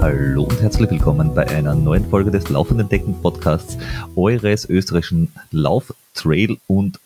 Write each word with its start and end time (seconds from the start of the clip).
Hallo 0.00 0.44
und 0.44 0.62
herzlich 0.62 0.88
willkommen 0.88 1.34
bei 1.34 1.48
einer 1.48 1.74
neuen 1.74 2.08
Folge 2.08 2.30
des 2.30 2.48
Laufenden 2.48 2.88
Decken 2.88 3.20
Podcasts, 3.20 3.76
eures 4.14 4.70
österreichischen 4.70 5.32
Lauf-, 5.50 5.92
Trail- 6.14 6.58
und 6.68 7.00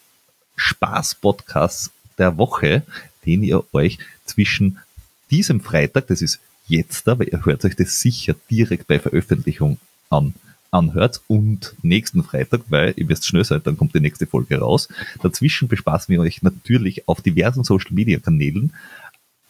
Spaß-Podcasts 0.56 1.92
der 2.18 2.36
Woche, 2.36 2.82
den 3.24 3.42
ihr 3.42 3.64
euch 3.72 3.98
zwischen 4.26 4.80
diesem 5.30 5.62
Freitag, 5.62 6.08
das 6.08 6.20
ist 6.20 6.40
jetzt, 6.66 7.08
aber 7.08 7.26
ihr 7.26 7.42
hört 7.46 7.64
euch 7.64 7.74
das 7.74 8.00
sicher 8.00 8.34
direkt 8.50 8.86
bei 8.86 8.98
Veröffentlichung 8.98 9.78
an, 10.10 10.34
anhört 10.72 11.20
und 11.28 11.76
nächsten 11.82 12.24
Freitag, 12.24 12.62
weil 12.68 12.94
ihr 12.96 13.06
müsst 13.06 13.26
schnell 13.26 13.44
sein, 13.44 13.60
dann 13.62 13.76
kommt 13.76 13.94
die 13.94 14.00
nächste 14.00 14.26
Folge 14.26 14.58
raus. 14.58 14.88
Dazwischen 15.22 15.68
bespaßen 15.68 16.12
wir 16.12 16.20
euch 16.20 16.42
natürlich 16.42 17.06
auf 17.06 17.20
diversen 17.20 17.62
Social 17.62 17.92
Media 17.92 18.18
Kanälen, 18.18 18.72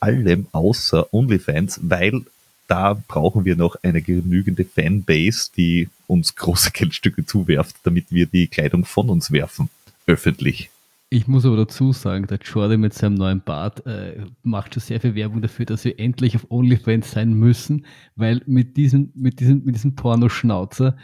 allem 0.01 0.47
außer 0.53 1.15
OnlyFans, 1.15 1.81
weil 1.83 2.23
da 2.67 3.01
brauchen 3.07 3.45
wir 3.45 3.57
noch 3.57 3.77
eine 3.83 4.03
genügende 4.03 4.65
Fanbase, 4.65 5.51
die 5.57 5.89
uns 6.07 6.35
große 6.35 6.71
Geldstücke 6.75 7.25
zuwerft, 7.25 7.77
damit 7.85 8.07
wir 8.11 8.27
die 8.27 8.49
Kleidung 8.49 8.85
von 8.85 9.09
uns 9.09 9.31
werfen, 9.31 9.71
öffentlich. 10.07 10.71
Ich 11.13 11.29
muss 11.29 11.45
aber 11.45 11.59
dazu 11.59 11.93
sagen, 11.93 12.27
der 12.27 12.39
Jordan 12.39 12.81
mit 12.81 12.95
seinem 12.95 13.17
neuen 13.17 13.43
Bart 13.43 13.85
äh, 13.85 14.25
macht 14.43 14.73
schon 14.73 14.81
sehr 14.81 14.99
viel 14.99 15.15
Werbung 15.15 15.43
dafür, 15.43 15.67
dass 15.67 15.85
wir 15.85 16.01
endlich 16.01 16.35
auf 16.37 16.51
OnlyFans 16.51 17.11
sein 17.11 17.35
müssen, 17.35 17.85
weil 18.17 18.41
mit 18.47 18.79
diesem, 18.79 19.13
mit 19.15 19.39
diesem, 19.39 19.63
mit 19.63 19.75
diesem 19.75 19.95
Pornoschnauzer, 19.95 20.97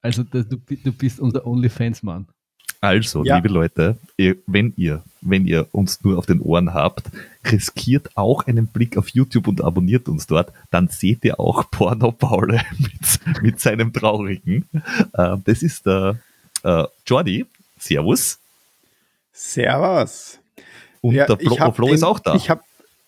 also 0.00 0.24
das, 0.24 0.48
du, 0.48 0.56
du 0.56 0.90
bist 0.90 1.20
unser 1.20 1.46
OnlyFans-Mann. 1.46 2.26
Also, 2.80 3.22
ja. 3.24 3.36
liebe 3.36 3.50
Leute, 3.50 3.98
ihr, 4.16 4.34
wenn 4.48 4.72
ihr, 4.76 5.04
wenn 5.20 5.46
ihr 5.46 5.68
uns 5.70 6.02
nur 6.02 6.18
auf 6.18 6.26
den 6.26 6.40
Ohren 6.40 6.74
habt, 6.74 7.12
riskiert 7.48 8.16
auch 8.16 8.48
einen 8.48 8.66
Blick 8.66 8.96
auf 8.96 9.10
YouTube 9.10 9.46
und 9.46 9.62
abonniert 9.62 10.08
uns 10.08 10.26
dort, 10.26 10.52
dann 10.72 10.88
seht 10.88 11.24
ihr 11.24 11.38
auch 11.38 11.64
Porno 11.70 12.10
Paul 12.10 12.60
mit, 12.78 13.42
mit 13.42 13.60
seinem 13.60 13.92
traurigen. 13.92 14.64
Äh, 15.12 15.36
das 15.44 15.62
ist 15.62 15.86
der 15.86 16.18
äh, 16.64 16.82
Jordi. 17.06 17.46
Servus. 17.78 18.41
Servus. 19.32 20.40
Und 21.00 21.14
ja, 21.14 21.26
der 21.26 21.38
Flo, 21.38 21.72
Flo 21.72 21.86
den, 21.86 21.94
ist 21.94 22.02
auch 22.04 22.20
da. 22.20 22.34
Ich 22.34 22.50
habe 22.50 22.62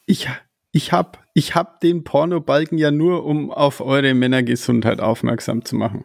ich, 0.07 0.29
ich 0.73 0.93
hab, 0.93 1.25
ich 1.35 1.55
hab 1.55 1.81
den 1.81 2.05
Pornobalken 2.05 2.79
ja 2.79 2.91
nur, 2.91 3.25
um 3.25 3.51
auf 3.51 3.81
eure 3.81 4.15
Männergesundheit 4.15 5.01
aufmerksam 5.01 5.65
zu 5.65 5.77
machen. 5.77 6.05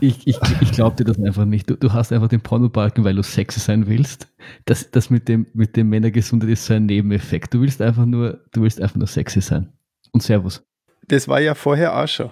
Ich, 0.00 0.26
ich, 0.26 0.38
ich 0.60 0.72
glaube 0.72 0.96
dir 0.96 1.04
das 1.04 1.18
einfach 1.20 1.44
nicht. 1.44 1.70
Du, 1.70 1.76
du 1.76 1.92
hast 1.92 2.12
einfach 2.12 2.28
den 2.28 2.40
Pornobalken, 2.40 3.04
weil 3.04 3.14
du 3.14 3.22
sexy 3.22 3.60
sein 3.60 3.86
willst. 3.86 4.28
Das, 4.64 4.90
das 4.90 5.08
mit 5.08 5.28
dem, 5.28 5.46
mit 5.54 5.76
dem 5.76 5.88
Männergesundheit 5.88 6.50
ist 6.50 6.66
so 6.66 6.74
ein 6.74 6.86
Nebeneffekt. 6.86 7.54
Du 7.54 7.60
willst 7.60 7.80
einfach 7.80 8.04
nur, 8.04 8.44
du 8.52 8.62
willst 8.62 8.80
einfach 8.80 8.96
nur 8.96 9.06
sexy 9.06 9.40
sein. 9.40 9.72
Und 10.10 10.22
Servus. 10.22 10.64
Das 11.06 11.28
war 11.28 11.40
ja 11.40 11.54
vorher 11.54 11.96
auch 11.96 12.08
schon. 12.08 12.30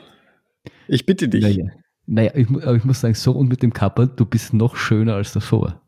Ich 0.88 1.06
bitte 1.06 1.28
dich. 1.28 1.42
Naja, 1.42 1.70
naja 2.06 2.32
ich, 2.34 2.48
aber 2.48 2.76
ich 2.76 2.84
muss 2.84 3.00
sagen, 3.00 3.14
so 3.14 3.32
und 3.32 3.48
mit 3.48 3.62
dem 3.62 3.72
Kapperl, 3.72 4.08
du 4.08 4.24
bist 4.24 4.52
noch 4.54 4.76
schöner 4.76 5.14
als 5.14 5.32
davor. 5.32 5.80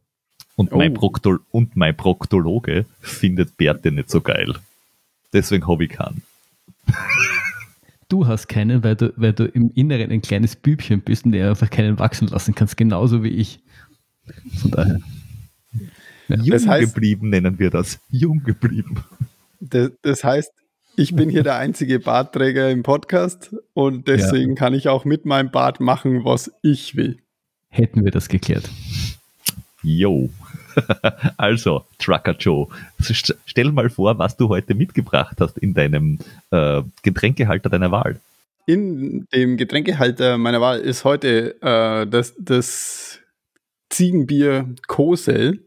Und, 0.57 0.73
oh. 0.73 0.79
mein, 0.79 0.95
Proktol 0.95 1.41
und 1.51 1.77
mein 1.77 1.97
Proktologe 1.97 2.87
findet 3.01 3.57
Bärte 3.57 3.91
nicht 3.91 4.11
so 4.11 4.21
geil. 4.21 4.55
Deswegen 5.33 5.67
habe 5.67 5.85
ich 5.85 5.91
keinen. 5.91 6.23
du 8.09 8.27
hast 8.27 8.49
keinen, 8.49 8.85
weil 8.85 8.95
du, 8.95 9.13
weil 9.17 9.33
du 9.33 9.47
im 9.47 9.73
Inneren 9.75 10.13
ein 10.13 10.23
kleines 10.23 10.55
Bübchen 10.55 11.01
bist 11.01 11.25
und 11.25 11.33
der 11.33 11.51
einfach 11.51 11.71
keinen 11.71 11.99
wachsen 11.99 12.29
lassen 12.29 12.55
kannst, 12.55 12.77
genauso 12.77 13.25
wie 13.25 13.31
ich. 13.31 13.61
Von 14.61 14.71
daher. 14.71 15.01
Ja. 16.29 16.37
Jung 16.37 16.51
das 16.51 16.67
heißt, 16.67 16.95
geblieben 16.95 17.31
nennen 17.31 17.59
wir 17.59 17.71
das. 17.71 18.01
Jung 18.09 18.43
geblieben. 18.43 19.05
Das, 19.61 19.91
das, 20.03 20.25
heißt, 20.25 20.53
ich 20.97 21.15
bin 21.15 21.29
hier 21.29 21.43
der 21.43 21.57
einzige 21.57 21.99
Bartträger 21.99 22.71
im 22.71 22.83
Podcast 22.83 23.55
und 23.73 24.09
deswegen 24.09 24.51
ja. 24.51 24.57
kann 24.57 24.75
ich 24.75 24.89
auch 24.89 25.05
mit 25.05 25.25
meinem 25.25 25.51
Bart 25.51 25.81
machen, 25.81 26.25
was 26.25 26.53
ich 26.63 26.97
will. 26.97 27.19
Hätten 27.69 28.05
wir 28.05 28.11
das 28.11 28.29
geklärt. 28.29 28.69
Yo. 29.83 30.31
also, 31.37 31.85
Trucker 31.99 32.37
Joe, 32.39 32.69
stell 33.47 33.73
mal 33.73 33.91
vor, 33.91 34.19
was 34.19 34.37
du 34.37 34.49
heute 34.49 34.75
mitgebracht 34.75 35.37
hast 35.41 35.59
in 35.59 35.75
deinem 35.75 36.19
äh, 36.51 36.83
Getränkehalter 37.03 37.69
deiner 37.69 37.91
Wahl. 37.91 38.21
In 38.67 39.27
dem 39.33 39.57
Getränkehalter 39.57 40.39
meiner 40.39 40.61
Wahl 40.61 40.81
ist 40.81 41.05
heute 41.05 41.61
äh, 41.61 42.07
das, 42.07 42.35
das 42.39 43.21
Ziegenbier 43.91 44.75
Kosel. 44.87 45.65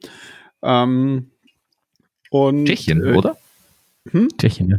Ähm, 0.61 1.27
und, 2.29 2.65
Tschechien, 2.65 3.05
äh, 3.05 3.13
oder? 3.13 3.37
Hm? 4.11 4.29
Tschechien, 4.37 4.69
ja. 4.69 4.77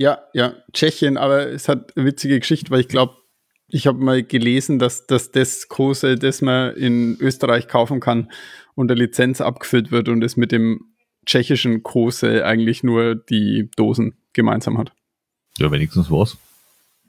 Ja. 0.00 0.18
Ja, 0.32 0.54
Tschechien, 0.72 1.18
aber 1.18 1.48
es 1.48 1.68
hat 1.68 1.96
eine 1.96 2.06
witzige 2.06 2.40
Geschichte, 2.40 2.70
weil 2.70 2.80
ich 2.80 2.88
glaube, 2.88 3.16
ich 3.68 3.86
habe 3.86 4.02
mal 4.02 4.22
gelesen, 4.22 4.78
dass, 4.78 5.06
dass 5.06 5.30
das 5.30 5.68
Kosel, 5.68 6.18
das 6.18 6.40
man 6.40 6.74
in 6.74 7.18
Österreich 7.20 7.68
kaufen 7.68 8.00
kann, 8.00 8.30
unter 8.74 8.94
Lizenz 8.94 9.42
abgefüllt 9.42 9.92
wird 9.92 10.08
und 10.08 10.24
es 10.24 10.38
mit 10.38 10.52
dem 10.52 10.86
tschechischen 11.26 11.82
Kose 11.82 12.46
eigentlich 12.46 12.82
nur 12.82 13.14
die 13.14 13.70
Dosen 13.76 14.16
gemeinsam 14.32 14.78
hat. 14.78 14.92
Ja, 15.58 15.70
wenigstens 15.70 16.10
was. 16.10 16.38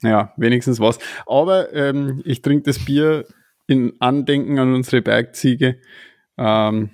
Ja, 0.02 0.34
wenigstens 0.36 0.78
was. 0.78 0.98
Aber 1.26 1.72
ähm, 1.72 2.20
ich 2.26 2.42
trinke 2.42 2.64
das 2.64 2.78
Bier 2.78 3.26
in 3.66 3.94
Andenken 4.00 4.58
an 4.58 4.74
unsere 4.74 5.00
Bergziege. 5.00 5.80
Ähm, 6.36 6.90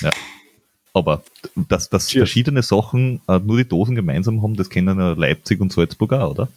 ja. 0.00 0.12
Aber 0.96 1.22
dass, 1.68 1.90
dass 1.90 2.10
verschiedene 2.10 2.62
Sachen 2.62 3.20
äh, 3.28 3.38
nur 3.38 3.58
die 3.58 3.68
Dosen 3.68 3.94
gemeinsam 3.94 4.42
haben, 4.42 4.56
das 4.56 4.70
kennen 4.70 4.98
ja 4.98 5.12
Leipzig 5.12 5.60
und 5.60 5.70
Salzburg 5.70 6.14
auch, 6.14 6.30
oder? 6.30 6.48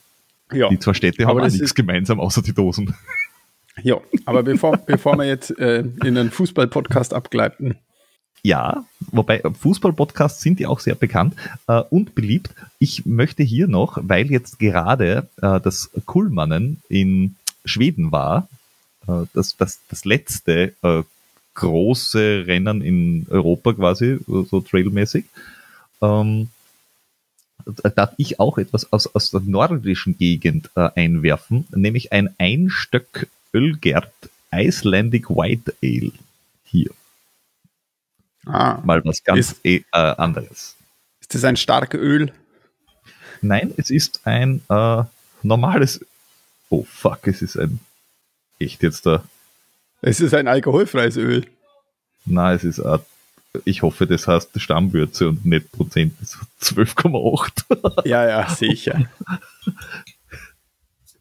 Ja. 0.54 0.70
Die 0.70 0.80
zwei 0.80 0.94
Städte 0.94 1.26
haben 1.26 1.42
auch 1.42 1.46
nichts 1.50 1.76
gemeinsam 1.76 2.22
außer 2.22 2.42
die 2.42 2.54
Dosen. 2.54 2.96
Ja, 3.84 3.98
aber 4.24 4.44
bevor, 4.44 4.78
bevor 4.86 5.18
wir 5.18 5.26
jetzt 5.26 5.60
äh, 5.60 5.80
in 6.06 6.18
einen 6.18 6.32
Fußball-Podcast 6.32 7.14
abgleiten. 7.14 7.76
Ja, 8.42 8.86
wobei 9.12 9.42
Fußball-Podcasts 9.42 10.42
sind 10.42 10.62
ja 10.62 10.70
auch 10.70 10.80
sehr 10.80 10.96
bekannt 10.96 11.36
äh, 11.68 11.82
und 11.90 12.16
beliebt. 12.16 12.52
Ich 12.80 13.06
möchte 13.06 13.44
hier 13.44 13.68
noch, 13.68 13.98
weil 14.02 14.32
jetzt 14.32 14.58
gerade 14.58 15.28
äh, 15.42 15.60
das 15.60 15.92
Kuhlmannen 16.06 16.82
in 16.88 17.36
Schweden 17.66 18.14
war, 18.14 18.48
äh, 19.06 19.26
das, 19.34 19.58
das, 19.58 19.82
das 19.90 20.06
letzte 20.06 20.74
äh, 20.82 21.04
große 21.60 22.46
Rennen 22.48 22.82
in 22.82 23.28
Europa 23.30 23.74
quasi, 23.74 24.20
so 24.28 24.62
trailmäßig, 24.62 25.26
ähm, 26.02 26.48
darf 27.96 28.14
ich 28.18 28.40
auch 28.40 28.58
etwas 28.58 28.92
aus, 28.94 29.14
aus 29.14 29.32
der 29.32 29.42
nordischen 29.42 30.18
Gegend 30.18 30.70
äh, 30.76 30.90
einwerfen, 30.96 31.68
nämlich 31.76 32.14
ein 32.14 32.34
Einstöck 32.38 33.28
Ölgert 33.54 34.14
Icelandic 34.52 35.30
White 35.30 35.76
Ale 35.84 36.12
hier. 36.64 36.92
Ah, 38.46 38.80
Mal 38.84 39.04
was 39.04 39.24
ganz 39.24 39.52
ist, 39.52 39.66
e, 39.66 39.84
äh, 39.92 39.98
anderes. 39.98 40.76
Ist 41.20 41.36
das 41.36 41.44
ein 41.44 41.58
starkes 41.58 42.00
Öl? 42.00 42.32
Nein, 43.42 43.74
es 43.78 43.90
ist 43.90 44.22
ein 44.24 44.62
äh, 44.70 45.04
normales. 45.44 46.06
Oh 46.70 46.84
fuck, 46.84 47.28
es 47.28 47.42
ist 47.42 47.58
ein. 47.58 47.80
Echt 48.60 48.82
jetzt 48.82 49.06
da. 49.06 49.24
Es 50.02 50.22
ist 50.22 50.34
ein 50.34 50.48
alkoholfreies 50.48 51.18
Öl. 51.18 51.46
Nein, 52.26 52.56
es 52.56 52.64
ist 52.64 52.80
ein 52.80 53.00
ich 53.66 53.82
hoffe, 53.82 54.06
das 54.06 54.28
heißt 54.28 54.62
Stammwürze 54.62 55.30
und 55.30 55.46
nicht 55.46 55.72
Prozent 55.72 56.14
12,8. 56.62 58.08
ja, 58.08 58.28
ja, 58.28 58.50
sicher. 58.50 59.10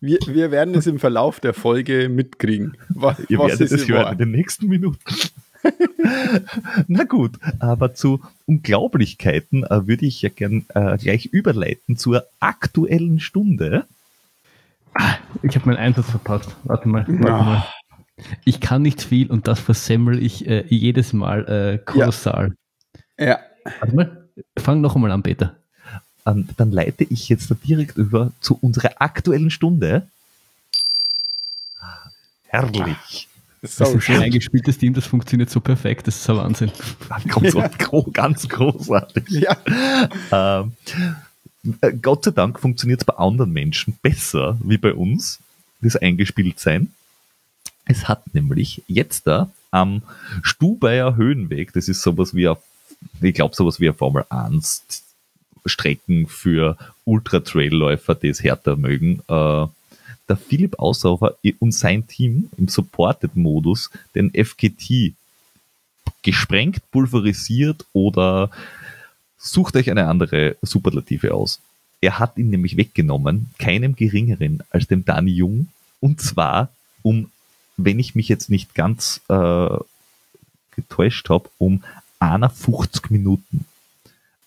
Wir, 0.01 0.19
wir 0.27 0.51
werden 0.51 0.75
es 0.75 0.87
im 0.87 0.99
Verlauf 0.99 1.41
der 1.41 1.55
Folge 1.55 2.09
mitkriegen. 2.09 2.77
Was, 2.91 3.19
Ihr 3.29 3.39
was 3.39 3.59
werdet 3.59 3.73
es 3.73 3.89
hören 3.89 4.13
in 4.13 4.19
den 4.19 4.31
nächsten 4.31 4.69
Minuten. 4.69 4.99
Na 6.87 7.05
gut, 7.05 7.33
aber 7.59 7.95
zu 7.95 8.21
Unglaublichkeiten 8.47 9.65
äh, 9.65 9.87
würde 9.89 10.07
ich 10.07 10.23
ja 10.23 10.29
gern 10.29 10.67
äh, 10.75 10.97
gleich 10.99 11.27
überleiten 11.27 11.97
zur 11.97 12.25
aktuellen 12.39 13.19
Stunde. 13.19 13.87
Ah, 14.95 15.17
ich 15.43 15.57
habe 15.57 15.67
meinen 15.67 15.79
Einsatz 15.79 16.11
verpasst. 16.11 16.55
Warte 16.65 16.89
mal. 16.89 17.05
Warte 17.09 17.33
oh. 17.33 17.45
mal. 17.45 17.67
Ich 18.45 18.61
kann 18.61 18.83
nicht 18.83 19.03
viel 19.03 19.31
und 19.31 19.49
das 19.49 19.61
versemmel 19.61 20.23
ich 20.23 20.47
äh, 20.47 20.65
jedes 20.69 21.13
Mal 21.13 21.45
äh, 21.49 21.79
kolossal. 21.79 22.55
Ja. 23.19 23.27
ja. 23.27 23.39
Warte 23.81 23.95
mal, 23.95 24.29
fang 24.59 24.81
noch 24.81 24.95
einmal 24.95 25.11
an, 25.13 25.23
Peter. 25.23 25.57
Ähm, 26.27 26.49
dann 26.57 26.73
leite 26.73 27.05
ich 27.05 27.29
jetzt 27.29 27.53
direkt 27.65 27.97
über 27.97 28.33
zu 28.41 28.59
unserer 28.61 29.01
aktuellen 29.01 29.51
Stunde. 29.51 30.09
Herrlich. 32.49 33.29
Das 33.61 33.73
ist, 33.73 33.81
das 33.81 33.95
ist 33.95 34.09
ein 34.09 34.23
eingespieltes 34.23 34.79
Team, 34.79 34.95
das 34.95 35.07
funktioniert 35.07 35.51
so 35.51 35.61
perfekt, 35.61 36.07
das 36.07 36.17
ist 36.17 36.31
ein 36.31 36.37
Wahnsinn. 36.37 36.71
Ganz, 37.27 37.55
ja. 37.55 37.71
ganz 38.13 38.49
großartig. 38.49 39.25
Ja. 39.31 39.57
Ähm, 40.31 40.73
äh, 41.81 41.93
Gott 41.93 42.25
sei 42.25 42.31
Dank 42.31 42.61
funktioniert 42.61 43.01
es 43.01 43.05
bei 43.05 43.15
anderen 43.15 43.53
Menschen 43.53 43.99
besser 44.01 44.57
wie 44.63 44.79
bei 44.79 44.95
uns, 44.95 45.41
das 45.81 45.97
eingespielt 45.97 46.61
sein. 46.61 46.93
Es 47.89 48.07
hat 48.07 48.35
nämlich 48.35 48.83
jetzt 48.87 49.27
da 49.27 49.51
am 49.71 50.03
Stubaier 50.43 51.17
Höhenweg, 51.17 51.73
das 51.73 51.89
ist 51.89 52.03
sowas 52.03 52.35
wie 52.35 52.47
auf, 52.47 52.59
ich 53.21 53.35
glaube 53.35 53.57
sowas 53.57 53.81
wie 53.81 53.89
eine 53.89 53.95
Formel 53.95 54.25
1 54.29 55.05
Strecken 55.67 56.27
für 56.27 56.77
Ultra-Trail-Läufer, 57.05 58.15
die 58.15 58.29
es 58.29 58.43
härter 58.43 58.77
mögen, 58.77 59.21
äh, 59.29 59.67
der 60.29 60.37
Philipp 60.37 60.79
Aussaufer 60.79 61.37
und 61.59 61.73
sein 61.73 62.07
Team 62.07 62.51
im 62.59 62.69
Supported-Modus 62.69 63.91
den 64.15 64.33
FKT 64.35 65.15
gesprengt, 66.23 66.83
pulverisiert 66.91 67.87
oder 67.95 68.51
sucht 69.39 69.77
euch 69.77 69.91
eine 69.91 70.07
andere 70.07 70.57
Superlative 70.63 71.33
aus. 71.33 71.61
Er 72.01 72.19
hat 72.19 72.37
ihn 72.37 72.51
nämlich 72.51 72.77
weggenommen, 72.77 73.51
keinem 73.59 73.97
geringeren 73.97 74.63
als 74.71 74.87
dem 74.87 75.05
Dani 75.05 75.33
Jung, 75.33 75.69
und 76.01 76.21
zwar 76.21 76.71
um, 77.03 77.31
wenn 77.79 77.99
ich 77.99 78.15
mich 78.15 78.29
jetzt 78.29 78.51
nicht 78.51 78.75
ganz 78.75 79.23
äh, 79.29 79.79
getäuscht 80.73 81.31
habe, 81.31 81.49
um 81.59 81.83
51 82.21 83.11
Minuten 83.11 83.65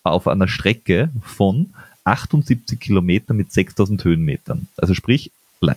auf 0.04 0.28
einer 0.28 0.48
Strecke 0.48 1.10
von 1.22 1.74
78 2.04 2.78
Kilometer 2.78 3.34
mit 3.34 3.52
6000 3.52 4.04
Höhenmetern. 4.04 4.68
Also 4.76 4.94
sprich, 4.94 5.30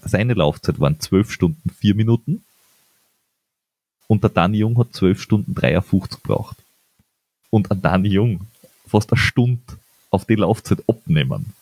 seine 0.04 0.34
Laufzeit 0.34 0.80
waren 0.80 1.00
12 1.00 1.32
Stunden 1.32 1.70
4 1.70 1.96
Minuten 1.96 2.44
und 4.08 4.24
der 4.24 4.30
Dani 4.30 4.58
Jung 4.58 4.78
hat 4.78 4.94
12 4.94 5.22
Stunden 5.22 5.56
53 5.56 6.22
gebraucht. 6.22 6.58
Und 7.50 7.72
ein 7.72 7.82
Dani 7.82 8.10
Jung 8.10 8.42
fast 8.88 9.12
eine 9.12 9.20
Stunde 9.20 9.62
auf 10.10 10.26
die 10.26 10.36
Laufzeit 10.36 10.84
abnehmen. 10.88 11.54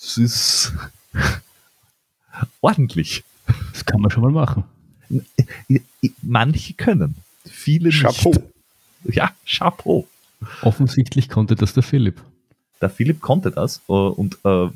Das 0.00 0.16
ist 0.16 0.72
ordentlich. 2.60 3.24
Das 3.72 3.84
kann 3.84 4.00
man 4.00 4.10
schon 4.10 4.22
mal 4.22 4.32
machen. 4.32 4.64
Manche 6.22 6.74
können, 6.74 7.16
viele 7.44 7.90
Chapeau. 7.90 8.30
nicht. 9.04 9.16
Ja, 9.16 9.32
Chapeau. 9.46 10.06
Offensichtlich 10.62 11.28
konnte 11.28 11.54
das 11.54 11.74
der 11.74 11.82
Philipp. 11.82 12.20
Der 12.80 12.90
Philipp 12.90 13.20
konnte 13.20 13.50
das 13.50 13.82
äh, 13.88 13.92
und 13.92 14.38
äh, 14.44 14.68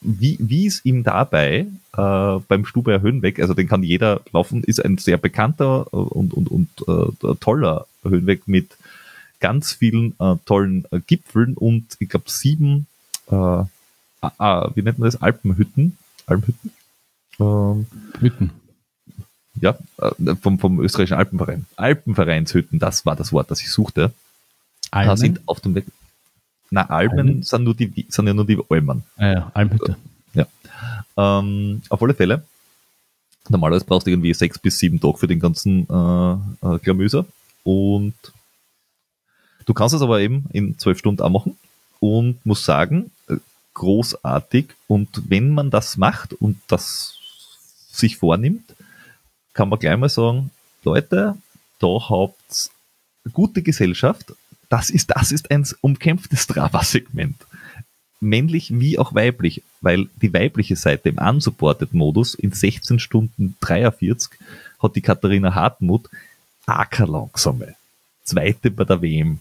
wie, 0.00 0.36
wie 0.40 0.66
es 0.66 0.84
ihm 0.84 1.02
dabei 1.02 1.66
äh, 1.96 2.38
beim 2.46 2.64
Stubaier 2.64 3.00
Höhenweg, 3.00 3.40
also 3.40 3.54
den 3.54 3.68
kann 3.68 3.82
jeder 3.82 4.20
laufen, 4.32 4.62
ist 4.62 4.84
ein 4.84 4.98
sehr 4.98 5.18
bekannter 5.18 5.86
äh, 5.92 5.96
und, 5.96 6.34
und, 6.34 6.48
und 6.50 6.68
äh, 6.86 7.34
toller 7.40 7.86
Höhenweg 8.04 8.46
mit 8.46 8.76
ganz 9.40 9.72
vielen 9.72 10.14
äh, 10.20 10.36
tollen 10.44 10.84
äh, 10.92 11.00
Gipfeln 11.04 11.54
und 11.54 11.96
ich 11.98 12.08
glaube 12.08 12.30
sieben, 12.30 12.86
äh, 13.28 13.34
ah, 13.34 14.70
wie 14.74 14.82
nennt 14.82 14.98
man 14.98 15.10
das, 15.10 15.20
Alpenhütten, 15.20 15.96
Alpenhütten? 16.26 16.70
Ähm, 17.40 17.86
Hütten. 18.20 18.50
Ja, 19.60 19.78
äh, 19.98 20.34
vom, 20.36 20.58
vom 20.58 20.80
österreichischen 20.80 21.18
Alpenverein. 21.18 21.66
Alpenvereinshütten, 21.76 22.78
das 22.78 23.06
war 23.06 23.16
das 23.16 23.32
Wort, 23.32 23.50
das 23.50 23.60
ich 23.60 23.70
suchte. 23.70 24.12
Almen? 24.90 25.08
Da 25.08 25.16
sind 25.16 25.40
auf 25.46 25.60
dem 25.60 25.74
Weg. 25.74 25.86
Na, 26.70 26.88
Almen, 26.88 27.18
Almen? 27.18 27.42
sind 27.42 27.64
nur 27.64 27.74
die, 27.74 28.06
sind 28.08 28.26
ja 28.26 28.34
nur 28.34 28.46
die 28.46 28.58
Almen. 28.68 29.02
Ah 29.16 29.26
ja, 29.26 29.50
Almhütte. 29.54 29.96
Ähm, 31.18 31.82
auf 31.88 32.00
alle 32.00 32.14
Fälle. 32.14 32.44
Normalerweise 33.48 33.84
brauchst 33.84 34.06
du 34.06 34.10
irgendwie 34.10 34.32
sechs 34.34 34.58
bis 34.58 34.78
sieben 34.78 35.00
Tage 35.00 35.18
für 35.18 35.26
den 35.26 35.40
ganzen 35.40 35.88
äh, 35.90 36.32
äh, 36.66 36.78
Klamöser. 36.78 37.26
Und 37.64 38.14
du 39.66 39.74
kannst 39.74 39.94
es 39.94 40.02
aber 40.02 40.20
eben 40.20 40.44
in 40.52 40.78
zwölf 40.78 40.98
Stunden 40.98 41.22
auch 41.22 41.30
machen 41.30 41.56
und 41.98 42.44
muss 42.46 42.64
sagen, 42.64 43.10
äh, 43.28 43.36
großartig. 43.74 44.68
Und 44.86 45.22
wenn 45.28 45.50
man 45.50 45.70
das 45.70 45.96
macht 45.96 46.34
und 46.34 46.60
das 46.68 47.18
sich 47.90 48.16
vornimmt, 48.16 48.76
kann 49.52 49.68
man 49.68 49.78
gleich 49.78 49.96
mal 49.96 50.08
sagen, 50.08 50.50
Leute, 50.84 51.36
da 51.78 52.08
habt 52.08 52.70
gute 53.32 53.62
Gesellschaft. 53.62 54.34
Das 54.68 54.90
ist, 54.90 55.10
das 55.10 55.32
ist 55.32 55.50
ein 55.50 55.66
umkämpftes 55.80 56.42
Strava-Segment 56.42 57.36
männlich 58.20 58.78
wie 58.78 58.98
auch 58.98 59.14
weiblich, 59.14 59.62
weil 59.80 60.08
die 60.20 60.32
weibliche 60.32 60.76
Seite 60.76 61.08
im 61.08 61.18
Unsupported-Modus 61.18 62.34
in 62.34 62.52
16 62.52 62.98
Stunden 62.98 63.56
43 63.60 64.38
hat 64.82 64.96
die 64.96 65.00
Katharina 65.00 65.54
Hartmut 65.54 66.08
ackerlangsame. 66.66 67.74
Zweite 68.24 68.70
bei 68.70 68.84
der 68.84 69.00
WM. 69.00 69.38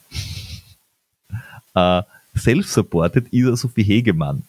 äh, 1.76 2.02
Self-supported 2.36 3.34
Ida 3.34 3.56
Sophie 3.56 3.84
Hegemann. 3.84 4.44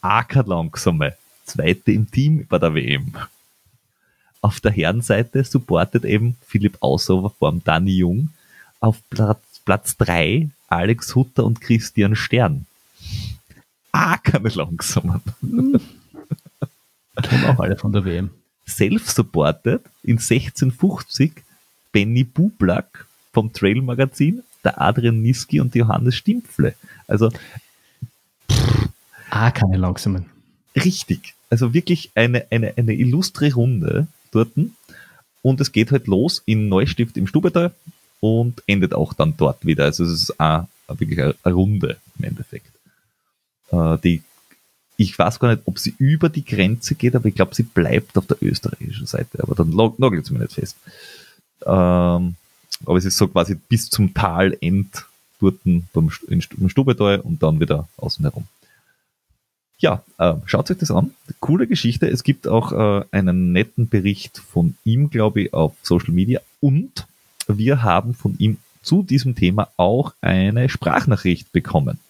Ackerlangsame. 0.00 1.14
Zweite 1.44 1.92
im 1.92 2.10
Team 2.10 2.46
bei 2.48 2.58
der 2.58 2.74
WM. 2.74 3.14
Auf 4.40 4.60
der 4.60 4.72
Herrenseite 4.72 5.44
supportet 5.44 6.04
eben 6.04 6.36
Philipp 6.46 6.78
Aussover 6.80 7.30
vorm 7.30 7.62
Dani 7.64 7.96
Jung. 7.96 8.30
Auf 8.80 8.98
Platz, 9.10 9.60
Platz 9.64 9.96
3 9.96 10.50
Alex 10.68 11.14
Hutter 11.14 11.44
und 11.44 11.60
Christian 11.60 12.14
Stern 12.16 12.66
ah, 13.96 14.18
keine 14.18 14.48
langsamen. 14.50 15.20
Tun 15.40 15.80
auch 17.46 17.58
alle 17.58 17.76
von 17.76 17.92
der 17.92 18.04
WM. 18.04 18.30
Self-supported 18.68 19.80
in 20.02 20.18
1650 20.18 21.32
Benny 21.92 22.24
Bublak 22.24 23.06
vom 23.32 23.52
Trail 23.52 23.80
Magazin, 23.80 24.42
der 24.64 24.80
Adrian 24.80 25.22
Niski 25.22 25.60
und 25.60 25.74
Johannes 25.74 26.16
Stimpfle. 26.16 26.74
Also 27.06 27.30
Ah, 29.30 29.50
keine 29.50 29.76
langsamen. 29.76 30.26
richtig. 30.74 31.34
Also 31.48 31.72
wirklich 31.72 32.10
eine, 32.14 32.46
eine, 32.50 32.74
eine 32.76 32.94
illustre 32.94 33.52
Runde 33.52 34.08
dort. 34.36 34.52
Und 35.42 35.60
es 35.60 35.72
geht 35.72 35.92
halt 35.92 36.06
los 36.06 36.42
in 36.44 36.68
Neustift 36.68 37.16
im 37.16 37.26
Stubetal 37.26 37.72
und 38.20 38.62
endet 38.66 38.94
auch 38.94 39.12
dann 39.12 39.36
dort 39.36 39.64
wieder. 39.64 39.84
Also 39.84 40.04
es 40.04 40.10
ist 40.10 40.40
auch 40.40 40.66
wirklich 40.88 41.20
eine, 41.20 41.54
Runde 41.54 41.96
im 42.18 42.24
Endeffekt. 42.24 42.72
Äh, 43.70 43.98
die, 43.98 44.22
ich 44.96 45.18
weiß 45.18 45.38
gar 45.38 45.50
nicht, 45.50 45.62
ob 45.66 45.78
sie 45.78 45.94
über 45.98 46.28
die 46.28 46.44
Grenze 46.44 46.94
geht, 46.94 47.14
aber 47.14 47.26
ich 47.26 47.34
glaube, 47.34 47.54
sie 47.54 47.64
bleibt 47.64 48.16
auf 48.16 48.26
der 48.26 48.42
österreichischen 48.42 49.06
Seite. 49.06 49.42
Aber 49.42 49.54
dann 49.54 49.70
nagelt 49.98 50.26
sie 50.26 50.32
mir 50.32 50.40
nicht 50.40 50.54
fest. 50.54 50.76
Ähm, 51.64 52.36
aber 52.84 52.98
es 52.98 53.04
ist 53.04 53.16
so 53.16 53.28
quasi 53.28 53.54
bis 53.54 53.88
zum 53.88 54.12
Talend 54.14 55.06
dort 55.40 55.60
beim, 55.62 56.10
in, 56.28 56.42
im 56.58 56.68
Stubetal 56.68 57.20
und 57.20 57.42
dann 57.42 57.60
wieder 57.60 57.88
außen 57.96 58.24
herum. 58.24 58.46
Ja, 59.78 60.02
äh, 60.18 60.34
schaut 60.46 60.70
euch 60.70 60.78
das 60.78 60.90
an. 60.90 61.14
Coole 61.40 61.66
Geschichte. 61.66 62.08
Es 62.08 62.24
gibt 62.24 62.48
auch 62.48 62.72
äh, 62.72 63.04
einen 63.10 63.52
netten 63.52 63.88
Bericht 63.88 64.38
von 64.38 64.76
ihm, 64.84 65.10
glaube 65.10 65.42
ich, 65.42 65.54
auf 65.54 65.74
Social 65.82 66.12
Media. 66.12 66.40
Und 66.60 67.06
wir 67.46 67.82
haben 67.82 68.14
von 68.14 68.36
ihm 68.38 68.58
zu 68.82 69.02
diesem 69.02 69.34
Thema 69.34 69.68
auch 69.76 70.14
eine 70.20 70.68
Sprachnachricht 70.68 71.52
bekommen. 71.52 72.00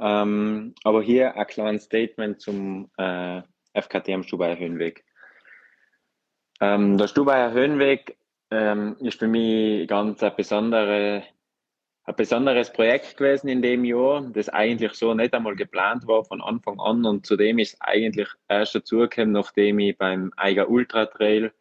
Ähm, 0.00 0.74
aber 0.82 1.02
hier 1.02 1.36
ein 1.36 1.46
kleines 1.46 1.84
Statement 1.84 2.40
zum 2.40 2.90
äh, 2.96 3.42
FKTM 3.74 4.22
Stubaier 4.22 4.58
Höhenweg. 4.58 5.04
Ähm, 6.60 6.98
der 6.98 7.06
Stubaier 7.06 7.52
Höhenweg 7.52 8.16
ähm, 8.50 8.96
ist 8.98 9.18
für 9.18 9.28
mich 9.28 9.86
ganz 9.86 10.22
ein, 10.22 10.32
besondere, 10.36 11.22
ein 12.04 12.16
besonderes 12.16 12.72
Projekt 12.72 13.16
gewesen 13.16 13.48
in 13.48 13.62
dem 13.62 13.84
Jahr, 13.84 14.22
das 14.32 14.48
eigentlich 14.48 14.92
so 14.94 15.14
nicht 15.14 15.34
einmal 15.34 15.54
geplant 15.54 16.06
war 16.06 16.24
von 16.24 16.42
Anfang 16.42 16.80
an. 16.80 17.04
Und 17.04 17.26
zudem 17.26 17.58
ist 17.58 17.76
eigentlich 17.80 18.28
erst 18.48 18.74
dazugekommen, 18.74 19.32
nachdem 19.32 19.78
ich 19.78 19.96
beim 19.96 20.32
Eiger 20.36 20.68
Ultra 20.68 21.06
Trail 21.06 21.52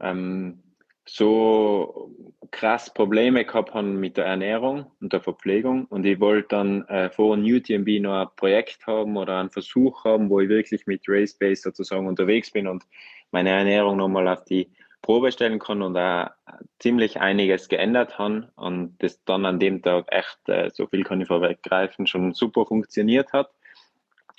ähm, 0.00 0.62
so 1.08 2.12
krass 2.50 2.92
Probleme 2.92 3.44
gehabt 3.44 3.72
haben 3.74 4.00
mit 4.00 4.16
der 4.16 4.26
Ernährung 4.26 4.90
und 5.00 5.12
der 5.12 5.20
Verpflegung. 5.20 5.84
Und 5.86 6.04
ich 6.04 6.18
wollte 6.18 6.48
dann 6.48 6.84
äh, 6.88 7.10
vor 7.10 7.36
UTMB 7.36 8.00
noch 8.00 8.22
ein 8.22 8.28
Projekt 8.34 8.86
haben 8.88 9.16
oder 9.16 9.38
einen 9.38 9.50
Versuch 9.50 10.04
haben, 10.04 10.28
wo 10.28 10.40
ich 10.40 10.48
wirklich 10.48 10.86
mit 10.86 11.04
Racebase 11.06 11.62
sozusagen 11.62 12.08
unterwegs 12.08 12.50
bin 12.50 12.66
und 12.66 12.84
meine 13.30 13.50
Ernährung 13.50 13.96
nochmal 13.96 14.26
auf 14.26 14.44
die 14.44 14.68
Probe 15.02 15.30
stellen 15.32 15.58
kann 15.58 15.82
und 15.82 15.94
da 15.94 16.34
ziemlich 16.78 17.20
einiges 17.20 17.68
geändert 17.68 18.18
haben 18.18 18.48
und 18.56 18.96
das 18.98 19.22
dann 19.24 19.46
an 19.46 19.60
dem 19.60 19.82
Tag 19.82 20.06
echt, 20.08 20.48
äh, 20.48 20.70
so 20.70 20.86
viel 20.86 21.04
kann 21.04 21.20
ich 21.20 21.28
vorweggreifen, 21.28 22.06
schon 22.06 22.34
super 22.34 22.66
funktioniert 22.66 23.32
hat. 23.32 23.50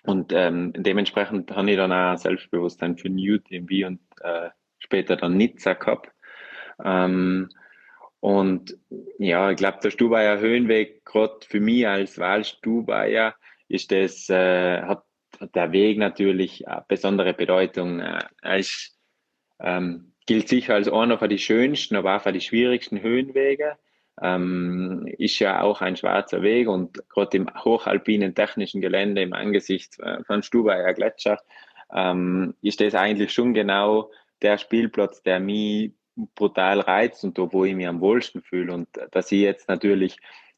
Und 0.03 0.31
ähm, 0.33 0.73
dementsprechend 0.75 1.51
habe 1.55 1.71
ich 1.71 1.77
dann 1.77 1.91
auch 1.91 2.17
Selbstbewusstsein 2.17 2.97
für 2.97 3.09
UTMB 3.09 3.85
und 3.85 3.99
äh, 4.21 4.49
später 4.79 5.15
dann 5.15 5.37
Nizza 5.37 5.73
gehabt 5.73 6.11
ähm, 6.83 7.49
und 8.19 8.77
ja, 9.19 9.51
ich 9.51 9.57
glaube, 9.57 9.79
der 9.83 9.91
Stubaier 9.91 10.39
Höhenweg, 10.39 11.05
gerade 11.05 11.39
für 11.47 11.59
mich 11.59 11.87
als 11.87 12.17
Wahlstubaier, 12.17 13.35
ist 13.67 13.91
das, 13.91 14.29
äh, 14.29 14.81
hat, 14.81 15.03
der 15.53 15.71
Weg 15.71 15.97
natürlich 15.97 16.67
eine 16.67 16.85
besondere 16.87 17.33
Bedeutung. 17.33 17.99
Äh, 17.99 18.23
er 18.41 18.57
ist, 18.57 18.97
ähm, 19.59 20.13
gilt 20.27 20.47
sicher 20.47 20.75
als 20.75 20.87
einer 20.87 21.17
von 21.17 21.29
die 21.29 21.39
schönsten, 21.39 21.95
aber 21.95 22.17
auch 22.17 22.21
von 22.21 22.33
die 22.33 22.41
schwierigsten 22.41 23.01
Höhenwege. 23.01 23.77
Ähm, 24.21 25.07
ist 25.17 25.39
ja 25.39 25.61
auch 25.61 25.81
ein 25.81 25.95
schwarzer 25.95 26.41
Weg 26.41 26.67
und 26.67 27.07
gerade 27.09 27.37
im 27.37 27.49
hochalpinen 27.63 28.33
technischen 28.33 28.81
Gelände 28.81 29.21
im 29.21 29.33
Angesicht 29.33 29.99
äh, 29.99 30.23
von 30.23 30.41
Stubaier 30.41 30.93
Gletscher 30.93 31.39
ähm, 31.93 32.55
ist 32.61 32.81
das 32.81 32.95
eigentlich 32.95 33.31
schon 33.31 33.53
genau 33.53 34.11
der 34.41 34.57
Spielplatz, 34.57 35.21
der 35.21 35.39
mich 35.39 35.93
brutal 36.35 36.79
reizt 36.79 37.23
und 37.23 37.37
wo 37.37 37.63
ich 37.63 37.75
mich 37.75 37.87
am 37.87 38.01
wohlsten 38.01 38.41
fühle. 38.41 38.73
Und 38.73 38.87
dass 39.11 39.31
ich 39.31 39.41
jetzt 39.41 39.69
natürlich 39.69 40.17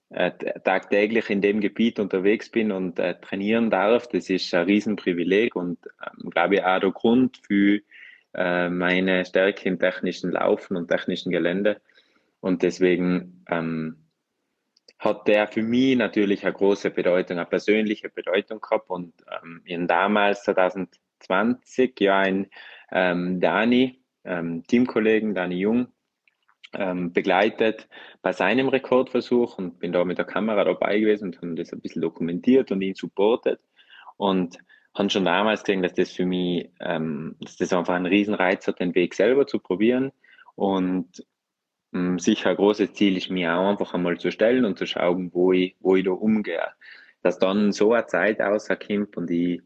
äh, 0.10 0.32
tagtäglich 0.64 1.30
in 1.30 1.42
dem 1.42 1.60
Gebiet 1.60 2.00
unterwegs 2.00 2.50
bin 2.50 2.72
und 2.72 2.98
äh, 2.98 3.20
trainieren 3.20 3.70
darf, 3.70 4.08
das 4.08 4.30
ist 4.30 4.54
ein 4.54 4.66
Riesenprivileg 4.66 5.56
und 5.56 5.78
ähm, 6.02 6.30
glaube 6.30 6.56
ich 6.56 6.64
auch 6.64 6.80
der 6.80 6.92
Grund 6.92 7.38
für 7.46 7.82
äh, 8.34 8.70
meine 8.70 9.26
Stärke 9.26 9.68
im 9.68 9.80
technischen 9.80 10.32
Laufen 10.32 10.78
und 10.78 10.88
technischen 10.88 11.32
Gelände. 11.32 11.82
Und 12.40 12.64
deswegen 12.64 13.44
ähm, 13.50 14.10
hat 15.00 15.28
der 15.28 15.48
für 15.48 15.64
mich 15.64 15.96
natürlich 15.98 16.44
eine 16.44 16.54
große 16.54 16.92
Bedeutung, 16.92 17.38
eine 17.38 17.46
persönliche 17.46 18.10
Bedeutung 18.10 18.60
gehabt. 18.60 18.90
Und 18.90 19.14
ähm, 19.42 19.62
in 19.66 19.88
damals 19.88 20.44
2020 20.44 22.00
ja 22.00 22.20
ein 22.20 22.48
ähm, 22.92 23.40
Dani, 23.40 24.04
ähm, 24.26 24.64
Teamkollegen 24.68 25.34
Dani 25.34 25.56
Jung, 25.56 25.88
ähm, 26.74 27.14
begleitet 27.14 27.88
bei 28.22 28.32
seinem 28.32 28.68
Rekordversuch 28.68 29.58
und 29.58 29.80
bin 29.80 29.92
da 29.92 30.04
mit 30.06 30.18
der 30.18 30.26
Kamera 30.26 30.64
dabei 30.64 31.00
gewesen 31.00 31.26
und 31.30 31.42
haben 31.42 31.56
das 31.56 31.74
ein 31.74 31.82
bisschen 31.82 32.02
dokumentiert 32.02 32.72
und 32.72 32.82
ihn 32.82 32.96
supportet. 32.96 33.60
Und 34.18 34.60
haben 34.96 35.10
schon 35.10 35.26
damals 35.26 35.64
gesehen, 35.64 35.82
dass 35.82 35.94
das 35.94 36.12
für 36.12 36.26
mich, 36.26 36.70
ähm, 36.80 37.36
dass 37.40 37.58
das 37.58 37.74
einfach 37.74 37.94
ein 37.94 38.06
Riesenreiz 38.06 38.68
hat, 38.68 38.80
den 38.80 38.96
Weg 38.96 39.14
selber 39.14 39.48
zu 39.48 39.60
probieren. 39.60 40.12
Und 40.56 41.24
ähm, 41.94 42.20
sicher 42.20 42.52
ein 42.52 42.56
großes 42.56 42.94
Ziel 42.94 43.18
ist, 43.18 43.30
mir 43.30 43.56
auch 43.56 43.70
einfach 43.70 43.94
einmal 43.94 44.20
zu 44.20 44.32
stellen 44.32 44.66
und 44.66 44.78
zu 44.78 44.86
schauen, 44.86 45.34
wo 45.34 45.54
ich, 45.54 45.76
wo 45.80 45.96
ich 45.96 46.06
da 46.06 46.12
umgehe. 46.12 46.68
Dass 47.22 47.40
dann 47.40 47.72
so 47.72 47.94
eine 47.94 48.08
Zeit 48.08 48.40
rauskommt 48.40 49.18
und 49.18 49.30
ich 49.30 49.62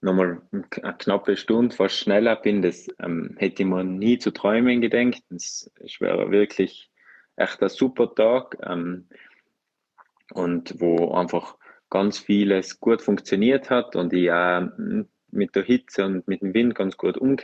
nochmal 0.00 0.42
eine 0.52 0.64
knappe 0.98 1.36
Stunde 1.36 1.74
fast 1.74 1.98
schneller 1.98 2.36
bin, 2.36 2.62
das 2.62 2.88
ähm, 3.00 3.34
hätte 3.38 3.62
ich 3.62 3.68
mir 3.68 3.84
nie 3.84 4.18
zu 4.18 4.30
träumen 4.32 4.80
gedenkt. 4.80 5.22
Das, 5.30 5.70
das 5.80 6.00
wäre 6.00 6.30
wirklich 6.30 6.90
echt 7.36 7.62
ein 7.62 7.68
super 7.68 8.14
Tag 8.14 8.58
ähm, 8.62 9.08
und 10.32 10.80
wo 10.80 11.12
einfach 11.12 11.56
ganz 11.94 12.18
vieles 12.18 12.80
gut 12.80 13.02
funktioniert 13.02 13.70
hat 13.70 13.94
und 13.94 14.12
ich 14.12 14.32
auch 14.32 14.66
mit 15.30 15.54
der 15.54 15.62
Hitze 15.62 16.04
und 16.04 16.26
mit 16.26 16.42
dem 16.42 16.52
Wind 16.52 16.74
ganz 16.74 16.96
gut 16.96 17.16
um, 17.16 17.36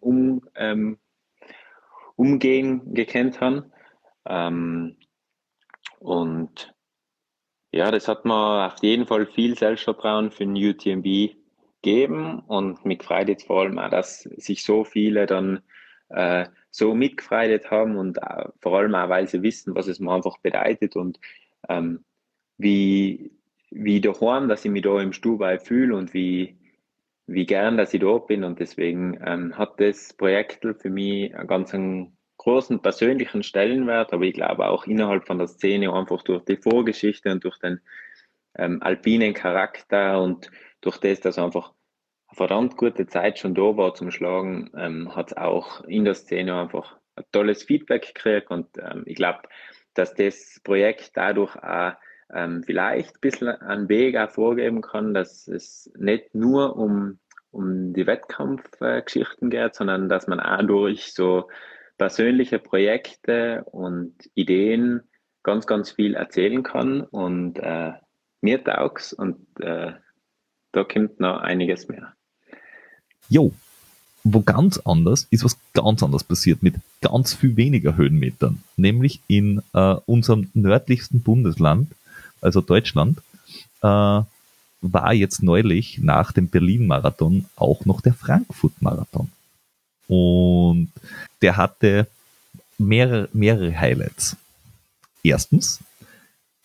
um, 0.00 0.42
ähm, 0.56 0.98
umgehen 2.16 2.94
gekannt 2.94 3.40
haben. 3.40 3.72
Ähm, 4.28 4.96
und 6.00 6.74
ja, 7.70 7.92
das 7.92 8.08
hat 8.08 8.24
mir 8.24 8.66
auf 8.66 8.82
jeden 8.82 9.06
Fall 9.06 9.24
viel 9.26 9.56
Selbstvertrauen 9.56 10.32
für 10.32 10.44
den 10.44 10.56
UTMB 10.56 11.36
geben 11.80 12.40
und 12.40 12.84
mich 12.84 13.04
freut 13.04 13.28
jetzt 13.28 13.46
vor 13.46 13.60
allem 13.60 13.78
auch, 13.78 13.90
dass 13.90 14.22
sich 14.22 14.64
so 14.64 14.82
viele 14.82 15.26
dann 15.26 15.62
äh, 16.08 16.46
so 16.72 16.92
mitgefreut 16.92 17.70
haben 17.70 17.96
und 17.96 18.20
auch, 18.20 18.52
vor 18.60 18.78
allem 18.78 18.96
auch, 18.96 19.08
weil 19.10 19.28
sie 19.28 19.42
wissen, 19.42 19.76
was 19.76 19.86
es 19.86 20.00
mir 20.00 20.10
einfach 20.10 20.38
bedeutet 20.38 20.96
und 20.96 21.20
ähm, 21.68 22.04
wie, 22.58 23.35
wie 23.70 24.00
daheim, 24.00 24.48
dass 24.48 24.64
ich 24.64 24.70
mich 24.70 24.82
da 24.82 25.00
im 25.00 25.12
Stubai 25.12 25.58
fühle 25.58 25.96
und 25.96 26.14
wie, 26.14 26.56
wie 27.26 27.46
gern, 27.46 27.76
dass 27.76 27.94
ich 27.94 28.00
da 28.00 28.18
bin. 28.18 28.44
Und 28.44 28.60
deswegen 28.60 29.18
ähm, 29.24 29.56
hat 29.56 29.80
das 29.80 30.14
Projekt 30.14 30.64
für 30.80 30.90
mich 30.90 31.34
einen 31.34 31.48
ganz 31.48 31.72
großen 32.38 32.80
persönlichen 32.80 33.42
Stellenwert, 33.42 34.12
aber 34.12 34.24
ich 34.24 34.34
glaube 34.34 34.66
auch 34.68 34.86
innerhalb 34.86 35.26
von 35.26 35.38
der 35.38 35.48
Szene 35.48 35.92
einfach 35.92 36.22
durch 36.22 36.44
die 36.44 36.56
Vorgeschichte 36.56 37.30
und 37.32 37.44
durch 37.44 37.58
den 37.58 37.80
ähm, 38.56 38.82
alpinen 38.82 39.34
Charakter 39.34 40.22
und 40.22 40.50
durch 40.80 40.98
das, 40.98 41.20
dass 41.20 41.38
einfach 41.38 41.72
eine 42.28 42.36
verdammt 42.36 42.76
gute 42.76 43.06
Zeit 43.06 43.38
schon 43.38 43.54
da 43.54 43.76
war 43.76 43.94
zum 43.94 44.10
Schlagen, 44.10 44.70
ähm, 44.76 45.14
hat 45.14 45.32
es 45.32 45.36
auch 45.36 45.82
in 45.84 46.04
der 46.04 46.14
Szene 46.14 46.54
einfach 46.54 46.96
ein 47.16 47.24
tolles 47.32 47.64
Feedback 47.64 48.14
gekriegt. 48.14 48.50
Und 48.50 48.68
ähm, 48.78 49.02
ich 49.06 49.16
glaube, 49.16 49.42
dass 49.94 50.14
das 50.14 50.60
Projekt 50.62 51.12
dadurch 51.14 51.56
auch 51.56 51.94
ähm, 52.32 52.62
vielleicht 52.64 53.16
ein 53.16 53.20
bisschen 53.20 53.48
einen 53.48 53.88
Weg 53.88 54.16
auch 54.16 54.30
vorgeben 54.30 54.82
kann, 54.82 55.14
dass 55.14 55.48
es 55.48 55.90
nicht 55.96 56.34
nur 56.34 56.76
um, 56.76 57.18
um 57.50 57.92
die 57.92 58.06
Wettkampfgeschichten 58.06 59.50
geht, 59.50 59.74
sondern 59.74 60.08
dass 60.08 60.26
man 60.26 60.40
auch 60.40 60.62
durch 60.66 61.12
so 61.12 61.48
persönliche 61.98 62.58
Projekte 62.58 63.64
und 63.64 64.14
Ideen 64.34 65.02
ganz, 65.42 65.66
ganz 65.66 65.92
viel 65.92 66.14
erzählen 66.14 66.62
kann 66.62 67.02
und 67.02 67.58
äh, 67.58 67.92
mir 68.40 68.62
taugt's 68.62 69.12
und 69.12 69.46
äh, 69.60 69.92
da 70.72 70.84
kommt 70.84 71.20
noch 71.20 71.40
einiges 71.40 71.88
mehr. 71.88 72.12
Jo, 73.28 73.52
wo 74.24 74.40
ganz 74.40 74.78
anders 74.78 75.26
ist 75.30 75.44
was 75.44 75.56
ganz 75.72 76.02
anders 76.02 76.24
passiert 76.24 76.62
mit 76.62 76.74
ganz 77.00 77.32
viel 77.32 77.56
weniger 77.56 77.96
Höhenmetern, 77.96 78.62
nämlich 78.76 79.20
in 79.28 79.62
äh, 79.72 79.96
unserem 80.06 80.50
nördlichsten 80.52 81.22
Bundesland, 81.22 81.92
also 82.40 82.60
Deutschland, 82.60 83.18
äh, 83.82 84.22
war 84.82 85.14
jetzt 85.14 85.42
neulich 85.42 85.98
nach 85.98 86.32
dem 86.32 86.48
Berlin-Marathon 86.48 87.46
auch 87.56 87.84
noch 87.84 88.00
der 88.00 88.14
Frankfurt-Marathon. 88.14 89.30
Und 90.08 90.92
der 91.42 91.56
hatte 91.56 92.06
mehrere, 92.78 93.28
mehrere 93.32 93.76
Highlights. 93.78 94.36
Erstens, 95.22 95.80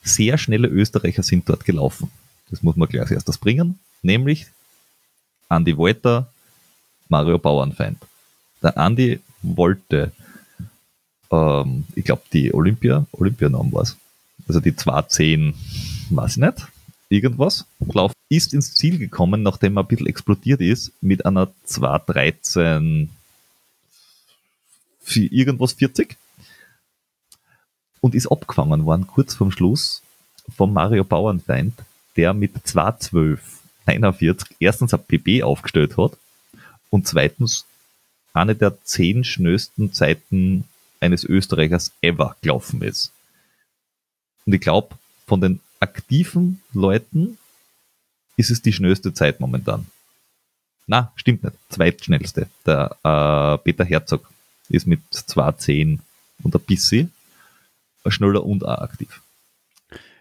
sehr 0.04 0.38
schnelle 0.38 0.68
Österreicher 0.68 1.24
sind 1.24 1.48
dort 1.48 1.66
gelaufen. 1.66 2.12
Das 2.50 2.62
muss 2.64 2.76
man 2.76 2.90
gleich 2.90 3.02
als 3.02 3.12
erstes 3.12 3.38
bringen, 3.38 3.80
nämlich 4.02 4.48
Andy 5.50 5.76
Wolter, 5.78 6.32
Mario 7.08 7.38
Bauernfeind. 7.38 7.98
Der 8.62 8.78
Andy 8.78 9.20
wollte, 9.42 10.12
ähm, 11.32 11.86
ich 11.96 12.06
glaube, 12.06 12.24
die 12.32 12.54
Olympia, 12.54 13.06
Olympianorm 13.12 13.72
war 13.74 13.84
es, 13.84 13.98
also 14.48 14.60
die 14.60 14.76
210, 14.76 15.54
weiß 16.10 16.32
ich 16.32 16.38
nicht, 16.38 16.68
irgendwas, 17.10 17.66
Lauf 17.80 18.14
ist 18.30 18.54
ins 18.54 18.76
Ziel 18.76 18.98
gekommen, 18.98 19.44
nachdem 19.44 19.78
er 19.78 19.84
ein 19.84 19.88
bisschen 19.88 20.08
explodiert 20.08 20.62
ist, 20.62 20.92
mit 21.02 21.26
einer 21.26 21.52
213 21.66 23.10
irgendwas 25.14 25.74
40 25.74 26.16
und 28.00 28.16
ist 28.16 28.32
abgefangen 28.32 28.86
worden 28.86 29.08
kurz 29.08 29.34
vorm 29.34 29.52
Schluss 29.52 30.02
vom 30.56 30.74
Mario 30.74 31.04
Bauernfeind, 31.04 31.74
der 32.16 32.34
mit 32.34 32.54
212 32.66 33.60
41 33.86 34.56
erstens 34.60 34.94
ein 34.94 35.04
PB 35.04 35.44
aufgestellt 35.44 35.98
hat 35.98 36.18
und 36.90 37.08
zweitens 37.08 37.66
eine 38.34 38.56
der 38.56 38.82
zehn 38.84 39.24
schnellsten 39.24 39.92
Zeiten 39.94 40.66
eines 41.00 41.24
Österreichers 41.24 41.92
ever 42.02 42.36
gelaufen 42.42 42.82
ist. 42.84 43.12
Und 44.46 44.54
ich 44.54 44.62
glaube, 44.62 44.96
von 45.28 45.42
den 45.42 45.60
aktiven 45.80 46.62
Leuten 46.74 47.38
ist 48.38 48.52
es 48.52 48.62
die 48.62 48.74
schnellste 48.74 49.14
Zeit 49.14 49.40
momentan. 49.40 49.88
Na, 50.88 51.12
stimmt 51.16 51.44
nicht. 51.44 51.56
Zweitschnellste. 51.70 52.48
Der 52.66 52.98
äh, 53.04 53.58
Peter 53.64 53.86
Herzog 53.86 54.30
ist 54.70 54.88
mit 54.88 55.02
2,10 55.12 56.00
und 56.44 56.56
ein 56.56 56.62
bisschen 56.62 57.12
schneller 58.08 58.44
und 58.44 58.66
auch 58.66 58.80
aktiv. 58.80 59.22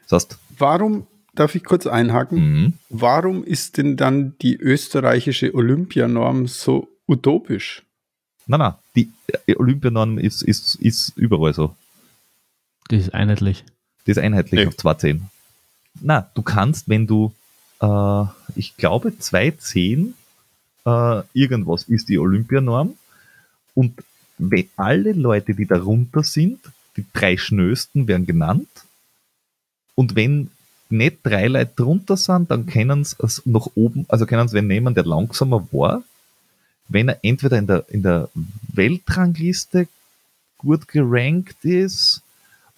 Das 0.09 0.25
heißt, 0.25 0.39
Warum 0.59 1.07
darf 1.35 1.55
ich 1.55 1.65
kurz 1.65 1.87
einhaken? 1.87 2.39
Mhm. 2.39 2.73
Warum 2.89 3.45
ist 3.45 3.79
denn 3.79 3.97
dann 3.97 4.37
die 4.43 4.57
österreichische 4.57 5.55
Olympianorm 5.55 6.47
so 6.47 6.89
utopisch? 7.07 7.83
Nein, 8.47 8.61
nein, 8.61 8.75
die 8.97 9.11
Olympianorm 9.57 10.19
ist, 10.19 10.43
ist, 10.43 10.75
ist 10.77 11.17
überall 11.17 11.55
so. 11.55 11.75
Die 12.91 12.97
ist 12.97 13.15
einheitlich. 13.15 13.65
Die 14.11 14.13
ist 14.13 14.19
einheitlich 14.19 14.63
nee. 14.63 14.67
auf 14.67 14.77
210. 14.77 15.31
Na, 16.01 16.29
du 16.35 16.43
kannst, 16.43 16.89
wenn 16.89 17.07
du, 17.07 17.33
äh, 17.81 18.25
ich 18.57 18.77
glaube, 18.77 19.17
210 19.17 20.15
äh, 20.85 21.23
irgendwas 21.33 21.85
ist 21.85 22.09
die 22.09 22.19
Olympianorm 22.19 22.97
und 23.75 24.03
wenn 24.37 24.69
alle 24.75 25.13
Leute, 25.13 25.55
die 25.55 25.65
darunter 25.65 26.25
sind, 26.25 26.59
die 26.97 27.07
drei 27.13 27.37
schnellsten 27.37 28.09
werden 28.09 28.27
genannt 28.27 28.67
und 29.95 30.17
wenn 30.17 30.51
nicht 30.89 31.19
drei 31.23 31.47
Leute 31.47 31.71
drunter 31.77 32.17
sind, 32.17 32.51
dann 32.51 32.67
können 32.67 33.05
sie 33.05 33.15
es 33.21 33.43
nach 33.45 33.69
oben, 33.77 34.07
also 34.09 34.27
können 34.27 34.49
sie 34.49 34.57
wen 34.57 34.67
nehmen, 34.67 34.93
der 34.93 35.07
langsamer 35.07 35.69
war, 35.71 36.03
wenn 36.89 37.11
er 37.11 37.21
entweder 37.23 37.59
in 37.59 37.69
der, 37.69 37.85
in 37.89 38.03
der 38.03 38.29
Weltrangliste 38.73 39.87
gut 40.59 40.89
gerankt 40.89 41.65
ist 41.65 42.25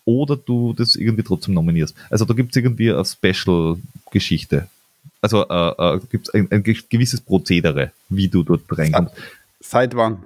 oder 0.05 0.37
du 0.37 0.73
das 0.73 0.97
irgendwie 0.97 1.23
trotzdem 1.23 1.55
nominierst. 1.55 1.97
Also 2.11 2.25
da 2.25 2.35
gibt 2.35 2.51
es 2.51 2.57
irgendwie 2.57 2.93
eine 2.93 3.05
Special-Geschichte. 3.05 4.69
Also 5.21 5.49
äh, 5.49 5.97
äh, 5.97 6.01
gibt 6.11 6.29
es 6.29 6.35
ein, 6.35 6.49
ein, 6.51 6.63
gewisses 6.63 7.21
Prozedere, 7.21 7.93
wie 8.09 8.29
du 8.29 8.43
dort 8.43 8.63
reinkommst. 8.71 9.15
Seit 9.61 9.95
wann? 9.95 10.25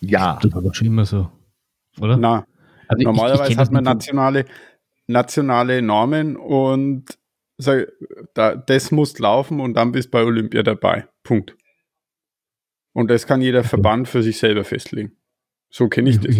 Ja. 0.00 0.38
Das 0.42 0.52
war 0.52 0.74
schon 0.74 0.86
immer 0.88 1.06
so, 1.06 1.30
oder? 1.98 2.16
Na, 2.16 2.46
also 2.88 3.02
normalerweise 3.02 3.44
ich, 3.44 3.50
ich 3.52 3.58
hat 3.58 3.72
man 3.72 3.84
nationale, 3.84 4.44
nationale 5.06 5.80
Normen 5.82 6.36
und 6.36 7.18
sag, 7.58 7.88
da, 8.34 8.54
das 8.54 8.90
muss 8.90 9.18
laufen 9.18 9.60
und 9.60 9.74
dann 9.74 9.92
bist 9.92 10.08
du 10.08 10.10
bei 10.12 10.24
Olympia 10.24 10.62
dabei. 10.62 11.06
Punkt. 11.22 11.56
Und 12.92 13.10
das 13.10 13.26
kann 13.26 13.40
jeder 13.40 13.64
Verband 13.64 14.08
für 14.08 14.22
sich 14.22 14.38
selber 14.38 14.64
festlegen. 14.64 15.12
So 15.70 15.88
kenne 15.88 16.10
ich 16.10 16.20
das. 16.20 16.36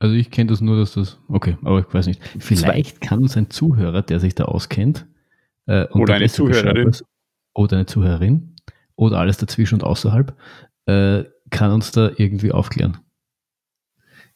Also 0.00 0.14
ich 0.14 0.30
kenne 0.30 0.50
das 0.50 0.60
nur, 0.60 0.76
dass 0.76 0.92
das, 0.92 1.18
okay, 1.28 1.56
aber 1.62 1.80
ich 1.80 1.92
weiß 1.92 2.06
nicht. 2.06 2.22
Vielleicht 2.38 3.00
kann 3.00 3.20
uns 3.20 3.36
ein 3.36 3.50
Zuhörer, 3.50 4.02
der 4.02 4.20
sich 4.20 4.34
da 4.34 4.44
auskennt, 4.44 5.06
äh, 5.66 5.86
oder 5.88 6.14
eine 6.14 6.28
Zuhörerin 6.28 6.96
oder 7.52 7.76
eine 7.76 7.86
Zuhörerin 7.86 8.54
oder 8.94 9.18
alles 9.18 9.38
dazwischen 9.38 9.76
und 9.76 9.84
außerhalb, 9.84 10.34
äh, 10.86 11.24
kann 11.50 11.72
uns 11.72 11.90
da 11.90 12.10
irgendwie 12.16 12.52
aufklären. 12.52 12.98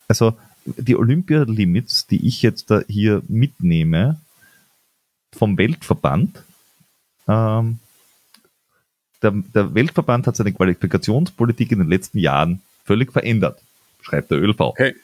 Also 0.09 0.35
die 0.64 0.97
Olympia-Limits, 0.97 2.07
die 2.07 2.26
ich 2.26 2.42
jetzt 2.42 2.71
da 2.71 2.83
hier 2.88 3.23
mitnehme, 3.28 4.21
vom 5.33 5.57
Weltverband, 5.57 6.42
ähm, 7.28 7.78
der, 9.23 9.31
der 9.31 9.75
Weltverband 9.75 10.26
hat 10.26 10.37
seine 10.37 10.52
Qualifikationspolitik 10.52 11.73
in 11.73 11.78
den 11.78 11.88
letzten 11.88 12.19
Jahren 12.19 12.61
völlig 12.85 13.12
verändert, 13.12 13.61
schreibt 14.02 14.31
der 14.31 14.38
ÖLV. 14.38 14.61
Okay. 14.61 14.95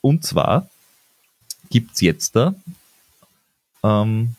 Und 0.00 0.24
zwar 0.24 0.68
gibt 1.70 1.94
es 1.94 2.00
jetzt 2.00 2.36
da 2.36 2.54
ähm, 3.86 4.34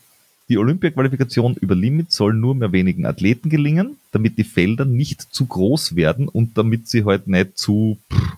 die 0.49 0.57
Olympia-Qualifikation 0.57 1.55
über 1.55 1.75
Limit 1.75 2.11
soll 2.11 2.33
nur 2.33 2.55
mehr 2.55 2.71
wenigen 2.71 3.05
Athleten 3.05 3.49
gelingen, 3.49 3.97
damit 4.11 4.37
die 4.37 4.45
Felder 4.45 4.85
nicht 4.85 5.21
zu 5.21 5.45
groß 5.45 5.95
werden 5.95 6.27
und 6.27 6.57
damit 6.57 6.87
sie 6.87 7.03
halt 7.03 7.27
nicht 7.27 7.57
zu 7.57 7.97
pff, 8.11 8.37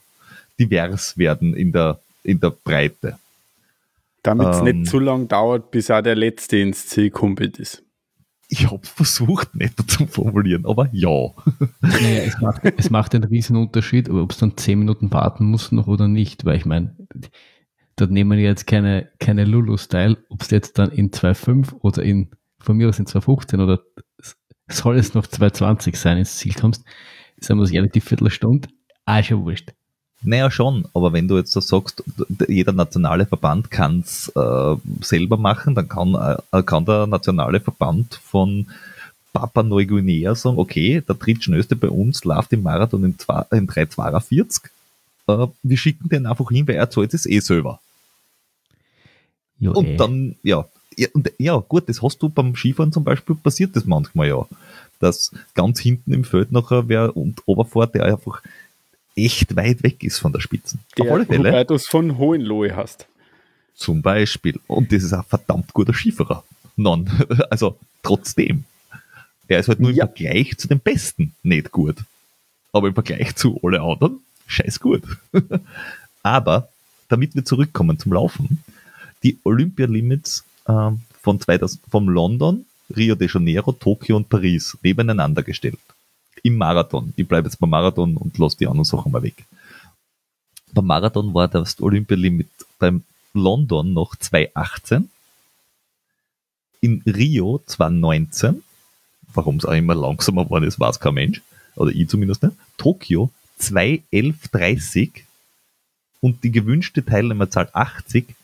divers 0.59 1.17
werden 1.17 1.53
in 1.53 1.71
der, 1.71 1.99
in 2.23 2.39
der 2.39 2.49
Breite. 2.49 3.19
Damit 4.23 4.47
es 4.47 4.57
ähm, 4.57 4.63
nicht 4.63 4.89
zu 4.89 4.99
lang 4.99 5.27
dauert, 5.27 5.71
bis 5.71 5.91
auch 5.91 6.01
der 6.01 6.15
Letzte 6.15 6.57
ins 6.57 6.87
Ziel 6.87 7.11
kommt 7.11 7.39
ist 7.59 7.83
ich 8.49 8.69
habe 8.71 8.85
versucht, 8.85 9.55
netter 9.55 9.87
zu 9.87 10.07
formulieren, 10.07 10.65
aber 10.65 10.89
ja. 10.91 11.29
Naja, 11.81 12.23
es 12.23 12.41
macht, 12.41 12.61
es 12.77 12.89
macht 12.89 13.15
einen 13.15 13.23
riesen 13.25 13.55
Unterschied, 13.55 14.09
ob 14.09 14.31
es 14.31 14.39
dann 14.39 14.57
zehn 14.57 14.79
Minuten 14.79 15.13
warten 15.13 15.45
muss 15.45 15.71
noch 15.71 15.87
oder 15.87 16.07
nicht, 16.07 16.45
weil 16.45 16.57
ich 16.57 16.65
meine, 16.65 16.95
dort 17.95 18.09
nehmen 18.09 18.37
wir 18.37 18.43
jetzt 18.43 18.65
keine, 18.65 19.11
keine 19.19 19.45
Lulu-Style, 19.45 20.17
ob 20.29 20.41
es 20.41 20.49
jetzt 20.49 20.79
dann 20.79 20.91
in 20.91 21.11
2.5 21.11 21.75
oder 21.81 22.01
in, 22.01 22.31
von 22.59 22.75
mir 22.75 22.89
aus 22.89 22.97
in 22.97 23.05
2.15 23.05 23.63
oder 23.63 23.83
soll 24.67 24.97
es 24.97 25.13
noch 25.13 25.27
2.20 25.27 25.95
sein, 25.95 26.17
ins 26.17 26.37
Ziel 26.37 26.53
kommst, 26.53 26.83
sagen 27.39 27.59
wir 27.59 27.65
es 27.65 27.71
ehrlich, 27.71 27.91
die 27.91 28.01
Viertelstunde, 28.01 28.67
ah, 29.05 29.21
schon 29.21 29.43
wurscht. 29.43 29.73
Naja, 30.21 30.51
schon, 30.51 30.85
aber 30.93 31.13
wenn 31.13 31.29
du 31.29 31.37
jetzt 31.37 31.51
so 31.51 31.61
sagst, 31.61 32.03
jeder 32.47 32.73
nationale 32.73 33.25
Verband 33.25 33.71
kann 33.71 34.01
es 34.01 34.29
äh, 34.35 34.75
selber 35.01 35.37
machen, 35.37 35.75
dann 35.75 35.87
kann, 35.87 36.13
äh, 36.51 36.63
kann 36.63 36.85
der 36.85 37.07
nationale 37.07 37.61
Verband 37.61 38.15
von 38.15 38.67
Papua 39.31 39.63
Neuguinea 39.63 40.35
sagen, 40.35 40.57
okay, 40.57 41.01
der 41.07 41.15
drittschnellste 41.15 41.77
bei 41.77 41.89
uns 41.89 42.25
läuft 42.25 42.51
im 42.51 42.63
Marathon 42.63 43.03
in, 43.05 43.11
in 43.11 43.67
3,42. 43.67 44.65
Äh, 45.27 45.47
wir 45.63 45.77
schicken 45.77 46.09
den 46.09 46.25
einfach 46.25 46.49
hin, 46.49 46.67
weil 46.67 46.75
er 46.75 46.89
zahlt 46.89 47.13
es 47.13 47.25
eh 47.25 47.39
selber. 47.39 47.79
Jo, 49.59 49.71
und 49.71 49.85
ey. 49.85 49.97
dann, 49.97 50.35
ja, 50.43 50.65
ja, 50.97 51.07
und, 51.13 51.31
ja, 51.37 51.55
gut, 51.57 51.87
das 51.87 52.01
hast 52.01 52.21
du 52.21 52.27
beim 52.27 52.55
Skifahren 52.55 52.91
zum 52.91 53.05
Beispiel, 53.05 53.35
passiert 53.35 53.73
das 53.75 53.85
manchmal 53.85 54.27
ja. 54.27 54.45
Dass 54.99 55.31
ganz 55.53 55.79
hinten 55.79 56.11
im 56.11 56.25
Feld 56.25 56.51
nachher 56.51 56.89
wer 56.89 57.15
und 57.15 57.41
Oberfahrt, 57.45 57.95
der 57.95 58.03
einfach 58.03 58.41
echt 59.25 59.55
weit 59.55 59.83
weg 59.83 60.03
ist 60.03 60.19
von 60.19 60.33
der 60.33 60.39
Spitzen. 60.39 60.79
Der, 60.97 61.05
Auf 61.05 61.11
alle 61.11 61.25
Fälle. 61.25 61.49
Wobei 61.49 61.63
du 61.63 61.75
es 61.75 61.87
von 61.87 62.17
Hohenlohe 62.17 62.75
hast. 62.75 63.07
Zum 63.75 64.01
Beispiel. 64.01 64.59
Und 64.67 64.91
das 64.91 65.03
ist 65.03 65.13
ein 65.13 65.23
verdammt 65.23 65.73
guter 65.73 65.93
Skifahrer. 65.93 66.43
Non. 66.75 67.09
Also 67.49 67.77
trotzdem. 68.03 68.65
Er 69.47 69.59
ist 69.59 69.67
halt 69.67 69.79
nur 69.79 69.91
ja. 69.91 70.05
im 70.05 70.13
Vergleich 70.13 70.57
zu 70.57 70.67
den 70.67 70.79
Besten 70.79 71.33
nicht 71.43 71.71
gut. 71.71 71.97
Aber 72.71 72.87
im 72.87 72.93
Vergleich 72.93 73.35
zu 73.35 73.59
alle 73.63 73.81
anderen, 73.81 74.19
scheiß 74.47 74.79
gut. 74.79 75.03
Aber 76.23 76.69
damit 77.07 77.35
wir 77.35 77.43
zurückkommen 77.43 77.97
zum 77.97 78.13
Laufen, 78.13 78.63
die 79.23 79.39
Olympia-Limits 79.43 80.45
äh, 80.67 80.91
von 81.21 81.39
2000, 81.39 81.81
vom 81.89 82.09
London, 82.09 82.65
Rio 82.95 83.15
de 83.15 83.27
Janeiro, 83.31 83.71
Tokio 83.71 84.15
und 84.17 84.29
Paris 84.29 84.77
nebeneinander 84.83 85.41
gestellt 85.41 85.79
im 86.43 86.57
Marathon. 86.57 87.13
Ich 87.15 87.27
bleibe 87.27 87.47
jetzt 87.47 87.59
beim 87.59 87.69
Marathon 87.69 88.17
und 88.17 88.37
lasse 88.37 88.57
die 88.57 88.67
anderen 88.67 88.85
Sachen 88.85 89.11
mal 89.11 89.23
weg. 89.23 89.45
Beim 90.73 90.85
Marathon 90.85 91.33
war 91.33 91.47
das 91.47 91.81
Olympialimit 91.81 92.49
beim 92.77 93.03
London 93.33 93.93
noch 93.93 94.15
2018, 94.15 95.09
in 96.81 97.01
Rio 97.05 97.61
2019, 97.65 98.63
warum 99.33 99.57
es 99.57 99.65
auch 99.65 99.73
immer 99.73 99.95
langsamer 99.95 100.45
geworden 100.45 100.65
ist, 100.65 100.79
weiß 100.79 100.99
kein 100.99 101.13
Mensch, 101.13 101.41
oder 101.75 101.91
ich 101.91 102.07
zumindest 102.07 102.43
nicht, 102.43 102.55
Tokio 102.77 103.31
2.11.30 103.59 105.23
und 106.21 106.43
die 106.43 106.51
gewünschte 106.51 107.03
Teilnehmerzahl 107.05 107.69
80 107.73 108.35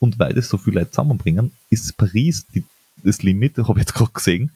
und 0.00 0.18
weil 0.18 0.34
das 0.34 0.48
so 0.48 0.58
viele 0.58 0.80
Leute 0.80 0.90
zusammenbringen, 0.90 1.52
ist 1.70 1.96
Paris 1.96 2.46
die, 2.54 2.64
das 2.96 3.22
Limit, 3.22 3.58
habe 3.58 3.72
ich 3.78 3.86
jetzt 3.86 3.94
gerade 3.94 4.12
gesehen, 4.12 4.50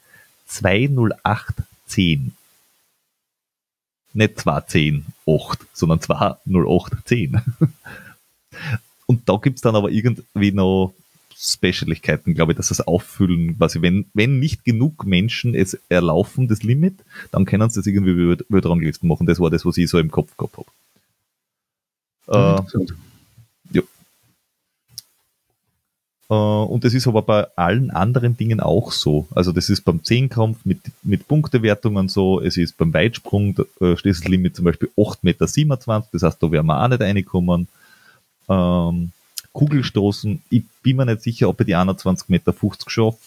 20810 0.48 2.34
nicht 4.14 4.40
210, 4.40 5.06
8, 5.26 5.58
sondern 5.72 6.00
20810. 6.00 7.40
Und 9.06 9.28
da 9.28 9.36
gibt's 9.36 9.62
dann 9.62 9.76
aber 9.76 9.90
irgendwie 9.90 10.52
noch 10.52 10.94
Specialigkeiten, 11.36 12.34
glaube 12.34 12.52
ich, 12.52 12.56
dass 12.56 12.68
das 12.68 12.80
auffüllen, 12.80 13.58
quasi, 13.58 13.82
wenn, 13.82 14.06
wenn 14.14 14.38
nicht 14.38 14.64
genug 14.64 15.04
Menschen 15.04 15.54
es 15.54 15.76
erlaufen, 15.88 16.46
das 16.46 16.62
Limit, 16.62 16.94
dann 17.32 17.44
können 17.44 17.68
sie 17.68 17.80
das 17.80 17.86
irgendwie 17.86 18.12
über 18.48 18.64
Ranglisten 18.64 19.08
machen. 19.08 19.26
Das 19.26 19.40
war 19.40 19.50
das, 19.50 19.66
was 19.66 19.76
ich 19.76 19.90
so 19.90 19.98
im 19.98 20.10
Kopf 20.10 20.36
gehabt 20.36 20.56
habe. 20.56 20.68
Äh, 22.28 22.78
äh, 22.78 22.86
und 26.34 26.84
das 26.84 26.94
ist 26.94 27.06
aber 27.06 27.22
bei 27.22 27.46
allen 27.56 27.90
anderen 27.90 28.36
Dingen 28.36 28.60
auch 28.60 28.92
so. 28.92 29.26
Also 29.34 29.52
das 29.52 29.68
ist 29.68 29.82
beim 29.82 30.02
Zehnkampf 30.02 30.58
mit, 30.64 30.78
mit 31.02 31.28
Punktewertungen 31.28 32.08
so, 32.08 32.40
es 32.40 32.56
ist 32.56 32.78
beim 32.78 32.94
Weitsprung, 32.94 33.54
da 33.78 33.96
steht 33.96 34.14
das 34.16 34.24
Limit 34.24 34.56
zum 34.56 34.64
Beispiel 34.64 34.88
8,27 34.96 35.66
Meter, 35.66 36.08
das 36.12 36.22
heißt, 36.22 36.42
da 36.42 36.50
werden 36.50 36.66
wir 36.66 36.82
auch 36.82 36.88
nicht 36.88 37.02
reinkommen. 37.02 37.68
Ähm, 38.48 39.12
Kugelstoßen, 39.52 40.42
ich 40.48 40.62
bin 40.82 40.96
mir 40.96 41.06
nicht 41.06 41.22
sicher, 41.22 41.48
ob 41.48 41.60
ich 41.60 41.66
die 41.66 41.76
21,50 41.76 42.24
Meter 42.28 42.54
schaffe. 42.88 43.18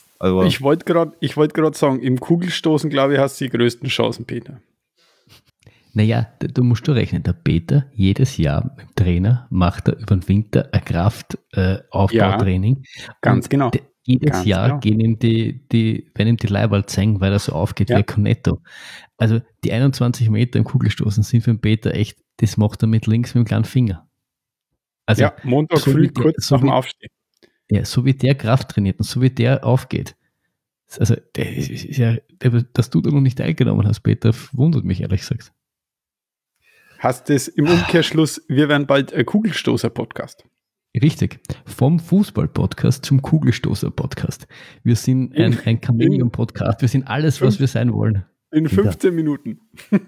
ich 0.48 0.62
wollte 0.62 0.86
gerade 0.86 1.12
wollt 1.38 1.76
sagen, 1.76 2.02
im 2.02 2.20
Kugelstoßen, 2.20 2.89
glaube 2.89 3.13
ich, 3.13 3.20
hast 3.20 3.39
du 3.39 3.46
die 3.46 3.52
größten 3.52 3.89
Chancen, 3.89 4.26
Peter. 4.26 4.60
Naja, 5.95 6.27
du 6.39 6.62
musst 6.62 6.86
du 6.89 6.91
rechnen. 6.91 7.23
Der 7.23 7.31
Peter 7.31 7.86
jedes 7.93 8.36
Jahr 8.36 8.65
mit 8.65 8.86
dem 8.86 8.95
Trainer 8.95 9.47
macht 9.49 9.88
er 9.88 9.97
über 9.97 10.17
den 10.17 10.27
Winter 10.27 10.67
ein 10.73 10.84
Kraftaufbautraining. 10.84 12.84
Ja, 12.84 13.13
ganz 13.21 13.47
genau. 13.47 13.71
Jedes 14.03 14.31
ganz 14.31 14.45
Jahr 14.45 14.67
genau. 14.67 14.79
gehen 14.81 14.99
ihm 14.99 15.19
die, 15.19 15.65
die, 15.69 16.12
wenn 16.13 16.27
ihm 16.27 16.36
die 16.36 16.47
Leiberl 16.47 16.86
zeigen, 16.86 17.21
weil 17.21 17.31
er 17.31 17.39
so 17.39 17.53
aufgeht 17.53 17.89
ja. 17.89 17.97
wie 17.97 18.03
Cornetto. 18.03 18.62
Also 19.15 19.39
die 19.63 19.71
21 19.71 20.29
Meter 20.29 20.60
im 20.60 20.65
Kugelstoßen 20.65 21.23
sind 21.23 21.41
für 21.41 21.51
den 21.51 21.62
Peter 21.62 21.95
echt, 21.95 22.17
das 22.38 22.58
macht 22.58 22.84
er 22.84 22.88
mit 22.88 23.08
links 23.08 23.34
mit 23.34 23.45
dem 23.45 23.47
kleinen 23.47 23.63
Finger. 23.63 24.05
Also, 25.05 25.21
ja, 25.21 25.34
Montag 25.43 25.79
so 25.79 25.91
früh 25.91 26.10
kurz 26.10 26.47
so 26.47 26.55
nach 26.55 26.62
dem 26.62 26.71
Aufstehen. 26.71 27.12
Ja, 27.69 27.86
so 27.86 28.03
wie 28.03 28.13
der 28.13 28.36
Kraft 28.36 28.69
trainiert 28.69 28.99
und 28.99 29.05
so 29.05 29.21
wie 29.21 29.29
der 29.29 29.65
aufgeht. 29.65 30.17
Also, 30.99 31.15
der 31.36 31.55
ist 31.55 31.97
ja, 31.97 32.17
dass 32.73 32.89
du 32.89 32.99
da 32.99 33.12
noch 33.12 33.21
nicht 33.21 33.38
teilgenommen 33.38 33.88
hast, 33.88 34.01
Peter, 34.01 34.34
wundert 34.51 34.84
mich 34.84 35.01
ehrlich 35.01 35.21
gesagt. 35.21 35.53
Hast 36.99 37.29
es 37.29 37.47
im 37.47 37.67
Umkehrschluss, 37.67 38.41
wir 38.47 38.69
werden 38.69 38.88
bald 38.88 39.13
ein 39.13 39.25
Kugelstoßer-Podcast. 39.25 40.45
Richtig. 41.01 41.39
Vom 41.65 41.99
Fußball-Podcast 41.99 43.05
zum 43.05 43.21
Kugelstoßer-Podcast. 43.21 44.47
Wir 44.84 44.95
sind 44.95 45.36
ein, 45.36 45.60
ein 45.65 45.81
Chameleon-Podcast. 45.81 46.81
Wir 46.81 46.88
sind 46.88 47.08
alles, 47.08 47.41
was 47.41 47.60
wir 47.60 47.67
sein 47.67 47.93
wollen. 47.93 48.25
In 48.51 48.69
15 48.69 49.13
Minuten. 49.13 49.60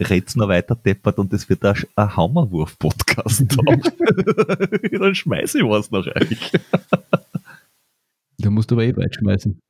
Red's 0.00 0.36
noch 0.36 0.48
weiter 0.48 0.74
deppert 0.76 1.18
und 1.18 1.32
es 1.34 1.48
wird 1.50 1.64
ein, 1.64 1.76
ein 1.96 2.16
Hammerwurf-Podcast. 2.16 3.44
Dann 4.92 5.14
schmeiße 5.14 5.58
ich 5.58 5.64
was 5.64 5.90
nach 5.90 6.06
euch. 6.06 6.52
Da 8.38 8.50
musst 8.50 8.70
du 8.70 8.76
aber 8.76 8.84
eh 8.84 8.96
weit 8.96 9.14
schmeißen. 9.14 9.60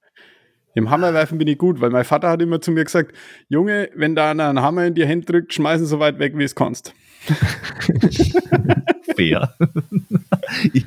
Im 0.78 0.90
Hammerwerfen 0.90 1.38
bin 1.38 1.48
ich 1.48 1.58
gut, 1.58 1.80
weil 1.80 1.90
mein 1.90 2.04
Vater 2.04 2.30
hat 2.30 2.40
immer 2.40 2.60
zu 2.60 2.70
mir 2.70 2.84
gesagt, 2.84 3.12
Junge, 3.48 3.90
wenn 3.96 4.14
da 4.14 4.30
einer 4.30 4.48
einen 4.48 4.62
Hammer 4.62 4.86
in 4.86 4.94
die 4.94 5.04
Hände 5.04 5.26
drückt, 5.26 5.52
schmeißen 5.52 5.86
so 5.86 5.98
weit 5.98 6.20
weg, 6.20 6.38
wie 6.38 6.44
es 6.44 6.54
kannst. 6.54 6.94
Fair. 9.16 9.52
Ich, 10.72 10.86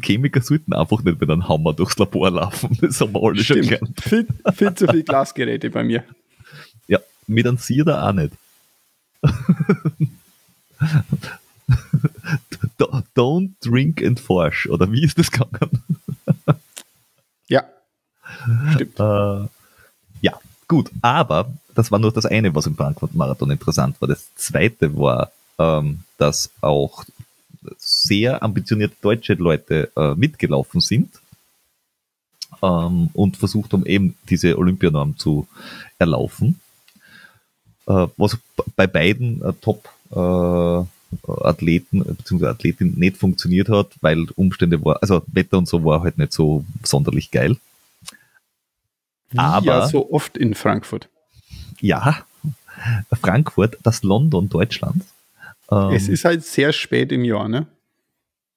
Chemiker 0.00 0.40
sollten 0.40 0.72
einfach 0.72 1.02
nicht 1.02 1.20
mit 1.20 1.28
einem 1.28 1.48
Hammer 1.48 1.72
durchs 1.72 1.98
Labor 1.98 2.30
laufen. 2.30 2.78
Das 2.80 3.00
haben 3.00 3.12
wir 3.12 3.20
alle 3.20 3.42
Stimmt. 3.42 3.64
schon 3.66 3.68
gelernt. 3.70 4.00
Viel, 4.00 4.28
viel 4.54 4.74
zu 4.74 4.86
viele 4.86 5.02
Glasgeräte 5.02 5.68
bei 5.70 5.82
mir. 5.82 6.04
Ja, 6.86 7.00
mit 7.26 7.44
einem 7.44 7.58
Sieder 7.58 8.06
auch 8.08 8.12
nicht. 8.12 8.32
Don't 13.16 13.50
drink 13.60 14.00
and 14.00 14.20
forge, 14.20 14.68
oder 14.70 14.92
wie 14.92 15.02
ist 15.02 15.18
das 15.18 15.32
gegangen? 15.32 15.82
Stimmt. 18.74 18.98
Äh, 18.98 19.48
ja, 20.20 20.40
gut. 20.66 20.90
Aber 21.02 21.52
das 21.74 21.90
war 21.90 21.98
nur 21.98 22.12
das 22.12 22.26
eine, 22.26 22.54
was 22.54 22.66
im 22.66 22.76
Frankfurt-Marathon 22.76 23.50
interessant 23.50 24.00
war. 24.00 24.08
Das 24.08 24.34
zweite 24.34 24.96
war, 24.96 25.30
ähm, 25.58 26.00
dass 26.16 26.50
auch 26.60 27.04
sehr 27.76 28.42
ambitionierte 28.42 28.96
deutsche 29.00 29.34
Leute 29.34 29.90
äh, 29.96 30.14
mitgelaufen 30.14 30.80
sind 30.80 31.20
ähm, 32.62 33.10
und 33.12 33.36
versucht 33.36 33.72
haben, 33.72 33.86
eben 33.86 34.16
diese 34.28 34.58
Olympianorm 34.58 35.18
zu 35.18 35.46
erlaufen. 35.98 36.60
Äh, 37.86 38.06
was 38.16 38.38
bei 38.76 38.86
beiden 38.86 39.42
äh, 39.42 39.52
Top 39.60 39.88
äh, 40.10 40.84
Athleten 41.26 42.04
bzw. 42.04 42.46
Athletin 42.46 42.94
nicht 42.96 43.16
funktioniert 43.16 43.68
hat, 43.68 43.92
weil 44.00 44.26
Umstände 44.36 44.84
war, 44.84 44.98
also 45.00 45.22
Wetter 45.26 45.58
und 45.58 45.66
so 45.68 45.84
war 45.84 46.02
halt 46.02 46.18
nicht 46.18 46.32
so 46.32 46.64
sonderlich 46.82 47.30
geil. 47.30 47.56
Wie 49.30 49.38
Aber 49.38 49.66
ja 49.66 49.88
so 49.88 50.10
oft 50.10 50.36
in 50.36 50.54
Frankfurt. 50.54 51.08
Ja, 51.80 52.24
Frankfurt, 53.20 53.78
das 53.82 54.02
London 54.02 54.48
Deutschlands. 54.48 55.06
Ähm, 55.70 55.92
es 55.92 56.08
ist 56.08 56.24
halt 56.24 56.44
sehr 56.44 56.72
spät 56.72 57.12
im 57.12 57.24
Jahr, 57.24 57.48
ne? 57.48 57.66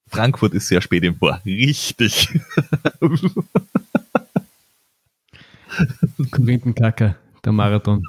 Frankfurt 0.08 0.54
ist 0.54 0.68
sehr 0.68 0.80
spät 0.80 1.04
im 1.04 1.16
Jahr, 1.20 1.40
richtig. 1.44 2.28
Korinthenkacker, 6.30 7.16
der 7.44 7.52
Marathon. 7.52 8.02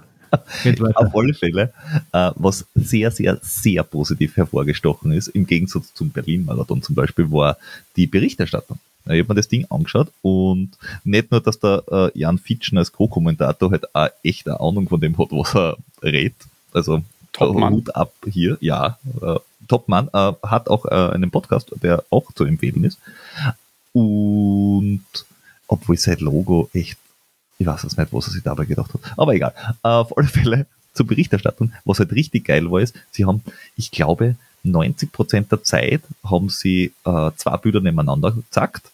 Auf 0.96 1.16
alle 1.16 1.34
Fälle, 1.34 1.72
äh, 2.12 2.32
was 2.36 2.66
sehr, 2.74 3.12
sehr, 3.12 3.40
sehr 3.42 3.84
positiv 3.84 4.36
hervorgestochen 4.36 5.12
ist, 5.12 5.28
im 5.28 5.46
Gegensatz 5.46 5.94
zum 5.94 6.10
Berlin-Marathon 6.10 6.82
zum 6.82 6.96
Beispiel, 6.96 7.32
war 7.32 7.58
die 7.96 8.08
Berichterstattung. 8.08 8.80
Ich 9.06 9.20
habe 9.20 9.26
mir 9.30 9.36
das 9.36 9.48
Ding 9.48 9.66
angeschaut 9.70 10.10
und 10.22 10.72
nicht 11.04 11.32
nur, 11.32 11.42
dass 11.42 11.60
der 11.60 11.84
äh, 11.92 12.18
Jan 12.18 12.38
Fitschen 12.38 12.78
als 12.78 12.92
Co-Kommentator 12.92 13.72
halt 13.72 13.94
auch 13.94 14.10
echt 14.24 14.48
eine 14.48 14.60
Ahnung 14.60 14.88
von 14.88 15.02
dem 15.02 15.18
hat, 15.18 15.32
was 15.32 15.54
er 15.56 15.78
redet. 16.02 16.36
Also 16.74 17.04
Topmann. 17.34 17.74
Hut 17.74 17.96
ab 17.96 18.14
hier, 18.30 18.58
ja. 18.62 18.98
Äh, 19.22 19.40
Topmann 19.68 20.10
äh, 20.14 20.34
hat 20.44 20.70
auch 20.70 20.86
äh, 20.86 21.14
einen 21.14 21.32
Podcast, 21.32 21.72
der 21.82 22.04
auch 22.10 22.32
zu 22.34 22.46
empfehlen 22.46 22.84
ist. 22.84 23.00
Und 23.92 25.04
obwohl 25.68 25.98
sein 25.98 26.20
Logo 26.20 26.70
echt 26.74 26.98
ich 27.64 27.68
weiß 27.68 27.84
es 27.86 27.98
nicht, 27.98 28.14
was 28.14 28.28
er 28.28 28.34
sich 28.34 28.44
dabei 28.44 28.66
gedacht 28.66 28.94
hat. 28.94 29.02
Aber 29.18 29.34
egal. 29.34 29.54
Äh, 29.84 29.88
auf 29.88 30.18
alle 30.18 30.28
Fälle 30.28 30.66
zur 30.94 31.08
Berichterstattung. 31.08 31.72
Was 31.86 32.00
halt 32.00 32.12
richtig 32.12 32.46
geil 32.46 32.70
war, 32.70 32.82
ist, 32.82 32.96
sie 33.12 33.26
haben, 33.26 33.44
ich 33.76 33.92
glaube, 33.92 34.36
90 34.64 35.12
Prozent 35.12 35.52
der 35.52 35.64
Zeit 35.64 36.02
haben 36.24 36.50
sie 36.50 36.94
äh, 37.06 37.32
zwei 37.36 37.58
Bilder 37.58 37.82
nebeneinander 37.82 38.32
gezackt. 38.32 38.92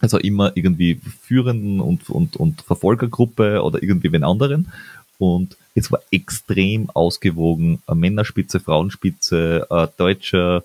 Also 0.00 0.18
immer 0.18 0.52
irgendwie 0.54 1.00
Führenden 1.22 1.80
und, 1.80 2.08
und, 2.08 2.36
und 2.36 2.62
Verfolgergruppe 2.62 3.62
oder 3.62 3.82
irgendwie 3.82 4.12
wen 4.12 4.24
anderen. 4.24 4.72
Und 5.18 5.56
es 5.74 5.92
war 5.92 6.00
extrem 6.10 6.88
ausgewogen. 6.90 7.82
Männerspitze, 7.92 8.60
Frauenspitze, 8.60 9.66
äh, 9.70 9.86
Deutscher, 9.96 10.64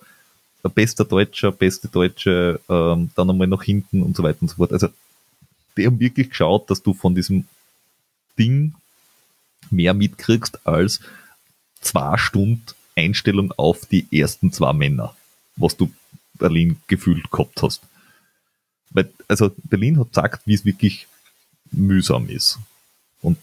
bester 0.74 1.06
Deutscher, 1.06 1.52
beste 1.52 1.90
Deutsche, 1.90 2.60
ähm, 2.70 3.12
dann 3.16 3.30
einmal 3.30 3.48
nach 3.48 3.64
hinten 3.64 4.02
und 4.02 4.16
so 4.16 4.24
weiter 4.24 4.42
und 4.42 4.48
so 4.48 4.56
fort. 4.56 4.72
Also 4.72 4.88
die 5.78 5.86
haben 5.86 6.00
wirklich 6.00 6.30
geschaut, 6.30 6.70
dass 6.70 6.82
du 6.82 6.94
von 6.94 7.14
diesem 7.14 7.46
Ding 8.40 8.74
mehr 9.70 9.94
mitkriegst 9.94 10.66
als 10.66 11.02
zwei 11.82 12.18
Stunden 12.18 12.64
Einstellung 12.96 13.52
auf 13.58 13.86
die 13.86 14.08
ersten 14.12 14.52
zwei 14.52 14.74
Männer, 14.74 15.16
was 15.58 15.76
du 15.76 15.92
Berlin 16.36 16.78
gefühlt 16.88 17.30
gehabt 17.30 17.62
hast. 17.62 17.82
Weil, 18.92 19.12
also 19.28 19.52
Berlin 19.64 20.00
hat 20.00 20.10
gesagt, 20.10 20.42
wie 20.46 20.54
es 20.54 20.66
wirklich 20.66 21.08
mühsam 21.72 22.30
ist. 22.30 22.60
Und 23.22 23.38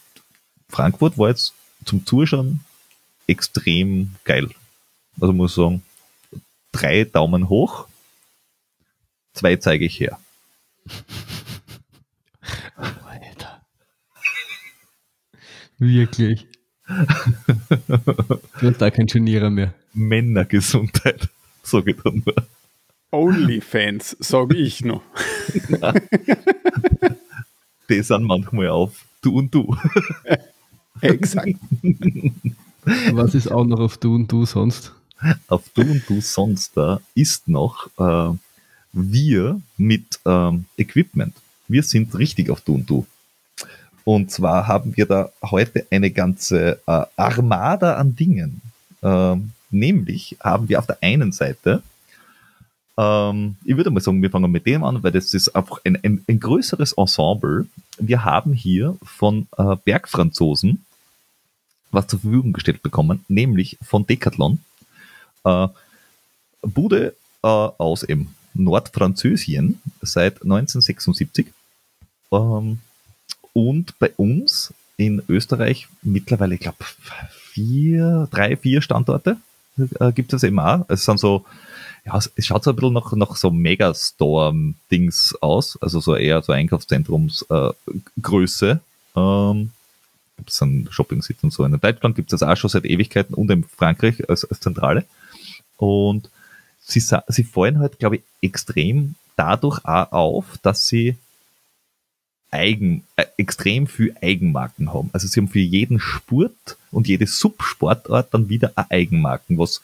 Frankfurt 0.69 1.19
war 1.19 1.29
jetzt 1.29 1.53
zum 1.85 2.07
Zuschauen 2.07 2.61
extrem 3.27 4.15
geil. 4.25 4.49
Also 5.21 5.33
muss 5.33 5.53
ich 5.53 5.57
sagen, 5.57 5.83
drei 6.73 7.05
Daumen 7.05 7.49
hoch, 7.49 7.87
zwei 9.35 9.57
zeige 9.57 9.85
ich 9.85 10.01
her. 10.01 10.19
Wirklich. 15.79 16.47
du 16.87 18.71
hast 18.71 18.79
da 18.81 18.91
kein 18.93 19.07
Genierer 19.07 19.51
mehr. 19.51 19.75
Männergesundheit, 19.95 21.29
sage 21.65 21.91
ich 21.91 21.97
dann 22.03 22.23
nur. 22.25 22.35
Onlyfans, 23.13 24.17
sage 24.21 24.57
ich 24.57 24.85
noch. 24.85 25.03
Die 27.89 28.03
sind 28.03 28.25
manchmal 28.25 28.69
auf 28.69 29.05
du 29.21 29.39
und 29.39 29.55
du. 29.55 29.77
Exakt. 31.03 31.57
Was 33.13 33.35
ist 33.35 33.49
auch 33.49 33.65
noch 33.65 33.81
auf 33.81 33.99
du 33.99 34.15
und 34.15 34.33
du 34.33 34.47
sonst? 34.47 34.93
Auf 35.47 35.69
du 35.75 35.83
und 35.83 36.03
du 36.09 36.21
sonst 36.21 36.77
da 36.77 37.01
ist 37.15 37.49
noch 37.49 37.89
äh, 37.99 38.35
wir 38.93 39.61
mit 39.77 40.19
ähm, 40.25 40.65
Equipment. 40.79 41.35
Wir 41.69 41.83
sind 41.83 42.17
richtig 42.19 42.51
auf 42.51 42.63
du 42.63 42.75
und 42.75 42.89
du. 42.89 43.07
Und 44.05 44.31
zwar 44.31 44.67
haben 44.67 44.97
wir 44.97 45.07
da 45.07 45.31
heute 45.43 45.87
eine 45.91 46.11
ganze 46.11 46.81
äh, 46.87 47.05
Armada 47.17 47.97
an 47.97 48.17
Dingen. 48.17 48.63
Ähm, 49.03 49.53
nämlich 49.71 50.37
haben 50.43 50.69
wir 50.69 50.79
auf 50.79 50.87
der 50.87 50.99
einen 51.03 51.31
Seite, 51.31 51.83
ähm, 52.99 53.57
ich 53.65 53.77
würde 53.77 53.91
mal 53.91 54.01
sagen, 54.01 54.23
wir 54.23 54.31
fangen 54.31 54.51
mit 54.51 54.67
dem 54.67 54.85
an, 54.85 55.03
weil 55.03 55.13
das 55.13 55.35
ist 55.35 55.55
einfach 55.55 55.81
ein, 55.85 55.97
ein, 56.03 56.25
ein 56.29 56.41
größeres 56.41 56.93
Ensemble. 56.93 57.67
Wir 57.99 58.25
haben 58.25 58.53
hier 58.53 58.97
von 59.03 59.47
äh, 59.57 59.77
Bergfranzosen 59.85 60.85
was 61.93 62.07
zur 62.09 62.19
Verfügung 62.19 62.53
gestellt 62.53 62.83
bekommen, 62.83 63.25
nämlich 63.29 63.79
von 63.83 64.07
Decathlon. 64.07 64.59
Äh, 65.45 65.69
Bude 66.63 67.15
äh, 67.43 67.47
aus 67.47 68.03
im 68.03 68.29
Nordfranzösien 68.55 69.81
seit 70.01 70.43
1976. 70.43 71.49
Ähm, 72.33 72.81
und 73.53 73.99
bei 73.99 74.13
uns 74.17 74.73
in 74.97 75.23
Österreich 75.29 75.89
mittlerweile, 76.03 76.55
ich 76.55 76.61
glaube, 76.61 76.85
vier, 77.31 78.29
drei, 78.31 78.57
vier 78.57 78.81
Standorte 78.81 79.37
äh, 79.79 80.13
gibt 80.13 80.33
es 80.33 80.43
eben 80.43 80.59
auch. 80.59 80.87
Es 80.89 81.05
sind 81.05 81.21
so, 81.21 81.45
ja, 82.05 82.17
es 82.17 82.33
schaut 82.47 82.65
so 82.65 82.71
ein 82.71 82.77
bisschen 82.77 82.95
nach, 82.95 83.13
nach 83.13 83.37
so 83.37 83.51
Megastore-Dings 83.51 85.37
aus, 85.41 85.79
also 85.81 86.01
so 86.01 86.17
eher 86.17 86.43
so 86.43 86.53
Einkaufszentrumsgröße. 86.53 88.71
Äh, 88.71 89.21
ähm, 89.21 89.71
gibt 90.37 90.51
es 90.51 90.63
einen 90.63 90.89
Shopping-Sitz 90.91 91.43
und 91.43 91.53
so. 91.53 91.65
In 91.65 91.79
Deutschland 91.79 92.17
gibt 92.17 92.33
es 92.33 92.41
das 92.41 92.49
auch 92.49 92.57
schon 92.57 92.71
seit 92.71 92.85
Ewigkeiten 92.85 93.35
und 93.35 93.51
in 93.51 93.65
Frankreich 93.65 94.29
als, 94.29 94.45
als 94.45 94.61
Zentrale. 94.61 95.05
Und 95.77 96.29
sie, 96.81 97.01
sie 97.01 97.45
fallen 97.45 97.79
halt, 97.79 97.99
glaube 97.99 98.17
ich, 98.17 98.23
extrem 98.41 99.15
dadurch 99.37 99.85
auch 99.85 100.13
auf, 100.13 100.59
dass 100.63 100.89
sie 100.89 101.17
Eigen, 102.53 103.05
äh, 103.17 103.25
extrem 103.37 103.87
viel 103.87 104.15
Eigenmarken 104.21 104.93
haben. 104.93 105.11
Also 105.13 105.27
sie 105.27 105.41
haben 105.41 105.49
für 105.49 105.59
jeden 105.59 105.99
Sport 105.99 106.77
und 106.91 107.09
jede 107.09 107.27
Subsportart 107.27 108.33
dann 108.33 108.49
wieder 108.49 108.73
eine 108.77 108.91
Eigenmarken, 108.91 109.59
was 109.59 109.83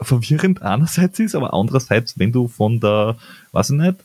verwirrend 0.00 0.62
einerseits 0.62 1.18
ist, 1.18 1.34
aber 1.34 1.52
andererseits, 1.52 2.18
wenn 2.18 2.32
du 2.32 2.48
von 2.48 2.80
der, 2.80 3.16
weiß 3.52 3.70
ich 3.70 3.76
nicht, 3.76 3.96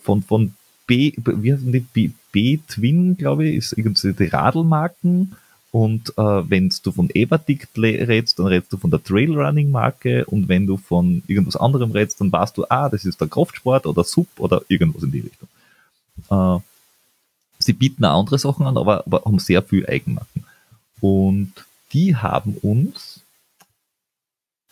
von, 0.00 0.22
von 0.22 0.54
B, 0.86 1.12
wie 1.16 1.52
heißen 1.52 1.72
die, 1.94 2.12
B-Twin, 2.32 3.16
glaube 3.16 3.46
ich, 3.46 3.56
ist 3.56 3.72
irgendwie 3.76 4.12
die 4.12 4.26
Radlmarken 4.26 5.34
und 5.70 6.10
äh, 6.16 6.22
wenn 6.22 6.72
du 6.82 6.92
von 6.92 7.10
Everdict 7.10 7.76
redest, 7.76 8.38
dann 8.38 8.46
redest 8.46 8.72
du 8.72 8.78
von 8.78 8.90
der 8.90 9.02
Trailrunning-Marke 9.02 10.24
und 10.26 10.48
wenn 10.48 10.66
du 10.66 10.76
von 10.76 11.22
irgendwas 11.26 11.56
anderem 11.56 11.90
redest, 11.90 12.20
dann 12.20 12.32
weißt 12.32 12.56
du, 12.56 12.64
ah, 12.68 12.88
das 12.88 13.04
ist 13.04 13.20
der 13.20 13.28
Kraftsport 13.28 13.86
oder 13.86 14.04
Sub 14.04 14.28
oder 14.38 14.62
irgendwas 14.68 15.02
in 15.02 15.12
die 15.12 15.20
Richtung. 15.20 15.48
Äh, 16.30 16.60
Sie 17.68 17.74
bieten 17.74 18.06
auch 18.06 18.18
andere 18.18 18.38
Sachen 18.38 18.66
an, 18.66 18.78
aber, 18.78 19.04
aber 19.04 19.24
haben 19.26 19.38
sehr 19.38 19.62
viel 19.62 19.86
Eigenmarken. 19.86 20.46
Und 21.02 21.52
die 21.92 22.16
haben 22.16 22.54
uns 22.62 23.20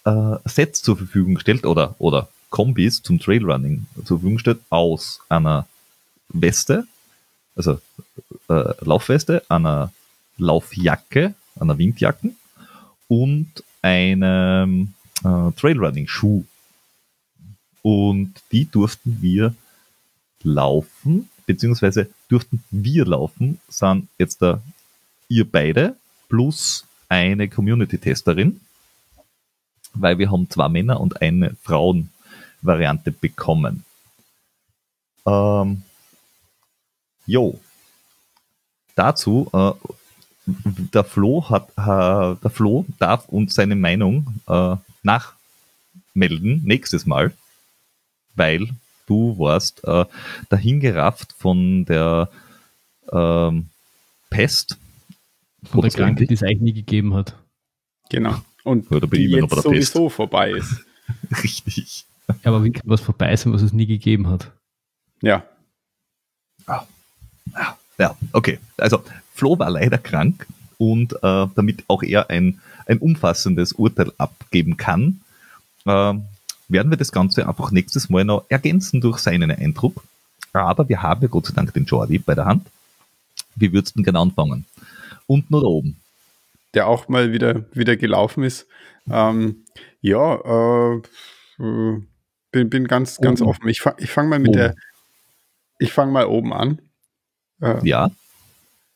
äh, 0.07 0.37
Sets 0.47 0.81
zur 0.81 0.97
Verfügung 0.97 1.35
gestellt 1.35 1.67
oder, 1.67 1.95
oder 1.99 2.31
Kombis 2.49 3.03
zum 3.03 3.21
Trailrunning 3.21 3.87
zur 3.97 4.17
Verfügung 4.17 4.37
gestellt 4.37 4.61
aus 4.71 5.21
einer 5.29 5.67
Weste, 6.31 6.87
also 7.55 7.83
äh, 8.49 8.73
Laufweste, 8.81 9.43
einer 9.51 9.93
Laufjacke, 10.39 11.35
einer 11.61 11.77
Windjacken 11.77 12.35
und 13.09 13.63
einem 13.83 14.95
äh, 15.23 15.53
Trailrunning-Schuh. 15.53 16.45
Und 17.83 18.33
die 18.53 18.65
durften 18.71 19.19
wir 19.21 19.55
laufen 20.43 21.29
beziehungsweise 21.45 22.09
durften 22.29 22.63
wir 22.71 23.05
laufen, 23.05 23.61
sind 23.69 24.09
jetzt 24.19 24.43
da 24.43 24.61
ihr 25.29 25.51
beide 25.51 25.97
plus 26.29 26.87
eine 27.09 27.49
Community-Testerin, 27.49 28.61
weil 29.95 30.19
wir 30.19 30.31
haben 30.31 30.51
zwei 30.51 30.69
Männer 30.69 31.01
und 31.01 31.23
eine 31.23 31.57
Frauen-Variante 31.63 33.13
bekommen. 33.13 33.85
Ähm, 35.27 35.83
jo. 37.27 37.61
Dazu 38.95 39.51
äh, 39.53 39.73
der 40.47 41.05
Flo 41.05 41.49
hat, 41.51 41.71
äh, 41.77 42.41
der 42.41 42.51
Flo 42.51 42.87
darf 42.99 43.29
uns 43.29 43.55
seine 43.55 43.77
Meinung 43.77 44.41
äh, 44.49 44.77
nachmelden 45.03 46.63
nächstes 46.65 47.05
Mal, 47.05 47.35
weil 48.35 48.69
du 49.07 49.39
warst 49.39 49.83
äh, 49.85 50.05
dahingerafft 50.49 51.33
von 51.39 51.85
der 51.85 52.29
ähm, 53.13 53.69
Pest. 54.31 54.79
Von 55.65 55.81
der 55.81 55.91
Krankheit, 55.91 56.31
die 56.31 56.35
es 56.35 56.43
eigentlich 56.43 56.61
nie 56.61 56.73
gegeben 56.73 57.15
hat. 57.15 57.35
Genau. 58.11 58.37
Und 58.63 58.91
Oder 58.91 59.07
bei 59.07 59.17
die 59.19 59.25
jetzt 59.25 59.53
der 59.53 59.63
sowieso 59.63 60.09
vorbei 60.09 60.51
ist. 60.51 60.85
Richtig. 61.43 62.05
Ja, 62.29 62.35
aber 62.45 62.65
wie 62.65 62.73
kann 62.73 62.83
was 62.85 63.01
vorbei 63.01 63.35
sein, 63.37 63.53
was 63.53 63.63
es 63.63 63.73
nie 63.73 63.87
gegeben 63.87 64.29
hat? 64.29 64.51
Ja. 65.23 65.45
Ja, 67.99 68.17
okay. 68.33 68.59
Also 68.77 69.03
Flo 69.33 69.59
war 69.59 69.71
leider 69.71 69.99
krank 69.99 70.47
und 70.79 71.15
äh, 71.15 71.47
damit 71.55 71.85
auch 71.89 72.03
er 72.03 72.31
ein, 72.31 72.61
ein 72.87 72.99
umfassendes 72.99 73.73
Urteil 73.73 74.13
abgeben 74.19 74.77
kann, 74.77 75.21
äh, 75.87 76.15
werden 76.69 76.91
wir 76.91 76.97
das 76.99 77.13
Ganze 77.13 77.49
einfach 77.49 77.71
nächstes 77.71 78.09
Mal 78.11 78.25
noch 78.25 78.45
ergänzen 78.49 79.01
durch 79.01 79.19
seinen 79.19 79.51
Eindruck. 79.51 80.03
Aber 80.53 80.89
wir 80.89 81.03
haben 81.03 81.23
ja 81.23 81.29
Gott 81.29 81.47
sei 81.47 81.55
Dank 81.55 81.73
den 81.75 81.85
Jordi 81.85 82.19
bei 82.19 82.35
der 82.35 82.47
Hand. 82.47 82.67
Wie 83.55 83.73
würdest 83.73 83.95
du 83.95 83.99
denn 83.99 84.05
gerne 84.05 84.19
anfangen? 84.21 84.65
Unten 85.27 85.55
oder 85.55 85.67
oben? 85.69 86.01
Der 86.75 86.87
auch 86.89 87.09
mal 87.09 87.33
wieder, 87.33 87.65
wieder 87.75 87.97
gelaufen 87.97 88.43
ist. 88.45 88.67
Ähm, 89.11 89.65
ja, 90.01 90.35
äh, 90.97 91.03
bin, 91.59 92.07
bin 92.71 92.87
ganz, 92.89 93.19
ganz 93.19 93.41
Oben. 93.41 93.51
offen. 93.51 93.69
Ich, 93.69 93.81
fa 93.81 93.95
ich 93.99 94.11
fange 94.11 94.29
mal 94.31 94.39
mit 94.39 94.49
Oben. 94.49 94.59
der, 94.59 94.75
ich 95.79 95.93
fange 95.93 96.13
mal 96.13 96.27
oben 96.27 96.53
an. 96.53 96.81
Äh, 97.61 97.87
Ja, 97.87 98.11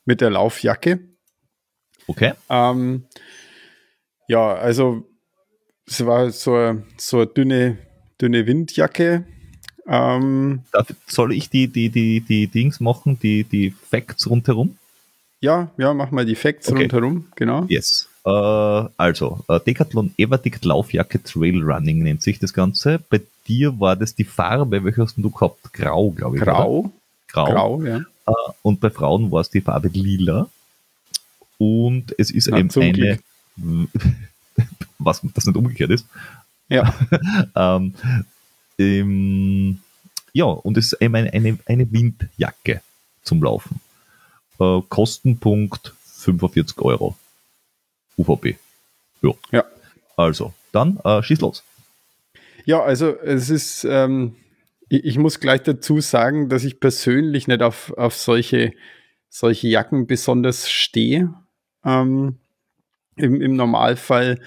Mit 0.04 0.20
der 0.20 0.30
Laufjacke. 0.30 1.00
okay. 2.06 2.32
Ähm, 2.48 3.04
ja, 4.28 4.54
also 4.54 5.06
es 5.90 6.06
war 6.06 6.30
so, 6.30 6.54
eine- 6.54 6.82
so 6.96 7.18
eine 7.18 7.26
dünne, 7.26 7.78
dünne 8.20 8.46
Windjacke. 8.46 9.24
Ähm, 9.86 10.60
soll 11.06 11.32
ich 11.32 11.50
die, 11.50 11.66
die, 11.68 11.88
die, 11.88 12.20
die 12.20 12.46
Dings 12.46 12.78
machen, 12.80 13.18
die, 13.20 13.44
die 13.44 13.70
Facts 13.90 14.28
rundherum? 14.30 14.76
ja, 15.42 15.70
ja, 15.78 15.94
mach 15.94 16.10
mal 16.10 16.26
die 16.26 16.34
Facts 16.36 16.68
Okay. 16.70 16.82
rundherum, 16.82 17.26
genau. 17.34 17.64
Yes. 17.68 18.08
Äh, 18.26 18.28
also, 18.30 19.42
äh, 19.48 19.58
Decathlon 19.58 20.12
Everdict 20.18 20.64
Laufjacke 20.66 21.22
Trail 21.22 21.62
Running 21.62 22.02
nennt 22.02 22.22
sich 22.22 22.38
das 22.38 22.52
Ganze. 22.52 23.00
Bei 23.08 23.22
dir 23.48 23.80
war 23.80 23.96
das 23.96 24.14
die 24.14 24.24
Farbe, 24.24 24.84
welche 24.84 25.02
hast 25.02 25.16
du 25.16 25.30
gehabt? 25.30 25.72
Grau, 25.72 26.10
glaube 26.10 26.36
ich. 26.36 26.42
Grau, 26.42 26.92
Grau. 27.28 27.44
grau, 27.46 27.82
ja. 27.82 27.96
Äh, 28.26 28.32
und 28.62 28.80
bei 28.80 28.90
Frauen 28.90 29.30
war 29.32 29.40
es 29.40 29.48
die 29.48 29.62
Farbe 29.62 29.88
lila. 29.88 30.48
Und 31.56 32.14
es 32.18 32.30
ist 32.30 32.48
Na, 32.50 32.58
eben 32.58 32.70
eine, 32.76 33.18
was 35.00 35.20
das 35.34 35.46
nicht 35.46 35.56
umgekehrt 35.56 35.90
ist. 35.90 36.06
Ja, 36.68 36.94
Ähm, 37.56 37.94
ähm, 38.78 39.80
ja, 40.32 40.44
und 40.44 40.76
es 40.78 40.92
ist 40.92 41.02
eben 41.02 41.14
eine, 41.14 41.32
eine, 41.32 41.58
eine 41.66 41.92
Windjacke 41.92 42.80
zum 43.22 43.42
Laufen. 43.42 43.80
Äh, 44.58 44.80
Kostenpunkt 44.88 45.94
45 46.04 46.78
Euro. 46.78 47.16
UVP. 48.16 48.58
Ja. 49.22 49.32
Ja. 49.50 49.64
Also, 50.16 50.54
dann 50.72 50.98
äh, 51.04 51.22
schieß 51.22 51.40
los. 51.40 51.62
ja, 52.64 52.82
also 52.82 53.16
es 53.18 53.50
ist, 53.50 53.84
ähm, 53.84 54.36
ich, 54.88 55.04
ich 55.04 55.18
muss 55.18 55.40
gleich 55.40 55.62
dazu 55.62 56.00
sagen, 56.00 56.48
dass 56.48 56.64
ich 56.64 56.80
persönlich 56.80 57.48
nicht 57.48 57.62
auf, 57.62 57.92
auf 57.96 58.14
solche, 58.14 58.72
solche 59.28 59.68
Jacken 59.68 60.06
besonders 60.06 60.70
stehe. 60.70 61.34
Ähm, 61.84 62.36
im, 63.16 63.40
Im 63.40 63.56
Normalfall 63.56 64.40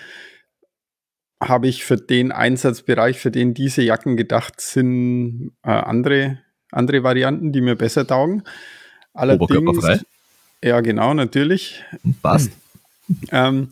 habe 1.48 1.68
ich 1.68 1.84
für 1.84 1.98
den 1.98 2.32
Einsatzbereich, 2.32 3.20
für 3.20 3.32
den 3.32 3.54
diese 3.54 3.82
Jacken 3.82 4.18
gedacht 4.18 4.60
sind, 4.62 5.52
äh, 5.64 5.70
andere, 5.70 6.40
andere 6.72 7.04
Varianten, 7.04 7.52
die 7.52 7.62
mir 7.62 7.76
besser 7.76 8.06
taugen. 8.08 8.44
Oberkörperfrei. 9.36 9.94
Ja, 10.64 10.82
genau, 10.82 11.14
natürlich. 11.14 11.84
Passt. 12.22 12.52
Ähm, 13.32 13.70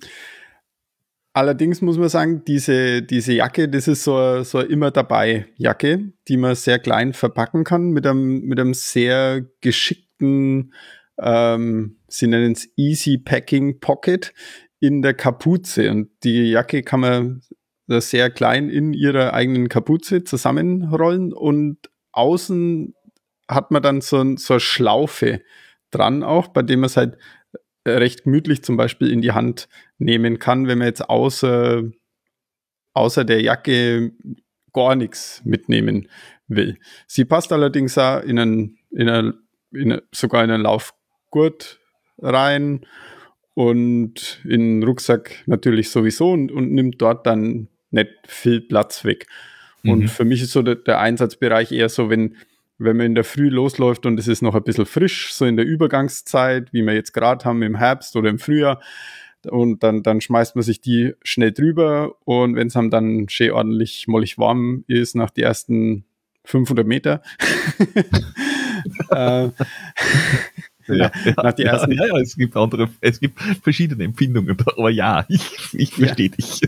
allerdings 1.34 1.82
muss 1.82 1.98
man 1.98 2.10
sagen, 2.10 2.44
diese, 2.46 3.02
diese 3.02 3.34
Jacke, 3.34 3.70
das 3.70 3.88
ist 3.88 4.04
so, 4.04 4.16
eine- 4.18 4.44
so 4.44 4.60
immer 4.60 4.92
dabei 4.92 5.48
Jacke, 5.58 6.12
die 6.28 6.38
man 6.38 6.56
sehr 6.56 6.80
klein 6.80 7.14
verpacken 7.14 7.64
kann 7.64 7.92
mit 7.92 8.06
einem, 8.06 8.42
mit 8.42 8.60
einem 8.60 8.74
sehr 8.74 9.46
geschickten, 9.62 10.74
ähm, 11.18 11.98
sie 12.08 12.28
nennen 12.28 12.52
es 12.54 12.68
Easy 12.76 13.18
Packing 13.18 13.80
Pocket 13.80 14.34
in 14.80 15.02
der 15.02 15.14
Kapuze. 15.14 15.90
Und 15.92 16.10
die 16.24 16.50
Jacke 16.52 16.82
kann 16.84 17.00
man 17.00 17.42
sehr 18.00 18.30
klein 18.30 18.70
in 18.70 18.94
ihrer 18.94 19.34
eigenen 19.34 19.68
Kapuze 19.68 20.24
zusammenrollen 20.24 21.34
und 21.34 21.78
außen 22.14 22.94
hat 23.50 23.72
man 23.72 23.84
dann 23.84 24.02
so, 24.02 24.38
so 24.38 24.54
eine 24.54 24.60
Schlaufe 24.62 25.42
dran 25.92 26.24
auch, 26.24 26.48
bei 26.48 26.62
dem 26.62 26.82
man 26.82 26.88
es 26.88 26.96
halt 26.98 27.18
recht 27.86 28.24
gemütlich 28.24 28.64
zum 28.64 28.78
Beispiel 28.78 29.12
in 29.12 29.22
die 29.22 29.34
Hand 29.34 29.68
nehmen 29.98 30.40
kann, 30.40 30.68
wenn 30.68 30.78
man 30.78 30.88
jetzt 30.88 31.10
außer, 31.10 31.84
außer 32.94 33.26
der 33.26 33.42
Jacke 33.42 34.14
gar 34.74 34.96
nichts 34.96 35.42
mitnehmen 35.44 36.08
will. 36.48 36.78
Sie 37.08 37.26
passt 37.26 37.52
allerdings 37.52 37.98
auch 37.98 38.22
in 38.22 38.40
einen, 38.40 38.78
in 38.92 39.10
einen, 39.10 39.48
in 39.72 39.94
einen, 39.94 40.02
sogar 40.12 40.44
in 40.44 40.52
einen 40.52 40.64
Laufgurt 40.64 41.80
rein 42.20 42.86
und 43.54 44.42
in 44.46 44.80
den 44.80 44.84
Rucksack 44.84 45.44
natürlich 45.46 45.90
sowieso 45.90 46.32
und, 46.32 46.52
und 46.52 46.72
nimmt 46.72 47.02
dort 47.02 47.26
dann 47.26 47.68
nicht 47.92 48.10
viel 48.26 48.62
Platz 48.62 49.06
weg. 49.06 49.28
Und 49.84 50.00
Mhm. 50.02 50.08
für 50.08 50.26
mich 50.26 50.42
ist 50.42 50.52
so 50.52 50.62
der, 50.62 50.76
der 50.76 51.00
Einsatzbereich 51.00 51.72
eher 51.72 51.90
so, 51.90 52.10
wenn, 52.10 52.36
wenn 52.78 52.98
man 52.98 53.08
in 53.08 53.16
der 53.16 53.24
Früh 53.24 53.50
losläuft 53.50 54.06
und 54.06 54.20
es 54.20 54.28
ist 54.28 54.42
noch 54.42 54.56
ein 54.56 54.64
bisschen 54.64 54.86
frisch, 54.86 55.34
so 55.34 55.46
in 55.46 55.56
der 55.58 55.66
Übergangszeit, 55.66 56.72
wie 56.72 56.84
wir 56.84 56.94
jetzt 56.94 57.14
gerade 57.14 57.46
haben 57.46 57.62
im 57.62 57.76
Herbst 57.76 58.16
oder 58.16 58.30
im 58.30 58.40
Frühjahr. 58.40 58.80
Und 59.50 59.82
dann, 59.82 60.04
dann 60.04 60.22
schmeißt 60.22 60.56
man 60.56 60.62
sich 60.64 60.82
die 60.82 61.14
schnell 61.24 61.52
drüber 61.52 62.16
und 62.26 62.56
wenn 62.56 62.68
es 62.68 62.74
dann 62.74 63.28
schön 63.28 63.52
ordentlich 63.52 64.08
mollig 64.08 64.38
warm 64.38 64.84
ist 64.88 65.16
nach 65.16 65.32
die 65.32 65.42
ersten 65.42 66.06
500 66.46 66.86
Meter, 66.86 67.22
äh, 69.10 69.50
Ja, 70.98 71.12
nach 71.38 71.54
die 71.54 71.64
ersten- 71.64 71.92
ja, 71.92 72.06
ja, 72.06 72.18
es 72.20 72.36
gibt 72.36 72.56
andere, 72.58 72.90
es 73.02 73.20
gibt 73.20 73.40
verschiedene 73.64 74.04
Empfindungen, 74.04 74.58
aber 74.78 74.90
ja, 74.90 75.26
ich, 75.30 75.44
ich 75.74 75.98
Ja. 75.98 76.06
verstehe 76.08 76.30
dich. 76.30 76.62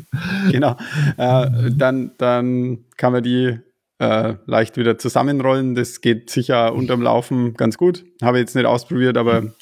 genau, 0.51 0.77
äh, 1.17 1.71
dann, 1.71 2.11
dann 2.17 2.79
kann 2.97 3.13
man 3.13 3.23
die 3.23 3.57
äh, 3.99 4.33
leicht 4.45 4.75
wieder 4.77 4.97
zusammenrollen. 4.97 5.75
Das 5.75 6.01
geht 6.01 6.29
sicher 6.29 6.73
unterm 6.73 7.01
Laufen 7.01 7.53
ganz 7.53 7.77
gut. 7.77 8.03
Habe 8.21 8.37
ich 8.37 8.41
jetzt 8.41 8.55
nicht 8.55 8.65
ausprobiert, 8.65 9.17
aber 9.17 9.53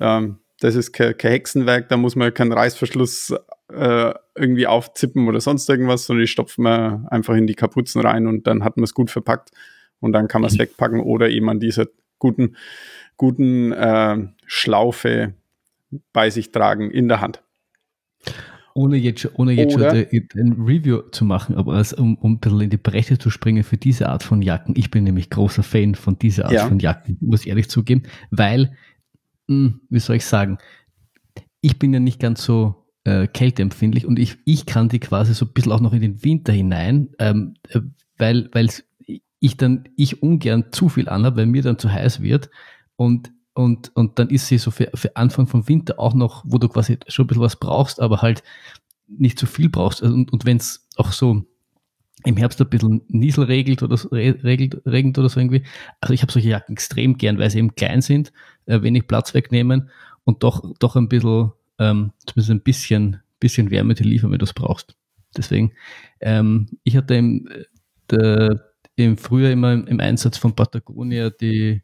ähm, 0.00 0.38
das 0.60 0.74
ist 0.76 0.92
kein, 0.92 1.16
kein 1.16 1.32
Hexenwerk. 1.32 1.88
Da 1.88 1.96
muss 1.96 2.14
man 2.14 2.32
keinen 2.32 2.52
Reißverschluss 2.52 3.34
äh, 3.72 4.12
irgendwie 4.36 4.66
aufzippen 4.66 5.26
oder 5.26 5.40
sonst 5.40 5.68
irgendwas, 5.68 6.04
sondern 6.04 6.22
die 6.24 6.28
stopft 6.28 6.58
man 6.58 7.06
einfach 7.08 7.34
in 7.34 7.46
die 7.46 7.54
Kapuzen 7.54 8.00
rein 8.02 8.26
und 8.26 8.46
dann 8.46 8.62
hat 8.62 8.76
man 8.76 8.84
es 8.84 8.94
gut 8.94 9.10
verpackt 9.10 9.50
und 10.00 10.12
dann 10.12 10.28
kann 10.28 10.42
man 10.42 10.48
es 10.50 10.54
Mhm. 10.54 10.60
wegpacken 10.60 11.00
oder 11.00 11.30
eben 11.30 11.48
an 11.48 11.58
dieser 11.58 11.86
guten, 12.18 12.54
guten 13.16 13.72
äh, 13.72 14.16
Schlaufe 14.46 15.34
bei 16.12 16.30
sich 16.30 16.52
tragen 16.52 16.90
in 16.90 17.08
der 17.08 17.20
Hand. 17.20 17.42
Ohne 18.74 18.96
jetzt, 18.96 19.20
schon- 19.20 19.32
ohne 19.34 19.52
jetzt 19.52 19.72
schon 19.72 19.82
Oder- 19.82 19.92
ein 19.92 20.52
Review 20.58 21.02
zu 21.10 21.26
machen, 21.26 21.56
aber 21.56 21.74
als, 21.74 21.92
um, 21.92 22.16
um 22.16 22.32
ein 22.32 22.38
bisschen 22.38 22.62
in 22.62 22.70
die 22.70 22.78
Breite 22.78 23.18
zu 23.18 23.28
springen 23.28 23.64
für 23.64 23.76
diese 23.76 24.08
Art 24.08 24.22
von 24.22 24.40
Jacken. 24.40 24.74
Ich 24.78 24.90
bin 24.90 25.04
nämlich 25.04 25.28
großer 25.28 25.62
Fan 25.62 25.94
von 25.94 26.18
dieser 26.18 26.46
Art 26.46 26.54
Ja. 26.54 26.66
von 26.68 26.78
Jacken, 26.78 27.18
muss 27.20 27.42
ich 27.42 27.48
ehrlich 27.48 27.68
zugeben, 27.68 28.04
weil, 28.30 28.74
mh, 29.48 29.74
wie 29.90 29.98
soll 29.98 30.16
ich 30.16 30.24
sagen, 30.24 30.56
ich 31.60 31.78
bin 31.78 31.92
ja 31.92 32.00
nicht 32.00 32.18
ganz 32.18 32.42
so 32.44 32.76
äh, 33.04 33.26
kälteempfindlich 33.26 34.06
und 34.06 34.18
ich, 34.18 34.38
ich 34.46 34.64
kann 34.64 34.88
die 34.88 35.00
quasi 35.00 35.34
so 35.34 35.44
ein 35.44 35.52
bisschen 35.52 35.72
auch 35.72 35.80
noch 35.80 35.92
in 35.92 36.00
den 36.00 36.24
Winter 36.24 36.52
hinein, 36.52 37.10
ähm, 37.18 37.54
äh, 37.68 37.80
weil, 38.16 38.48
weil 38.52 38.68
ich 39.40 39.56
dann, 39.58 39.84
ich 39.96 40.22
ungern 40.22 40.66
zu 40.70 40.88
viel 40.88 41.08
anhabe, 41.10 41.38
weil 41.38 41.46
mir 41.46 41.62
dann 41.62 41.78
zu 41.78 41.92
heiß 41.92 42.22
wird 42.22 42.48
und 43.04 43.30
und, 43.54 43.94
und 43.94 44.18
dann 44.18 44.30
ist 44.30 44.46
sie 44.46 44.56
so 44.56 44.70
für, 44.70 44.90
für 44.94 45.14
Anfang 45.14 45.46
vom 45.46 45.68
Winter 45.68 45.98
auch 46.00 46.14
noch, 46.14 46.42
wo 46.46 46.56
du 46.56 46.68
quasi 46.70 46.98
schon 47.08 47.24
ein 47.24 47.26
bisschen 47.26 47.42
was 47.42 47.56
brauchst, 47.56 48.00
aber 48.00 48.22
halt 48.22 48.42
nicht 49.08 49.38
zu 49.38 49.44
viel 49.44 49.68
brauchst. 49.68 50.02
Also, 50.02 50.14
Und, 50.14 50.32
und 50.32 50.46
wenn 50.46 50.56
es 50.56 50.88
auch 50.96 51.12
so 51.12 51.44
im 52.24 52.36
Herbst 52.38 52.62
ein 52.62 52.70
bisschen 52.70 53.02
Niesel 53.08 53.44
regelt 53.44 53.82
oder 53.82 53.98
so, 53.98 54.08
re- 54.08 54.42
regelt, 54.42 54.80
regnet 54.86 55.18
oder 55.18 55.28
so 55.28 55.38
irgendwie. 55.38 55.64
Also 56.00 56.14
ich 56.14 56.22
habe 56.22 56.32
solche 56.32 56.48
Jacken 56.48 56.72
extrem 56.72 57.18
gern, 57.18 57.38
weil 57.38 57.50
sie 57.50 57.58
eben 57.58 57.74
klein 57.74 58.00
sind, 58.00 58.32
äh, 58.64 58.80
wenig 58.80 59.06
Platz 59.06 59.34
wegnehmen 59.34 59.90
und 60.24 60.42
doch, 60.42 60.72
doch 60.78 60.96
ein 60.96 61.10
bisschen, 61.10 61.52
ähm, 61.78 62.12
zumindest 62.26 62.50
ein 62.52 62.62
bisschen, 62.62 63.20
bisschen 63.38 63.70
Wärme 63.70 63.94
dir 63.94 64.04
liefern, 64.04 64.30
wenn 64.30 64.38
du 64.38 64.44
es 64.46 64.54
brauchst. 64.54 64.94
Deswegen, 65.36 65.72
ähm, 66.20 66.68
ich 66.84 66.96
hatte 66.96 67.16
im, 67.16 67.48
äh, 67.48 67.64
der, 68.10 68.72
im 68.96 69.18
Frühjahr 69.18 69.52
immer 69.52 69.74
im, 69.74 69.86
im 69.88 70.00
Einsatz 70.00 70.38
von 70.38 70.54
Patagonia 70.54 71.28
die 71.28 71.82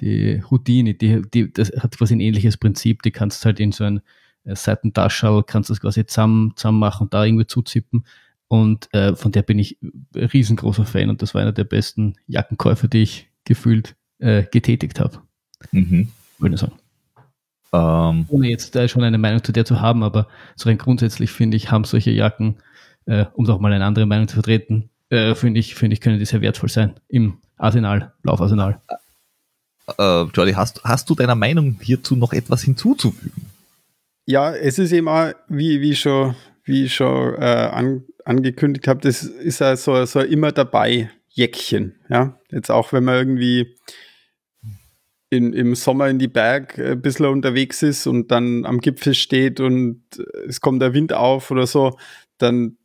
die 0.00 0.42
Houdini, 0.50 0.96
die, 0.96 1.22
die, 1.22 1.52
das 1.52 1.72
hat 1.78 1.96
quasi 1.96 2.14
ein 2.14 2.20
ähnliches 2.20 2.56
Prinzip. 2.56 3.02
Die 3.02 3.10
kannst 3.10 3.44
halt 3.44 3.60
in 3.60 3.72
so 3.72 3.84
ein 3.84 4.00
äh, 4.44 4.54
Seitentascherl, 4.54 5.42
kannst 5.44 5.70
das 5.70 5.80
quasi 5.80 6.06
zusammen, 6.06 6.52
zusammen 6.56 6.78
machen 6.78 7.04
und 7.04 7.14
da 7.14 7.24
irgendwie 7.24 7.46
zuzippen. 7.46 8.04
Und 8.48 8.92
äh, 8.94 9.16
von 9.16 9.32
der 9.32 9.42
bin 9.42 9.58
ich 9.58 9.78
riesengroßer 10.14 10.84
Fan 10.84 11.10
und 11.10 11.20
das 11.22 11.34
war 11.34 11.42
einer 11.42 11.52
der 11.52 11.64
besten 11.64 12.14
Jackenkäufe, 12.28 12.88
die 12.88 13.02
ich 13.02 13.28
gefühlt 13.44 13.96
äh, 14.18 14.44
getätigt 14.44 15.00
habe. 15.00 15.20
Mhm. 15.72 16.08
Würde 16.38 16.54
ich 16.54 16.60
sagen. 16.60 16.76
Ähm, 17.72 18.26
Ohne 18.28 18.48
jetzt 18.48 18.76
äh, 18.76 18.88
schon 18.88 19.02
eine 19.02 19.18
Meinung 19.18 19.42
zu 19.42 19.52
der 19.52 19.64
zu 19.64 19.80
haben, 19.80 20.02
aber 20.02 20.28
so 20.54 20.68
rein 20.68 20.78
grundsätzlich 20.78 21.32
finde 21.32 21.56
ich, 21.56 21.70
haben 21.70 21.84
solche 21.84 22.10
Jacken, 22.10 22.56
äh, 23.06 23.24
um 23.34 23.48
auch 23.48 23.58
mal 23.58 23.72
eine 23.72 23.84
andere 23.84 24.06
Meinung 24.06 24.28
zu 24.28 24.34
vertreten, 24.34 24.90
äh, 25.10 25.34
finde 25.34 25.60
ich, 25.60 25.74
finde 25.74 25.94
ich, 25.94 26.00
können 26.00 26.18
die 26.18 26.24
sehr 26.24 26.40
wertvoll 26.40 26.68
sein 26.68 26.94
im 27.08 27.38
Arsenal, 27.56 28.12
Laufarsenal. 28.22 28.80
Äh, 29.98 30.22
Jordi, 30.24 30.52
hast, 30.52 30.82
hast 30.84 31.08
du 31.08 31.14
deiner 31.14 31.34
Meinung 31.34 31.78
hierzu 31.80 32.16
noch 32.16 32.32
etwas 32.32 32.62
hinzuzufügen? 32.62 33.50
Ja, 34.24 34.52
es 34.52 34.78
ist 34.78 34.92
eben 34.92 35.08
auch, 35.08 35.32
wie, 35.48 35.80
wie 35.80 35.94
schon, 35.94 36.34
wie 36.64 36.88
schon 36.88 37.34
äh, 37.34 37.70
an, 37.72 38.04
angekündigt 38.24 38.88
habe, 38.88 39.00
das 39.00 39.22
ist 39.22 39.60
ja 39.60 39.76
so, 39.76 40.04
so 40.04 40.20
immer 40.20 40.50
dabei 40.50 41.10
Jäckchen. 41.28 41.94
Ja, 42.08 42.40
jetzt 42.50 42.70
auch 42.70 42.92
wenn 42.92 43.04
man 43.04 43.14
irgendwie 43.14 43.76
in, 45.30 45.52
im 45.52 45.74
Sommer 45.74 46.08
in 46.08 46.18
die 46.18 46.28
Berg 46.28 46.78
ein 46.78 47.00
bisschen 47.00 47.26
unterwegs 47.26 47.82
ist 47.82 48.06
und 48.06 48.30
dann 48.30 48.64
am 48.64 48.80
Gipfel 48.80 49.14
steht 49.14 49.60
und 49.60 50.02
es 50.48 50.60
kommt 50.60 50.82
der 50.82 50.94
Wind 50.94 51.12
auf 51.12 51.50
oder 51.50 51.66
so, 51.66 51.98
dann, 52.38 52.78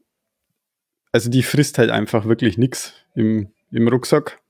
also 1.11 1.29
die 1.29 1.43
frisst 1.43 1.77
halt 1.77 1.89
einfach 1.89 2.25
wirklich 2.25 2.57
nichts 2.57 2.93
im, 3.15 3.51
im 3.71 3.87
Rucksack. 3.87 4.40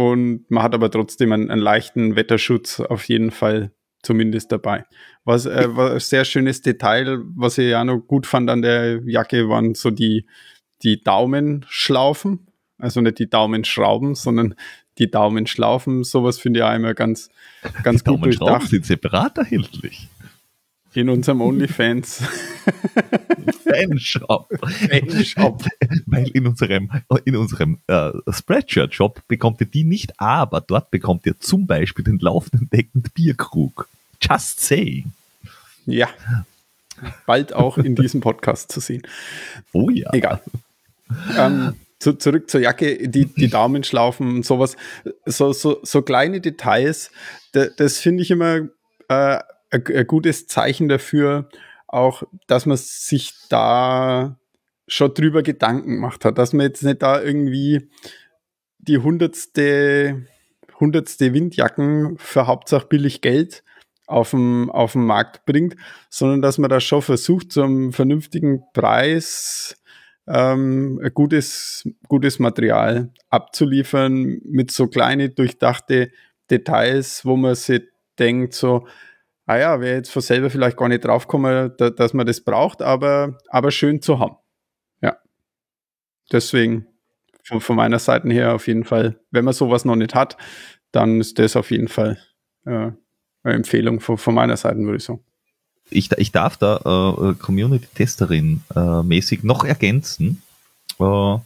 Und 0.00 0.50
man 0.50 0.62
hat 0.62 0.72
aber 0.72 0.90
trotzdem 0.90 1.30
einen, 1.30 1.50
einen 1.50 1.60
leichten 1.60 2.16
Wetterschutz 2.16 2.80
auf 2.80 3.04
jeden 3.04 3.30
Fall 3.30 3.70
zumindest 4.02 4.50
dabei. 4.50 4.86
Was 5.24 5.44
äh, 5.44 5.76
war 5.76 5.92
ein 5.92 6.00
sehr 6.00 6.24
schönes 6.24 6.62
Detail, 6.62 7.18
was 7.36 7.58
ich 7.58 7.68
ja 7.68 7.84
noch 7.84 7.98
gut 7.98 8.26
fand 8.26 8.48
an 8.48 8.62
der 8.62 9.02
Jacke, 9.04 9.50
waren 9.50 9.74
so 9.74 9.90
die, 9.90 10.26
die 10.82 11.02
Daumenschlaufen. 11.02 12.46
Also 12.78 13.02
nicht 13.02 13.18
die 13.18 13.28
Daumenschrauben, 13.28 14.14
sondern 14.14 14.54
die 14.96 15.10
Daumenschlaufen. 15.10 16.02
Sowas 16.02 16.38
finde 16.38 16.60
ich 16.60 16.64
auch 16.64 16.74
immer 16.74 16.94
ganz, 16.94 17.28
ganz 17.82 18.02
die 18.02 18.10
gut 18.10 18.24
durchdacht. 18.24 18.68
sind 18.68 18.86
separat 18.86 19.36
erhältlich. 19.36 20.08
In 20.94 21.08
unserem 21.08 21.40
OnlyFans. 21.40 22.22
Fanshop. 23.62 24.48
Fanshop. 24.60 25.64
Weil 26.06 26.28
in 26.30 26.46
unserem, 26.46 26.90
in 27.24 27.36
unserem 27.36 27.78
äh, 27.86 28.10
Spreadshirt-Shop 28.28 29.22
bekommt 29.28 29.60
ihr 29.60 29.66
die 29.66 29.84
nicht, 29.84 30.18
aber 30.20 30.60
dort 30.60 30.90
bekommt 30.90 31.26
ihr 31.26 31.38
zum 31.38 31.66
Beispiel 31.66 32.04
den 32.04 32.18
laufenden 32.18 32.68
deckend 32.70 33.14
Bierkrug. 33.14 33.88
Just 34.20 34.60
saying. 34.60 35.12
Ja. 35.86 36.08
Bald 37.26 37.52
auch 37.52 37.78
in 37.78 37.94
diesem 37.94 38.20
Podcast 38.20 38.72
zu 38.72 38.80
sehen. 38.80 39.02
Oh 39.72 39.90
ja. 39.90 40.12
Egal. 40.12 40.42
Ähm, 41.38 41.74
zu, 41.98 42.14
zurück 42.14 42.50
zur 42.50 42.60
Jacke, 42.60 43.08
die, 43.08 43.26
die 43.26 43.48
Daumenschlaufen 43.48 44.36
und 44.36 44.46
sowas. 44.46 44.76
So, 45.24 45.52
so, 45.52 45.80
so 45.82 46.02
kleine 46.02 46.40
Details, 46.40 47.10
das, 47.52 47.76
das 47.76 47.98
finde 47.98 48.22
ich 48.22 48.30
immer 48.30 48.68
äh, 49.08 49.38
ein 49.70 50.06
gutes 50.06 50.46
Zeichen 50.46 50.88
dafür, 50.88 51.48
auch, 51.86 52.22
dass 52.46 52.66
man 52.66 52.76
sich 52.76 53.34
da 53.48 54.38
schon 54.86 55.14
drüber 55.14 55.42
Gedanken 55.42 55.96
gemacht 55.96 56.24
hat, 56.24 56.38
dass 56.38 56.52
man 56.52 56.66
jetzt 56.66 56.82
nicht 56.82 57.02
da 57.02 57.20
irgendwie 57.20 57.90
die 58.78 58.98
hundertste, 58.98 60.26
hundertste 60.78 61.32
Windjacken 61.32 62.16
für 62.18 62.46
Hauptsache 62.46 62.86
billig 62.86 63.20
Geld 63.20 63.62
auf 64.06 64.30
dem, 64.30 64.70
auf 64.70 64.92
dem 64.92 65.06
Markt 65.06 65.46
bringt, 65.46 65.76
sondern 66.08 66.42
dass 66.42 66.58
man 66.58 66.70
da 66.70 66.80
schon 66.80 67.02
versucht, 67.02 67.52
zum 67.52 67.92
vernünftigen 67.92 68.62
Preis 68.72 69.80
ähm, 70.26 71.00
gutes, 71.14 71.88
gutes 72.08 72.38
Material 72.38 73.12
abzuliefern 73.28 74.40
mit 74.44 74.70
so 74.70 74.88
kleine 74.88 75.28
durchdachte 75.28 76.10
Details, 76.50 77.24
wo 77.24 77.36
man 77.36 77.54
sich 77.54 77.82
denkt, 78.18 78.54
so, 78.54 78.86
ah 79.50 79.58
ja, 79.58 79.80
wäre 79.80 79.96
jetzt 79.96 80.12
von 80.12 80.22
selber 80.22 80.48
vielleicht 80.48 80.76
gar 80.76 80.88
nicht 80.88 81.04
draufgekommen, 81.04 81.72
da, 81.76 81.90
dass 81.90 82.14
man 82.14 82.24
das 82.24 82.40
braucht, 82.40 82.82
aber, 82.82 83.36
aber 83.48 83.72
schön 83.72 84.00
zu 84.00 84.20
haben. 84.20 84.36
Ja. 85.02 85.18
Deswegen 86.30 86.86
von, 87.42 87.60
von, 87.60 87.74
meiner 87.74 87.98
Seite 87.98 88.28
her 88.28 88.54
auf 88.54 88.68
jeden 88.68 88.84
Fall, 88.84 89.18
wenn 89.32 89.44
man 89.44 89.52
sowas 89.52 89.84
noch 89.84 89.96
nicht 89.96 90.14
hat, 90.14 90.36
dann 90.92 91.20
ist 91.20 91.38
das 91.40 91.56
auf 91.56 91.72
jeden 91.72 91.88
Fall 91.88 92.18
äh, 92.64 92.92
eine 93.42 93.54
Empfehlung 93.54 93.98
von, 93.98 94.18
von 94.18 94.34
meiner 94.34 94.56
Seite, 94.56 94.78
würde 94.78 94.98
ich 94.98 95.04
sagen. 95.04 95.24
Ich, 95.90 96.12
ich 96.12 96.30
darf 96.30 96.56
da 96.56 96.76
äh, 96.76 97.34
Community-Testerin 97.34 98.62
äh, 98.76 99.02
mäßig 99.02 99.42
noch 99.42 99.64
ergänzen, 99.64 100.42
äh, 101.00 101.36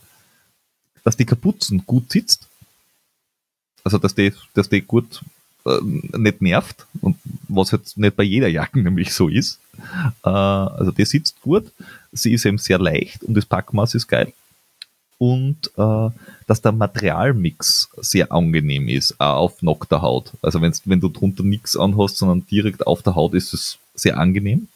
dass 1.05 1.17
die 1.17 1.25
Kapuzen 1.25 1.87
gut 1.87 2.13
sitzt. 2.13 2.49
Also, 3.83 3.97
dass 3.97 4.15
die, 4.15 4.35
dass 4.53 4.69
die 4.69 4.83
gut 4.83 5.23
äh, 5.67 5.81
nicht 6.19 6.43
nervt 6.43 6.87
und 7.01 7.17
was 7.49 7.71
jetzt 7.71 7.99
nicht 7.99 8.17
bei 8.17 8.23
jeder 8.23 8.49
Jacke 8.49 8.79
nämlich 8.83 9.13
so 9.13 9.29
ist. 9.29 9.61
Äh, 10.25 10.29
also 10.29 10.91
die 10.91 11.05
sitzt 11.05 11.41
gut, 11.43 11.71
sie 12.13 12.33
ist 12.33 12.45
eben 12.45 12.59
sehr 12.59 12.79
leicht 12.79 13.23
und 13.25 13.35
das 13.35 13.47
Packmaß 13.47 13.95
ist 13.95 14.09
geil. 14.09 14.33
Und 15.19 15.71
äh, 15.77 16.11
dass 16.47 16.61
der 16.61 16.73
Materialmix 16.73 17.89
sehr 17.99 18.33
angenehm 18.33 18.89
ist, 18.89 19.19
auch 19.21 19.37
auf 19.37 19.63
nackter 19.63 20.03
Haut. 20.03 20.33
Also 20.43 20.61
wenn's, 20.61 20.83
wenn 20.85 21.01
du 21.01 21.09
drunter 21.09 21.45
nichts 21.45 21.77
anhast, 21.77 22.19
sondern 22.19 22.47
direkt 22.47 22.87
auf 22.87 23.03
der 23.03 23.15
Haut 23.15 23.35
ist 23.35 23.55
es 23.55 23.79
sehr 23.95 24.19
angenehm. 24.19 24.69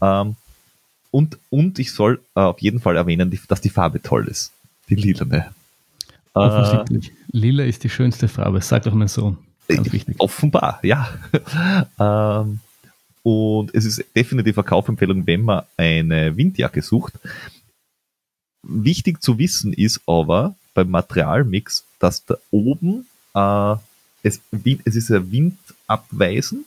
Ähm, 0.00 0.36
und, 1.10 1.38
und 1.50 1.78
ich 1.78 1.92
soll 1.92 2.20
äh, 2.34 2.40
auf 2.40 2.60
jeden 2.60 2.80
Fall 2.80 2.96
erwähnen, 2.96 3.36
dass 3.48 3.60
die 3.60 3.70
Farbe 3.70 4.00
toll 4.02 4.28
ist. 4.28 4.52
Die 4.88 4.94
lilane. 4.94 5.52
Offensichtlich. 6.34 7.10
Äh, 7.10 7.12
Lila 7.32 7.64
ist 7.64 7.84
die 7.84 7.90
schönste 7.90 8.28
Farbe, 8.28 8.60
sagt 8.60 8.86
auch 8.88 8.94
mein 8.94 9.08
Sohn. 9.08 9.38
Offenbar, 10.18 10.80
ja. 10.82 11.08
ähm, 11.98 12.60
und 13.22 13.74
es 13.74 13.84
ist 13.84 14.04
definitiv 14.16 14.58
eine 14.58 14.66
Kaufempfehlung, 14.66 15.26
wenn 15.26 15.42
man 15.42 15.62
eine 15.76 16.36
Windjacke 16.36 16.82
sucht. 16.82 17.14
Wichtig 18.62 19.22
zu 19.22 19.38
wissen 19.38 19.72
ist 19.72 20.00
aber 20.06 20.54
beim 20.74 20.90
Materialmix, 20.90 21.84
dass 21.98 22.24
da 22.24 22.36
oben 22.50 23.06
äh, 23.34 23.76
es, 24.22 24.40
es 24.84 24.96
ist 24.96 25.08
ja 25.08 25.30
windabweisend 25.30 26.66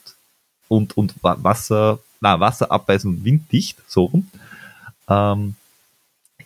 und, 0.67 0.97
und 0.97 1.15
Wasser, 1.21 1.99
na, 2.21 2.39
wasserabweisend 2.39 3.17
und 3.17 3.25
winddicht, 3.25 3.77
so 3.87 4.05
rum. 4.05 4.29
Ähm, 5.07 5.55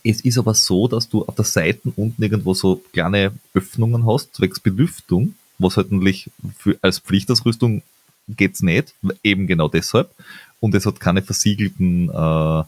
es 0.04 0.22
ist 0.22 0.38
aber 0.38 0.54
so, 0.54 0.88
dass 0.88 1.10
du 1.10 1.26
auf 1.26 1.36
der 1.36 1.46
Seite 1.46 1.92
unten 1.96 2.22
irgendwo 2.22 2.54
so 2.54 2.82
kleine 2.94 3.34
Öffnungen 3.54 4.08
hast, 4.08 4.36
zwecks 4.36 4.60
Belüftung 4.60 5.36
was 5.60 5.78
halt 5.78 5.92
natürlich 5.92 6.30
für, 6.58 6.78
als 6.82 7.00
Pflichtausrüstung 7.00 7.84
geht's 8.28 8.62
nicht, 8.62 8.94
eben 9.24 9.48
genau 9.48 9.68
deshalb. 9.68 10.10
Und 10.60 10.76
es 10.76 10.86
hat 10.86 11.00
keine 11.00 11.22
versiegelten 11.22 12.10
äh, 12.10 12.64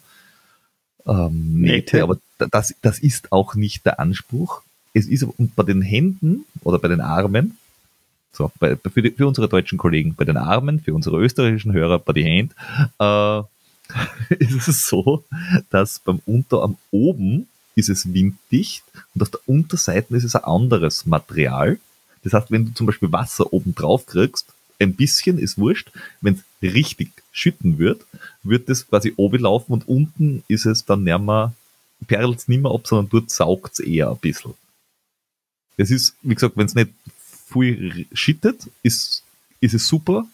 ähm, 1.06 1.62
Nähte, 1.62 2.04
aber 2.04 2.18
das, 2.38 2.76
das 2.82 3.00
ist 3.00 3.32
auch 3.32 3.56
nicht 3.56 3.86
der 3.86 4.00
Anspruch. 4.00 4.62
Es 4.94 5.08
ist 5.08 5.24
und 5.24 5.56
bei 5.56 5.64
den 5.64 5.82
Händen 5.82 6.46
oder 6.64 6.80
bei 6.80 6.88
den 6.88 7.02
Armen, 7.02 7.58
so, 8.34 8.52
bei, 8.60 8.76
für, 8.76 9.02
die, 9.02 9.12
für 9.12 9.28
unsere 9.28 9.50
deutschen 9.50 9.78
Kollegen, 9.78 10.16
bei 10.16 10.26
den 10.26 10.38
Armen, 10.38 10.80
für 10.80 10.94
unsere 10.94 11.20
österreichischen 11.20 11.74
Hörer, 11.74 12.00
bei 12.00 12.14
den 12.14 12.26
Händen, 12.26 12.56
äh, 13.00 13.42
ist 14.36 14.68
es 14.68 14.88
so, 14.88 15.24
dass 15.70 16.00
beim 16.00 16.22
Unterarm 16.26 16.78
oben 16.92 17.48
ist 17.76 17.90
es 17.90 18.14
winddicht 18.14 18.84
und 19.16 19.22
auf 19.22 19.30
der 19.30 19.40
Unterseite 19.46 20.16
ist 20.16 20.24
es 20.24 20.36
ein 20.36 20.44
anderes 20.44 21.06
Material, 21.06 21.80
das 22.24 22.34
heißt, 22.34 22.52
wenn 22.52 22.66
du 22.66 22.74
zum 22.74 22.86
Beispiel 22.86 23.12
Wasser 23.12 23.52
oben 23.54 23.76
drauf 23.76 24.06
kriegst, 24.06 24.48
ein 24.80 24.96
bisschen 24.96 25.38
ist 25.38 25.58
wurscht, 25.58 25.92
wenn 26.22 26.36
es 26.36 26.74
richtig 26.74 27.12
schütten 27.32 27.78
wird, 27.78 28.06
wird 28.44 28.70
es 28.70 28.88
quasi 28.88 29.14
oben 29.16 29.42
laufen 29.42 29.74
und 29.74 29.88
unten 29.88 30.44
ist 30.48 30.66
es 30.66 30.86
dann 30.86 31.04
nicht 31.04 31.20
mehr, 31.20 31.54
perlt 32.08 32.40
es 32.40 32.48
nicht 32.48 32.62
mehr 32.62 32.72
ab, 32.72 32.88
sondern 32.88 33.10
dort 33.10 33.30
saugt 33.30 33.74
es 33.74 33.80
eher 33.80 34.10
ein 34.10 34.18
bisschen. 34.18 34.54
Das 35.78 35.92
ist, 35.92 36.16
wie 36.22 36.34
gesagt, 36.34 36.58
wenn 36.58 36.66
es 36.66 36.76
nicht 36.76 36.92
viel 37.52 38.06
schüttet, 38.14 38.70
ist, 38.84 39.24
ist 39.60 39.74
es 39.74 39.88
super, 39.88 40.26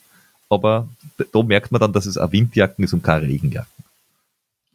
aber 0.49 0.87
da 1.33 1.43
merkt 1.43 1.71
man 1.71 1.81
dann, 1.81 1.93
dass 1.93 2.05
es 2.05 2.17
eine 2.17 2.31
Windjacken 2.31 2.83
ist 2.83 2.93
und 2.93 3.03
keine 3.03 3.27
Regenjacken. 3.27 3.71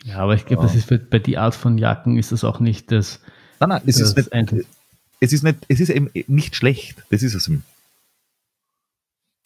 Ja, 0.05 0.19
aber 0.19 0.35
ich 0.35 0.45
glaube, 0.45 0.65
das 0.65 0.75
ist 0.75 0.89
für, 0.89 0.99
bei 0.99 1.19
die 1.19 1.39
Art 1.39 1.55
von 1.55 1.79
Jacken 1.79 2.19
ist 2.19 2.33
das 2.33 2.45
auch 2.45 2.61
nicht 2.61 2.91
das. 2.91 3.21
Nein, 3.61 3.69
nein, 3.69 3.83
es 3.87 4.01
ist 4.01 4.17
nicht, 4.17 4.33
es 5.23 5.33
ist 5.33 5.45
nicht, 5.45 5.59
es 5.69 5.79
ist 5.79 5.91
eben 5.91 6.11
nicht 6.27 6.57
schlecht. 6.57 7.05
Das 7.11 7.23
ist 7.23 7.35
es. 7.35 7.49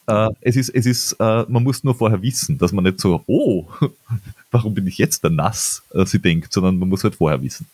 Äh, 0.07 0.31
es 0.41 0.57
ist, 0.57 0.71
es 0.71 0.87
ist, 0.87 1.13
äh, 1.21 1.45
man 1.49 1.63
muss 1.63 1.85
nur 1.85 1.95
vorher 1.95 2.23
wissen, 2.23 2.57
dass 2.57 2.73
man 2.73 2.85
nicht 2.85 2.99
so, 2.99 3.23
oh, 3.27 3.67
warum 4.51 4.75
bin 4.75 4.87
ich 4.87 4.97
jetzt 4.97 5.23
da 5.23 5.29
nass, 5.29 5.83
äh, 5.93 6.07
sie 6.07 6.19
denkt, 6.19 6.51
sondern 6.51 6.79
man 6.79 6.89
muss 6.89 7.05
halt 7.05 7.17
vorher 7.17 7.43
wissen. 7.43 7.67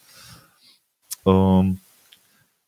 Ähm, 1.24 1.78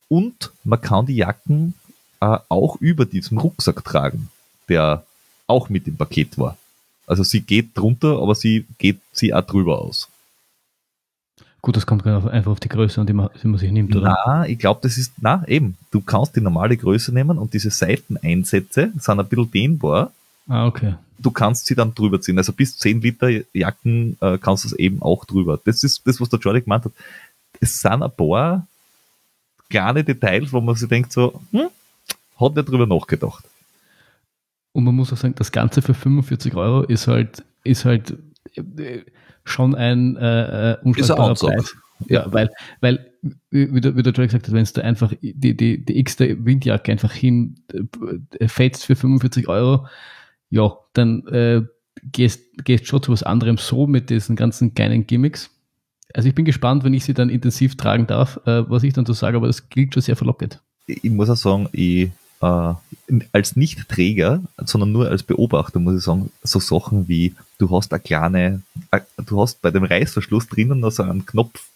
und 0.06 0.52
man 0.62 0.80
kann 0.80 1.06
die 1.06 1.16
Jacken 1.16 1.74
äh, 2.20 2.38
auch 2.48 2.76
über 2.80 3.04
diesem 3.04 3.38
Rucksack 3.38 3.84
tragen, 3.84 4.28
der 4.68 5.04
auch 5.48 5.68
mit 5.68 5.88
im 5.88 5.96
Paket 5.96 6.38
war. 6.38 6.56
Also 7.08 7.24
sie 7.24 7.40
geht 7.40 7.76
drunter, 7.76 8.22
aber 8.22 8.36
sie 8.36 8.66
geht 8.78 9.00
sie 9.10 9.34
auch 9.34 9.44
drüber 9.44 9.82
aus. 9.82 10.08
Gut, 11.64 11.78
das 11.78 11.86
kommt 11.86 12.06
einfach 12.06 12.52
auf 12.52 12.60
die 12.60 12.68
Größe 12.68 13.02
die 13.06 13.14
man, 13.14 13.30
die 13.42 13.48
man 13.48 13.58
sich 13.58 13.72
nimmt, 13.72 13.96
oder? 13.96 14.18
Na, 14.26 14.46
ich 14.46 14.58
glaube, 14.58 14.80
das 14.82 14.98
ist, 14.98 15.14
na, 15.22 15.48
eben. 15.48 15.78
Du 15.90 16.02
kannst 16.02 16.36
die 16.36 16.42
normale 16.42 16.76
Größe 16.76 17.10
nehmen 17.10 17.38
und 17.38 17.54
diese 17.54 17.70
Seiteneinsätze 17.70 18.92
sind 18.98 19.18
ein 19.18 19.26
bisschen 19.26 19.50
dehnbar. 19.50 20.12
Ah, 20.46 20.66
okay. 20.66 20.96
Du 21.16 21.30
kannst 21.30 21.64
sie 21.64 21.74
dann 21.74 21.94
drüber 21.94 22.20
ziehen. 22.20 22.36
Also 22.36 22.52
bis 22.52 22.76
10 22.76 23.00
Liter 23.00 23.30
Jacken 23.54 24.18
äh, 24.20 24.36
kannst 24.36 24.64
du 24.64 24.68
es 24.68 24.72
eben 24.74 25.00
auch 25.00 25.24
drüber. 25.24 25.58
Das 25.64 25.82
ist 25.82 26.06
das, 26.06 26.20
was 26.20 26.28
der 26.28 26.38
Jordi 26.38 26.60
gemeint 26.60 26.84
hat. 26.84 26.92
Es 27.60 27.80
sind 27.80 28.02
ein 28.02 28.12
paar 28.14 28.66
kleine 29.70 30.04
Details, 30.04 30.52
wo 30.52 30.60
man 30.60 30.74
sich 30.74 30.90
denkt 30.90 31.14
so, 31.14 31.40
hm, 31.50 31.68
hat 32.38 32.56
nicht 32.56 32.68
drüber 32.68 32.86
nachgedacht. 32.86 33.42
Und 34.72 34.84
man 34.84 34.94
muss 34.94 35.14
auch 35.14 35.16
sagen, 35.16 35.34
das 35.34 35.50
Ganze 35.50 35.80
für 35.80 35.94
45 35.94 36.54
Euro 36.56 36.82
ist 36.82 37.06
halt, 37.06 37.42
ist 37.62 37.86
halt 37.86 38.18
äh, 38.54 39.00
schon 39.44 39.74
ein 39.74 40.16
äh, 40.16 40.76
unschlagbarer 40.82 41.34
Preis. 41.34 41.74
Ja, 42.08 42.30
weil, 42.32 42.50
weil 42.80 43.12
wie 43.50 43.80
der, 43.80 43.96
wie 43.96 44.02
der 44.02 44.12
Joy 44.12 44.26
gesagt 44.26 44.46
hat, 44.46 44.54
wenn 44.54 44.64
du 44.64 44.84
einfach 44.84 45.12
die, 45.20 45.56
die, 45.56 45.84
die 45.84 45.98
x-te 45.98 46.44
Windjacke 46.44 46.92
einfach 46.92 47.12
hin 47.12 47.56
äh, 47.72 48.48
fetzt 48.48 48.84
für 48.84 48.96
45 48.96 49.48
Euro, 49.48 49.86
ja, 50.50 50.76
dann 50.92 51.26
äh, 51.28 51.62
gehst, 52.02 52.42
gehst 52.64 52.86
schon 52.86 53.02
zu 53.02 53.12
was 53.12 53.22
anderem 53.22 53.56
so 53.56 53.86
mit 53.86 54.10
diesen 54.10 54.36
ganzen 54.36 54.74
kleinen 54.74 55.06
Gimmicks. 55.06 55.50
Also 56.12 56.28
ich 56.28 56.34
bin 56.34 56.44
gespannt, 56.44 56.84
wenn 56.84 56.94
ich 56.94 57.04
sie 57.04 57.14
dann 57.14 57.30
intensiv 57.30 57.76
tragen 57.76 58.06
darf, 58.06 58.38
äh, 58.44 58.68
was 58.68 58.82
ich 58.82 58.92
dann 58.92 59.06
so 59.06 59.12
sage, 59.12 59.36
aber 59.36 59.46
das 59.46 59.68
klingt 59.68 59.94
schon 59.94 60.02
sehr 60.02 60.16
verlockend. 60.16 60.62
Ich 60.86 61.02
muss 61.04 61.30
auch 61.30 61.36
sagen, 61.36 61.68
ich, 61.72 62.10
äh, 62.44 63.20
als 63.32 63.56
Nicht-Träger, 63.56 64.42
sondern 64.58 64.92
nur 64.92 65.08
als 65.08 65.22
Beobachter 65.22 65.78
muss 65.78 65.98
ich 65.98 66.04
sagen, 66.04 66.30
so 66.42 66.60
Sachen 66.60 67.08
wie, 67.08 67.34
du 67.58 67.70
hast 67.70 67.92
eine 67.92 68.00
kleine, 68.00 68.62
äh, 68.90 69.00
du 69.24 69.40
hast 69.40 69.62
bei 69.62 69.70
dem 69.70 69.84
Reißverschluss 69.84 70.48
drinnen 70.48 70.80
noch 70.80 70.90
so 70.90 71.02
einen 71.02 71.26
Knopf, 71.26 71.68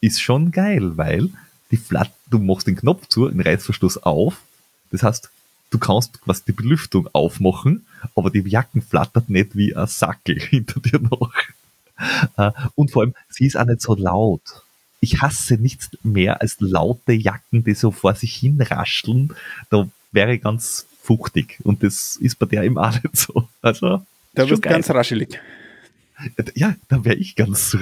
ist 0.00 0.20
schon 0.20 0.50
geil, 0.50 0.96
weil 0.96 1.30
die 1.70 1.76
Flat 1.76 2.10
du 2.30 2.38
machst 2.38 2.66
den 2.66 2.76
Knopf 2.76 3.08
zu, 3.08 3.28
den 3.28 3.40
Reißverschluss 3.40 3.98
auf, 3.98 4.40
das 4.90 5.02
heißt, 5.02 5.30
du 5.70 5.78
kannst 5.78 6.20
quasi 6.20 6.42
die 6.46 6.52
Belüftung 6.52 7.08
aufmachen, 7.12 7.86
aber 8.14 8.30
die 8.30 8.40
Jacken 8.40 8.82
flattert 8.82 9.30
nicht 9.30 9.56
wie 9.56 9.74
ein 9.74 9.86
Sackel 9.86 10.38
hinter 10.40 10.80
dir 10.80 11.00
noch. 11.00 11.32
Äh, 12.36 12.50
und 12.74 12.90
vor 12.90 13.02
allem, 13.02 13.14
sie 13.28 13.46
ist 13.46 13.56
auch 13.56 13.64
nicht 13.64 13.80
so 13.80 13.94
laut 13.94 14.63
ich 15.04 15.22
hasse 15.22 15.54
nichts 15.54 15.90
mehr 16.02 16.40
als 16.40 16.56
laute 16.58 17.12
Jacken, 17.12 17.62
die 17.62 17.74
so 17.74 17.90
vor 17.90 18.14
sich 18.14 18.34
hin 18.34 18.60
rascheln. 18.60 19.34
Da 19.70 19.88
wäre 20.10 20.34
ich 20.34 20.42
ganz 20.42 20.86
fuchtig. 21.00 21.58
Und 21.62 21.82
das 21.82 22.16
ist 22.16 22.38
bei 22.38 22.46
der 22.46 22.64
eben 22.64 22.78
auch 22.78 22.92
nicht 23.02 23.16
so. 23.16 23.48
Also, 23.62 24.02
da 24.34 24.48
wird 24.48 24.62
ganz 24.62 24.90
raschelig. 24.90 25.38
Ja, 26.54 26.74
da 26.88 27.04
wäre 27.04 27.16
ich 27.16 27.36
ganz. 27.36 27.76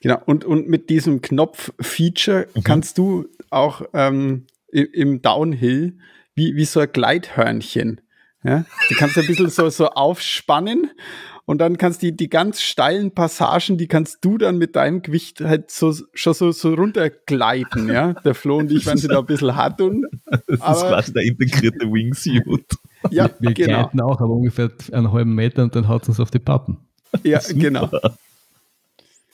genau, 0.00 0.22
und, 0.26 0.44
und 0.44 0.68
mit 0.68 0.90
diesem 0.90 1.22
Knopf-Feature 1.22 2.48
mhm. 2.54 2.62
kannst 2.62 2.98
du 2.98 3.26
auch 3.50 3.82
ähm, 3.92 4.46
im 4.70 5.22
Downhill 5.22 5.98
wie, 6.34 6.56
wie 6.56 6.64
so 6.64 6.80
ein 6.80 6.92
Gleithörnchen. 6.92 8.00
Ja? 8.44 8.64
Du 8.88 8.94
kannst 8.96 9.18
ein 9.18 9.26
bisschen 9.26 9.50
so, 9.50 9.68
so 9.70 9.88
aufspannen 9.90 10.90
und 11.44 11.58
dann 11.58 11.76
kannst 11.76 12.02
die, 12.02 12.16
die 12.16 12.28
ganz 12.28 12.62
steilen 12.62 13.10
Passagen, 13.10 13.76
die 13.76 13.88
kannst 13.88 14.24
du 14.24 14.38
dann 14.38 14.58
mit 14.58 14.76
deinem 14.76 15.02
Gewicht 15.02 15.40
halt 15.40 15.70
so, 15.70 15.92
schon 16.14 16.34
so, 16.34 16.52
so 16.52 16.74
runtergleiten, 16.74 17.88
ja. 17.88 18.12
Der 18.12 18.34
Flo 18.34 18.58
und 18.58 18.70
ich, 18.70 18.86
wenn 18.86 18.96
sie 18.96 19.08
da 19.08 19.18
ein 19.18 19.26
bisschen 19.26 19.56
hart 19.56 19.78
tun. 19.78 20.06
Das 20.24 20.42
ist 20.48 20.56
quasi 20.58 21.12
der 21.12 21.24
integrierte 21.24 21.90
Wingsuit. 21.92 22.66
Ja, 23.10 23.24
wir, 23.40 23.48
wir 23.48 23.54
genau. 23.54 23.80
gleiten 23.80 24.00
auch, 24.00 24.20
aber 24.20 24.30
ungefähr 24.30 24.70
einen 24.92 25.10
halben 25.10 25.34
Meter 25.34 25.64
und 25.64 25.74
dann 25.74 25.88
haut 25.88 26.02
es 26.02 26.10
uns 26.10 26.20
auf 26.20 26.30
die 26.30 26.38
Pappen. 26.38 26.78
Ja, 27.24 27.40
genau. 27.48 27.90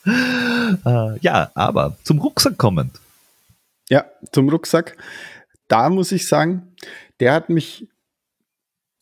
Uh, 0.07 1.17
ja, 1.21 1.51
aber 1.55 1.99
zum 2.03 2.19
Rucksack 2.19 2.57
kommend. 2.57 2.99
Ja, 3.91 4.07
zum 4.33 4.49
Rucksack. 4.49 4.97
Da 5.69 5.91
muss 5.91 6.13
ich 6.13 6.27
sagen, 6.27 6.75
der 7.21 7.35
hat 7.35 7.51
mich 7.51 7.87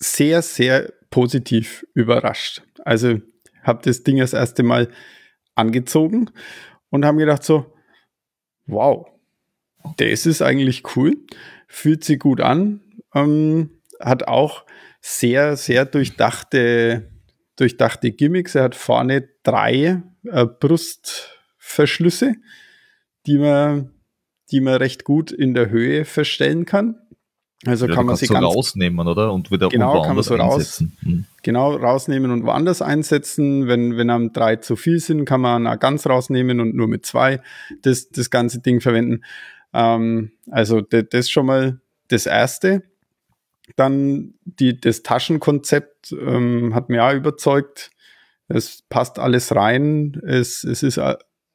sehr, 0.00 0.42
sehr 0.42 0.92
positiv 1.10 1.86
überrascht. 1.94 2.62
Also 2.86 3.20
habe 3.64 3.82
das 3.82 4.04
Ding 4.04 4.18
das 4.18 4.32
erste 4.32 4.62
Mal 4.62 4.88
angezogen 5.56 6.30
und 6.88 7.04
haben 7.04 7.18
gedacht 7.18 7.42
so, 7.42 7.74
wow, 8.66 9.08
das 9.96 10.24
ist 10.24 10.40
eigentlich 10.40 10.84
cool, 10.94 11.16
fühlt 11.66 12.04
sich 12.04 12.20
gut 12.20 12.40
an, 12.40 12.80
ähm, 13.12 13.70
hat 13.98 14.28
auch 14.28 14.64
sehr, 15.00 15.56
sehr 15.56 15.84
durchdachte, 15.84 17.10
durchdachte 17.56 18.12
Gimmicks. 18.12 18.54
Er 18.54 18.62
hat 18.62 18.76
vorne 18.76 19.28
drei 19.42 20.02
äh, 20.24 20.46
Brustverschlüsse, 20.46 22.34
die 23.26 23.38
man, 23.38 23.94
die 24.52 24.60
man 24.60 24.74
recht 24.74 25.02
gut 25.02 25.32
in 25.32 25.54
der 25.54 25.70
Höhe 25.70 26.04
verstellen 26.04 26.66
kann. 26.66 27.00
Also 27.64 27.86
ja, 27.86 27.94
kann 27.94 28.06
man 28.06 28.16
sie 28.16 28.26
so 28.26 28.34
ganz 28.34 28.44
rausnehmen, 28.44 29.06
oder? 29.08 29.32
Und 29.32 29.50
wieder 29.50 29.68
genau, 29.70 30.02
kann 30.02 30.14
man 30.14 30.22
so 30.22 30.34
einsetzen. 30.34 30.92
Raus, 30.96 31.06
hm. 31.06 31.24
Genau, 31.42 31.74
rausnehmen 31.74 32.30
und 32.30 32.44
woanders 32.44 32.82
einsetzen. 32.82 33.66
Wenn, 33.66 33.96
wenn 33.96 34.10
am 34.10 34.32
drei 34.32 34.56
zu 34.56 34.76
viel 34.76 35.00
sind, 35.00 35.24
kann 35.24 35.40
man 35.40 35.66
auch 35.66 35.78
ganz 35.78 36.06
rausnehmen 36.06 36.60
und 36.60 36.74
nur 36.74 36.86
mit 36.86 37.06
zwei 37.06 37.40
das, 37.82 38.10
das 38.10 38.30
ganze 38.30 38.60
Ding 38.60 38.80
verwenden. 38.80 39.24
Ähm, 39.72 40.32
also 40.50 40.82
das, 40.82 41.04
das 41.10 41.30
schon 41.30 41.46
mal 41.46 41.80
das 42.08 42.26
erste. 42.26 42.82
Dann 43.74 44.34
die, 44.44 44.78
das 44.78 45.02
Taschenkonzept 45.02 46.12
ähm, 46.12 46.74
hat 46.74 46.90
mir 46.90 47.04
auch 47.04 47.14
überzeugt. 47.14 47.90
Es 48.48 48.82
passt 48.88 49.18
alles 49.18 49.56
rein. 49.56 50.20
Es, 50.26 50.62
es 50.62 50.82
ist 50.82 51.00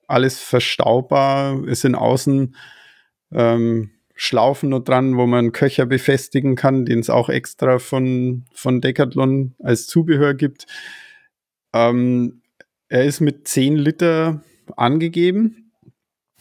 alles 0.08 0.39
verstaubar. 0.39 1.64
Es 1.68 1.82
sind 1.82 1.95
außen 1.95 2.56
ähm, 3.32 3.91
Schlaufen 4.24 4.69
nur 4.69 4.84
dran, 4.84 5.17
wo 5.17 5.26
man 5.26 5.51
Köcher 5.51 5.88
befestigen 5.88 6.55
kann, 6.55 6.86
den 6.86 6.99
es 6.99 7.09
auch 7.09 7.28
extra 7.28 7.80
von, 7.80 8.45
von 8.53 8.80
Decathlon 8.80 9.55
als 9.57 9.88
Zubehör 9.88 10.36
gibt. 10.36 10.67
Ähm, 11.74 12.43
er 12.88 13.05
ist 13.05 13.19
mit 13.19 13.47
10 13.47 13.78
Liter 13.78 14.43
angegeben 14.78 15.72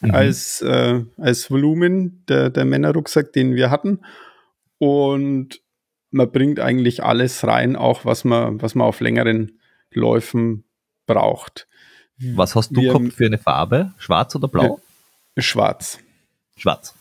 mhm. 0.03 0.11
als, 0.11 0.61
äh, 0.61 1.01
als 1.16 1.51
Volumen 1.51 2.22
der, 2.28 2.51
der 2.51 2.66
Männerrucksack, 2.66 3.33
den 3.33 3.55
wir 3.55 3.70
hatten. 3.70 4.01
Und 4.76 5.62
man 6.11 6.31
bringt 6.31 6.61
eigentlich 6.61 7.03
alles 7.03 7.47
rein, 7.47 7.76
auch 7.76 8.05
was 8.05 8.24
man, 8.24 8.61
was 8.61 8.74
man 8.74 8.89
auf 8.89 9.01
längeren 9.01 9.59
Läufen 9.91 10.64
braucht. 11.07 11.66
Was 12.18 12.55
hast 12.55 12.76
du 12.76 12.83
Wir, 12.83 12.93
gehabt 12.93 13.14
für 13.14 13.24
eine 13.24 13.39
Farbe? 13.39 13.95
Schwarz 13.97 14.37
oder 14.37 14.49
blau? 14.49 14.81
Schwarz. 15.39 15.99
Schwarz. 16.59 16.95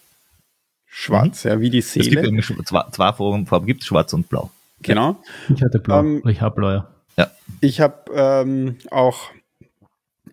Schwarz, 0.89 1.45
mhm. 1.45 1.51
ja, 1.51 1.59
wie 1.61 1.69
die 1.69 1.81
Seele. 1.81 2.21
Es 2.37 2.47
gibt 2.47 2.67
zwei, 2.67 2.83
zwei 2.91 3.13
Farben, 3.13 3.65
gibt 3.65 3.81
es 3.81 3.87
schwarz 3.87 4.11
und 4.13 4.27
blau. 4.27 4.49
Genau. 4.81 5.21
Ich 5.53 5.61
hatte 5.61 5.79
blau, 5.79 5.99
ähm, 5.99 6.23
ich 6.27 6.41
habe 6.41 6.55
blau, 6.55 6.71
ja. 6.71 6.87
ja. 7.17 7.31
Ich 7.61 7.79
habe 7.79 8.11
ähm, 8.13 8.77
auch, 8.89 9.29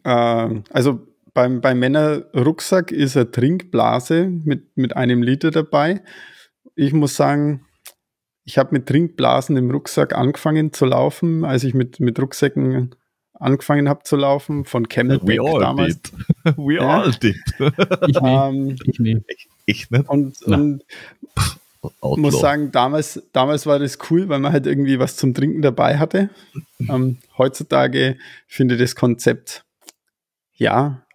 äh, 0.05 0.61
also 0.71 1.07
beim, 1.35 1.61
beim 1.61 1.79
Männerrucksack 1.79 2.91
ist 2.91 3.17
eine 3.17 3.31
Trinkblase 3.31 4.27
mit, 4.45 4.77
mit 4.77 4.97
einem 4.97 5.23
Liter 5.23 5.51
dabei. 5.51 6.03
Ich 6.75 6.95
muss 6.95 7.17
sagen, 7.17 7.67
ich 8.45 8.57
habe 8.57 8.71
mit 8.73 8.87
Trinkblasen 8.87 9.57
im 9.57 9.71
Rucksack 9.71 10.15
angefangen 10.15 10.73
zu 10.73 10.87
laufen, 10.87 11.45
als 11.45 11.65
ich 11.65 11.75
mit, 11.75 12.01
mit 12.01 12.19
Rucksäcken 12.19 12.95
angefangen 13.39 13.89
habe 13.89 14.03
zu 14.05 14.17
laufen, 14.17 14.65
von 14.65 14.89
Camelback 14.89 15.39
We 15.39 15.41
all 15.41 15.61
damals. 15.61 16.01
Did. 16.01 16.13
We 16.57 16.75
ja. 16.75 17.03
all 17.03 17.11
did. 17.13 17.37
ich, 18.07 18.17
ähm, 18.23 18.77
ich 18.85 18.99
nicht. 18.99 19.23
Ich 19.67 19.91
nicht. 19.91 20.09
Und, 20.09 20.43
und 20.43 20.85
muss 22.01 22.41
sagen, 22.41 22.73
damals, 22.73 23.23
damals 23.33 23.67
war 23.67 23.79
das 23.79 23.99
cool, 24.11 24.29
weil 24.29 24.41
man 24.41 24.53
halt 24.53 24.67
irgendwie 24.67 24.99
was 24.99 25.17
zum 25.17 25.35
Trinken 25.35 25.63
dabei 25.63 25.99
hatte. 25.99 26.31
ähm, 26.89 27.19
heutzutage 27.39 28.17
finde 28.47 28.75
ich 28.75 28.81
das 28.81 28.97
Konzept, 28.97 29.65
ja, 30.55 31.07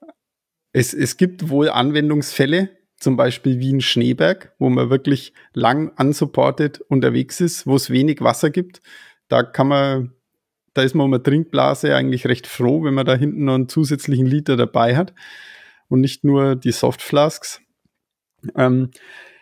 es, 0.73 0.93
es 0.93 1.17
gibt 1.17 1.49
wohl 1.49 1.69
Anwendungsfälle, 1.69 2.69
zum 2.97 3.17
Beispiel 3.17 3.59
wie 3.59 3.73
ein 3.73 3.81
Schneeberg, 3.81 4.53
wo 4.59 4.69
man 4.69 4.89
wirklich 4.89 5.33
lang 5.53 5.91
unsupported 5.97 6.81
unterwegs 6.81 7.41
ist, 7.41 7.65
wo 7.65 7.75
es 7.75 7.89
wenig 7.89 8.21
Wasser 8.21 8.51
gibt. 8.51 8.81
Da 9.27 9.43
kann 9.43 9.67
man 9.67 10.13
da 10.73 10.83
ist 10.83 10.95
man 10.95 11.05
um 11.05 11.13
eine 11.13 11.23
Trinkblase 11.23 11.95
eigentlich 11.95 12.25
recht 12.27 12.47
froh, 12.47 12.83
wenn 12.83 12.93
man 12.93 13.05
da 13.05 13.15
hinten 13.15 13.45
noch 13.45 13.55
einen 13.55 13.69
zusätzlichen 13.69 14.25
Liter 14.25 14.57
dabei 14.57 14.95
hat 14.95 15.13
und 15.89 16.01
nicht 16.01 16.23
nur 16.23 16.55
die 16.55 16.71
Softflasks. 16.71 17.61
Ähm, 18.55 18.91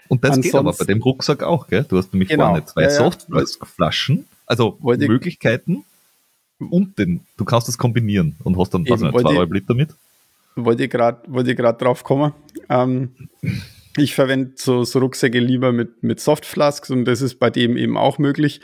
und 0.08 0.24
das 0.24 0.42
geht 0.42 0.56
aber 0.56 0.74
bei 0.74 0.86
dem 0.86 1.02
Rucksack 1.02 1.44
auch, 1.44 1.68
gell? 1.68 1.86
Du 1.88 1.98
hast 1.98 2.12
nämlich 2.14 2.30
genau, 2.30 2.48
vorne 2.48 2.66
zwei 2.66 2.84
ja, 2.84 2.90
Softflask-Flaschen, 2.90 4.26
also 4.48 4.78
wollte 4.82 5.08
Möglichkeiten 5.08 5.86
und 6.58 6.98
den, 6.98 7.22
du 7.38 7.46
kannst 7.46 7.68
das 7.68 7.78
kombinieren 7.78 8.36
und 8.44 8.58
hast 8.58 8.74
dann 8.74 8.90
was, 8.90 9.00
zweieinhalb 9.00 9.54
Liter 9.54 9.76
mit. 9.76 9.92
Wollte 10.56 10.84
ich 10.84 10.90
gerade 10.90 11.22
wollte 11.32 11.56
drauf 11.56 12.04
kommen. 12.04 12.34
Ähm, 12.70 13.12
ich 13.98 14.16
verwende 14.16 14.54
so, 14.56 14.84
so, 14.84 15.00
Rucksäcke 15.00 15.40
lieber 15.40 15.72
mit, 15.72 16.04
mit 16.04 16.20
Softflasks 16.20 16.90
und 16.90 17.06
das 17.06 17.22
ist 17.22 17.36
bei 17.36 17.50
dem 17.50 17.78
eben 17.78 17.98
auch 17.98 18.18
möglich. 18.18 18.62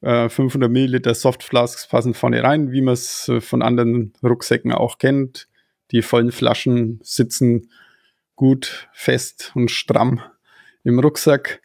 Äh, 0.00 0.28
500 0.28 0.70
Milliliter 0.70 1.14
Softflasks 1.14 1.88
passen 1.88 2.14
vorne 2.14 2.42
rein, 2.42 2.70
wie 2.70 2.80
man 2.80 2.94
es 2.94 3.28
äh, 3.28 3.40
von 3.40 3.62
anderen 3.62 4.12
Rucksäcken 4.22 4.72
auch 4.72 4.98
kennt. 4.98 5.48
Die 5.90 6.02
vollen 6.02 6.30
Flaschen 6.30 7.00
sitzen 7.02 7.70
gut 8.36 8.88
fest 8.92 9.52
und 9.54 9.70
stramm 9.70 10.20
im 10.84 11.00
Rucksack. 11.00 11.60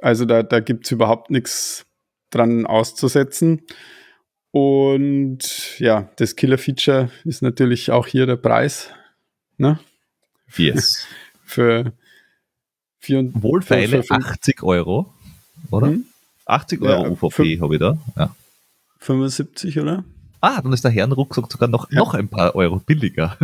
Also 0.00 0.24
da, 0.24 0.42
da 0.42 0.58
gibt 0.58 0.86
es 0.86 0.90
überhaupt 0.90 1.30
nichts 1.30 1.86
dran 2.30 2.66
auszusetzen. 2.66 3.62
Und 4.50 5.78
ja, 5.78 6.10
das 6.16 6.34
Killer-Feature 6.34 7.10
ist 7.24 7.42
natürlich 7.42 7.90
auch 7.90 8.06
hier 8.06 8.26
der 8.26 8.36
Preis. 8.36 8.90
Ne? 9.56 9.78
Yes. 10.56 11.06
für 11.44 11.92
vier, 12.98 13.30
Wohlfeile 13.34 14.02
80 14.08 14.62
Euro, 14.62 15.14
oder? 15.70 15.88
Hm? 15.88 16.06
80 16.46 16.82
Euro 16.82 17.04
ja, 17.04 17.10
UVP 17.10 17.60
habe 17.60 17.74
ich 17.74 17.80
da. 17.80 17.98
Ja. 18.16 18.34
75, 18.98 19.78
oder? 19.78 20.04
Ah, 20.40 20.60
dann 20.60 20.72
ist 20.72 20.84
der 20.84 20.90
Herrenrucksack 20.90 21.50
sogar 21.50 21.68
noch, 21.68 21.90
ja. 21.90 21.98
noch 21.98 22.14
ein 22.14 22.28
paar 22.28 22.54
Euro 22.54 22.78
billiger. 22.78 23.36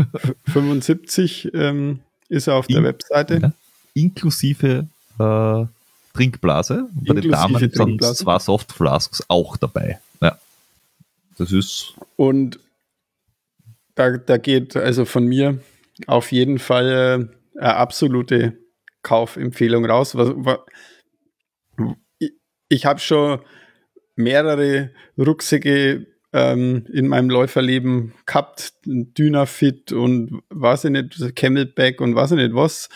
75 0.47 1.51
ähm, 1.55 2.01
ist 2.29 2.49
er 2.49 2.57
auf 2.57 2.67
der 2.67 2.79
In, 2.79 2.85
Webseite. 2.85 3.39
Ja, 3.41 3.53
inklusive 3.95 4.89
äh, 5.19 5.65
Trinkblase. 6.15 6.89
Bei 7.07 7.15
den 7.15 7.31
Damen 7.31 7.59
sind 7.59 8.03
zwei 8.03 8.39
Softflasks 8.39 9.25
auch 9.29 9.57
dabei. 9.57 10.01
Ja. 10.21 10.39
Das 11.37 11.53
ist. 11.53 11.95
Und 12.17 12.59
da, 13.95 14.17
da 14.17 14.37
geht 14.37 14.77
also 14.77 15.05
von 15.05 15.25
mir 15.25 15.61
auf 16.07 16.33
jeden 16.33 16.59
Fall 16.59 17.29
äh, 17.57 17.61
eine 17.61 17.75
absolute 17.77 18.59
Kaufempfehlung 19.03 19.85
raus. 19.85 20.17
Was, 20.17 20.31
was, 20.35 20.59
ich, 22.69 22.87
habe 22.87 23.01
schon 23.01 23.41
mehrere 24.17 24.91
Rucksäcke 25.17 26.07
ähm, 26.33 26.85
in 26.93 27.09
meinem 27.09 27.31
Läuferleben 27.31 28.15
gehabt, 28.27 28.75
Dynafit 28.85 29.93
und 29.93 30.43
was 30.51 30.85
ich 30.85 30.91
nicht, 30.91 31.37
Camelback 31.37 32.01
und 32.01 32.15
was 32.15 32.33
ich 32.33 32.39
nicht 32.39 32.55
was. 32.55 32.89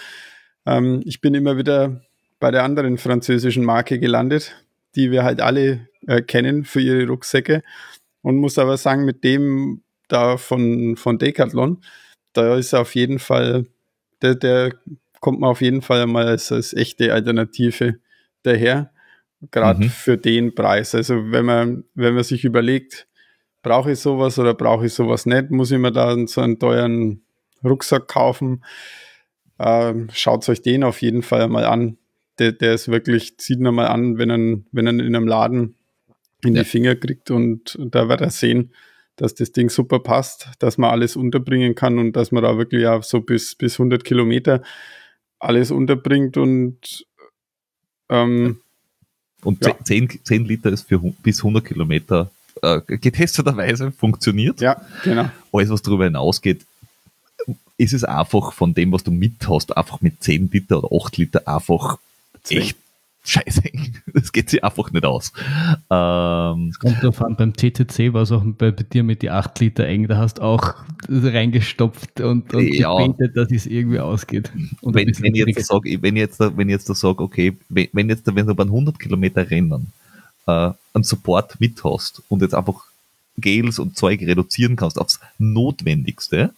Ähm, 0.66 1.02
ich 1.04 1.20
bin 1.20 1.34
immer 1.34 1.56
wieder 1.56 2.02
bei 2.40 2.50
der 2.50 2.64
anderen 2.64 2.98
französischen 2.98 3.64
Marke 3.64 3.98
gelandet, 3.98 4.54
die 4.96 5.10
wir 5.10 5.22
halt 5.22 5.40
alle 5.40 5.88
äh, 6.06 6.22
kennen 6.22 6.64
für 6.64 6.80
ihre 6.80 7.06
Rucksäcke. 7.06 7.62
Und 8.20 8.36
muss 8.36 8.58
aber 8.58 8.76
sagen, 8.76 9.04
mit 9.04 9.24
dem 9.24 9.82
da 10.08 10.36
von, 10.36 10.96
von 10.96 11.18
Decathlon, 11.18 11.82
da 12.32 12.56
ist 12.56 12.74
auf 12.74 12.94
jeden 12.94 13.18
Fall, 13.18 13.66
der, 14.20 14.34
der 14.34 14.74
kommt 15.20 15.40
man 15.40 15.50
auf 15.50 15.60
jeden 15.60 15.82
Fall 15.82 16.06
mal 16.06 16.26
als, 16.26 16.52
als 16.52 16.74
echte 16.74 17.12
Alternative 17.12 17.96
daher, 18.42 18.91
gerade 19.50 19.84
mhm. 19.84 19.90
für 19.90 20.16
den 20.16 20.54
Preis. 20.54 20.94
Also 20.94 21.30
wenn 21.30 21.44
man, 21.44 21.84
wenn 21.94 22.14
man 22.14 22.24
sich 22.24 22.44
überlegt, 22.44 23.06
brauche 23.62 23.92
ich 23.92 24.00
sowas 24.00 24.38
oder 24.38 24.54
brauche 24.54 24.86
ich 24.86 24.94
sowas 24.94 25.26
nicht, 25.26 25.50
muss 25.50 25.70
ich 25.70 25.78
mir 25.78 25.92
da 25.92 26.16
so 26.26 26.40
einen 26.40 26.58
teuren 26.58 27.22
Rucksack 27.64 28.08
kaufen. 28.08 28.64
Ähm, 29.58 30.08
Schaut 30.12 30.48
euch 30.48 30.62
den 30.62 30.84
auf 30.84 31.02
jeden 31.02 31.22
Fall 31.22 31.48
mal 31.48 31.64
an. 31.64 31.98
Der, 32.38 32.52
der 32.52 32.74
ist 32.74 32.88
wirklich, 32.88 33.38
zieht 33.38 33.58
ihn 33.58 33.74
mal 33.74 33.86
an, 33.86 34.18
wenn 34.18 34.30
er, 34.30 34.60
wenn 34.72 34.86
er 34.86 34.92
in 34.92 35.14
einem 35.14 35.28
Laden 35.28 35.76
in 36.44 36.54
ja. 36.54 36.62
die 36.62 36.68
Finger 36.68 36.96
kriegt 36.96 37.30
und, 37.30 37.76
und 37.76 37.94
da 37.94 38.08
wird 38.08 38.20
er 38.20 38.30
sehen, 38.30 38.72
dass 39.16 39.34
das 39.34 39.52
Ding 39.52 39.68
super 39.68 40.00
passt, 40.00 40.48
dass 40.58 40.78
man 40.78 40.90
alles 40.90 41.14
unterbringen 41.14 41.74
kann 41.74 41.98
und 41.98 42.14
dass 42.14 42.32
man 42.32 42.42
da 42.42 42.56
wirklich 42.58 42.86
auch 42.86 43.02
so 43.02 43.20
bis, 43.20 43.54
bis 43.54 43.74
100 43.74 44.02
Kilometer 44.02 44.62
alles 45.38 45.70
unterbringt 45.70 46.36
und 46.36 47.06
ähm, 48.08 48.61
und 49.44 49.64
ja. 49.64 49.76
10, 49.82 50.20
10 50.24 50.44
Liter 50.44 50.70
ist 50.70 50.88
für 50.88 50.98
bis 50.98 51.38
100 51.38 51.64
Kilometer 51.64 52.30
äh, 52.62 52.80
getesteterweise 52.86 53.92
funktioniert. 53.92 54.60
Ja, 54.60 54.80
genau. 55.04 55.30
Alles, 55.52 55.70
was 55.70 55.82
darüber 55.82 56.04
hinausgeht, 56.04 56.64
ist 57.76 57.92
es 57.92 58.04
einfach 58.04 58.52
von 58.52 58.74
dem, 58.74 58.92
was 58.92 59.02
du 59.02 59.10
mit 59.10 59.48
hast, 59.48 59.76
einfach 59.76 60.00
mit 60.00 60.22
10 60.22 60.50
Liter 60.52 60.82
oder 60.82 61.04
8 61.04 61.16
Liter 61.16 61.48
einfach 61.48 61.98
10. 62.44 62.58
echt 62.58 62.76
scheiße. 63.24 63.62
Das 64.14 64.30
geht 64.30 64.50
sich 64.50 64.62
einfach 64.62 64.90
nicht 64.92 65.04
aus. 65.06 65.32
Ähm, 65.90 66.72
kommt 66.78 67.02
darauf 67.02 67.22
an, 67.22 67.34
beim 67.36 67.54
TTC 67.54 68.12
war 68.12 68.22
es 68.22 68.32
auch 68.32 68.42
bei, 68.44 68.70
bei, 68.70 68.82
dir 68.82 69.02
mit 69.02 69.22
die 69.22 69.30
8 69.30 69.58
Liter 69.60 69.86
eng, 69.86 70.06
da 70.06 70.18
hast 70.18 70.38
du 70.38 70.42
auch 70.42 70.74
reingestopft 71.08 72.20
und, 72.20 72.52
und 72.52 72.74
ja. 72.74 72.94
gebetet, 72.94 73.36
dass 73.36 73.50
es 73.50 73.66
irgendwie 73.66 74.00
ausgeht. 74.00 74.52
Und 74.82 74.94
wenn, 74.94 75.08
wenn, 75.20 75.34
ich 75.34 75.46
jetzt 75.46 75.66
sag, 75.66 75.84
wenn, 75.84 76.16
ich 76.16 76.20
jetzt, 76.20 76.40
wenn 76.40 76.68
ich 76.68 76.72
jetzt 76.72 76.90
da 76.90 76.94
sage, 76.94 77.22
okay, 77.22 77.56
wenn, 77.68 78.08
jetzt, 78.10 78.26
wenn 78.26 78.46
du 78.46 78.54
bei 78.54 78.64
100 78.64 78.98
Kilometer 78.98 79.50
Rennen 79.50 79.92
äh, 80.46 80.70
einen 80.92 81.04
Support 81.04 81.58
mit 81.58 81.82
hast 81.84 82.22
und 82.28 82.42
jetzt 82.42 82.54
einfach 82.54 82.84
Gels 83.38 83.78
und 83.78 83.96
Zeug 83.96 84.20
reduzieren 84.20 84.76
kannst 84.76 84.98
aufs 84.98 85.20
Notwendigste, 85.38 86.52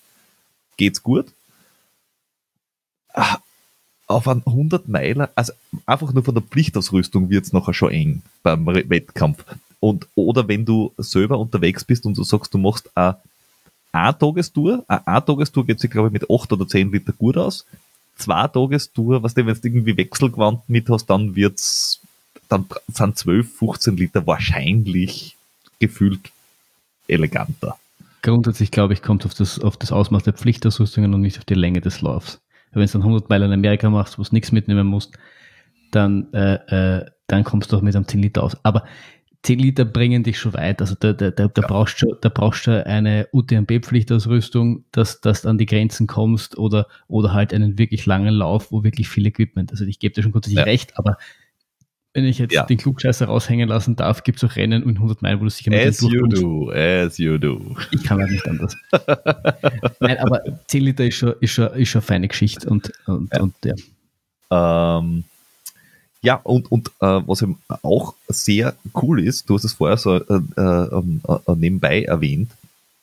geht's 0.76 1.02
gut. 1.02 1.26
Auf 4.06 4.28
einen 4.28 4.42
100 4.44 4.88
Meiler, 4.88 5.30
also 5.34 5.52
einfach 5.86 6.12
nur 6.12 6.24
von 6.24 6.34
der 6.34 6.42
Pflichtausrüstung 6.42 7.30
wird's 7.30 7.52
nachher 7.52 7.72
schon 7.72 7.90
eng 7.90 8.22
beim 8.42 8.66
Wettkampf. 8.66 9.44
Und, 9.80 10.06
oder 10.14 10.46
wenn 10.48 10.64
du 10.64 10.92
selber 10.98 11.38
unterwegs 11.38 11.84
bist 11.84 12.06
und 12.06 12.16
du 12.16 12.24
sagst, 12.24 12.52
du 12.52 12.58
machst 12.58 12.90
eine 12.96 13.16
A-Tagestour, 13.92 14.84
eine 14.88 15.06
A-Tagestour 15.06 15.66
geht 15.66 15.80
sich, 15.80 15.90
glaube 15.90 16.08
ich, 16.08 16.12
mit 16.12 16.30
8 16.30 16.52
oder 16.52 16.66
10 16.66 16.90
Liter 16.92 17.12
gut 17.12 17.36
aus. 17.36 17.66
Zwei 18.16 18.46
Tagestour, 18.48 19.22
was 19.22 19.34
du, 19.34 19.44
wenn 19.44 19.54
du 19.54 19.68
irgendwie 19.68 19.96
Wechselgewand 19.96 20.68
mit 20.68 20.88
hast, 20.88 21.06
dann 21.06 21.34
wird's, 21.34 22.00
dann 22.48 22.66
sind 22.88 23.18
12, 23.18 23.56
15 23.58 23.96
Liter 23.96 24.26
wahrscheinlich 24.26 25.36
gefühlt 25.80 26.30
eleganter. 27.08 27.76
Grundsätzlich, 28.22 28.70
glaube 28.70 28.94
ich, 28.94 29.02
kommt 29.02 29.26
auf 29.26 29.34
das, 29.34 29.58
auf 29.58 29.76
das 29.76 29.92
Ausmaß 29.92 30.22
der 30.22 30.32
Pflichtausrüstungen 30.32 31.12
und 31.12 31.20
nicht 31.20 31.38
auf 31.38 31.44
die 31.44 31.54
Länge 31.54 31.80
des 31.80 32.00
Laufs 32.00 32.40
wenn 32.74 32.86
du 32.86 32.92
dann 32.92 33.02
100 33.02 33.28
Meilen 33.28 33.52
in 33.52 33.58
Amerika 33.58 33.90
machst, 33.90 34.18
wo 34.18 34.22
du 34.22 34.28
nichts 34.32 34.52
mitnehmen 34.52 34.86
musst, 34.86 35.16
dann, 35.90 36.32
äh, 36.32 36.54
äh, 36.98 37.06
dann 37.26 37.44
kommst 37.44 37.72
du 37.72 37.76
auch 37.76 37.82
mit 37.82 37.94
einem 37.94 38.06
10 38.06 38.22
Liter 38.22 38.42
aus. 38.42 38.56
Aber 38.64 38.84
10 39.44 39.58
Liter 39.58 39.84
bringen 39.84 40.22
dich 40.22 40.38
schon 40.38 40.54
weit. 40.54 40.80
Also 40.80 40.94
da, 40.98 41.12
da, 41.12 41.30
da, 41.30 41.48
da 41.48 41.62
ja. 41.62 41.68
brauchst 41.68 42.02
du, 42.02 42.14
da 42.20 42.30
brauchst 42.30 42.66
du 42.66 42.84
eine 42.86 43.28
UTMB-Pflichtausrüstung, 43.32 44.84
dass, 44.90 45.20
dass 45.20 45.42
du 45.42 45.48
an 45.48 45.58
die 45.58 45.66
Grenzen 45.66 46.06
kommst 46.06 46.56
oder, 46.58 46.86
oder 47.08 47.32
halt 47.34 47.52
einen 47.52 47.78
wirklich 47.78 48.06
langen 48.06 48.34
Lauf, 48.34 48.72
wo 48.72 48.82
wirklich 48.82 49.08
viel 49.08 49.26
Equipment. 49.26 49.70
Also 49.70 49.84
ich 49.84 49.98
gebe 49.98 50.14
dir 50.14 50.22
schon 50.22 50.32
grundsätzlich 50.32 50.58
ja. 50.58 50.64
recht, 50.64 50.96
aber 50.98 51.18
wenn 52.14 52.24
ich 52.24 52.38
jetzt 52.38 52.54
ja. 52.54 52.62
den 52.64 52.78
Klugscheißer 52.78 53.26
raushängen 53.26 53.68
lassen 53.68 53.96
darf, 53.96 54.22
gibt 54.22 54.42
es 54.42 54.48
auch 54.48 54.54
Rennen 54.54 54.84
und 54.84 54.96
100 54.96 55.20
Meilen, 55.20 55.40
wo 55.40 55.44
du 55.44 55.50
sicher 55.50 55.70
mit 55.70 55.80
As 55.80 56.00
you 56.00 56.26
do, 56.28 56.70
as 56.70 57.18
you 57.18 57.38
do. 57.38 57.76
Ich 57.90 58.04
kann 58.04 58.20
halt 58.20 58.30
nicht 58.30 58.46
anders. 58.46 58.76
Nein, 60.00 60.18
aber 60.18 60.42
10 60.68 60.82
Liter 60.84 61.04
ist 61.04 61.16
schon, 61.16 61.34
ist 61.40 61.50
schon, 61.50 61.66
ist 61.74 61.88
schon 61.88 62.00
eine 62.00 62.06
feine 62.06 62.28
Geschichte 62.28 62.70
und, 62.70 62.92
und, 63.06 63.32
ja. 63.32 63.40
Und, 63.42 63.54
ja. 63.64 64.98
Ähm, 64.98 65.24
ja, 66.22 66.36
und, 66.36 66.70
und 66.70 66.88
äh, 67.00 67.20
was 67.26 67.42
eben 67.42 67.58
auch 67.82 68.14
sehr 68.28 68.76
cool 68.94 69.20
ist, 69.20 69.50
du 69.50 69.56
hast 69.56 69.64
es 69.64 69.74
vorher 69.74 69.96
so 69.96 70.14
äh, 70.14 70.40
äh, 70.56 70.86
äh 70.86 71.54
nebenbei 71.56 72.04
erwähnt, 72.04 72.52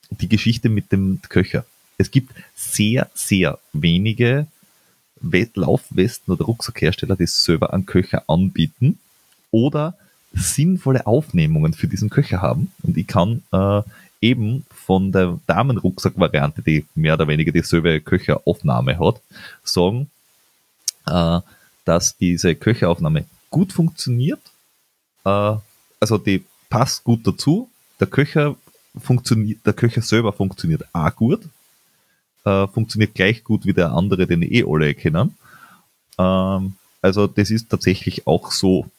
die 0.09 0.29
Geschichte 0.29 0.69
mit 0.69 0.91
dem 0.93 1.19
Köcher. 1.27 1.65
Es 1.97 2.11
gibt 2.11 2.31
sehr, 2.55 3.09
sehr 3.13 3.59
wenige 3.73 4.47
Laufwesten 5.21 6.33
oder 6.33 6.45
Rucksackhersteller, 6.45 7.15
die 7.15 7.27
selber 7.27 7.73
einen 7.73 7.85
Köcher 7.85 8.23
anbieten 8.27 8.99
oder 9.51 9.95
sinnvolle 10.33 11.05
Aufnehmungen 11.05 11.73
für 11.73 11.87
diesen 11.87 12.09
Köcher 12.09 12.41
haben. 12.41 12.71
Und 12.83 12.97
ich 12.97 13.07
kann 13.07 13.43
äh, 13.51 13.81
eben 14.21 14.65
von 14.69 15.11
der 15.11 15.39
Damenrucksack-Variante, 15.47 16.61
die 16.61 16.85
mehr 16.95 17.15
oder 17.15 17.27
weniger 17.27 17.51
dieselbe 17.51 17.99
Köcheraufnahme 17.99 18.97
hat, 18.99 19.21
sagen, 19.63 20.09
äh, 21.07 21.39
dass 21.85 22.15
diese 22.17 22.55
Köcheraufnahme 22.55 23.25
gut 23.49 23.73
funktioniert. 23.73 24.41
Äh, 25.25 25.55
also 25.99 26.17
die 26.17 26.45
passt 26.69 27.03
gut 27.03 27.25
dazu. 27.27 27.69
Der 27.99 28.07
Köcher 28.07 28.55
funktioniert, 28.97 29.65
der 29.65 29.73
Köcher 29.73 30.01
selber 30.01 30.33
funktioniert 30.33 30.83
auch 30.93 31.15
gut 31.15 31.41
äh, 32.45 32.67
funktioniert 32.67 33.15
gleich 33.15 33.43
gut 33.43 33.65
wie 33.65 33.73
der 33.73 33.91
andere, 33.91 34.27
den 34.27 34.41
eh 34.41 34.63
alle 34.63 34.93
kennen. 34.93 35.35
Ähm, 36.17 36.73
also 37.01 37.27
das 37.27 37.49
ist 37.51 37.69
tatsächlich 37.69 38.27
auch 38.27 38.51
so 38.51 38.89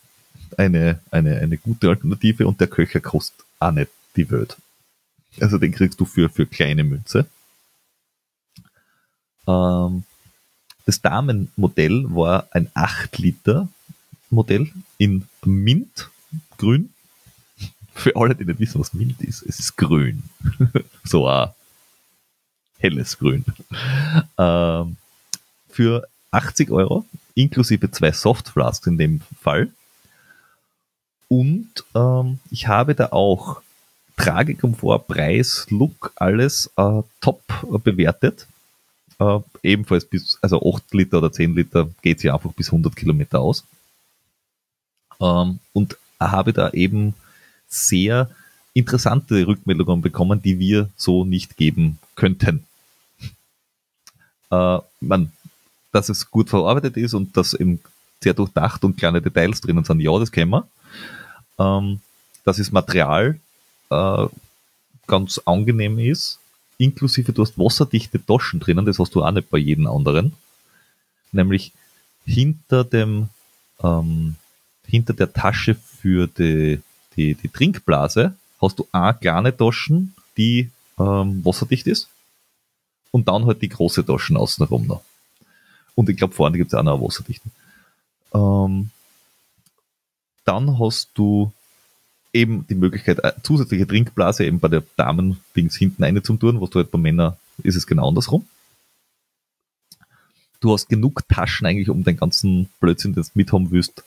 eine, 0.57 1.01
eine, 1.11 1.39
eine 1.39 1.57
gute 1.57 1.89
Alternative 1.89 2.47
und 2.47 2.61
der 2.61 2.69
Köcher 2.69 3.01
kostet 3.01 3.45
auch 3.59 3.73
nicht 3.73 3.91
die 4.17 4.31
Welt. 4.31 4.57
Also 5.41 5.59
den 5.59 5.73
kriegst 5.73 5.99
du 6.01 6.05
für, 6.05 6.29
für 6.29 6.47
kleine 6.47 6.85
Münze. 6.85 7.27
Ähm, 9.47 10.05
das 10.85 11.01
Damenmodell 11.01 12.07
war 12.09 12.49
ein 12.51 12.69
8 12.75 13.19
Liter 13.19 13.69
Modell 14.31 14.71
in 14.99 15.29
Mint, 15.45 16.11
grün. 16.57 16.93
Für 17.95 18.17
alle, 18.17 18.35
die 18.35 18.47
nicht 18.47 18.59
wissen, 18.59 18.81
was 18.81 18.95
Mint 18.95 19.21
ist, 19.21 19.43
es 19.43 19.61
ist 19.61 19.77
grün. 19.77 20.23
so 21.05 21.29
ein 21.29 21.51
helles 22.83 23.19
Grün. 23.19 23.45
Ähm, 24.39 24.97
für 25.69 26.07
80 26.31 26.71
Euro, 26.71 27.05
inklusive 27.35 27.91
zwei 27.91 28.13
Softflasks 28.13 28.87
in 28.87 28.99
dem 28.99 29.21
Fall. 29.41 29.69
Und 31.29 31.71
ähm, 31.95 32.39
ich 32.51 32.67
habe 32.67 32.95
da 32.95 33.09
auch 33.13 33.63
Tragekomfort, 34.17 35.07
Preis, 35.09 35.67
Look, 35.71 36.13
alles 36.17 36.71
äh, 36.77 37.03
top 37.21 37.43
bewertet. 37.83 38.47
Äh, 39.19 39.39
ebenfalls 39.63 40.05
bis, 40.05 40.39
also 40.43 40.61
8 40.61 40.93
Liter 40.93 41.19
oder 41.19 41.33
10 41.33 41.55
Liter 41.55 41.89
geht 42.03 42.21
sie 42.21 42.31
einfach 42.31 42.53
bis 42.53 42.69
100 42.69 42.95
Kilometer 42.95 43.41
aus. 43.41 43.65
Ähm, 45.21 45.59
und 45.73 45.97
habe 46.21 46.53
da 46.53 46.71
eben 46.71 47.15
sehr 47.69 48.31
interessante 48.75 49.47
Rückmeldungen 49.47 50.03
bekommen, 50.03 50.43
die 50.43 50.59
wir 50.59 50.89
so 50.97 51.25
nicht 51.25 51.57
geben 51.57 51.99
könnten. 52.15 52.65
Äh, 54.53 54.79
man, 55.01 55.33
dass 55.93 56.11
es 56.11 56.31
gut 56.31 56.51
verarbeitet 56.51 56.97
ist 56.97 57.15
und 57.15 57.37
dass 57.37 57.55
eben 57.55 57.81
sehr 58.21 58.35
durchdacht 58.35 58.85
und 58.85 58.97
kleine 58.97 59.23
Details 59.23 59.61
drinnen 59.61 59.85
sind, 59.85 60.01
ja, 60.01 60.17
das 60.19 60.31
kennen 60.31 60.51
wir. 60.51 60.69
Ähm, 61.59 62.01
dass 62.45 62.59
das 62.59 62.71
Material 62.71 63.41
äh, 63.91 64.27
ganz 65.07 65.39
angenehm 65.45 65.99
ist, 65.99 66.39
inklusive 66.79 67.33
du 67.33 67.43
hast 67.43 67.59
wasserdichte 67.59 68.25
Taschen 68.25 68.61
drinnen, 68.61 68.85
das 68.85 68.99
hast 68.99 69.15
du 69.15 69.25
auch 69.25 69.31
nicht 69.31 69.51
bei 69.51 69.59
jedem 69.59 69.87
anderen. 69.87 70.35
Nämlich 71.33 71.73
hinter 72.27 72.85
dem, 72.85 73.29
ähm, 73.83 74.37
hinter 74.87 75.15
der 75.15 75.33
Tasche 75.33 75.75
für 75.75 76.27
die, 76.27 76.81
die, 77.17 77.35
die 77.35 77.49
Trinkblase 77.49 78.35
hast 78.61 78.79
du 78.79 78.87
auch 78.93 79.19
kleine 79.19 79.57
Taschen, 79.57 80.15
die 80.37 80.71
ähm, 80.99 81.45
wasserdicht 81.45 81.87
ist. 81.87 82.09
Und 83.13 83.29
dann 83.29 83.47
halt 83.47 83.63
die 83.63 83.69
große 83.69 84.05
Taschen 84.05 84.37
außenrum 84.37 84.87
noch. 84.87 85.03
Und 85.95 86.09
ich 86.09 86.17
glaube, 86.17 86.35
vorne 86.35 86.59
gibt 86.59 86.73
es 86.73 86.75
auch 86.75 86.83
noch 86.83 86.95
eine 86.95 87.05
wasserdichte. 87.05 87.49
Ähm, 88.35 88.91
dann 90.45 90.79
hast 90.79 91.11
du 91.15 91.53
eben 92.33 92.67
die 92.67 92.75
Möglichkeit, 92.75 93.23
eine 93.23 93.35
zusätzliche 93.43 93.87
Trinkblase 93.87 94.45
eben 94.45 94.59
bei 94.59 94.69
der 94.69 94.83
Damen-Dings 94.97 95.77
hinten 95.77 96.03
eine 96.03 96.23
zum 96.23 96.41
tun, 96.41 96.61
was 96.61 96.71
du 96.71 96.79
halt 96.79 96.91
bei 96.91 96.99
Männern 96.99 97.37
ist 97.63 97.77
es 97.77 97.87
genau 97.87 98.09
andersrum. 98.09 98.47
Du 100.61 100.73
hast 100.73 100.89
genug 100.89 101.29
Taschen 101.29 101.67
eigentlich, 101.67 101.91
um 101.91 102.05
den 102.05 102.17
ganzen 102.17 102.69
Blödsinn, 102.81 103.15
den 103.15 103.25
du 103.25 103.29
mithaben 103.35 103.71
willst, 103.73 104.05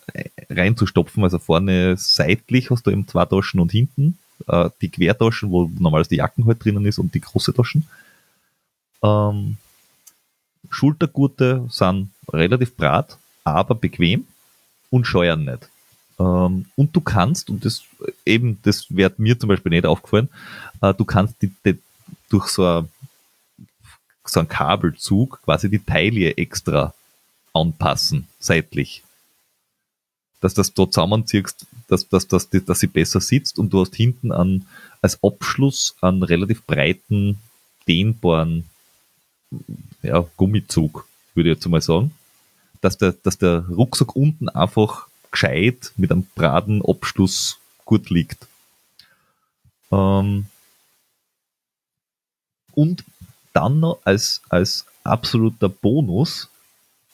reinzustopfen. 0.49 1.23
Also 1.23 1.37
vorne 1.37 1.95
seitlich 1.97 2.71
hast 2.71 2.87
du 2.87 2.91
eben 2.91 3.07
zwei 3.07 3.25
Taschen 3.25 3.59
und 3.59 3.71
hinten 3.71 4.17
äh, 4.47 4.69
die 4.81 4.89
Quertaschen, 4.89 5.51
wo 5.51 5.69
normalerweise 5.77 6.09
die 6.09 6.17
Jacken 6.17 6.45
halt 6.45 6.63
drinnen 6.63 6.85
ist 6.85 6.97
und 6.97 7.13
die 7.13 7.21
große 7.21 7.53
Taschen. 7.53 7.87
Ähm, 9.05 9.57
Schultergurte 10.69 11.67
sind 11.69 12.09
relativ 12.31 12.75
brat, 12.75 13.17
aber 13.43 13.75
bequem 13.75 14.25
und 14.89 15.05
scheuern 15.05 15.45
nicht. 15.45 15.69
Ähm, 16.19 16.65
und 16.75 16.95
du 16.95 17.01
kannst, 17.01 17.49
und 17.49 17.65
das 17.65 17.83
eben, 18.25 18.59
das 18.63 18.87
wird 18.95 19.19
mir 19.19 19.39
zum 19.39 19.49
Beispiel 19.49 19.71
nicht 19.71 19.85
aufgefallen, 19.85 20.29
äh, 20.81 20.93
du 20.93 21.05
kannst 21.05 21.41
die, 21.41 21.51
die, 21.65 21.79
durch 22.29 22.47
so, 22.47 22.65
ein, 22.65 22.89
so 24.25 24.39
einen 24.39 24.49
Kabelzug 24.49 25.41
quasi 25.43 25.69
die 25.69 25.79
Taille 25.79 26.37
extra 26.37 26.93
anpassen, 27.53 28.27
seitlich. 28.39 29.03
Dass 30.41 30.53
das 30.53 30.73
dort 30.73 30.93
zusammenziehst, 30.93 31.65
dass, 31.87 32.07
dass, 32.07 32.27
dass, 32.27 32.49
dass, 32.49 32.65
dass 32.65 32.79
sie 32.79 32.87
besser 32.87 33.21
sitzt 33.21 33.59
und 33.59 33.71
du 33.71 33.81
hast 33.81 33.95
hinten 33.95 34.31
an, 34.31 34.67
als 35.01 35.21
Abschluss 35.23 35.95
einen 36.01 36.23
relativ 36.23 36.63
breiten, 36.65 37.39
dehnbaren 37.87 38.69
ja, 40.01 40.25
Gummizug, 40.37 41.07
würde 41.33 41.49
ich 41.49 41.55
jetzt 41.55 41.67
mal 41.67 41.81
sagen. 41.81 42.11
Dass 42.81 42.97
der, 42.97 43.13
dass 43.13 43.37
der 43.37 43.65
Rucksack 43.69 44.15
unten 44.15 44.49
einfach 44.49 45.07
gescheit 45.31 45.91
mit 45.97 46.11
einem 46.11 46.27
braten 46.35 46.81
Abschluss 46.85 47.57
gut 47.83 48.09
liegt. 48.09 48.47
Ähm 49.91 50.47
und 52.73 53.03
dann 53.53 53.79
noch 53.79 53.99
als, 54.03 54.41
als 54.49 54.85
absoluter 55.03 55.69
Bonus 55.69 56.49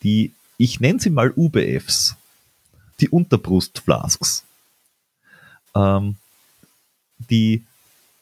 die, 0.03 0.33
ich 0.57 0.79
nenne 0.79 0.99
sie 0.99 1.11
mal 1.11 1.31
UBFs, 1.35 2.15
die 2.99 3.09
Unterbrustflasks. 3.09 4.43
Ähm, 5.75 6.15
die 7.29 7.63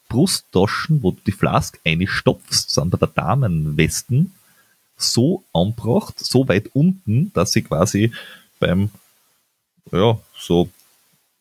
Brusttaschen, 0.09 1.01
wo 1.03 1.11
du 1.11 1.19
die 1.25 1.31
Flask 1.31 1.79
einstopfst, 1.85 2.69
sind 2.69 2.89
bei 2.89 2.97
der 2.97 3.07
Damenwesten 3.07 4.33
so 4.97 5.43
anbracht, 5.53 6.19
so 6.19 6.47
weit 6.47 6.71
unten, 6.73 7.31
dass 7.33 7.53
sie 7.53 7.61
quasi 7.61 8.11
beim 8.59 8.89
ja, 9.91 10.19
so 10.37 10.69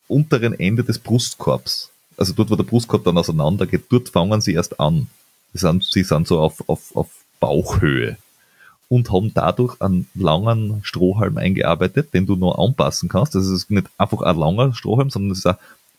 unteren 0.07 0.57
Ende 0.57 0.83
des 0.83 0.99
Brustkorbs. 0.99 1.91
Also 2.15 2.33
dort, 2.33 2.49
wo 2.49 2.55
der 2.55 2.63
Brustkorb 2.63 3.03
dann 3.03 3.17
auseinander 3.17 3.65
geht, 3.65 3.85
dort 3.89 4.09
fangen 4.09 4.41
sie 4.41 4.53
erst 4.53 4.79
an. 4.79 5.07
Sie 5.53 5.59
sind, 5.59 5.83
sie 5.83 6.03
sind 6.03 6.27
so 6.27 6.39
auf, 6.39 6.67
auf, 6.69 6.95
auf 6.95 7.09
Bauchhöhe 7.39 8.17
und 8.87 9.11
haben 9.11 9.33
dadurch 9.33 9.79
einen 9.81 10.09
langen 10.15 10.79
Strohhalm 10.83 11.37
eingearbeitet, 11.37 12.13
den 12.13 12.25
du 12.25 12.35
noch 12.35 12.57
anpassen 12.57 13.09
kannst. 13.09 13.35
Das 13.35 13.47
ist 13.47 13.69
nicht 13.69 13.87
einfach 13.97 14.21
ein 14.21 14.37
langer 14.37 14.73
Strohhalm, 14.73 15.09
sondern 15.09 15.31
es 15.31 15.45
ist 15.45 15.55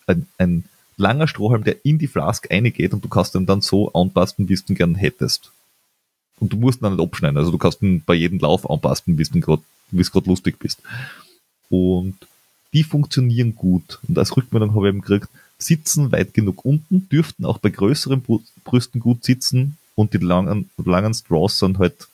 ein, 0.06 0.26
ein 0.38 0.64
langer 1.00 1.26
Strohhalm, 1.26 1.64
der 1.64 1.84
in 1.84 1.98
die 1.98 2.06
Flask 2.06 2.48
reingeht 2.50 2.92
und 2.92 3.04
du 3.04 3.08
kannst 3.08 3.34
ihn 3.34 3.46
dann 3.46 3.62
so 3.62 3.92
anpassen, 3.92 4.48
wie 4.48 4.54
du 4.54 4.62
ihn 4.68 4.74
gern 4.76 4.94
hättest. 4.94 5.50
Und 6.38 6.52
du 6.52 6.56
musst 6.56 6.80
ihn 6.80 6.84
dann 6.84 6.96
nicht 6.96 7.04
abschneiden. 7.04 7.36
Also 7.36 7.50
du 7.50 7.58
kannst 7.58 7.82
ihn 7.82 8.02
bei 8.04 8.14
jedem 8.14 8.38
Lauf 8.38 8.68
anpassen, 8.70 9.18
wie 9.18 9.24
du 9.24 9.40
gerade 9.40 9.62
lustig 10.26 10.58
bist. 10.58 10.80
Und 11.68 12.16
die 12.72 12.84
funktionieren 12.84 13.54
gut. 13.54 13.98
Und 14.06 14.18
als 14.18 14.36
Rückmeldung 14.36 14.74
habe 14.74 14.86
ich 14.86 14.94
eben 14.94 15.00
gekriegt, 15.00 15.28
sitzen 15.58 16.12
weit 16.12 16.32
genug 16.32 16.64
unten, 16.64 17.08
dürften 17.08 17.44
auch 17.44 17.58
bei 17.58 17.70
größeren 17.70 18.22
Brüsten 18.64 19.00
gut 19.00 19.24
sitzen 19.24 19.76
und 19.94 20.14
die 20.14 20.18
langen, 20.18 20.70
langen 20.76 21.12
Straws 21.12 21.58
sind 21.58 21.78
halt 21.78 22.08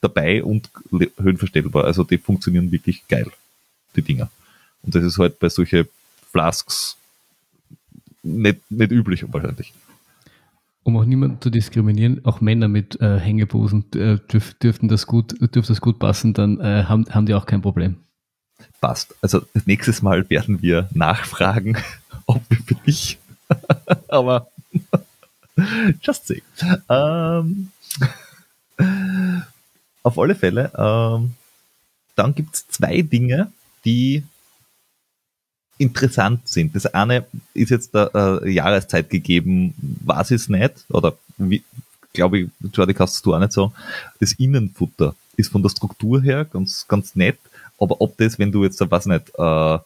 dabei 0.00 0.42
und 0.44 0.70
höhenverstellbar. 0.90 1.84
Also 1.84 2.04
die 2.04 2.18
funktionieren 2.18 2.72
wirklich 2.72 3.06
geil, 3.08 3.30
die 3.96 4.02
Dinger. 4.02 4.30
Und 4.82 4.94
das 4.94 5.04
ist 5.04 5.18
halt 5.18 5.38
bei 5.38 5.48
solchen 5.48 5.88
Flasks 6.30 6.96
nicht, 8.22 8.70
nicht 8.70 8.92
üblich 8.92 9.24
wahrscheinlich. 9.32 9.72
Um 10.82 10.96
auch 10.96 11.04
niemanden 11.04 11.40
zu 11.40 11.50
diskriminieren, 11.50 12.24
auch 12.24 12.40
Männer 12.40 12.68
mit 12.68 13.00
äh, 13.00 13.18
Hängebusen 13.18 13.84
äh, 13.94 14.18
dürf, 14.32 14.54
dürften 14.54 14.88
das 14.88 15.06
gut, 15.06 15.38
dürfte 15.40 15.72
das 15.72 15.80
gut 15.80 15.98
passen, 15.98 16.32
dann 16.32 16.58
äh, 16.60 16.84
haben, 16.84 17.06
haben 17.10 17.26
die 17.26 17.34
auch 17.34 17.46
kein 17.46 17.60
Problem 17.60 17.96
passt. 18.80 19.14
Also 19.20 19.42
nächstes 19.66 20.02
Mal 20.02 20.28
werden 20.30 20.62
wir 20.62 20.88
nachfragen, 20.92 21.76
ob 22.26 22.42
wir 22.48 22.58
für 22.58 22.74
dich, 22.74 23.18
aber 24.08 24.48
just 26.02 26.26
say. 26.26 26.42
Ähm, 26.88 27.70
auf 30.02 30.18
alle 30.18 30.34
Fälle, 30.34 30.72
ähm, 30.76 31.34
dann 32.16 32.34
gibt 32.34 32.54
es 32.54 32.68
zwei 32.68 33.02
Dinge, 33.02 33.52
die 33.84 34.24
interessant 35.80 36.46
sind. 36.46 36.74
Das 36.76 36.86
eine 36.86 37.24
ist 37.54 37.70
jetzt 37.70 37.94
der 37.94 38.10
äh, 38.14 38.50
Jahreszeit 38.50 39.08
gegeben, 39.08 39.74
was 40.04 40.30
ist 40.30 40.50
nicht, 40.50 40.74
oder 40.90 41.14
wie, 41.38 41.64
glaube 42.12 42.40
ich, 42.40 42.48
Jordi, 42.72 42.92
kannst 42.92 43.24
du 43.24 43.34
auch 43.34 43.38
nicht 43.38 43.52
sagen, 43.52 43.72
das 44.20 44.32
Innenfutter 44.34 45.14
ist 45.36 45.50
von 45.50 45.62
der 45.62 45.70
Struktur 45.70 46.20
her 46.20 46.44
ganz, 46.44 46.86
ganz 46.86 47.16
nett, 47.16 47.38
aber 47.78 48.00
ob 48.00 48.16
das, 48.18 48.38
wenn 48.38 48.52
du 48.52 48.62
jetzt, 48.62 48.78
weiß 48.78 49.06
nicht, 49.06 49.32
äh, 49.38 49.78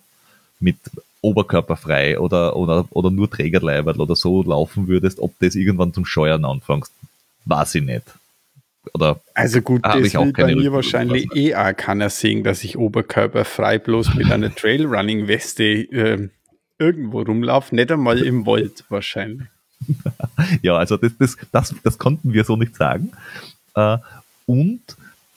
mit 0.59 0.79
oberkörperfrei 1.21 2.19
oder, 2.19 2.57
oder, 2.57 2.87
oder 2.91 3.11
nur 3.11 3.31
Trägerleiberl 3.31 4.01
oder 4.01 4.17
so 4.17 4.43
laufen 4.43 4.89
würdest, 4.89 5.21
ob 5.21 5.39
das 5.39 5.55
irgendwann 5.55 5.95
zum 5.95 6.05
Scheuern 6.05 6.45
anfängst, 6.45 6.93
weiß 7.45 7.77
ich 7.77 7.83
nicht. 7.83 8.03
Oder 8.93 9.21
also 9.35 9.61
gut, 9.61 9.85
das 9.85 9.97
ich 9.97 10.15
will 10.15 10.33
bei 10.33 10.55
mir 10.55 10.73
wahrscheinlich 10.73 11.35
eh 11.35 11.55
auch 11.55 11.75
keiner 11.77 12.11
sehen, 12.11 12.45
dass 12.45 12.63
ich 12.65 12.77
oberkörperfrei 12.77 13.79
bloß 13.79 14.15
mit 14.15 14.31
einer 14.31 14.55
Trailrunning-Weste 14.55 15.65
äh, 15.65 16.29
irgendwo 16.79 17.23
rumlaufe, 17.23 17.75
nicht 17.75 17.91
einmal 17.91 18.19
im 18.23 18.47
Wald 18.47 18.85
wahrscheinlich. 18.89 19.49
ja, 20.63 20.77
also 20.77 20.97
das, 20.97 21.13
das, 21.19 21.37
das, 21.53 21.75
das 21.83 21.99
konnten 21.99 22.33
wir 22.33 22.45
so 22.45 22.57
nicht 22.57 22.77
sagen. 22.77 23.13
Äh, 23.75 23.99
und 24.47 24.83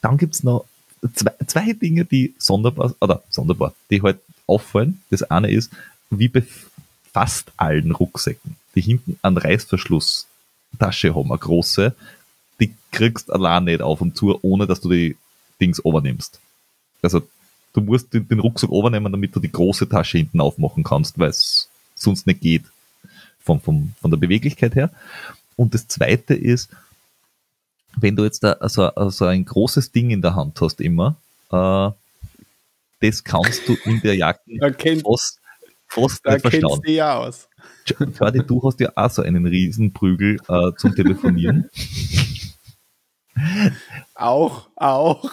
dann 0.02 0.18
gibt 0.18 0.36
es 0.36 0.44
noch 0.44 0.66
zwei, 1.14 1.34
zwei 1.46 1.74
Dinge, 1.74 2.06
die 2.06 2.36
sonderbar, 2.38 2.94
oder 3.00 3.24
sonderbar, 3.30 3.74
die 3.90 4.02
halt 4.02 4.20
auffallen. 4.46 5.02
Das 5.10 5.24
eine 5.24 5.52
ist, 5.52 5.72
wie 6.10 6.28
bei 6.28 6.44
fast 7.14 7.52
allen 7.58 7.92
Rucksäcken, 7.92 8.56
die 8.76 8.82
hinten 8.82 9.18
einen 9.22 9.38
Reißverschlusstasche 9.38 11.16
haben, 11.16 11.32
eine 11.32 11.40
große, 11.40 11.96
die 12.60 12.74
kriegst 12.92 13.32
allein 13.32 13.66
nicht 13.66 13.82
auf 13.82 14.02
und 14.02 14.18
zu, 14.18 14.40
ohne 14.42 14.68
dass 14.68 14.82
du 14.82 14.90
die 14.90 15.16
Dings 15.60 15.80
übernimmst. 15.80 16.40
Also 17.02 17.22
du 17.74 17.82
musst 17.82 18.14
den, 18.14 18.28
den 18.28 18.40
Rucksack 18.40 18.72
übernehmen, 18.72 19.12
damit 19.12 19.36
du 19.36 19.40
die 19.40 19.52
große 19.52 19.88
Tasche 19.88 20.18
hinten 20.18 20.42
aufmachen 20.42 20.84
kannst, 20.84 21.20
weil 21.20 21.30
es 21.30 21.70
sonst 21.96 22.28
nicht 22.28 22.42
geht. 22.42 22.64
Von, 23.44 23.62
von, 23.62 23.94
von 24.02 24.12
der 24.12 24.18
Beweglichkeit 24.18 24.76
her. 24.76 24.92
Und 25.56 25.74
das 25.74 25.88
zweite 25.88 26.34
ist, 26.34 26.70
wenn 27.96 28.16
du 28.16 28.26
jetzt 28.26 28.44
da 28.44 28.58
so, 28.68 28.92
so 29.10 29.26
ein 29.26 29.46
großes 29.46 29.92
Ding 29.92 30.10
in 30.10 30.22
der 30.22 30.36
Hand 30.36 30.60
hast 30.60 30.82
immer, 30.82 31.16
äh, 31.52 31.90
das 33.00 33.24
kannst 33.24 33.68
du 33.68 33.76
in 33.86 34.02
der 34.02 34.16
Jacke 34.16 34.42
kennt, 34.78 35.04
fast, 35.04 35.40
fast 35.88 36.26
da 36.26 36.34
nicht 36.34 36.42
verstauen. 36.42 36.82
du 36.84 36.92
ja 36.92 37.18
aus. 37.18 37.48
Jordi, 37.86 38.40
du 38.46 38.62
hast 38.64 38.80
ja 38.80 38.92
auch 38.96 39.10
so 39.10 39.22
einen 39.22 39.46
Riesenprügel 39.46 40.40
äh, 40.48 40.72
zum 40.78 40.94
Telefonieren. 40.94 41.70
Auch, 44.16 44.68
auch, 44.76 45.32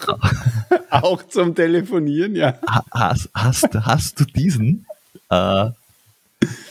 auch 0.89 1.23
zum 1.27 1.55
Telefonieren, 1.55 2.35
ja. 2.35 2.57
Ha- 2.69 2.85
hast, 2.91 3.29
hast, 3.33 3.73
hast 3.73 4.19
du 4.19 4.25
diesen 4.25 4.85
äh, 5.29 5.65
äh, 5.67 5.71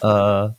dort, 0.01 0.55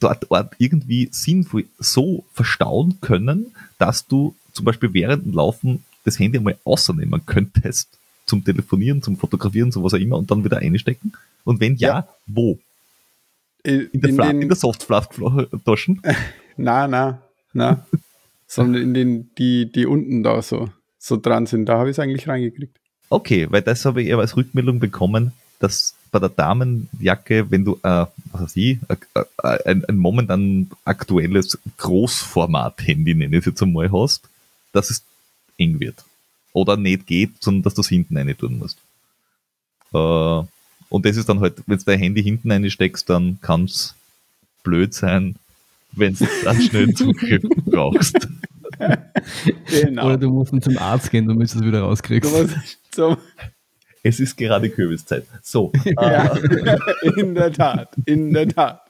dort 0.00 0.54
irgendwie 0.58 1.08
sinnvoll 1.12 1.66
so 1.78 2.24
verstauen 2.32 2.98
können, 3.00 3.54
dass 3.78 4.06
du 4.06 4.34
zum 4.52 4.64
Beispiel 4.64 4.92
während 4.92 5.24
dem 5.26 5.32
Laufen 5.34 5.84
das 6.04 6.18
Handy 6.18 6.38
einmal 6.38 6.58
außernehmen 6.64 7.24
könntest 7.26 7.88
zum 8.26 8.44
Telefonieren, 8.44 9.02
zum 9.02 9.16
Fotografieren, 9.16 9.70
so 9.72 9.82
was 9.84 9.94
auch 9.94 9.98
immer 9.98 10.16
und 10.16 10.30
dann 10.30 10.44
wieder 10.44 10.58
einstecken? 10.58 11.12
Und 11.44 11.60
wenn 11.60 11.76
ja, 11.76 11.88
Ja. 11.88 12.08
wo? 12.26 12.58
In, 13.62 13.88
In 13.92 14.00
der, 14.00 14.14
Fla 14.14 14.30
in 14.30 14.48
der 14.48 14.56
Softflask-Taschen? 14.56 16.02
na, 16.56 16.86
na, 16.88 17.22
na. 17.52 17.86
Sondern 18.54 18.82
in 18.82 18.94
den, 18.94 19.34
die, 19.36 19.70
die 19.70 19.86
unten 19.86 20.22
da 20.22 20.40
so, 20.42 20.70
so 20.98 21.16
dran 21.16 21.46
sind. 21.46 21.66
Da 21.66 21.78
habe 21.78 21.90
ich 21.90 21.96
es 21.96 21.98
eigentlich 21.98 22.28
reingekriegt. 22.28 22.78
Okay, 23.08 23.46
weil 23.50 23.62
das 23.62 23.84
habe 23.84 24.02
ich 24.02 24.08
eher 24.08 24.18
als 24.18 24.36
Rückmeldung 24.36 24.78
bekommen, 24.78 25.32
dass 25.58 25.94
bei 26.10 26.18
der 26.20 26.28
Damenjacke, 26.28 27.50
wenn 27.50 27.64
du, 27.64 27.74
äh, 27.82 28.06
was 28.30 28.42
weiß 28.42 28.56
ich, 28.56 28.78
äh, 28.88 28.96
äh, 29.42 29.58
ein, 29.64 29.84
ein 29.84 29.96
momentan 29.96 30.70
aktuelles 30.84 31.58
Großformat-Handy, 31.78 33.14
nenne 33.14 33.36
ich 33.36 33.40
es 33.40 33.46
jetzt 33.46 33.62
einmal, 33.62 33.90
hast, 33.90 34.28
dass 34.72 34.90
es 34.90 35.02
eng 35.58 35.80
wird. 35.80 36.04
Oder 36.52 36.76
nicht 36.76 37.06
geht, 37.08 37.42
sondern 37.42 37.64
dass 37.64 37.74
du 37.74 37.80
es 37.80 37.88
hinten 37.88 38.16
rein 38.16 38.36
tun 38.38 38.58
musst. 38.58 38.78
Äh, 39.92 40.46
und 40.88 41.04
das 41.04 41.16
ist 41.16 41.28
dann 41.28 41.40
halt, 41.40 41.62
wenn 41.66 41.78
du 41.78 41.84
dein 41.84 41.98
Handy 41.98 42.22
hinten 42.22 42.52
reinsteckst, 42.52 43.10
dann 43.10 43.38
kann 43.40 43.64
es 43.64 43.96
blöd 44.62 44.94
sein, 44.94 45.34
wenn 45.96 46.14
du 46.14 46.26
dann 46.44 46.60
schnell 46.60 46.94
Zugriff 46.94 47.42
brauchst. 47.64 48.28
Genau. 49.66 50.06
Oder 50.06 50.18
du 50.18 50.30
musst 50.30 50.52
dann 50.52 50.62
zum 50.62 50.78
Arzt 50.78 51.10
gehen, 51.10 51.28
damit 51.28 51.52
du 51.52 51.58
es 51.58 51.64
wieder 51.64 51.80
Du 51.80 51.84
rauskriegst. 51.84 52.30
musst 52.32 52.56
zum, 52.90 53.16
Es 54.02 54.20
ist 54.20 54.36
gerade 54.36 54.68
Kürbiszeit. 54.70 55.26
So, 55.42 55.72
ja, 55.84 56.34
in 57.16 57.34
der 57.34 57.52
Tat, 57.52 57.90
in 58.04 58.32
der 58.32 58.48
Tat. 58.48 58.80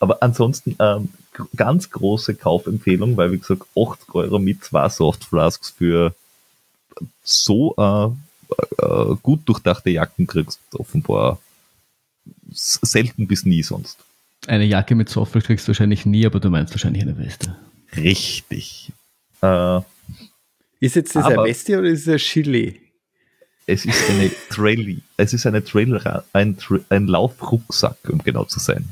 Aber 0.00 0.22
ansonsten 0.22 0.76
ähm, 0.78 1.08
ganz 1.56 1.90
große 1.90 2.34
Kaufempfehlung, 2.34 3.16
weil 3.16 3.32
wie 3.32 3.38
gesagt 3.38 3.62
80 3.76 4.14
Euro 4.14 4.38
mit 4.38 4.64
zwei 4.64 4.88
Softflasks 4.88 5.70
für 5.70 6.14
so 7.22 7.74
äh, 7.78 8.84
äh, 8.84 9.16
gut 9.22 9.40
durchdachte 9.46 9.90
Jacken 9.90 10.26
kriegst 10.26 10.60
du 10.70 10.80
offenbar 10.80 11.38
selten 12.50 13.26
bis 13.26 13.44
nie 13.44 13.62
sonst. 13.62 13.98
Eine 14.48 14.64
Jacke 14.64 14.94
mit 14.94 15.08
Software 15.08 15.42
kriegst 15.42 15.66
du 15.66 15.68
wahrscheinlich 15.68 16.06
nie, 16.06 16.24
aber 16.26 16.40
du 16.40 16.48
meinst 16.50 16.72
wahrscheinlich 16.72 17.02
eine 17.02 17.16
Weste. 17.18 17.56
Richtig. 17.96 18.92
Äh, 19.42 19.80
Ist 20.80 20.96
jetzt 20.96 21.14
das 21.14 21.24
eine 21.26 21.44
Weste 21.44 21.78
oder 21.78 21.88
ist 21.88 22.06
es 22.06 22.08
ein 22.08 22.18
Chili? 22.18 22.80
es 23.66 23.84
ist 23.84 24.08
eine 24.08 24.30
Trail, 24.48 25.02
es 25.18 25.34
ist 25.34 25.46
eine 25.46 25.62
Trail, 25.62 26.00
ein, 26.32 26.56
ein 26.88 27.06
Laufrucksack, 27.06 27.98
um 28.08 28.18
genau 28.24 28.44
zu 28.44 28.58
sein. 28.60 28.88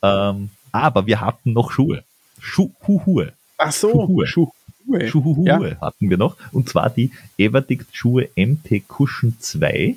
Ähm, 0.00 0.50
aber 0.70 1.06
wir 1.06 1.20
hatten 1.20 1.52
noch 1.52 1.72
Schuhe. 1.72 2.04
Schuhe. 2.40 3.32
Ach 3.58 3.72
so, 3.72 3.90
Schuhe. 3.90 4.26
Schuhe. 4.28 5.08
Schuhuhue 5.08 5.46
Ja. 5.46 5.80
hatten 5.80 6.08
wir 6.08 6.16
noch. 6.18 6.36
Und 6.52 6.68
zwar 6.68 6.90
die 6.90 7.10
Everdict 7.36 7.86
Schuhe 7.96 8.28
MT 8.36 8.84
Cushion 8.86 9.36
2. 9.40 9.96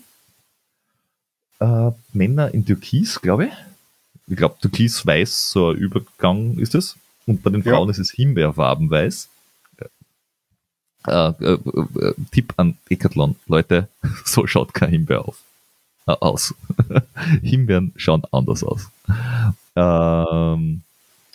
Äh, 1.59 1.91
Männer 2.13 2.51
in 2.53 2.65
Türkis, 2.65 3.21
glaube 3.21 3.45
ich. 3.45 3.53
Ich 4.27 4.35
glaube, 4.35 4.55
Türkis-Weiß, 4.59 5.51
so 5.51 5.69
ein 5.69 5.77
Übergang 5.77 6.57
ist 6.57 6.75
es. 6.75 6.97
Und 7.27 7.43
bei 7.43 7.49
den 7.51 7.63
Ja. 7.63 7.73
Frauen 7.73 7.89
ist 7.89 7.99
es 7.99 8.11
Himbeerfarbenweiß. 8.11 9.29
Äh, 11.07 11.11
äh, 11.11 11.53
äh, 11.53 12.13
Tipp 12.31 12.53
an 12.57 12.77
Decathlon, 12.89 13.35
Leute, 13.45 13.89
so 14.25 14.47
schaut 14.47 14.73
kein 14.73 14.89
Himbeer 14.89 15.23
auf, 15.27 15.37
äh, 16.07 16.13
aus. 16.13 16.55
Himbeeren 17.43 17.93
schauen 17.95 18.23
anders 18.31 18.63
aus. 18.63 18.89
Ähm, 19.75 20.81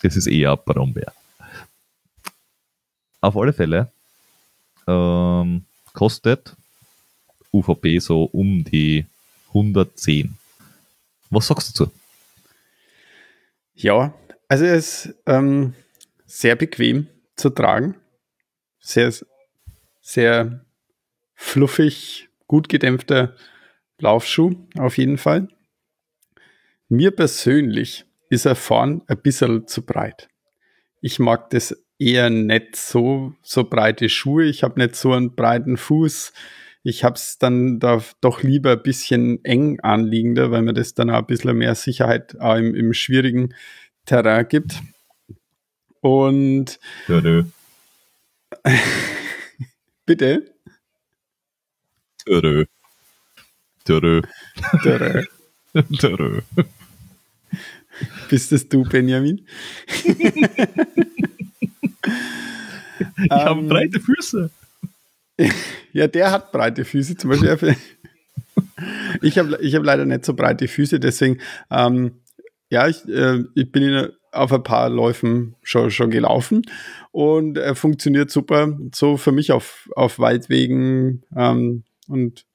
das 0.01 0.17
ist 0.17 0.27
eher 0.27 0.57
Brombeer. 0.57 1.13
Auf 3.21 3.37
alle 3.37 3.53
Fälle 3.53 3.89
ähm, 4.87 5.63
kostet 5.93 6.55
UVP 7.53 7.99
so 7.99 8.23
um 8.23 8.63
die 8.65 9.05
110. 9.49 10.35
Was 11.29 11.47
sagst 11.47 11.79
du 11.79 11.85
dazu? 11.85 11.93
Ja, 13.81 14.13
also 14.47 14.65
er 14.65 14.75
ist 14.75 15.15
ähm, 15.25 15.73
sehr 16.27 16.55
bequem 16.55 17.07
zu 17.35 17.49
tragen. 17.49 17.95
Sehr, 18.79 19.11
sehr 20.01 20.65
fluffig, 21.33 22.29
gut 22.45 22.69
gedämpfter 22.69 23.35
Laufschuh 23.97 24.53
auf 24.77 24.99
jeden 24.99 25.17
Fall. 25.17 25.47
Mir 26.89 27.09
persönlich 27.09 28.05
ist 28.29 28.45
er 28.45 28.55
vorn 28.55 29.01
ein 29.07 29.21
bisschen 29.21 29.67
zu 29.67 29.83
breit. 29.83 30.29
Ich 30.99 31.17
mag 31.17 31.49
das 31.49 31.83
eher 31.97 32.29
nicht 32.29 32.75
so, 32.75 33.33
so 33.41 33.63
breite 33.63 34.09
Schuhe. 34.09 34.45
Ich 34.45 34.61
habe 34.61 34.79
nicht 34.79 34.95
so 34.95 35.13
einen 35.13 35.35
breiten 35.35 35.77
Fuß. 35.77 36.33
Ich 36.83 37.03
habe 37.03 37.15
es 37.15 37.37
dann 37.37 37.79
da 37.79 38.01
doch 38.21 38.41
lieber 38.41 38.71
ein 38.71 38.81
bisschen 38.83 39.43
eng 39.45 39.79
anliegender, 39.81 40.49
weil 40.51 40.63
mir 40.63 40.73
das 40.73 40.93
dann 40.93 41.09
auch 41.11 41.19
ein 41.19 41.25
bisschen 41.27 41.57
mehr 41.57 41.75
Sicherheit 41.75 42.33
im, 42.33 42.73
im 42.75 42.93
schwierigen 42.93 43.53
Terrain 44.05 44.47
gibt. 44.47 44.81
Und 45.99 46.79
Ja, 47.07 47.21
nö. 47.21 47.43
bitte, 50.05 50.51
Törö. 52.25 52.65
Törö. 53.85 54.21
Terrain, 54.83 55.27
Törö. 55.99 56.41
bist 58.29 58.51
es 58.51 58.67
du, 58.69 58.83
Benjamin? 58.83 59.45
Ich 63.23 63.31
habe 63.31 63.61
Ähm, 63.61 63.67
breite 63.67 63.99
Füße. 63.99 64.51
Ja, 65.93 66.07
der 66.07 66.31
hat 66.31 66.53
breite 66.53 66.85
Füße 66.85 67.17
zum 67.17 67.31
Beispiel. 67.31 67.75
Ich 69.21 69.37
habe 69.37 69.57
ich 69.61 69.75
hab 69.75 69.83
leider 69.83 70.05
nicht 70.05 70.25
so 70.25 70.33
breite 70.33 70.67
Füße, 70.67 70.99
deswegen, 70.99 71.39
ähm, 71.69 72.21
ja, 72.69 72.87
ich, 72.87 73.07
äh, 73.07 73.43
ich 73.53 73.71
bin 73.71 73.83
in, 73.83 74.09
auf 74.31 74.51
ein 74.51 74.63
paar 74.63 74.89
Läufen 74.89 75.55
schon, 75.61 75.91
schon 75.91 76.09
gelaufen 76.09 76.63
und 77.11 77.57
er 77.57 77.75
funktioniert 77.75 78.31
super. 78.31 78.77
So 78.93 79.17
für 79.17 79.31
mich 79.31 79.51
auf, 79.51 79.89
auf 79.95 80.19
Waldwegen 80.19 81.23
ähm, 81.35 81.83
und 82.07 82.45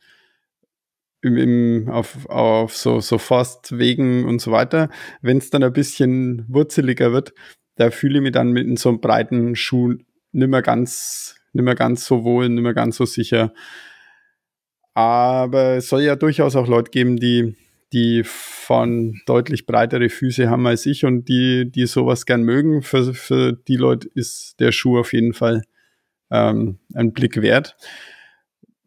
im, 1.22 1.36
im, 1.36 1.88
auf, 1.88 2.26
auf 2.26 2.76
so, 2.76 3.00
so 3.00 3.18
Forstwegen 3.18 4.24
und 4.24 4.40
so 4.40 4.52
weiter. 4.52 4.88
Wenn 5.20 5.38
es 5.38 5.50
dann 5.50 5.62
ein 5.62 5.72
bisschen 5.72 6.44
wurzeliger 6.48 7.12
wird, 7.12 7.34
da 7.76 7.90
fühle 7.90 8.18
ich 8.18 8.22
mich 8.22 8.32
dann 8.32 8.52
mit 8.52 8.78
so 8.78 8.88
einem 8.88 9.00
breiten 9.00 9.54
Schuh 9.56 9.94
nicht 10.32 10.48
mehr 10.48 10.62
ganz, 10.62 11.36
nicht 11.56 11.64
mehr 11.64 11.74
ganz 11.74 12.04
so 12.06 12.22
wohl, 12.24 12.48
nicht 12.48 12.62
mehr 12.62 12.74
ganz 12.74 12.96
so 12.96 13.04
sicher. 13.04 13.52
Aber 14.94 15.76
es 15.76 15.88
soll 15.88 16.02
ja 16.02 16.16
durchaus 16.16 16.56
auch 16.56 16.68
Leute 16.68 16.90
geben, 16.90 17.16
die, 17.18 17.54
die 17.92 18.22
von 18.24 19.20
deutlich 19.26 19.66
breitere 19.66 20.08
Füße 20.08 20.48
haben 20.48 20.66
als 20.66 20.86
ich 20.86 21.04
und 21.04 21.28
die, 21.28 21.70
die 21.70 21.86
sowas 21.86 22.24
gern 22.24 22.42
mögen. 22.42 22.82
Für, 22.82 23.12
für 23.12 23.52
die 23.52 23.76
Leute 23.76 24.08
ist 24.14 24.58
der 24.58 24.72
Schuh 24.72 24.98
auf 24.98 25.12
jeden 25.12 25.34
Fall 25.34 25.62
ähm, 26.30 26.78
ein 26.94 27.12
Blick 27.12 27.40
wert. 27.42 27.76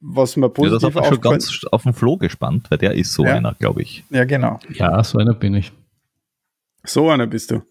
Was 0.02 0.38
mir 0.38 0.46
Ja, 0.46 0.50
das 0.50 0.54
positiv 0.56 0.96
hat 0.96 0.96
mich 0.96 1.06
schon 1.10 1.22
ganz 1.22 1.66
auf 1.72 1.84
den 1.84 1.94
Flo 1.94 2.18
gespannt, 2.18 2.72
weil 2.72 2.78
der 2.78 2.94
ist 2.94 3.14
so 3.14 3.26
Ja. 3.26 3.36
einer, 3.36 3.54
glaube 3.60 3.82
ich. 3.82 4.04
Ja, 4.10 4.24
genau. 4.26 4.60
Ja, 4.74 5.04
so 5.04 5.18
einer 5.20 5.34
bin 5.34 5.54
ich. 5.56 5.72
So 6.86 7.10
einer 7.10 7.28
bist 7.28 7.52
du. 7.52 7.62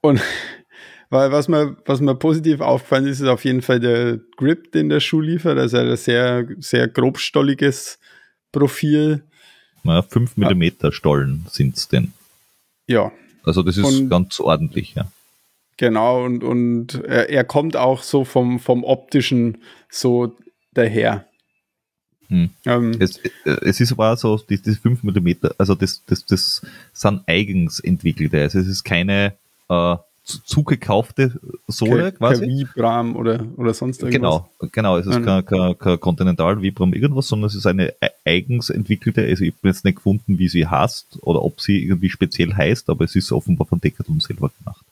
Und 0.00 0.20
weil 1.12 1.30
was 1.30 1.46
mir, 1.46 1.76
was 1.84 2.00
mir 2.00 2.14
positiv 2.14 2.60
aufgefallen 2.60 3.06
ist, 3.06 3.20
ist 3.20 3.28
auf 3.28 3.44
jeden 3.44 3.60
Fall 3.60 3.78
der 3.80 4.18
Grip, 4.36 4.72
den 4.72 4.88
der 4.88 5.00
Schuh 5.00 5.20
liefert. 5.20 5.58
Also 5.58 5.76
ein 5.76 5.94
sehr, 5.96 6.48
sehr 6.58 6.88
grobstolliges 6.88 7.98
Profil. 8.50 9.22
Na, 9.84 10.00
5 10.02 10.36
mm 10.38 10.90
Stollen 10.90 11.44
sind's 11.50 11.88
denn. 11.88 12.12
Ja, 12.86 13.12
Also 13.44 13.62
das 13.62 13.76
ist 13.76 13.84
Und- 13.84 14.08
ganz 14.08 14.40
ordentlich, 14.40 14.94
ja. 14.94 15.10
genau. 15.76 16.24
Und, 16.24 16.42
und 16.44 16.94
er, 17.04 17.28
er 17.28 17.44
kommt 17.44 17.76
auch 17.76 18.02
so 18.02 18.24
vom, 18.24 18.58
vom 18.58 18.82
optischen 18.82 19.58
so 19.90 20.34
daher. 20.72 21.26
Hm. 22.28 22.48
Ähm, 22.64 22.92
Es, 23.00 23.20
es 23.44 23.80
ist 23.80 23.92
aber 23.92 24.16
so, 24.16 24.38
die, 24.38 24.56
diese 24.62 24.80
5 24.80 25.02
mm, 25.02 25.30
also 25.58 25.74
das, 25.74 26.02
das, 26.06 26.24
das 26.24 26.62
sind 26.94 27.20
eigens 27.26 27.80
entwickelte. 27.80 28.40
Also 28.40 28.60
es 28.60 28.66
ist 28.68 28.84
keine 28.84 29.34
äh, 29.68 29.96
zugekaufte 30.24 31.40
Sohle 31.66 32.12
Ke- 32.12 32.18
quasi. 32.18 32.40
kein 32.46 32.48
Vibram 32.50 33.16
oder, 33.16 33.44
oder 33.56 33.74
sonst 33.74 34.02
irgendwas. 34.02 34.42
Genau, 34.60 34.68
genau. 34.72 34.96
Es 34.98 35.06
ist 35.06 35.18
Mhm. 35.20 35.24
kein, 35.24 35.44
kein, 35.44 35.78
kein 35.78 36.00
Continental 36.00 36.62
Vibram 36.62 36.92
irgendwas, 36.94 37.28
sondern 37.28 37.48
es 37.48 37.54
ist 37.54 37.66
eine 37.66 37.88
e- 38.00 38.10
eigens 38.24 38.70
entwickelte, 38.70 39.22
also 39.24 39.44
ich 39.44 39.52
habe 39.54 39.68
jetzt 39.68 39.84
nicht 39.84 39.96
gefunden, 39.96 40.38
wie 40.38 40.48
sie 40.48 40.66
heißt 40.66 41.18
oder 41.22 41.42
ob 41.42 41.60
sie 41.60 41.82
irgendwie 41.84 42.08
speziell 42.10 42.54
heißt, 42.54 42.88
aber 42.88 43.04
es 43.04 43.16
ist 43.16 43.32
offenbar 43.32 43.66
von 43.66 43.80
Decathlon 43.80 44.20
selber 44.20 44.50
gemacht. 44.58 44.84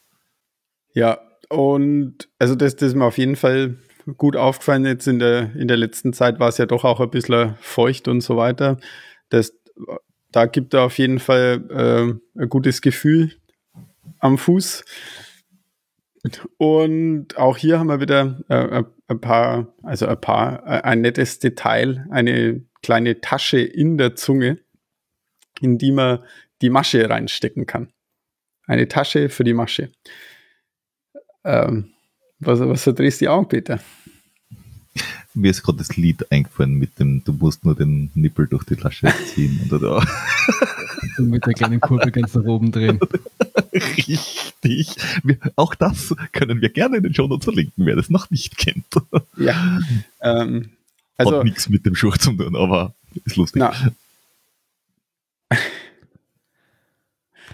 Ja, 0.94 1.18
und 1.48 2.28
also 2.38 2.54
das, 2.56 2.74
das 2.76 2.88
ist 2.90 2.94
mir 2.96 3.04
auf 3.04 3.18
jeden 3.18 3.36
Fall 3.36 3.76
gut 4.16 4.34
aufgefallen. 4.36 4.84
Jetzt 4.84 5.06
in 5.06 5.18
der, 5.20 5.54
in 5.54 5.68
der 5.68 5.76
letzten 5.76 6.12
Zeit 6.12 6.40
war 6.40 6.48
es 6.48 6.58
ja 6.58 6.66
doch 6.66 6.84
auch 6.84 7.00
ein 7.00 7.10
bisschen 7.10 7.54
feucht 7.60 8.08
und 8.08 8.20
so 8.22 8.36
weiter. 8.36 8.78
Das, 9.28 9.52
da 10.32 10.46
gibt 10.46 10.74
er 10.74 10.82
auf 10.82 10.98
jeden 10.98 11.18
Fall 11.20 11.62
äh, 12.36 12.40
ein 12.42 12.48
gutes 12.48 12.82
Gefühl 12.82 13.32
am 14.18 14.38
Fuß. 14.38 14.84
Und 16.58 17.38
auch 17.38 17.56
hier 17.56 17.78
haben 17.78 17.88
wir 17.88 18.00
wieder 18.00 18.40
äh, 18.48 18.84
ein 19.08 19.20
paar, 19.20 19.72
also 19.82 20.06
ein 20.06 20.20
paar, 20.20 20.66
äh, 20.66 20.82
ein 20.82 21.00
nettes 21.00 21.38
Detail, 21.38 22.06
eine 22.10 22.62
kleine 22.82 23.20
Tasche 23.20 23.60
in 23.60 23.96
der 23.96 24.16
Zunge, 24.16 24.58
in 25.60 25.78
die 25.78 25.92
man 25.92 26.20
die 26.60 26.70
Masche 26.70 27.08
reinstecken 27.08 27.66
kann. 27.66 27.88
Eine 28.66 28.86
Tasche 28.88 29.30
für 29.30 29.44
die 29.44 29.54
Masche. 29.54 29.90
Ähm, 31.44 31.92
was, 32.38 32.60
was 32.60 32.82
verdrehst 32.82 33.20
die 33.20 33.28
Augen, 33.28 33.48
Peter? 33.48 33.80
Mir 35.32 35.50
ist 35.50 35.62
gerade 35.62 35.78
das 35.78 35.96
Lied 35.96 36.30
eingefallen 36.30 36.74
mit 36.74 36.98
dem, 36.98 37.22
du 37.24 37.32
musst 37.32 37.64
nur 37.64 37.76
den 37.76 38.10
Nippel 38.14 38.46
durch 38.48 38.64
die 38.64 38.76
Tasche 38.76 39.12
ziehen 39.26 39.68
und 39.70 39.82
da. 39.82 40.04
Und 41.18 41.30
mit 41.30 41.46
der 41.46 41.54
kleinen 41.54 41.80
Kurve 41.80 42.10
ganz 42.10 42.34
nach 42.34 42.44
oben 42.44 42.72
drehen. 42.72 42.98
Richtig. 43.72 44.94
Wir, 45.22 45.38
auch 45.56 45.74
das 45.74 46.14
können 46.32 46.60
wir 46.60 46.68
gerne 46.70 46.98
in 46.98 47.02
den 47.02 47.14
Show 47.14 47.26
Notes 47.26 47.44
verlinken, 47.44 47.86
wer 47.86 47.96
das 47.96 48.10
noch 48.10 48.30
nicht 48.30 48.56
kennt. 48.56 48.84
Ja. 49.36 49.80
ähm, 50.20 50.70
also, 51.16 51.38
Hat 51.38 51.44
nichts 51.44 51.68
mit 51.68 51.84
dem 51.86 51.94
Schuh 51.94 52.10
zu 52.12 52.32
tun, 52.32 52.56
aber 52.56 52.94
ist 53.24 53.36
lustig. 53.36 53.60
na, 53.60 53.72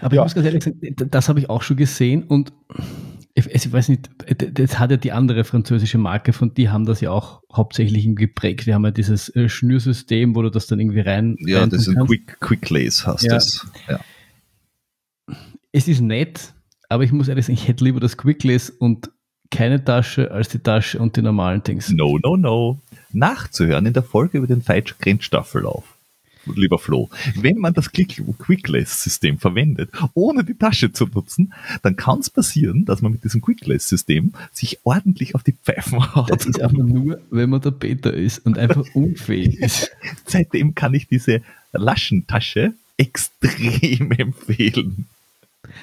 Aber 0.01 0.15
Ja. 0.15 0.21
ich 0.21 0.25
muss 0.25 0.35
ganz 0.35 0.45
ehrlich 0.45 0.63
sagen, 0.63 0.95
das 1.09 1.29
habe 1.29 1.39
ich 1.39 1.49
auch 1.49 1.61
schon 1.63 1.77
gesehen 1.77 2.23
und 2.23 2.53
ich, 3.45 3.71
weiß 3.71 3.89
nicht, 3.89 4.09
das 4.53 4.79
hat 4.79 4.89
ja 4.89 4.97
die 4.97 5.11
andere 5.11 5.43
französische 5.43 5.99
Marke, 5.99 6.33
von 6.33 6.53
die 6.55 6.69
haben 6.69 6.85
das 6.85 7.01
ja 7.01 7.11
auch 7.11 7.43
hauptsächlich 7.53 8.07
geprägt. 8.15 8.65
Die 8.65 8.73
haben 8.73 8.83
ja 8.83 8.91
dieses 8.91 9.29
äh, 9.35 9.47
Schnürsystem, 9.47 10.35
wo 10.35 10.41
du 10.41 10.49
das 10.49 10.65
dann 10.65 10.79
irgendwie 10.79 11.01
rein. 11.01 11.37
Ja, 11.41 11.59
rein 11.59 11.69
das 11.69 11.81
ist 11.81 11.89
ein 11.89 11.95
kannst. 11.95 12.09
Quick, 12.09 12.39
Quick 12.39 12.69
Lace, 12.71 13.05
heißt 13.05 13.23
Ja. 13.23 13.33
das. 13.35 13.67
Ja. 13.87 13.99
Es 15.71 15.87
ist 15.87 16.01
nett, 16.01 16.53
aber 16.89 17.03
ich 17.03 17.11
muss 17.11 17.27
ehrlich 17.27 17.45
sagen, 17.45 17.57
ich 17.59 17.67
hätte 17.67 17.83
lieber 17.83 17.99
das 17.99 18.17
Quickless 18.17 18.71
und 18.71 19.11
keine 19.51 19.83
Tasche 19.83 20.31
als 20.31 20.49
die 20.49 20.59
Tasche 20.59 20.99
und 20.99 21.15
die 21.15 21.21
normalen 21.21 21.61
Dings. 21.63 21.89
No, 21.89 22.17
no, 22.17 22.35
no. 22.37 22.79
Nachzuhören 23.11 23.85
in 23.85 23.93
der 23.93 24.03
Folge 24.03 24.39
über 24.39 24.47
den 24.47 24.61
Feitsch 24.61 24.95
Grenzstaffellauf. 24.99 25.96
Lieber 26.55 26.79
Flo, 26.79 27.09
wenn 27.35 27.57
man 27.57 27.73
das 27.73 27.91
Quick- 27.91 28.23
Quickless-System 28.39 29.37
verwendet, 29.39 29.89
ohne 30.13 30.43
die 30.43 30.53
Tasche 30.55 30.91
zu 30.91 31.05
nutzen, 31.07 31.53
dann 31.83 31.95
kann 31.95 32.19
es 32.19 32.29
passieren, 32.29 32.85
dass 32.85 33.01
man 33.01 33.11
mit 33.11 33.23
diesem 33.23 33.41
Quickless-System 33.41 34.33
sich 34.51 34.79
ordentlich 34.83 35.35
auf 35.35 35.43
die 35.43 35.53
Pfeifen 35.53 35.99
Das 35.99 36.15
haut. 36.15 36.45
ist 36.45 36.61
einfach 36.61 36.77
nur, 36.77 37.19
wenn 37.29 37.49
man 37.49 37.61
der 37.61 37.71
Peter 37.71 38.13
ist 38.13 38.45
und 38.45 38.57
einfach 38.57 38.83
unfähig 38.93 39.59
ist. 39.59 39.91
Seitdem 40.25 40.75
kann 40.75 40.93
ich 40.93 41.07
diese 41.07 41.41
Laschentasche 41.73 42.73
extrem 42.97 44.11
empfehlen. 44.17 45.05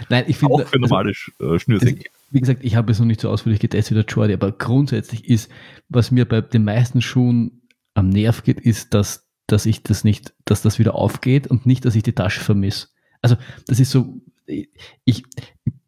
Nein, 0.08 0.24
ich 0.28 0.36
finde, 0.38 0.54
Auch 0.54 0.68
für 0.68 0.78
normale 0.78 1.10
Sch- 1.12 1.30
äh, 1.40 1.58
Schnürsenkel. 1.58 2.06
wie 2.30 2.40
gesagt, 2.40 2.60
ich 2.64 2.74
habe 2.76 2.90
es 2.90 2.98
noch 2.98 3.06
nicht 3.06 3.20
so 3.20 3.28
ausführlich 3.28 3.60
getestet 3.60 3.96
wie 3.96 4.02
der 4.02 4.12
Jordi, 4.14 4.32
aber 4.34 4.50
grundsätzlich 4.52 5.28
ist, 5.28 5.50
was 5.88 6.10
mir 6.10 6.24
bei 6.24 6.40
den 6.40 6.64
meisten 6.64 7.02
Schuhen 7.02 7.60
am 7.92 8.08
Nerv 8.08 8.42
geht, 8.44 8.60
ist, 8.60 8.94
dass, 8.94 9.23
dass 9.46 9.66
ich 9.66 9.82
das 9.82 10.04
nicht, 10.04 10.34
dass 10.44 10.62
das 10.62 10.78
wieder 10.78 10.94
aufgeht 10.94 11.46
und 11.46 11.66
nicht, 11.66 11.84
dass 11.84 11.94
ich 11.96 12.02
die 12.02 12.14
Tasche 12.14 12.40
vermisse. 12.40 12.88
Also, 13.22 13.36
das 13.66 13.80
ist 13.80 13.90
so, 13.90 14.20
ich 14.46 15.24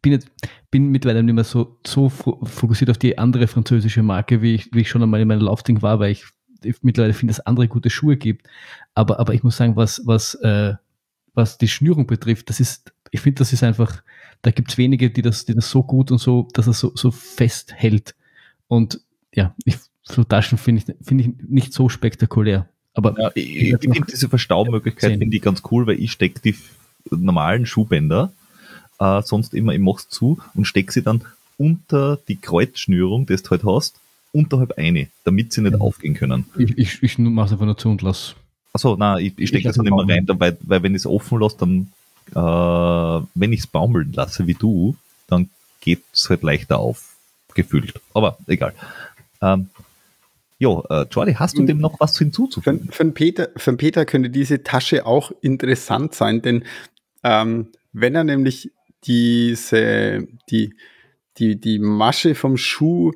bin 0.01 0.11
jetzt, 0.13 0.29
bin 0.71 0.89
mittlerweile 0.89 1.23
nicht 1.23 1.35
mehr 1.35 1.43
so, 1.43 1.77
so 1.85 2.09
fo- 2.09 2.43
fokussiert 2.45 2.89
auf 2.89 2.97
die 2.97 3.17
andere 3.17 3.47
französische 3.47 4.03
Marke, 4.03 4.41
wie 4.41 4.55
ich, 4.55 4.69
wie 4.73 4.81
ich 4.81 4.89
schon 4.89 5.03
einmal 5.03 5.21
in 5.21 5.27
meinem 5.27 5.41
Laufding 5.41 5.81
war, 5.81 5.99
weil 5.99 6.11
ich, 6.11 6.25
mittlerweile 6.81 7.13
finde, 7.13 7.31
dass 7.31 7.39
es 7.39 7.45
andere 7.45 7.67
gute 7.67 7.89
Schuhe 7.89 8.17
gibt. 8.17 8.47
Aber, 8.95 9.19
aber 9.19 9.33
ich 9.33 9.43
muss 9.43 9.57
sagen, 9.57 9.75
was, 9.75 10.01
was, 10.05 10.35
äh, 10.35 10.73
was 11.33 11.57
die 11.57 11.67
Schnürung 11.67 12.07
betrifft, 12.07 12.49
das 12.49 12.59
ist, 12.59 12.93
ich 13.11 13.21
finde, 13.21 13.39
das 13.39 13.53
ist 13.53 13.63
einfach, 13.63 14.01
da 14.41 14.51
gibt 14.51 14.71
es 14.71 14.77
wenige, 14.77 15.09
die 15.11 15.21
das, 15.21 15.45
die 15.45 15.53
das 15.53 15.69
so 15.69 15.83
gut 15.83 16.11
und 16.11 16.17
so, 16.17 16.47
dass 16.53 16.67
es 16.67 16.79
so, 16.79 16.91
so 16.95 17.11
fest 17.11 17.73
hält. 17.75 18.15
Und 18.67 19.01
ja, 19.33 19.55
ich, 19.65 19.77
so 20.01 20.23
Taschen 20.23 20.57
finde 20.57 20.81
ich, 20.81 21.07
finde 21.07 21.23
ich 21.25 21.31
nicht 21.47 21.73
so 21.73 21.89
spektakulär. 21.89 22.69
Aber 22.97 23.15
Ja, 23.19 23.31
ich, 23.35 23.73
ich 23.73 23.79
finde 23.79 24.01
diese 24.11 24.27
Verstaumöglichkeit 24.27 25.17
finde 25.19 25.35
ich 25.37 25.41
ganz 25.41 25.61
cool, 25.71 25.85
weil 25.87 25.99
ich 26.01 26.11
stecke 26.11 26.41
die 26.41 26.55
normalen 27.11 27.65
Schuhbänder 27.65 28.31
äh, 28.99 29.21
sonst 29.21 29.53
immer, 29.53 29.73
ich 29.73 29.79
mach's 29.79 30.09
zu 30.09 30.39
und 30.55 30.65
stecke 30.65 30.91
sie 30.91 31.03
dann 31.03 31.23
unter 31.59 32.17
die 32.27 32.35
Kreuzschnürung, 32.35 33.25
die 33.27 33.35
du 33.35 33.49
halt 33.51 33.63
hast, 33.63 33.99
unterhalb 34.33 34.77
eine, 34.77 35.07
damit 35.23 35.53
sie 35.53 35.61
nicht 35.61 35.75
Mhm. 35.75 35.81
aufgehen 35.81 36.13
können. 36.15 36.45
ich, 36.57 36.77
ich, 36.77 37.03
ich 37.03 37.17
mache 37.19 37.45
es 37.47 37.51
einfach 37.53 37.65
nur 37.65 37.77
zu 37.77 37.89
und 37.89 38.01
lass. 38.01 38.35
Achso, 38.73 38.95
nein, 38.97 39.25
ich, 39.25 39.33
ich 39.37 39.49
stecke 39.49 39.63
das 39.63 39.77
lasse 39.77 39.87
immer 39.87 39.97
baumeln. 39.97 40.25
rein, 40.27 40.39
weil, 40.39 40.57
weil 40.61 40.83
wenn 40.83 40.93
ich 40.93 41.01
es 41.01 41.05
offen 41.05 41.39
lasse, 41.39 41.57
dann, 41.59 41.91
äh, 42.31 43.25
wenn 43.35 43.53
ich 43.53 43.61
es 43.61 43.67
baumeln 43.67 44.11
lasse 44.13 44.47
wie 44.47 44.53
du, 44.55 44.95
dann 45.27 45.49
geht 45.81 46.01
es 46.13 46.29
halt 46.29 46.41
leichter 46.43 46.77
auf, 46.79 47.15
gefühlt. 47.53 47.93
Aber 48.13 48.37
egal. 48.47 48.73
Ähm, 49.41 49.69
jo, 50.59 50.83
äh, 50.89 51.05
Jordi, 51.11 51.33
hast 51.33 51.57
du 51.57 51.63
dem 51.63 51.77
noch 51.77 51.99
was 51.99 52.17
für, 52.17 52.25
hinzuzufügen? 52.25 52.89
für, 52.91 53.03
den 53.03 53.13
Peter, 53.13 53.49
für 53.57 53.71
den 53.71 53.77
Peter 53.77 54.05
könnte 54.05 54.29
diese 54.29 54.63
Tasche 54.63 55.05
auch 55.05 55.31
interessant 55.41 56.15
sein, 56.15 56.41
denn 56.41 56.63
ähm, 57.23 57.71
wenn 57.93 58.15
er 58.15 58.23
nämlich 58.23 58.71
diese, 59.03 60.27
die, 60.49 60.73
die, 61.37 61.59
die 61.59 61.79
Masche 61.79 62.35
vom 62.35 62.57
Schuh 62.57 63.11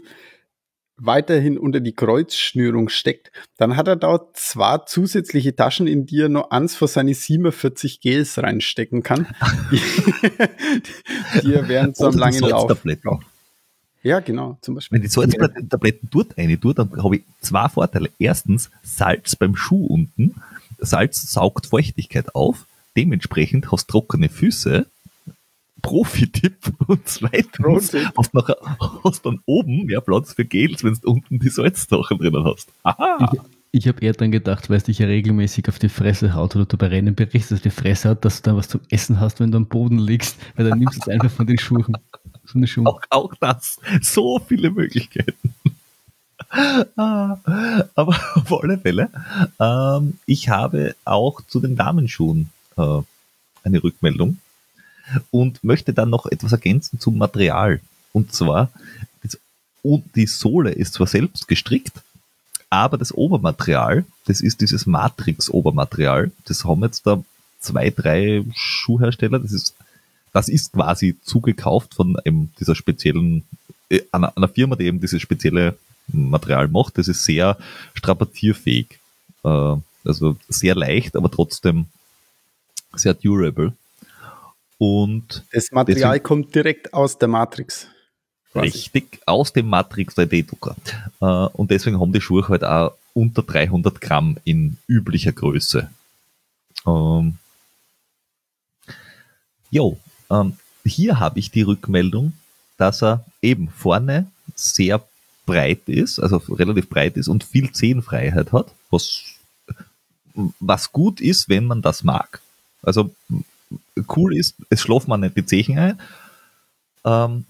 weiterhin 1.04 1.58
unter 1.58 1.80
die 1.80 1.96
Kreuzschnürung 1.96 2.90
steckt, 2.90 3.32
dann 3.58 3.76
hat 3.76 3.88
er 3.88 3.96
dort 3.96 4.38
zwei 4.38 4.78
zusätzliche 4.86 5.56
Taschen, 5.56 5.88
in 5.88 6.06
die 6.06 6.22
er 6.22 6.30
noch 6.30 6.52
eins 6.52 6.76
für 6.76 6.88
seine 6.88 7.16
47 7.16 8.02
Gels 8.02 8.38
reinstecken 8.38 9.02
kann, 9.02 9.28
die, 9.72 9.82
die 11.42 11.54
er 11.54 11.68
während 11.68 11.98
so 11.98 12.06
einem 12.06 12.20
langen 12.20 12.42
Lauf 12.42 12.68
braucht. 12.84 13.26
Ja, 14.04 14.20
genau, 14.20 14.58
zum 14.62 14.76
Beispiel. 14.76 14.96
Wenn 14.96 15.04
die 15.04 15.10
Salztabletten 15.10 16.10
dort 16.12 16.38
eine 16.38 16.60
tue, 16.60 16.74
dann 16.74 16.92
habe 17.04 17.18
ich 17.18 17.24
zwei 17.42 17.70
Vorteile. 17.70 18.10
Erstens, 18.18 18.72
Salz 18.84 19.36
beim 19.36 19.56
Schuh 19.56 19.86
unten. 19.86 20.36
Salz 20.80 21.32
saugt 21.32 21.68
Feuchtigkeit 21.68 22.34
auf. 22.34 22.66
Dementsprechend 22.98 23.72
hast 23.72 23.88
trockene 23.88 24.30
Füße. 24.30 24.88
Profi-Tipp. 25.82 26.74
Und 26.88 27.08
zweitens, 27.08 27.52
Pro-Tipp. 27.52 28.12
hast, 28.18 28.34
nachher, 28.34 28.58
hast 29.04 29.26
dann 29.26 29.40
oben 29.46 29.86
mehr 29.86 30.02
Platz 30.02 30.34
für 30.34 30.46
Gels, 30.46 30.84
wenn 30.84 30.96
du 30.96 31.12
unten 31.12 31.40
die 31.40 31.50
Salzsachen 31.50 32.18
drinnen 32.18 32.44
hast. 32.44 32.70
Aha! 32.84 33.30
Ich 33.74 33.88
habe 33.88 34.02
eher 34.02 34.12
dann 34.14 34.32
gedacht, 34.32 34.70
weil 34.70 34.78
es 34.78 34.84
dich 34.84 35.00
ja 35.00 35.08
regelmäßig 35.08 35.70
auf 35.70 35.80
die 35.80 35.88
Fresse 35.88 36.34
haut 36.34 36.56
oder 36.58 36.66
du 36.66 36.76
bei 36.76 36.88
Rennen 36.88 37.16
berichtest, 37.16 37.52
dass 37.52 37.62
die 37.62 37.70
Fresse 37.70 38.10
hat, 38.10 38.26
dass 38.26 38.42
du 38.42 38.50
dann 38.50 38.58
was 38.58 38.68
zum 38.68 38.82
Essen 38.90 39.22
hast, 39.22 39.40
wenn 39.40 39.52
du 39.52 39.58
am 39.58 39.68
Boden 39.68 39.98
liegst, 39.98 40.36
weil 40.56 40.68
dann 40.68 40.80
nimmst 40.80 40.98
du 40.98 41.02
es 41.04 41.08
einfach 41.08 41.32
von 41.32 41.48
den 41.48 41.58
Schuhen. 41.58 41.96
Von 42.46 42.62
den 42.62 42.68
Schuhen. 42.68 42.88
Auch, 42.88 43.02
auch 43.10 43.34
das. 43.40 43.80
So 44.02 44.40
viele 44.40 44.72
Möglichkeiten. 44.72 45.54
Ah, 46.98 47.38
Aber 47.96 48.20
auf 48.36 48.52
alle 48.62 48.78
Fälle, 48.78 49.10
ähm, 49.60 50.20
ich 50.26 50.50
habe 50.50 50.96
auch 51.06 51.42
zu 51.42 51.60
den 51.60 51.76
Damenschuhen 51.76 52.50
äh, 52.78 53.00
eine 53.64 53.84
Rückmeldung 53.84 54.40
und 55.30 55.64
möchte 55.64 55.94
dann 55.94 56.10
noch 56.10 56.26
etwas 56.26 56.52
ergänzen 56.52 57.00
zum 57.00 57.18
Material. 57.18 57.80
Und 58.12 58.34
zwar, 58.34 58.70
das, 59.24 59.38
und 59.82 60.16
die 60.16 60.28
Sohle 60.28 60.72
ist 60.72 60.94
zwar 60.94 61.08
selbst 61.08 61.48
gestrickt, 61.48 62.02
aber 62.70 62.98
das 62.98 63.14
Obermaterial, 63.14 64.06
das 64.26 64.42
ist 64.42 64.62
dieses 64.62 64.86
Matrix-Obermaterial, 64.86 66.32
das 66.46 66.66
haben 66.66 66.84
jetzt 66.84 67.06
da 67.06 67.24
zwei, 67.60 67.90
drei 67.92 68.44
Schuhhersteller, 68.54 69.40
das 69.40 69.52
ist 69.52 69.76
das 70.34 70.48
ist 70.50 70.74
quasi 70.74 71.18
zugekauft 71.24 71.94
von 71.94 72.18
eben 72.26 72.52
dieser 72.60 72.76
speziellen, 72.76 73.44
äh, 73.90 74.02
einer, 74.12 74.36
einer 74.38 74.48
Firma, 74.48 74.76
die 74.76 74.86
eben 74.86 75.00
dieses 75.02 75.22
spezielle 75.22 75.78
Material 76.08 76.68
macht. 76.68 76.98
Das 76.98 77.08
ist 77.08 77.24
sehr 77.26 77.58
strapazierfähig. 77.94 79.00
Äh, 79.44 79.76
also 80.04 80.36
sehr 80.50 80.76
leicht, 80.76 81.16
aber 81.16 81.30
trotzdem 81.30 81.86
sehr 82.96 83.14
durable. 83.14 83.74
Und 84.78 85.44
Das 85.52 85.72
Material 85.72 86.12
Deswegen- 86.14 86.24
kommt 86.24 86.56
direkt 86.56 86.94
aus 86.94 87.18
der 87.20 87.28
Matrix. 87.28 87.88
quasi. 88.52 88.66
richtig 88.68 89.20
aus 89.28 89.54
dem 89.54 89.68
Matrix 89.68 90.16
3D-Drucker. 90.18 90.76
Äh, 91.22 91.26
und 91.26 91.70
deswegen 91.72 92.00
haben 92.00 92.12
die 92.12 92.20
Schuhe 92.22 92.48
halt 92.50 92.64
auch 92.64 92.94
unter 93.14 93.44
300 93.44 94.02
Gramm 94.02 94.38
in 94.44 94.78
üblicher 94.88 95.32
Größe. 95.34 95.90
Ähm, 96.88 97.38
jo, 99.70 99.98
ähm, 100.32 100.58
hier 100.84 101.20
habe 101.20 101.40
ich 101.40 101.52
die 101.52 101.62
Rückmeldung, 101.62 102.34
dass 102.78 103.04
er 103.04 103.24
eben 103.42 103.70
vorne 103.70 104.28
sehr 104.56 105.04
breit 105.46 105.82
ist, 105.88 106.20
also 106.20 106.38
relativ 106.38 106.90
breit 106.90 107.18
ist 107.18 107.28
und 107.28 107.44
viel 107.44 107.72
Zehenfreiheit 107.72 108.52
hat, 108.52 108.72
was, 108.90 109.24
was 110.60 110.92
gut 110.92 111.22
ist, 111.22 111.50
wenn 111.50 111.66
man 111.66 111.82
das 111.82 112.04
mag. 112.04 112.42
Also 112.82 113.14
cool 114.16 114.36
ist, 114.36 114.56
es 114.70 114.82
schlafen 114.82 115.10
man 115.10 115.22
nicht 115.22 115.38
die 115.38 115.46
Zehen 115.46 115.78
ein. 115.78 116.00
Ähm, 117.06 117.46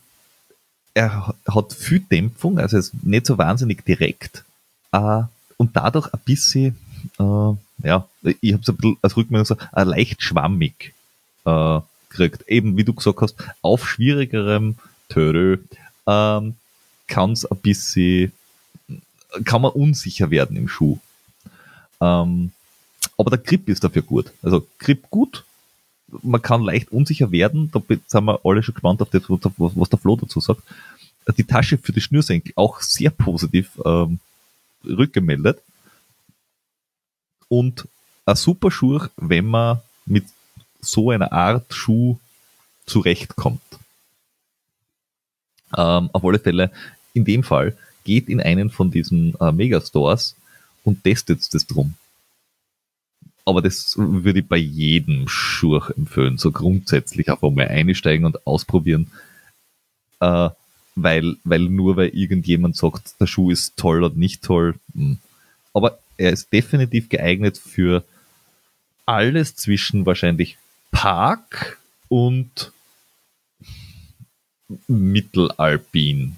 er 0.93 1.33
hat 1.47 1.73
viel 1.73 2.01
Dämpfung, 2.01 2.59
also 2.59 2.77
ist 2.77 2.93
nicht 3.03 3.25
so 3.25 3.37
wahnsinnig 3.37 3.85
direkt 3.85 4.43
äh, 4.91 5.23
und 5.57 5.75
dadurch 5.75 6.13
ein 6.13 6.19
bisschen, 6.25 6.77
äh, 7.17 7.87
ja, 7.87 8.07
ich 8.41 8.53
habe 8.53 8.61
es 8.61 8.69
ein 8.69 8.75
bisschen 8.75 8.97
als 9.01 9.15
Rückmeldung 9.15 9.45
so, 9.45 9.55
äh, 9.73 9.83
leicht 9.83 10.21
schwammig 10.21 10.93
äh, 11.45 11.79
gekriegt. 12.11 12.43
Eben, 12.47 12.77
wie 12.77 12.83
du 12.83 12.93
gesagt 12.93 13.21
hast, 13.21 13.35
auf 13.61 13.87
schwierigerem 13.87 14.75
Törö 15.09 15.57
ähm, 16.07 16.55
kann 17.07 17.31
es 17.31 17.45
ein 17.45 17.57
bisschen, 17.57 18.31
kann 19.45 19.61
man 19.61 19.71
unsicher 19.71 20.29
werden 20.29 20.57
im 20.57 20.67
Schuh. 20.67 20.99
Ähm, 21.99 22.51
aber 23.17 23.29
der 23.31 23.39
Grip 23.39 23.67
ist 23.69 23.83
dafür 23.83 24.01
gut. 24.01 24.31
Also 24.41 24.67
Grip 24.79 25.09
gut, 25.09 25.43
man 26.21 26.41
kann 26.41 26.63
leicht 26.63 26.91
unsicher 26.91 27.31
werden, 27.31 27.71
da 27.71 27.81
sind 28.07 28.25
wir 28.25 28.39
alle 28.43 28.63
schon 28.63 28.73
gespannt 28.73 29.01
auf 29.01 29.09
das, 29.09 29.23
was 29.27 29.89
der 29.89 29.99
Flo 29.99 30.15
dazu 30.15 30.39
sagt. 30.39 30.61
Die 31.37 31.43
Tasche 31.43 31.77
für 31.77 31.91
die 31.91 32.01
Schnürsenkel 32.01 32.51
auch 32.55 32.81
sehr 32.81 33.11
positiv 33.11 33.79
ähm, 33.85 34.19
rückgemeldet. 34.83 35.61
Und 37.47 37.87
ein 38.25 38.35
super 38.35 38.71
Schuh, 38.71 39.07
wenn 39.17 39.45
man 39.45 39.81
mit 40.05 40.25
so 40.81 41.11
einer 41.11 41.31
Art 41.31 41.73
Schuh 41.73 42.17
zurechtkommt. 42.85 43.61
Ähm, 45.77 46.09
auf 46.11 46.25
alle 46.25 46.39
Fälle, 46.39 46.71
in 47.13 47.23
dem 47.23 47.43
Fall, 47.43 47.77
geht 48.03 48.27
in 48.27 48.41
einen 48.41 48.69
von 48.69 48.91
diesen 48.91 49.35
äh, 49.39 49.51
Megastores 49.51 50.35
und 50.83 51.03
testet 51.03 51.53
das 51.53 51.65
drum. 51.65 51.93
Aber 53.45 53.61
das 53.61 53.95
würde 53.97 54.39
ich 54.39 54.47
bei 54.47 54.57
jedem 54.57 55.27
Schuh 55.27 55.79
empfehlen, 55.97 56.37
so 56.37 56.51
grundsätzlich 56.51 57.29
einfach 57.29 57.49
mal 57.49 57.67
einsteigen 57.67 58.25
und 58.25 58.45
ausprobieren. 58.45 59.11
Äh, 60.19 60.49
weil, 60.95 61.37
weil 61.43 61.61
nur 61.61 61.95
weil 61.95 62.09
irgendjemand 62.09 62.75
sagt, 62.75 63.19
der 63.19 63.27
Schuh 63.27 63.49
ist 63.49 63.77
toll 63.77 64.03
oder 64.03 64.13
nicht 64.15 64.43
toll. 64.43 64.75
Hm. 64.93 65.17
Aber 65.73 65.99
er 66.17 66.31
ist 66.31 66.51
definitiv 66.51 67.09
geeignet 67.09 67.57
für 67.57 68.03
alles 69.05 69.55
zwischen 69.55 70.05
wahrscheinlich 70.05 70.57
Park 70.91 71.79
und 72.09 72.71
Mittelalpin. 74.87 76.37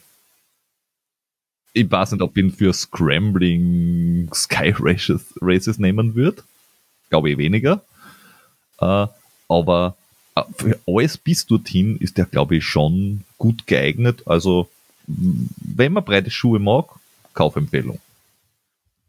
Ich 1.74 1.90
weiß 1.90 2.12
nicht, 2.12 2.22
ob 2.22 2.38
ich 2.38 2.44
ihn 2.44 2.52
für 2.52 2.74
Scrambling 2.74 4.30
Sky 4.34 4.74
Races, 4.78 5.34
Races 5.42 5.80
nehmen 5.80 6.16
würde. 6.16 6.44
Glaube 7.10 7.32
ich 7.32 7.38
weniger. 7.38 7.84
Äh, 8.80 9.08
aber 9.50 9.96
äh, 10.36 10.44
für 10.56 10.80
alles 10.88 11.18
bis 11.18 11.46
dorthin 11.46 11.98
ist 11.98 12.18
der, 12.18 12.26
glaube 12.26 12.58
ich, 12.58 12.64
schon 12.64 13.24
gut 13.38 13.66
geeignet. 13.68 14.24
Also, 14.26 14.70
wenn 15.08 15.94
man 15.94 16.06
breite 16.06 16.32
Schuhe 16.32 16.60
mag, 16.60 16.86
Kaufempfehlung. 17.34 18.00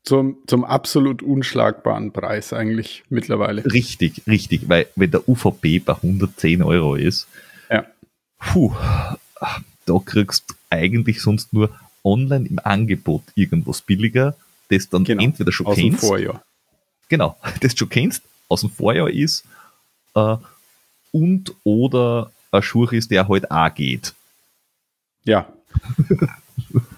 Zum, 0.05 0.37
zum 0.47 0.65
absolut 0.65 1.23
unschlagbaren 1.23 2.13
Preis 2.13 2.53
eigentlich 2.53 3.05
mittlerweile. 3.09 3.65
Richtig, 3.65 4.23
richtig, 4.27 4.69
weil 4.69 4.87
wenn 4.97 5.11
der 5.11 5.27
UVP 5.27 5.79
bei 5.79 5.95
110 5.95 6.63
Euro 6.63 6.95
ist, 6.95 7.27
ja. 7.71 7.87
puh, 8.39 8.75
da 9.87 9.99
kriegst 10.05 10.51
du 10.51 10.55
eigentlich 10.69 11.23
sonst 11.23 11.55
nur 11.55 11.71
online 12.05 12.47
im 12.47 12.59
Angebot 12.63 13.23
irgendwas 13.35 13.81
billiger, 13.81 14.37
das 14.69 14.91
dann 14.91 15.05
genau, 15.05 15.23
entweder 15.23 15.53
schon 15.53 15.67
aus 15.67 15.77
kennst. 15.77 16.03
Dem 16.03 16.09
Vorjahr. 16.09 16.43
Genau, 17.09 17.39
das 17.61 17.77
schon 17.77 17.89
kennst, 17.89 18.23
aus 18.49 18.61
dem 18.61 18.71
Vorjahr 18.71 19.09
ist, 19.09 19.45
äh, 20.15 20.37
und 21.13 21.55
oder 21.65 22.31
ein 22.51 22.63
Schuh 22.63 22.87
ist, 22.87 23.11
der 23.11 23.29
halt 23.29 23.51
auch 23.51 23.75
geht. 23.75 24.15
Ja. 25.25 25.49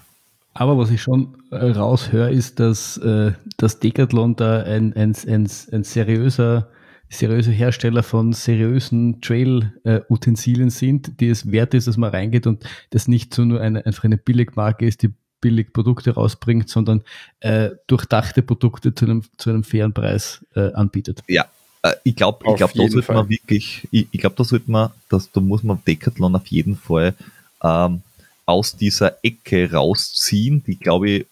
Aber 0.59 0.75
was 0.79 0.89
ich 0.89 1.03
schon 1.03 1.37
äh, 1.51 1.55
raushöre, 1.55 2.31
ist, 2.31 2.59
dass 2.59 2.97
äh, 2.97 3.33
das 3.57 3.79
Decathlon 3.79 4.35
da 4.35 4.63
ein, 4.63 4.91
ein, 4.93 5.15
ein, 5.27 5.47
ein 5.71 5.83
seriöser, 5.83 6.69
seriöser 7.09 7.51
Hersteller 7.51 8.01
von 8.01 8.33
seriösen 8.33 9.21
Trail-Utensilien 9.21 10.71
sind, 10.71 11.19
die 11.19 11.29
es 11.29 11.51
wert 11.51 11.75
ist, 11.75 11.87
dass 11.87 11.97
man 11.97 12.09
reingeht 12.09 12.47
und 12.47 12.63
das 12.89 13.07
nicht 13.07 13.35
so 13.35 13.45
nur 13.45 13.61
eine, 13.61 13.85
einfach 13.85 14.05
eine 14.05 14.17
Billigmarke 14.17 14.87
ist, 14.87 15.03
die 15.03 15.13
billig 15.41 15.73
Produkte 15.73 16.15
rausbringt, 16.15 16.67
sondern 16.69 17.03
äh, 17.39 17.69
durchdachte 17.85 18.41
Produkte 18.41 18.95
zu 18.95 19.05
einem, 19.05 19.21
zu 19.37 19.51
einem 19.51 19.63
fairen 19.63 19.93
Preis 19.93 20.43
äh, 20.55 20.73
anbietet. 20.73 21.21
Ja, 21.27 21.45
äh, 21.83 21.93
ich 22.03 22.15
glaube, 22.15 22.43
ich 22.49 22.55
glaube, 22.55 22.73
da 22.75 22.87
sollte 22.87 23.13
man 23.13 23.29
wirklich, 23.29 23.87
ich, 23.91 24.07
ich 24.09 24.19
glaube, 24.19 24.35
da 24.35 24.43
sollte 24.43 24.71
man, 24.71 24.89
dass, 25.09 25.31
da 25.31 25.39
muss 25.39 25.61
man 25.61 25.83
Decathlon 25.85 26.35
auf 26.35 26.47
jeden 26.47 26.77
Fall 26.77 27.13
ähm, 27.61 28.01
aus 28.47 28.75
dieser 28.75 29.23
Ecke 29.23 29.71
rausziehen, 29.71 30.63
die, 30.63 30.77
glaube 30.77 31.09
ich, 31.09 31.25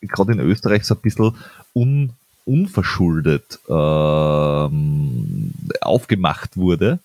gerade 0.00 0.32
in 0.32 0.40
Österreich 0.40 0.84
so 0.84 0.94
ein 0.94 1.00
bisschen 1.00 1.36
un, 1.74 2.10
unverschuldet 2.44 3.60
ähm, 3.68 5.52
aufgemacht 5.80 6.56
wurde 6.56 6.98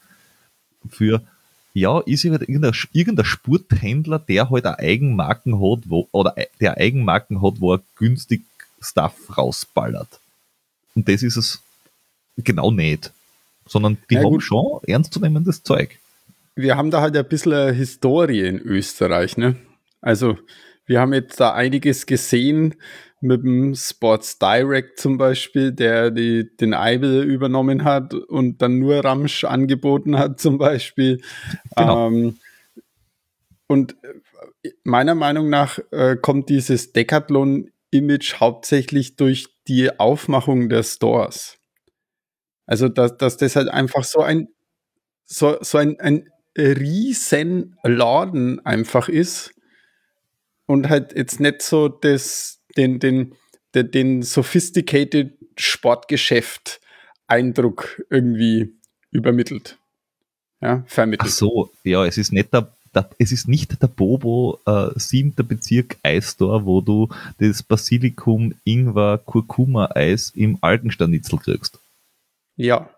für 0.89 1.21
ja, 1.73 1.99
ist 1.99 2.23
irgendein, 2.23 2.73
irgendein 2.93 3.25
Spurthändler, 3.25 4.17
der 4.17 4.49
halt 4.49 4.65
eine 4.65 4.79
Eigenmarken 4.79 5.55
hat, 5.55 5.89
wo, 5.89 6.07
oder 6.13 6.33
der 6.61 6.77
Eigenmarken 6.77 7.41
hat, 7.41 7.59
wo 7.59 7.73
er 7.73 7.81
günstig 7.97 8.43
Stuff 8.81 9.37
rausballert. 9.37 10.21
Und 10.95 11.09
das 11.09 11.21
ist 11.21 11.35
es 11.35 11.59
genau 12.37 12.71
nicht. 12.71 13.11
Sondern 13.67 13.97
die 14.09 14.15
ja, 14.15 14.23
haben 14.23 14.29
gut. 14.29 14.43
schon 14.43 14.79
ernstzunehmendes 14.87 15.63
Zeug 15.63 15.99
wir 16.56 16.78
haben 16.78 16.91
da 16.91 17.01
halt 17.01 17.18
ein 17.18 17.28
bisschen 17.28 17.53
eine 17.53 17.74
Historie 17.74 18.47
in 18.47 18.60
Österreich, 18.60 19.38
ne? 19.38 19.58
Also, 20.01 20.38
wir 20.86 21.01
haben 21.01 21.14
jetzt 21.14 21.39
da 21.39 21.53
einiges 21.53 22.06
gesehen 22.06 22.76
mit 23.20 23.43
dem 23.43 23.74
Sports 23.76 24.39
Direct 24.39 24.99
zum 24.99 25.18
Beispiel, 25.18 25.72
der 25.72 26.12
die, 26.12 26.56
den 26.58 26.74
Eibel 26.74 27.24
übernommen 27.24 27.84
hat 27.84 28.14
und 28.14 28.62
dann 28.62 28.80
nur 28.80 29.03
Ramsch 29.03 29.43
angeboten 29.43 30.18
hat 30.18 30.39
zum 30.39 30.58
Beispiel. 30.58 31.22
Genau. 31.76 32.08
Ähm, 32.08 32.38
und 33.68 33.95
meiner 34.84 35.16
Meinung 35.16 35.49
nach 35.49 35.80
äh, 35.91 36.16
kommt 36.16 36.49
dieses 36.49 36.93
Decathlon-Image 36.93 38.36
hauptsächlich 38.39 39.16
durch 39.16 39.47
die 39.68 39.99
Aufmachung 39.99 40.70
der 40.70 40.84
Stores. 40.84 41.58
Also, 42.68 42.89
dass, 42.89 43.18
dass 43.18 43.38
das 43.38 43.56
halt 43.56 43.70
einfach 43.70 44.03
so 44.03 44.22
ein, 44.22 44.49
so, 45.26 45.58
so 45.62 45.80
ein, 45.80 45.99
ein 45.99 46.30
riesen 46.58 47.78
Laden 47.84 48.66
einfach 48.66 49.10
ist 49.10 49.53
und 50.66 50.89
halt 50.89 51.16
jetzt 51.16 51.39
nicht 51.39 51.62
so 51.62 51.88
das, 51.88 52.60
den, 52.78 52.99
den, 52.99 53.36
den, 53.74 53.91
den 53.91 54.22
sophisticated 54.24 55.34
Sportgeschäft 55.58 56.82
Eindruck 57.28 58.03
irgendwie 58.10 58.74
übermittelt. 59.12 59.78
Ja, 60.62 60.84
vermittelt. 60.88 61.30
Ach 61.30 61.36
so, 61.36 61.72
ja, 61.84 62.06
es 62.06 62.18
ist 62.18 62.32
nicht 62.32 62.53
der, 62.53 62.72
es 63.18 63.32
ist 63.32 63.47
nicht 63.47 63.82
der 63.82 63.88
Bobo 63.88 64.60
äh, 64.66 64.89
siebter 64.95 65.43
Bezirk 65.43 65.97
Eistor, 66.01 66.66
wo 66.66 66.82
du 66.82 67.10
das 67.39 67.62
Basilikum 67.62 68.56
Ingwer 68.64 69.18
Kurkuma 69.18 69.89
Eis 69.93 70.32
im 70.36 70.58
Algenstanitzel 70.62 71.39
kriegst. 71.39 71.80
Ja, 72.56 72.89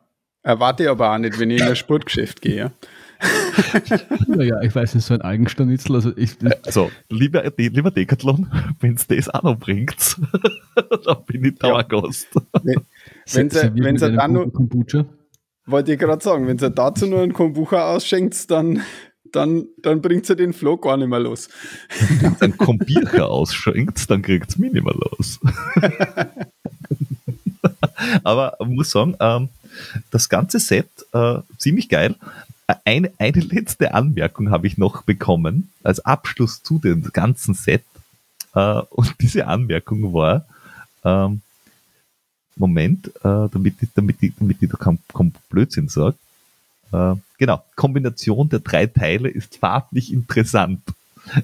erwarte 0.43 0.83
ich 0.83 0.89
aber 0.89 1.11
auch 1.13 1.17
nicht, 1.17 1.39
wenn 1.39 1.49
ich 1.49 1.61
in 1.61 1.67
ein 1.67 1.75
Sportgeschäft 1.75 2.41
gehe. 2.41 2.71
naja, 4.27 4.61
ich 4.61 4.75
weiß 4.75 4.95
nicht, 4.95 5.05
so 5.05 5.13
ein 5.13 5.21
Eigenstanitzel. 5.21 5.95
Also, 5.95 6.11
ich, 6.15 6.37
also 6.65 6.91
lieber, 7.09 7.43
lieber 7.57 7.91
Decathlon, 7.91 8.51
wenn 8.79 8.95
es 8.95 9.07
das 9.07 9.29
auch 9.29 9.43
noch 9.43 9.57
bringt, 9.57 10.17
dann 11.05 11.23
bin 11.25 11.45
ich 11.45 11.55
Dauergast. 11.55 12.27
Ja. 12.63 12.81
Wenn 13.31 13.49
sie 13.97 14.11
dann 14.11 14.33
nur, 14.33 14.51
Kombucha? 14.51 15.05
wollte 15.65 15.93
ich 15.93 15.99
gerade 15.99 16.23
sagen, 16.23 16.47
wenn 16.47 16.57
sie 16.57 16.71
dazu 16.71 17.07
nur 17.07 17.21
einen 17.21 17.33
Kombucha 17.33 17.93
ausschenkt, 17.93 18.49
dann, 18.51 18.81
dann, 19.31 19.65
dann 19.81 20.01
bringt 20.01 20.25
sie 20.25 20.35
den 20.35 20.53
Flow 20.53 20.77
gar 20.77 20.97
nicht 20.97 21.09
mehr 21.09 21.19
los. 21.19 21.49
Wenn 22.21 22.35
sie 22.35 22.41
einen 22.41 22.57
Kombucha 22.57 23.23
ausschenkt, 23.23 24.09
dann 24.09 24.21
kriegt 24.21 24.49
es 24.49 24.57
mich 24.57 24.71
nicht 24.71 24.85
mehr 24.85 24.95
los. 24.95 25.39
Aber 28.23 28.57
ich 28.59 28.67
muss 28.67 28.91
sagen, 28.91 29.15
ähm, 29.19 29.49
das 30.11 30.29
ganze 30.29 30.59
Set 30.59 30.87
äh, 31.13 31.39
ziemlich 31.57 31.89
geil. 31.89 32.15
Eine, 32.83 33.11
eine 33.17 33.39
letzte 33.41 33.93
Anmerkung 33.93 34.51
habe 34.51 34.67
ich 34.67 34.77
noch 34.77 35.03
bekommen 35.03 35.69
als 35.83 36.01
Abschluss 36.01 36.63
zu 36.63 36.79
dem 36.79 37.03
ganzen 37.13 37.53
Set. 37.53 37.83
Äh, 38.53 38.81
und 38.89 39.15
diese 39.21 39.47
Anmerkung 39.47 40.13
war, 40.13 40.45
ähm, 41.05 41.41
Moment, 42.57 43.07
äh, 43.23 43.47
damit, 43.51 43.75
ich, 43.81 43.89
damit, 43.93 44.17
ich, 44.21 44.33
damit 44.37 44.61
ich 44.61 44.69
da 44.69 44.77
keinen 44.77 44.99
kein 45.13 45.33
Blödsinn 45.49 45.87
sage. 45.87 46.17
Äh, 46.91 47.15
genau, 47.37 47.63
Kombination 47.75 48.49
der 48.49 48.59
drei 48.59 48.87
Teile 48.87 49.29
ist 49.29 49.57
farblich 49.57 50.11
interessant. 50.11 50.81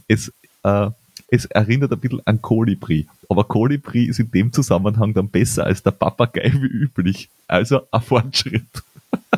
Es, 0.07 0.31
äh, 0.63 0.89
es 1.27 1.45
erinnert 1.45 1.91
ein 1.91 1.99
bisschen 1.99 2.25
an 2.25 2.41
Kolibri, 2.41 3.07
aber 3.29 3.43
Kolibri 3.43 4.05
ist 4.05 4.19
in 4.19 4.31
dem 4.31 4.51
Zusammenhang 4.51 5.13
dann 5.13 5.29
besser 5.29 5.65
als 5.65 5.83
der 5.83 5.91
Papagei 5.91 6.51
wie 6.53 6.67
üblich. 6.67 7.29
Also 7.47 7.81
ein 7.91 8.01
Fortschritt. 8.01 8.83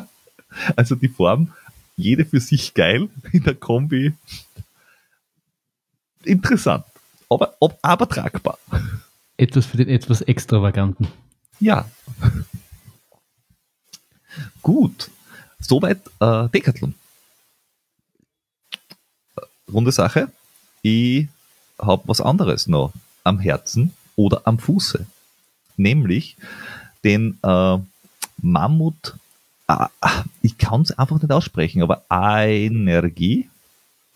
also 0.76 0.94
die 0.94 1.08
Form, 1.08 1.52
jede 1.96 2.24
für 2.24 2.40
sich 2.40 2.74
geil, 2.74 3.08
in 3.32 3.42
der 3.42 3.54
Kombi 3.54 4.14
interessant, 6.26 6.84
aber, 7.30 7.56
aber 7.82 8.08
tragbar. 8.08 8.58
Etwas 9.36 9.66
für 9.66 9.76
den 9.76 9.88
etwas 9.88 10.22
Extravaganten. 10.22 11.08
Ja. 11.60 11.88
Gut. 14.62 15.10
Soweit 15.60 16.00
äh, 16.20 16.48
Decathlon. 16.48 16.94
Runde 19.72 19.92
Sache. 19.92 20.30
Ich 20.82 21.28
habe 21.78 22.02
was 22.06 22.20
anderes 22.20 22.66
noch 22.66 22.92
am 23.24 23.38
Herzen 23.38 23.92
oder 24.14 24.42
am 24.44 24.58
Fuße. 24.58 25.06
Nämlich 25.76 26.36
den 27.04 27.38
äh, 27.42 27.78
Mammut, 28.38 28.96
äh, 29.06 29.25
ich 30.42 30.58
kann 30.58 30.82
es 30.82 30.96
einfach 30.96 31.20
nicht 31.20 31.32
aussprechen, 31.32 31.82
aber 31.82 32.04
Energie, 32.10 33.48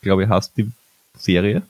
glaube 0.03 0.25
ich, 0.25 0.29
heißt 0.29 0.57
die 0.57 0.71
Serie. 1.17 1.63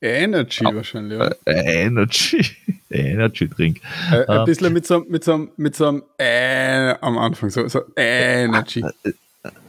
Energy 0.00 0.64
oh, 0.64 0.74
wahrscheinlich, 0.74 1.18
ja. 1.18 1.32
Äh, 1.44 1.86
Energy. 1.86 2.56
Energy 2.90 3.48
Drink. 3.48 3.80
Äh, 4.12 4.24
ein 4.26 4.40
uh, 4.42 4.44
bisschen 4.44 4.72
mit 4.72 4.86
so, 4.86 5.00
mit 5.08 5.24
so, 5.24 5.48
mit 5.56 5.74
so 5.74 5.88
einem 5.88 6.02
äh 6.18 6.94
am 7.00 7.18
Anfang, 7.18 7.50
so, 7.50 7.66
so 7.66 7.80
Energy. 7.96 8.84
Äh, 9.02 9.12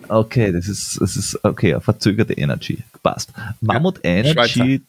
okay, 0.07 0.51
das 0.51 0.67
ist, 0.67 1.01
das 1.01 1.17
ist, 1.17 1.43
okay, 1.43 1.79
verzögerte 1.81 2.33
Energy. 2.33 2.83
Passt. 3.01 3.31
Mammut 3.59 4.03
ja, 4.03 4.11
Energy 4.11 4.81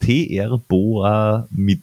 TR 0.00 0.58
Boa 0.68 1.48
mit 1.50 1.80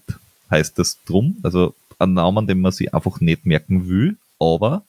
heißt 0.51 0.77
das 0.77 0.99
drum. 1.05 1.37
Also 1.41 1.73
ein 1.97 2.13
Namen, 2.13 2.45
den 2.45 2.61
man 2.61 2.71
sich 2.71 2.93
einfach 2.93 3.19
nicht 3.19 3.45
merken 3.45 3.87
will, 3.87 4.17
aber 4.39 4.83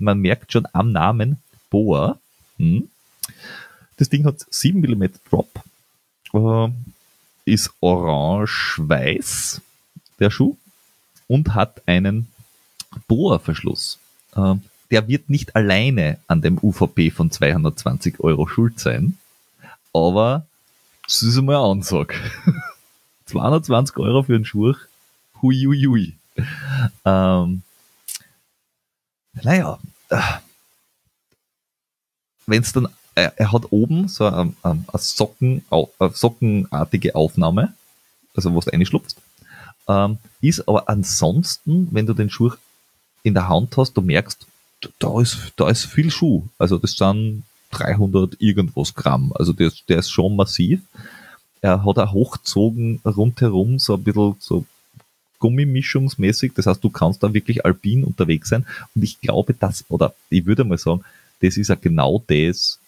man 0.00 0.18
merkt 0.18 0.52
schon 0.52 0.66
am 0.72 0.92
Namen 0.92 1.38
Boa. 1.70 2.18
Hm. 2.58 2.88
Das 3.96 4.08
Ding 4.08 4.24
hat 4.24 4.44
7 4.50 4.80
mm 4.80 5.04
Drop. 5.28 5.48
Äh, 6.32 6.72
ist 7.44 7.70
orange-weiß, 7.80 9.60
der 10.18 10.30
Schuh, 10.30 10.56
und 11.26 11.54
hat 11.54 11.82
einen 11.86 12.28
Bohrverschluss. 13.08 13.98
Äh, 14.34 14.54
der 14.90 15.06
wird 15.08 15.30
nicht 15.30 15.54
alleine 15.54 16.18
an 16.26 16.42
dem 16.42 16.58
UVP 16.60 17.10
von 17.10 17.30
220 17.30 18.20
Euro 18.20 18.46
schuld 18.48 18.80
sein, 18.80 19.18
aber 19.92 20.46
das 21.04 21.22
ist 21.22 21.38
einmal 21.38 21.56
eine 21.56 21.64
Ansage. 21.64 22.14
220 23.26 23.96
Euro 23.98 24.22
für 24.22 24.34
einen 24.34 24.44
Schuh, 24.44 24.74
hui, 25.42 25.64
hui, 25.64 25.84
hui. 25.84 26.14
Ähm, 27.04 27.62
naja, 29.34 29.78
äh, 30.10 30.20
wenn 32.46 32.62
es 32.62 32.72
dann 32.72 32.88
er, 33.14 33.38
er 33.38 33.52
hat 33.52 33.70
oben 33.70 34.08
so 34.08 34.24
eine, 34.26 34.54
eine, 34.62 34.84
Socken, 34.94 35.64
eine 35.70 36.10
sockenartige 36.12 37.14
Aufnahme, 37.14 37.74
also 38.34 38.52
wo 38.54 38.60
du 38.60 38.70
reinschlupfst. 38.70 39.16
Ähm, 39.88 40.18
ist 40.40 40.66
aber 40.68 40.88
ansonsten, 40.88 41.88
wenn 41.90 42.06
du 42.06 42.14
den 42.14 42.30
Schuh 42.30 42.52
in 43.22 43.34
der 43.34 43.48
Hand 43.48 43.76
hast, 43.76 43.94
du 43.94 44.02
merkst, 44.02 44.46
da 44.98 45.20
ist, 45.20 45.52
da 45.56 45.68
ist 45.68 45.84
viel 45.84 46.10
Schuh. 46.10 46.44
Also 46.58 46.78
das 46.78 46.92
sind 46.92 47.44
300 47.72 48.40
irgendwas 48.40 48.94
Gramm. 48.94 49.32
Also 49.34 49.52
der, 49.52 49.72
der 49.88 49.98
ist 49.98 50.10
schon 50.10 50.36
massiv. 50.36 50.80
Er 51.60 51.84
hat 51.84 51.98
auch 51.98 52.12
hochgezogen 52.12 53.00
rundherum, 53.04 53.78
so 53.78 53.94
ein 53.94 54.02
bisschen 54.02 54.36
so 54.38 54.64
Gummimischungsmäßig. 55.40 56.52
Das 56.54 56.66
heißt, 56.66 56.84
du 56.84 56.90
kannst 56.90 57.22
da 57.22 57.34
wirklich 57.34 57.64
alpin 57.64 58.04
unterwegs 58.04 58.50
sein. 58.50 58.64
Und 58.94 59.02
ich 59.02 59.20
glaube, 59.20 59.54
das, 59.54 59.84
oder 59.88 60.14
ich 60.28 60.46
würde 60.46 60.64
mal 60.64 60.78
sagen, 60.78 61.02
das 61.40 61.56
ist 61.56 61.68
ja 61.68 61.74
genau 61.74 62.22
das, 62.28 62.78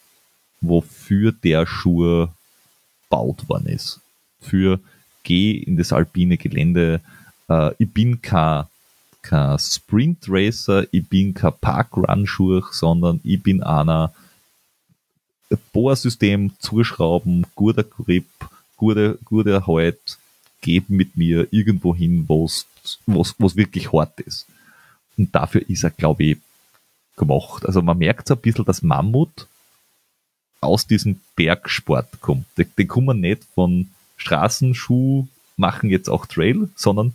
wofür 0.60 1.32
der 1.32 1.66
Schuh 1.66 2.28
baut 3.10 3.48
worden 3.48 3.66
ist. 3.66 4.00
Für 4.40 4.78
geh 5.24 5.52
in 5.52 5.76
das 5.76 5.92
alpine 5.92 6.36
Gelände. 6.36 7.00
Äh, 7.48 7.72
ich 7.78 7.90
bin 7.92 8.22
kein, 8.22 8.64
kein 9.22 9.58
Sprint 9.58 10.26
Racer, 10.28 10.86
ich 10.92 11.08
bin 11.08 11.34
kein 11.34 11.52
Parkrun-Schuh, 11.60 12.62
sondern 12.70 13.20
ich 13.24 13.42
bin 13.42 13.62
einer 13.62 14.12
Bohrsystem 15.72 16.52
zuschrauben, 16.58 17.46
guter 17.54 17.84
Grip, 17.84 18.26
guter, 18.76 19.16
guter 19.24 19.66
Halt, 19.66 20.18
geben 20.62 20.96
mit 20.96 21.16
mir 21.16 21.46
irgendwo 21.50 21.94
hin, 21.94 22.24
wo 22.26 22.46
es 22.46 22.66
wirklich 23.56 23.92
hart 23.92 24.18
ist. 24.20 24.46
Und 25.18 25.34
dafür 25.34 25.68
ist 25.68 25.84
er, 25.84 25.90
glaube 25.90 26.24
ich, 26.24 26.38
gemacht. 27.16 27.66
Also 27.66 27.82
man 27.82 27.98
merkt 27.98 28.28
so 28.28 28.34
ein 28.34 28.40
bisschen, 28.40 28.64
dass 28.64 28.82
Mammut 28.82 29.46
aus 30.60 30.86
diesem 30.86 31.20
Bergsport 31.36 32.20
kommt. 32.20 32.46
Die, 32.56 32.64
die 32.64 32.86
kommen 32.86 33.20
nicht 33.20 33.44
von 33.54 33.90
Straßenschuh, 34.16 35.26
machen 35.56 35.90
jetzt 35.90 36.08
auch 36.08 36.24
Trail, 36.24 36.70
sondern 36.76 37.14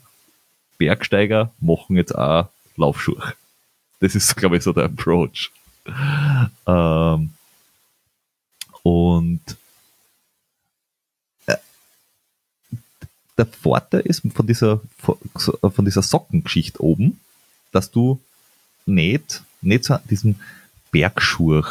Bergsteiger 0.77 1.51
machen 1.59 1.95
jetzt 1.95 2.15
auch 2.15 2.49
Laufschuhe. 2.75 3.33
Das 3.99 4.13
ist, 4.13 4.35
glaube 4.35 4.57
ich, 4.57 4.63
so 4.63 4.73
der 4.73 4.85
Approach. 4.85 5.49
Ähm, 6.67 7.33
und 8.83 9.41
der 13.37 13.45
Vorteil 13.45 14.01
ist 14.01 14.23
von 14.33 14.47
dieser, 14.47 14.81
von 14.97 15.85
dieser 15.85 16.01
Sockengeschichte 16.01 16.81
oben, 16.81 17.19
dass 17.71 17.91
du 17.91 18.19
nicht, 18.85 19.43
nicht 19.61 19.83
so 19.83 19.97
diesen 20.09 20.39
Bergschuh 20.91 21.61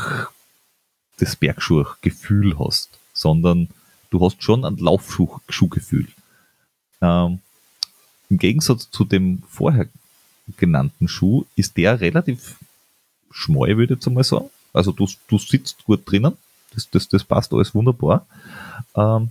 das 1.18 1.36
Bergschuhgefühl 1.36 2.58
hast, 2.58 2.90
sondern 3.12 3.68
du 4.10 4.24
hast 4.24 4.42
schon 4.42 4.64
ein 4.64 4.76
Laufschuhgefühl. 4.76 6.08
Ähm, 7.00 7.40
Im 8.28 8.38
Gegensatz 8.38 8.90
zu 8.90 9.04
dem 9.04 9.42
vorher 9.48 9.88
genannten 10.56 11.08
Schuh 11.08 11.44
ist 11.56 11.76
der 11.76 12.00
relativ 12.00 12.56
schmal, 13.30 13.76
würde 13.76 13.84
ich 13.94 13.98
jetzt 13.98 14.06
einmal 14.06 14.24
sagen. 14.24 14.50
Also 14.72 14.92
du, 14.92 15.08
du 15.28 15.38
sitzt 15.38 15.84
gut 15.84 16.02
drinnen, 16.04 16.36
das, 16.74 16.88
das, 16.90 17.08
das 17.08 17.24
passt 17.24 17.52
alles 17.52 17.74
wunderbar. 17.74 18.26
Ähm, 18.94 19.30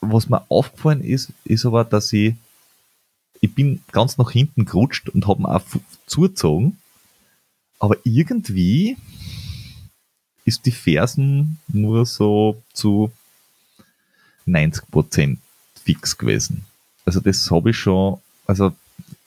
was 0.00 0.28
mir 0.28 0.42
aufgefallen 0.48 1.02
ist, 1.02 1.32
ist 1.44 1.66
aber, 1.66 1.84
dass 1.84 2.12
ich, 2.12 2.34
ich 3.40 3.54
bin 3.54 3.82
ganz 3.92 4.18
nach 4.18 4.30
hinten 4.30 4.64
gerutscht 4.64 5.08
und 5.08 5.26
habe 5.26 5.48
auch 5.48 5.62
zugezogen 6.06 6.78
aber 7.78 7.96
irgendwie 8.04 8.96
ist 10.44 10.66
die 10.66 10.72
Fersen 10.72 11.58
nur 11.68 12.06
so 12.06 12.62
zu 12.72 13.12
90% 14.46 15.38
fix 15.84 16.16
gewesen. 16.16 16.64
Also 17.04 17.20
das 17.20 17.50
habe 17.50 17.70
ich 17.70 17.78
schon, 17.78 18.18
also 18.46 18.72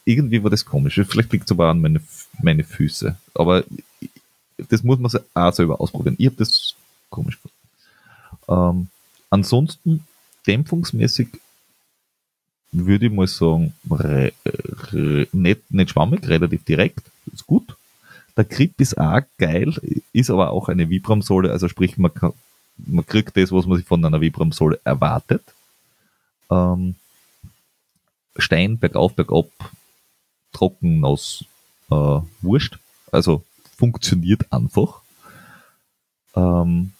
irgendwie 0.03 0.43
war 0.43 0.49
das 0.49 0.65
komisch. 0.65 0.99
Vielleicht 1.07 1.31
liegt 1.31 1.45
es 1.45 1.52
aber 1.52 1.69
an 1.69 1.80
meine, 1.80 2.02
meine 2.41 2.64
Füße. 2.64 3.15
Aber 3.35 3.64
das 4.69 4.84
muss 4.84 4.99
man 4.99 5.11
auch 5.34 5.53
selber 5.53 5.80
ausprobieren. 5.80 6.15
Ich 6.18 6.26
habe 6.26 6.35
das 6.38 6.76
komisch 7.10 7.39
gefunden. 7.41 7.57
Ähm, 8.48 8.88
ansonsten 9.30 10.06
dämpfungsmäßig 10.48 11.28
würde 12.72 13.08
ich 13.08 13.12
mal 13.12 13.28
sagen, 13.28 13.74
re, 13.90 14.32
re, 14.46 15.28
nicht, 15.34 15.72
nicht 15.72 15.90
schwammig, 15.90 16.28
relativ 16.28 16.64
direkt, 16.64 17.12
ist 17.32 17.46
gut. 17.46 17.76
Der 18.38 18.46
Grip 18.46 18.80
ist 18.80 18.98
auch 18.98 19.22
geil, 19.38 19.74
ist 20.14 20.30
aber 20.30 20.52
auch 20.52 20.70
eine 20.70 20.90
Vibramsohle, 20.90 21.52
also 21.52 21.68
sprich, 21.68 21.98
man, 21.98 22.14
kann, 22.14 22.34
man 22.78 23.06
kriegt 23.06 23.36
das, 23.36 23.52
was 23.52 23.66
man 23.66 23.78
sich 23.78 23.86
von 23.86 24.04
einer 24.06 24.22
Vibramsohle 24.22 24.80
erwartet. 24.86 25.44
Ähm, 26.50 26.96
Stein, 28.38 28.80
bergauf, 28.80 29.14
bergab, 29.14 29.50
trocken, 30.54 31.02
nass, 31.02 31.44
äh, 31.90 32.20
wurscht. 32.42 32.80
Also 33.12 33.44
funktioniert 33.78 34.52
einfach. 34.54 35.02
Ähm, 36.36 36.94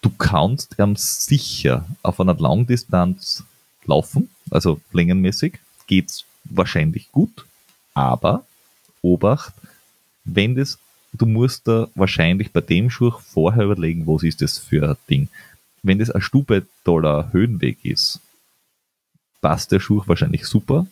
du 0.00 0.10
kannst 0.10 0.76
ähm, 0.78 0.96
sicher 0.96 1.86
auf 2.02 2.20
einer 2.20 2.34
Langdistanz 2.34 3.44
laufen, 3.84 4.30
also 4.50 4.80
längenmäßig, 4.92 5.58
geht's 5.86 6.24
wahrscheinlich 6.44 7.10
gut, 7.12 7.46
aber 7.94 8.44
Obacht, 9.02 9.54
wenn 10.24 10.54
das, 10.54 10.78
du 11.12 11.26
musst 11.26 11.66
da 11.66 11.88
wahrscheinlich 11.94 12.52
bei 12.52 12.60
dem 12.60 12.90
Schuh 12.90 13.10
vorher 13.10 13.64
überlegen, 13.64 14.06
was 14.06 14.22
ist 14.22 14.42
das 14.42 14.58
für 14.58 14.88
ein 14.88 14.96
Ding. 15.08 15.28
Wenn 15.82 15.98
das 15.98 16.10
ein 16.10 16.20
Stube 16.20 16.66
Dollar 16.84 17.32
Höhenweg 17.32 17.84
ist, 17.84 18.20
passt 19.40 19.72
der 19.72 19.80
Schuh 19.80 20.02
wahrscheinlich 20.06 20.44
super. 20.44 20.86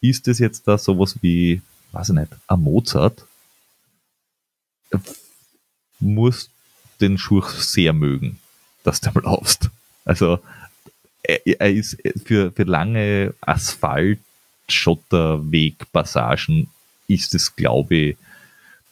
Ist 0.00 0.28
das 0.28 0.38
jetzt 0.38 0.68
da 0.68 0.78
sowas 0.78 1.16
wie 1.22 1.60
weiß 1.96 2.10
ich 2.10 2.14
nicht, 2.14 2.32
ein 2.46 2.60
Mozart 2.60 3.26
muss 5.98 6.50
den 7.00 7.18
Schuh 7.18 7.42
sehr 7.42 7.92
mögen, 7.92 8.38
dass 8.84 9.00
du 9.00 9.10
mal 9.12 9.20
laufst. 9.24 9.70
Also 10.04 10.38
er, 11.22 11.46
er 11.46 11.72
ist 11.72 11.96
für, 12.24 12.52
für 12.52 12.64
lange 12.64 13.34
Asphalt, 13.40 14.20
Schotterweg, 14.68 15.90
Passagen 15.92 16.68
ist 17.08 17.34
es, 17.34 17.54
glaube 17.54 17.94
ich, 17.94 18.16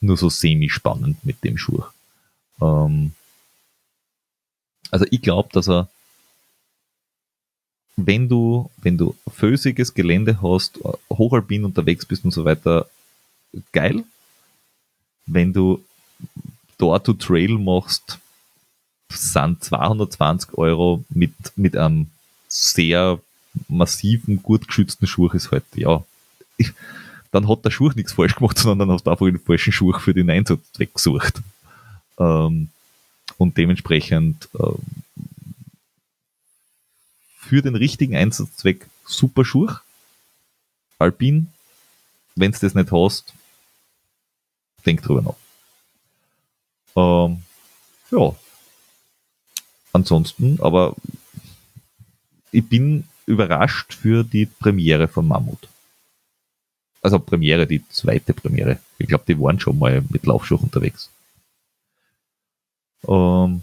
nur 0.01 0.17
so 0.17 0.29
semi-spannend 0.29 1.25
mit 1.25 1.43
dem 1.43 1.59
Schuh. 1.59 1.83
Ähm, 2.61 3.13
also 4.91 5.07
ich 5.11 5.23
glaube, 5.23 5.49
dass 5.53 5.69
er, 5.69 5.89
wenn 7.97 8.29
du, 8.29 8.71
wenn 8.77 8.99
du 8.99 9.17
fösiges 9.29 9.95
Gelände 9.95 10.41
hast, 10.43 10.79
hochalpin 11.11 11.65
unterwegs 11.65 12.07
bist 12.07 12.25
und 12.25 12.33
so 12.33 12.45
weiter, 12.45 12.89
geil. 13.73 14.05
Wenn 15.27 15.53
du 15.53 15.83
dort 16.79 17.07
to 17.07 17.13
Trail 17.13 17.59
machst, 17.59 18.19
sind 19.11 19.63
220 19.63 20.55
Euro 20.59 21.05
mit, 21.09 21.33
mit 21.57 21.77
einem 21.77 22.11
sehr 22.49 23.21
massiven, 23.69 24.43
gut 24.43 24.67
geschützten 24.67 25.07
Schuh 25.07 25.29
ist 25.29 25.51
halt, 25.51 25.65
ja, 25.75 26.05
ich, 26.57 26.73
dann 27.31 27.49
hat 27.49 27.65
der 27.65 27.71
Schuh 27.71 27.91
nichts 27.91 28.13
falsch 28.13 28.37
gemacht, 28.37 28.59
sondern 28.59 28.89
dann 28.89 28.95
hast 28.95 29.05
du 29.05 29.11
einfach 29.11 29.27
den 29.27 29.39
falschen 29.39 29.73
Schuh 29.73 29.93
für 29.99 30.15
den 30.15 30.31
Einsatzzweck 30.31 30.95
gesucht. 30.95 31.43
Ähm, 32.19 32.69
und 33.39 33.57
dementsprechend 33.57 34.49
ähm, 34.59 34.79
für 37.37 37.63
den 37.63 37.75
richtigen 37.75 38.17
Einsatzzweck 38.17 38.87
super 39.05 39.45
Schuh. 39.45 39.71
Alpin, 40.99 41.53
wenn 42.37 42.53
du 42.53 42.59
das 42.59 42.75
nicht 42.75 42.93
hast, 42.93 43.35
denk 44.87 45.03
drüber 45.03 45.23
nach. 45.23 45.44
Ähm, 46.97 47.43
ja. 48.11 48.35
Ansonsten, 49.93 50.59
aber 50.61 50.95
ich 52.51 52.69
bin 52.69 53.09
überrascht 53.27 53.95
für 53.95 54.25
die 54.25 54.47
Premiere 54.47 55.09
von 55.09 55.27
Mammut. 55.27 55.69
Also 57.03 57.19
Premiere, 57.19 57.67
die 57.67 57.87
zweite 57.89 58.33
Premiere. 58.33 58.79
Ich 58.99 59.07
glaube, 59.07 59.25
die 59.29 59.39
waren 59.39 59.61
schon 59.61 59.79
mal 59.79 60.03
mit 60.09 60.25
Laufschuh 60.25 60.57
unterwegs. 60.57 61.11
Ähm, 63.07 63.63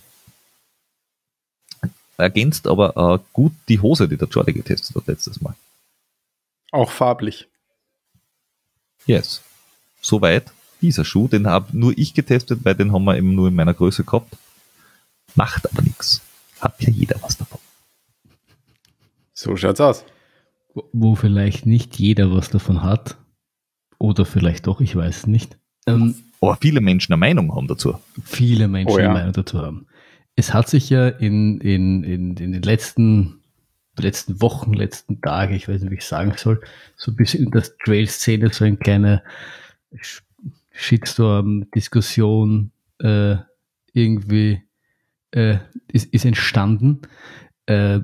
ergänzt 2.18 2.68
aber 2.68 3.16
äh, 3.16 3.24
gut 3.34 3.54
die 3.68 3.80
Hose, 3.80 4.08
die 4.08 4.18
der 4.18 4.28
Jordi 4.28 4.54
getestet 4.54 4.96
hat 4.96 5.08
letztes 5.08 5.42
Mal. 5.42 5.56
Auch 6.72 6.92
farblich. 6.92 7.48
Yes. 9.06 9.42
Soweit 10.02 10.52
dieser 10.82 11.06
Schuh, 11.06 11.28
den 11.28 11.48
habe 11.48 11.78
nur 11.78 11.98
ich 11.98 12.14
getestet, 12.14 12.60
weil 12.64 12.76
den 12.76 12.92
haben 12.92 13.04
wir 13.06 13.18
eben 13.18 13.36
nur 13.36 13.48
in 13.48 13.56
meiner 13.56 13.74
Größe 13.74 14.04
gehabt. 14.04 14.36
Macht 15.36 15.72
aber 15.72 15.82
nichts. 15.82 16.22
Hat 16.60 16.82
ja 16.82 16.90
jeder 16.90 17.22
was 17.22 17.38
davon. 17.38 17.60
So 19.34 19.56
schaut's 19.58 19.82
aus. 19.82 20.06
Wo 20.94 21.16
vielleicht 21.16 21.66
nicht 21.66 21.98
jeder 21.98 22.34
was 22.34 22.50
davon 22.50 22.84
hat. 22.84 23.18
Oder 23.98 24.26
vielleicht 24.26 24.68
doch, 24.68 24.82
ich 24.82 24.96
weiß 24.96 25.28
nicht. 25.28 25.58
Ähm, 25.88 26.16
aber 26.42 26.58
viele 26.60 26.82
Menschen 26.82 27.14
eine 27.14 27.20
Meinung 27.20 27.56
haben 27.56 27.68
dazu. 27.68 27.98
Viele 28.24 28.68
Menschen 28.68 28.96
oh 28.96 29.00
ja. 29.00 29.06
eine 29.06 29.14
Meinung 29.14 29.34
dazu 29.34 29.60
haben. 29.60 29.88
Es 30.36 30.54
hat 30.54 30.70
sich 30.70 30.90
ja 30.90 31.08
in, 31.08 31.60
in, 31.62 32.04
in, 32.04 32.38
in 32.38 32.52
den 32.52 32.62
letzten, 32.64 33.42
letzten 33.98 34.42
Wochen, 34.42 34.74
letzten 34.74 35.22
Tagen, 35.22 35.54
ich 35.54 35.68
weiß 35.68 35.82
nicht, 35.82 35.92
wie 35.92 35.96
ich 35.96 36.06
sagen 36.06 36.34
soll, 36.38 36.62
so 36.96 37.12
ein 37.12 37.16
bisschen 37.16 37.46
in 37.46 37.52
der 37.52 37.64
Trail-Szene 37.84 38.52
so 38.52 38.66
ein 38.66 38.80
kleiner 38.80 39.24
Shitstorm-Diskussion 40.82 42.72
äh, 43.00 43.36
irgendwie 43.94 44.62
äh, 45.32 45.60
ist, 45.88 46.14
ist 46.14 46.26
entstanden, 46.26 47.02
äh, 47.68 48.00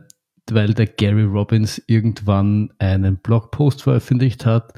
weil 0.50 0.74
der 0.74 0.88
Gary 0.88 1.24
Robbins 1.24 1.82
irgendwann 1.88 2.72
einen 2.80 3.18
Blogpost 3.18 3.82
veröffentlicht 3.82 4.46
hat, 4.46 4.74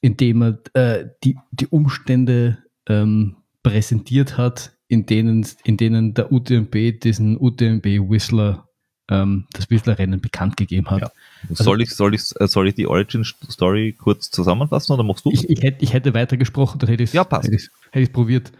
in 0.00 0.16
dem 0.16 0.42
er 0.42 0.58
äh, 0.74 1.08
die, 1.24 1.38
die 1.52 1.68
Umstände 1.68 2.58
ähm, 2.88 3.36
präsentiert 3.62 4.36
hat, 4.36 4.76
in 4.88 5.06
denen, 5.06 5.46
in 5.64 5.76
denen 5.76 6.14
der 6.14 6.32
UTMB 6.32 7.00
diesen 7.00 7.38
UTMB 7.38 7.84
Whistler 8.10 8.67
ähm, 9.10 9.46
das 9.52 9.70
Whistler-Rennen 9.70 10.20
bekannt 10.20 10.56
gegeben 10.56 10.90
hat. 10.90 11.00
Ja. 11.00 11.10
Also 11.48 11.64
soll, 11.64 11.82
ich, 11.82 11.90
soll, 11.90 12.14
ich, 12.14 12.22
äh, 12.38 12.46
soll 12.46 12.68
ich 12.68 12.74
die 12.74 12.86
Origin-Story 12.86 13.94
kurz 13.98 14.30
zusammenfassen 14.30 14.92
oder 14.92 15.02
machst 15.02 15.24
du 15.24 15.30
ich, 15.30 15.48
ich, 15.48 15.62
hätte, 15.62 15.82
ich 15.82 15.92
hätte 15.92 16.14
weiter 16.14 16.36
gesprochen, 16.36 16.78
dann 16.78 16.88
hätte 16.88 17.02
ich 17.02 17.10
es 17.10 17.14
ja, 17.14 17.24
passt. 17.24 17.50
hätte 17.50 17.62
hätte 17.90 18.12
probiert. 18.12 18.52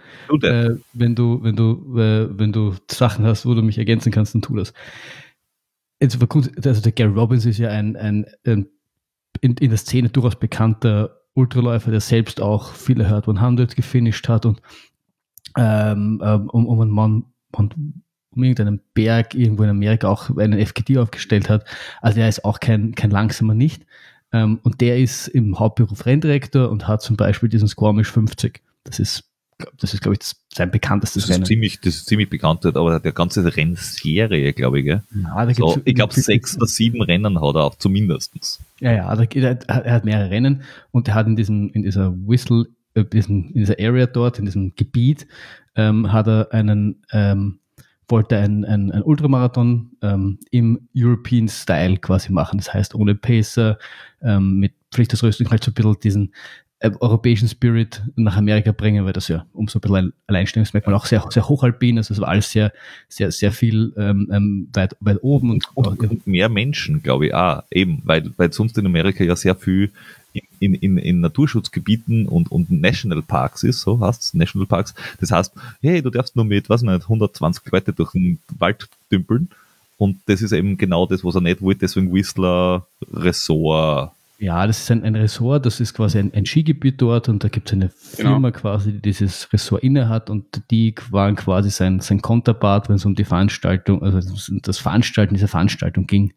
Äh, 0.42 0.76
wenn, 0.92 1.14
du, 1.14 1.42
wenn, 1.42 1.56
du, 1.56 1.98
äh, 1.98 2.38
wenn 2.38 2.52
du 2.52 2.74
Sachen 2.90 3.24
hast, 3.24 3.46
wo 3.46 3.54
du 3.54 3.62
mich 3.62 3.78
ergänzen 3.78 4.12
kannst, 4.12 4.34
dann 4.34 4.42
tu 4.42 4.56
das. 4.56 4.72
Also, 6.00 6.18
also 6.64 6.80
der 6.80 6.92
Gary 6.92 7.12
Robbins 7.12 7.44
ist 7.44 7.58
ja 7.58 7.70
ein, 7.70 7.96
ein, 7.96 8.26
ein 8.46 8.68
in, 9.40 9.56
in 9.56 9.70
der 9.70 9.78
Szene 9.78 10.08
durchaus 10.08 10.36
bekannter 10.36 11.18
Ultraläufer, 11.34 11.90
der 11.90 12.00
selbst 12.00 12.40
auch 12.40 12.72
viele 12.72 13.08
Hurt 13.10 13.28
100 13.28 13.76
gefinisht 13.76 14.28
hat 14.28 14.46
und 14.46 14.60
ähm, 15.56 16.20
ähm, 16.24 16.48
um, 16.50 16.66
um 16.66 16.80
einen 16.80 16.90
Mann, 16.90 17.24
um, 17.52 18.02
um 18.38 18.44
irgendeinen 18.44 18.80
Berg 18.94 19.34
irgendwo 19.34 19.64
in 19.64 19.70
Amerika 19.70 20.08
auch 20.08 20.36
einen 20.36 20.64
FGD 20.64 20.98
aufgestellt 20.98 21.50
hat. 21.50 21.64
Also 22.00 22.20
er 22.20 22.28
ist 22.28 22.44
auch 22.44 22.60
kein, 22.60 22.94
kein 22.94 23.10
langsamer 23.10 23.54
nicht. 23.54 23.84
Ähm, 24.32 24.60
und 24.62 24.80
der 24.80 24.98
ist 24.98 25.28
im 25.28 25.58
Hauptberuf 25.58 26.06
Renndirektor 26.06 26.70
und 26.70 26.86
hat 26.86 27.02
zum 27.02 27.16
Beispiel 27.16 27.48
diesen 27.48 27.68
Squamish 27.68 28.10
50. 28.10 28.62
Das 28.84 28.98
ist 28.98 29.24
das 29.76 29.92
ist, 29.92 30.02
glaube 30.02 30.14
ich, 30.14 30.20
das, 30.20 30.36
sein 30.54 30.70
bekanntestes 30.70 31.24
das 31.24 31.34
Rennen. 31.34 31.44
Ziemlich, 31.44 31.80
das 31.80 31.96
ist 31.96 32.06
ziemlich 32.06 32.30
bekannt, 32.30 32.64
aber 32.64 33.00
der 33.00 33.12
ganze 33.12 33.56
Rennserie, 33.56 34.52
glaube 34.52 34.78
ich. 34.78 34.84
Gell? 34.84 35.02
Ja, 35.12 35.52
so, 35.52 35.80
ich 35.84 35.96
glaube, 35.96 36.14
sechs 36.14 36.56
oder 36.56 36.66
sieben 36.66 37.02
Rennen 37.02 37.40
hat 37.40 37.56
er 37.56 37.64
auch 37.64 37.74
zumindest. 37.74 38.60
Ja, 38.78 38.92
ja, 38.92 39.16
da, 39.16 39.48
er 39.80 39.92
hat 39.92 40.04
mehrere 40.04 40.30
Rennen 40.30 40.62
und 40.92 41.08
er 41.08 41.14
hat 41.14 41.26
in 41.26 41.34
diesem, 41.34 41.70
in 41.70 41.82
dieser 41.82 42.14
Whistle, 42.26 42.66
äh, 42.94 43.04
in 43.10 43.52
dieser 43.52 43.80
Area 43.80 44.06
dort, 44.06 44.38
in 44.38 44.44
diesem 44.44 44.74
Gebiet, 44.76 45.26
ähm, 45.74 46.12
hat 46.12 46.28
er 46.28 46.52
einen, 46.52 47.02
ähm, 47.10 47.58
wollte 48.08 48.38
ein, 48.38 48.64
ein, 48.64 48.90
Ultramarathon 49.02 49.90
ähm, 50.02 50.38
im 50.50 50.88
European 50.96 51.48
Style 51.48 51.98
quasi 51.98 52.32
machen. 52.32 52.58
Das 52.58 52.72
heißt, 52.72 52.94
ohne 52.94 53.14
Pacer, 53.14 53.78
ähm, 54.22 54.58
mit 54.58 54.72
Pflichtausrüstung 54.90 55.50
halt 55.50 55.62
so 55.62 55.70
ein 55.70 55.74
bisschen 55.74 56.00
diesen 56.00 56.32
äh, 56.80 56.90
europäischen 57.00 57.48
Spirit 57.48 58.02
nach 58.16 58.36
Amerika 58.36 58.72
bringen, 58.72 59.04
weil 59.04 59.12
das 59.12 59.28
ja 59.28 59.44
um 59.52 59.68
so 59.68 59.78
ein 59.78 59.80
bisschen 59.80 59.96
ein 59.96 60.12
Alleinstellungsmerkmal 60.28 60.94
auch 60.94 61.06
sehr, 61.06 61.24
sehr 61.30 61.48
hochalpin 61.48 61.96
ist. 61.96 62.10
Also 62.10 62.22
war 62.22 62.28
alles 62.28 62.50
sehr, 62.50 62.72
sehr, 63.08 63.32
sehr 63.32 63.52
viel 63.52 63.92
ähm, 63.96 64.28
ähm 64.32 64.68
weit, 64.72 64.96
weit 65.00 65.18
oben 65.22 65.50
und, 65.50 65.66
und 65.74 66.26
mehr 66.26 66.48
Menschen, 66.48 67.02
glaube 67.02 67.26
ich, 67.26 67.34
auch 67.34 67.62
eben, 67.70 68.02
weil, 68.04 68.30
weil 68.36 68.52
sonst 68.52 68.78
in 68.78 68.86
Amerika 68.86 69.24
ja 69.24 69.36
sehr 69.36 69.56
viel 69.56 69.90
in, 70.58 70.74
in, 70.74 70.98
in 70.98 71.20
Naturschutzgebieten 71.20 72.26
und, 72.26 72.50
und 72.50 72.70
National 72.70 73.22
Parks 73.22 73.62
ist, 73.62 73.80
so 73.80 74.00
heißt 74.00 74.22
es, 74.22 74.34
National 74.34 74.66
Parks. 74.66 74.94
Das 75.20 75.30
heißt, 75.30 75.52
hey, 75.80 76.02
du 76.02 76.10
darfst 76.10 76.36
nur 76.36 76.44
mit, 76.44 76.68
was 76.68 76.82
nicht, 76.82 77.02
120 77.02 77.70
Leute 77.70 77.92
durch 77.92 78.12
den 78.12 78.38
Wald 78.58 78.88
dümpeln. 79.10 79.48
Und 79.96 80.18
das 80.26 80.42
ist 80.42 80.52
eben 80.52 80.78
genau 80.78 81.06
das, 81.06 81.24
was 81.24 81.34
er 81.34 81.40
nicht 81.40 81.60
wollte, 81.60 81.80
deswegen 81.80 82.12
Whistler 82.12 82.86
Ressort 83.12 84.12
ja, 84.40 84.64
das 84.68 84.78
ist 84.78 84.90
ein, 84.92 85.02
ein 85.02 85.16
Ressort, 85.16 85.66
das 85.66 85.80
ist 85.80 85.94
quasi 85.94 86.20
ein, 86.20 86.32
ein 86.32 86.46
Skigebiet 86.46 87.02
dort 87.02 87.28
und 87.28 87.42
da 87.42 87.48
gibt 87.48 87.68
es 87.68 87.72
eine 87.72 87.88
Firma 87.88 88.50
genau. 88.50 88.60
quasi, 88.60 88.92
die 88.92 89.00
dieses 89.00 89.52
Ressort 89.52 89.82
inne 89.82 90.08
hat 90.08 90.30
und 90.30 90.62
die 90.70 90.94
waren 91.10 91.34
quasi 91.34 91.70
sein, 91.70 91.98
sein 91.98 92.22
Konterpart, 92.22 92.88
wenn 92.88 92.96
es 92.96 93.04
um 93.04 93.16
die 93.16 93.24
Veranstaltung, 93.24 94.00
also 94.00 94.20
das 94.62 94.78
Veranstalten 94.78 95.34
dieser 95.34 95.48
Veranstaltung 95.48 96.06
ging. 96.06 96.34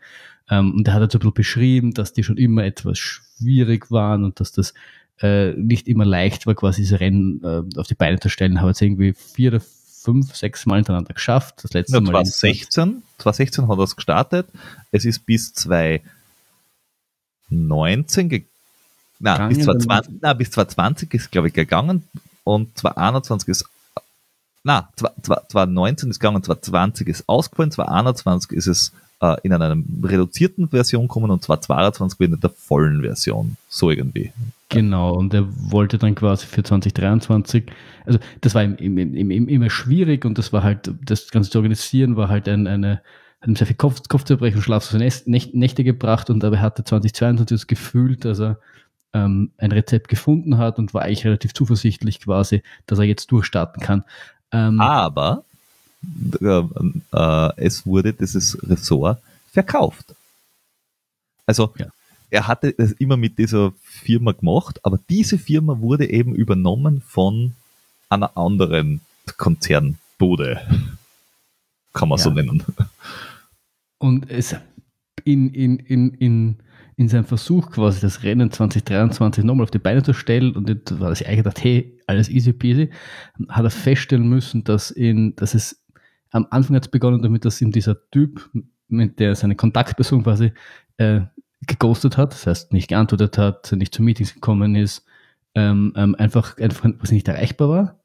Ähm, 0.49 0.73
und 0.73 0.87
er 0.87 0.93
hat 0.95 1.01
halt 1.01 1.11
so 1.11 1.17
ein 1.17 1.21
bisschen 1.21 1.33
beschrieben, 1.33 1.93
dass 1.93 2.13
die 2.13 2.23
schon 2.23 2.37
immer 2.37 2.63
etwas 2.63 2.97
schwierig 2.97 3.91
waren 3.91 4.23
und 4.23 4.39
dass 4.39 4.51
das 4.51 4.73
äh, 5.21 5.51
nicht 5.53 5.87
immer 5.87 6.05
leicht 6.05 6.47
war, 6.47 6.55
quasi 6.55 6.81
diese 6.81 6.99
Rennen 6.99 7.41
äh, 7.43 7.79
auf 7.79 7.87
die 7.87 7.95
Beine 7.95 8.19
zu 8.19 8.29
stellen. 8.29 8.59
Haben 8.59 8.69
jetzt 8.69 8.81
irgendwie 8.81 9.13
vier 9.13 9.51
oder 9.51 9.61
fünf, 10.01 10.35
sechs 10.35 10.65
Mal 10.65 10.77
hintereinander 10.77 11.13
geschafft. 11.13 11.63
Das 11.63 11.73
letzte 11.73 11.95
ja, 11.95 12.01
Mal. 12.01 12.11
2016, 12.11 13.03
2016 13.19 13.67
hat 13.67 13.77
er 13.77 13.83
es 13.83 13.95
gestartet. 13.95 14.47
Es 14.91 15.05
ist 15.05 15.25
bis 15.25 15.53
zwei 15.53 16.01
19 17.49 18.29
ge 18.29 18.43
na, 19.19 19.47
bis 19.47 19.59
2020, 19.59 20.15
na, 20.21 20.33
bis 20.33 20.49
2020 20.51 21.13
ist, 21.13 21.31
glaube 21.31 21.49
ich, 21.49 21.53
gegangen 21.53 22.03
und 22.43 22.75
2021 22.77 23.49
ist 23.49 23.65
na, 24.63 24.89
2019 24.95 26.09
ist 26.09 26.19
gegangen, 26.19 26.43
2020 26.43 27.07
ist 27.07 27.29
ausgefallen, 27.29 27.71
2021 27.71 28.51
ist 28.51 28.67
es 28.67 28.91
äh, 29.21 29.35
in 29.43 29.53
einer 29.53 29.77
reduzierten 30.03 30.69
Version 30.69 31.07
kommen 31.07 31.31
und 31.31 31.43
2022 31.43 32.19
wieder 32.19 32.33
in 32.33 32.39
der 32.39 32.49
vollen 32.49 33.01
Version. 33.01 33.55
So 33.69 33.91
irgendwie. 33.91 34.33
Genau, 34.69 35.13
und 35.13 35.33
er 35.33 35.47
wollte 35.71 35.97
dann 35.97 36.15
quasi 36.15 36.47
für 36.47 36.63
2023, 36.63 37.65
also 38.05 38.19
das 38.39 38.55
war 38.55 38.63
ihm 38.63 38.97
immer 38.97 39.69
schwierig 39.69 40.25
und 40.25 40.37
das 40.37 40.53
war 40.53 40.63
halt, 40.63 40.91
das 41.03 41.29
Ganze 41.29 41.49
zu 41.49 41.57
organisieren 41.57 42.15
war 42.15 42.29
halt 42.29 42.47
ein, 42.47 42.67
eine, 42.67 43.01
hat 43.41 43.49
ihm 43.49 43.55
sehr 43.55 43.67
viel 43.67 43.75
Kopf, 43.75 44.01
Kopfzerbrechen, 44.07 44.61
schlaflose 44.61 44.97
Nächte 45.25 45.83
gebracht 45.83 46.29
und 46.29 46.41
dabei 46.41 46.59
hatte 46.59 46.83
2022 46.83 47.57
das 47.57 47.67
Gefühl, 47.67 48.15
dass 48.15 48.39
er 48.39 48.59
ähm, 49.13 49.51
ein 49.57 49.71
Rezept 49.73 50.07
gefunden 50.07 50.57
hat 50.57 50.79
und 50.79 50.93
war 50.93 51.01
eigentlich 51.01 51.25
relativ 51.25 51.53
zuversichtlich 51.53 52.21
quasi, 52.21 52.63
dass 52.85 52.99
er 52.99 53.05
jetzt 53.05 53.31
durchstarten 53.31 53.83
kann. 53.83 54.05
Ähm, 54.53 54.79
Aber 54.79 55.43
äh, 56.41 56.61
äh, 57.13 57.51
es 57.57 57.85
wurde 57.85 58.13
dieses 58.13 58.57
Ressort 58.67 59.21
verkauft. 59.51 60.15
Also 61.45 61.73
Ja. 61.77 61.87
er 62.29 62.47
hatte 62.47 62.73
es 62.77 62.93
immer 62.93 63.17
mit 63.17 63.37
dieser 63.37 63.73
Firma 63.81 64.31
gemacht, 64.31 64.79
aber 64.83 64.99
diese 65.09 65.37
Firma 65.37 65.79
wurde 65.79 66.09
eben 66.09 66.33
übernommen 66.35 67.01
von 67.01 67.53
einer 68.09 68.35
anderen 68.37 69.01
Konzernbude. 69.37 70.61
Kann 71.93 72.09
man 72.09 72.17
so 72.17 72.29
Ja. 72.29 72.35
nennen. 72.35 72.63
Und 73.99 74.29
es 74.29 74.55
in, 75.23 75.49
in, 75.53 75.77
in, 75.77 76.13
in, 76.15 76.57
in 76.95 77.07
seinem 77.09 77.25
Versuch 77.25 77.69
quasi 77.69 77.99
das 78.01 78.23
Rennen 78.23 78.49
2023 78.51 79.43
nochmal 79.43 79.65
auf 79.65 79.71
die 79.71 79.77
Beine 79.79 80.01
zu 80.01 80.13
stellen 80.13 80.55
und 80.55 80.67
jetzt 80.69 80.99
war 80.99 81.13
sich 81.13 81.27
eigentlich 81.27 81.39
gedacht, 81.39 81.63
hey, 81.63 81.99
alles 82.07 82.27
easy 82.29 82.53
peasy, 82.53 82.89
hat 83.49 83.63
er 83.63 83.69
feststellen 83.69 84.27
müssen, 84.27 84.63
dass, 84.63 84.89
in, 84.89 85.35
dass 85.35 85.53
es 85.53 85.79
am 86.31 86.47
Anfang 86.49 86.75
hat 86.75 86.85
es 86.85 86.91
begonnen 86.91 87.21
damit, 87.21 87.45
dass 87.45 87.61
ihm 87.61 87.71
dieser 87.71 87.97
Typ, 88.11 88.49
mit 88.87 89.19
der 89.19 89.35
seine 89.35 89.55
Kontaktperson 89.55 90.23
quasi 90.23 90.51
äh, 90.97 91.21
geghostet 91.67 92.17
hat, 92.17 92.33
das 92.33 92.47
heißt 92.47 92.73
nicht 92.73 92.87
geantwortet 92.89 93.37
hat, 93.37 93.71
nicht 93.71 93.93
zu 93.93 94.01
Meetings 94.03 94.33
gekommen 94.33 94.75
ist, 94.75 95.05
ähm, 95.55 95.93
ähm, 95.95 96.15
einfach, 96.15 96.57
einfach 96.57 96.89
was 96.99 97.11
nicht 97.11 97.27
erreichbar 97.27 97.69
war. 97.69 97.99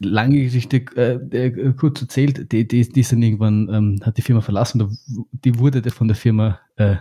Lange 0.00 0.42
Geschichte 0.42 0.78
äh, 0.96 1.12
äh, 1.36 1.72
kurz 1.74 2.02
erzählt, 2.02 2.50
die, 2.50 2.66
die, 2.66 2.88
die 2.88 3.02
dann 3.02 3.22
irgendwann, 3.22 3.68
ähm, 3.72 4.00
hat 4.02 4.16
die 4.18 4.22
Firma 4.22 4.40
verlassen, 4.40 4.98
die 5.44 5.58
wurde 5.58 5.88
von 5.90 6.08
der 6.08 6.16
Firma 6.16 6.58
äh, 6.76 6.96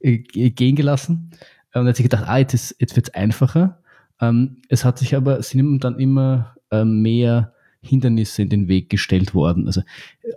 äh, 0.00 0.18
gehen 0.18 0.76
gelassen. 0.76 1.30
Und 1.74 1.86
hat 1.86 1.96
sich 1.96 2.04
gedacht, 2.04 2.24
ah, 2.26 2.38
jetzt, 2.38 2.54
ist- 2.54 2.76
jetzt 2.78 2.96
wird 2.96 3.08
es 3.08 3.14
einfacher. 3.14 3.82
Ähm, 4.20 4.62
es 4.70 4.84
hat 4.84 4.98
sich 4.98 5.14
aber, 5.14 5.42
sind 5.42 5.60
ihm 5.60 5.78
dann 5.80 5.98
immer 5.98 6.56
äh, 6.70 6.84
mehr 6.84 7.52
Hindernisse 7.80 8.42
in 8.42 8.48
den 8.48 8.68
Weg 8.68 8.90
gestellt 8.90 9.34
worden. 9.34 9.66
Also 9.66 9.82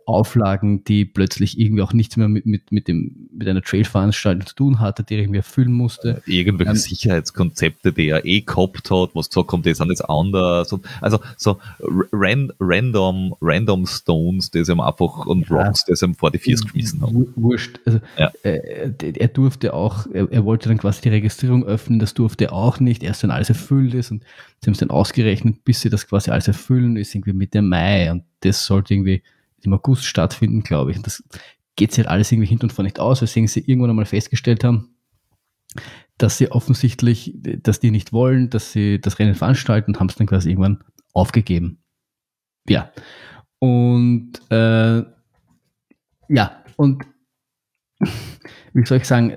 Auflagen, 0.05 0.83
die 0.83 1.05
plötzlich 1.05 1.59
irgendwie 1.59 1.81
auch 1.81 1.93
nichts 1.93 2.17
mehr 2.17 2.27
mit, 2.27 2.45
mit, 2.45 2.71
mit, 2.71 2.87
dem, 2.87 3.29
mit 3.33 3.47
einer 3.47 3.61
Trail-Veranstaltung 3.61 4.45
zu 4.45 4.55
tun 4.55 4.79
hatte, 4.79 5.03
die 5.03 5.15
er 5.15 5.21
irgendwie 5.21 5.37
erfüllen 5.39 5.73
musste. 5.73 6.21
Irgendwelche 6.25 6.71
Ähm, 6.71 6.77
Sicherheitskonzepte, 6.77 7.93
die 7.93 8.09
er 8.09 8.25
eh 8.25 8.41
gehabt 8.41 8.89
hat, 8.91 9.09
was 9.13 9.29
gesagt 9.29 9.51
haben, 9.51 9.61
die 9.63 9.73
sind 9.73 9.89
jetzt 9.89 10.07
anders. 10.09 10.73
Also 11.01 11.19
so 11.37 11.59
ran, 12.11 12.51
random, 12.59 13.35
random 13.41 13.85
Stones, 13.85 14.51
die 14.51 14.63
sie 14.63 14.71
ihm 14.71 14.79
einfach 14.79 15.25
und 15.25 15.49
Ja. 15.49 15.63
Rocks, 15.63 15.85
die 15.85 15.95
sie 15.95 16.05
ihm 16.05 16.15
vor 16.15 16.31
die 16.31 16.39
Füße 16.39 16.63
geschmissen 16.63 17.01
haben. 17.01 17.13
Wu- 17.13 17.27
Wurscht. 17.35 17.79
Also, 17.85 17.99
Ja. 18.17 18.31
äh, 18.43 18.91
er 18.99 19.27
durfte 19.27 19.73
auch, 19.73 20.07
er, 20.13 20.31
er 20.31 20.45
wollte 20.45 20.69
dann 20.69 20.77
quasi 20.77 21.01
die 21.01 21.09
Registrierung 21.09 21.63
öffnen, 21.65 21.99
das 21.99 22.13
durfte 22.13 22.45
er 22.45 22.53
auch 22.53 22.79
nicht, 22.79 23.03
erst 23.03 23.23
wenn 23.23 23.31
alles 23.31 23.49
erfüllt 23.49 23.93
ist 23.93 24.11
und 24.11 24.23
sie 24.61 24.67
haben 24.67 24.73
es 24.73 24.79
dann 24.79 24.89
ausgerechnet, 24.89 25.63
bis 25.63 25.81
sie 25.81 25.89
das 25.89 26.07
quasi 26.07 26.31
alles 26.31 26.47
erfüllen, 26.47 26.97
ist 26.97 27.13
irgendwie 27.15 27.33
Mitte 27.33 27.61
Mai 27.61 28.11
und 28.11 28.23
das 28.41 28.65
sollte 28.65 28.93
irgendwie 28.93 29.21
im 29.65 29.73
August 29.73 30.05
stattfinden, 30.05 30.63
glaube 30.63 30.91
ich. 30.91 30.97
Und 30.97 31.07
das 31.07 31.23
geht 31.75 31.91
sich 31.91 31.99
halt 31.99 32.09
alles 32.09 32.31
irgendwie 32.31 32.47
hinten 32.47 32.65
und 32.65 32.73
vor 32.73 32.83
nicht 32.83 32.99
aus, 32.99 33.21
weswegen 33.21 33.47
sie 33.47 33.61
irgendwann 33.61 33.91
einmal 33.91 34.05
festgestellt 34.05 34.63
haben, 34.63 34.95
dass 36.17 36.37
sie 36.37 36.51
offensichtlich, 36.51 37.33
dass 37.35 37.79
die 37.79 37.91
nicht 37.91 38.13
wollen, 38.13 38.49
dass 38.49 38.71
sie 38.71 38.99
das 38.99 39.19
Rennen 39.19 39.35
veranstalten 39.35 39.91
und 39.91 39.99
haben 39.99 40.09
es 40.09 40.15
dann 40.15 40.27
quasi 40.27 40.49
irgendwann 40.49 40.83
aufgegeben. 41.13 41.79
Ja. 42.67 42.91
Und 43.59 44.33
äh, 44.49 45.03
ja, 46.29 46.63
und 46.77 47.05
wie 48.73 48.85
soll 48.85 48.97
ich 48.97 49.05
sagen, 49.05 49.35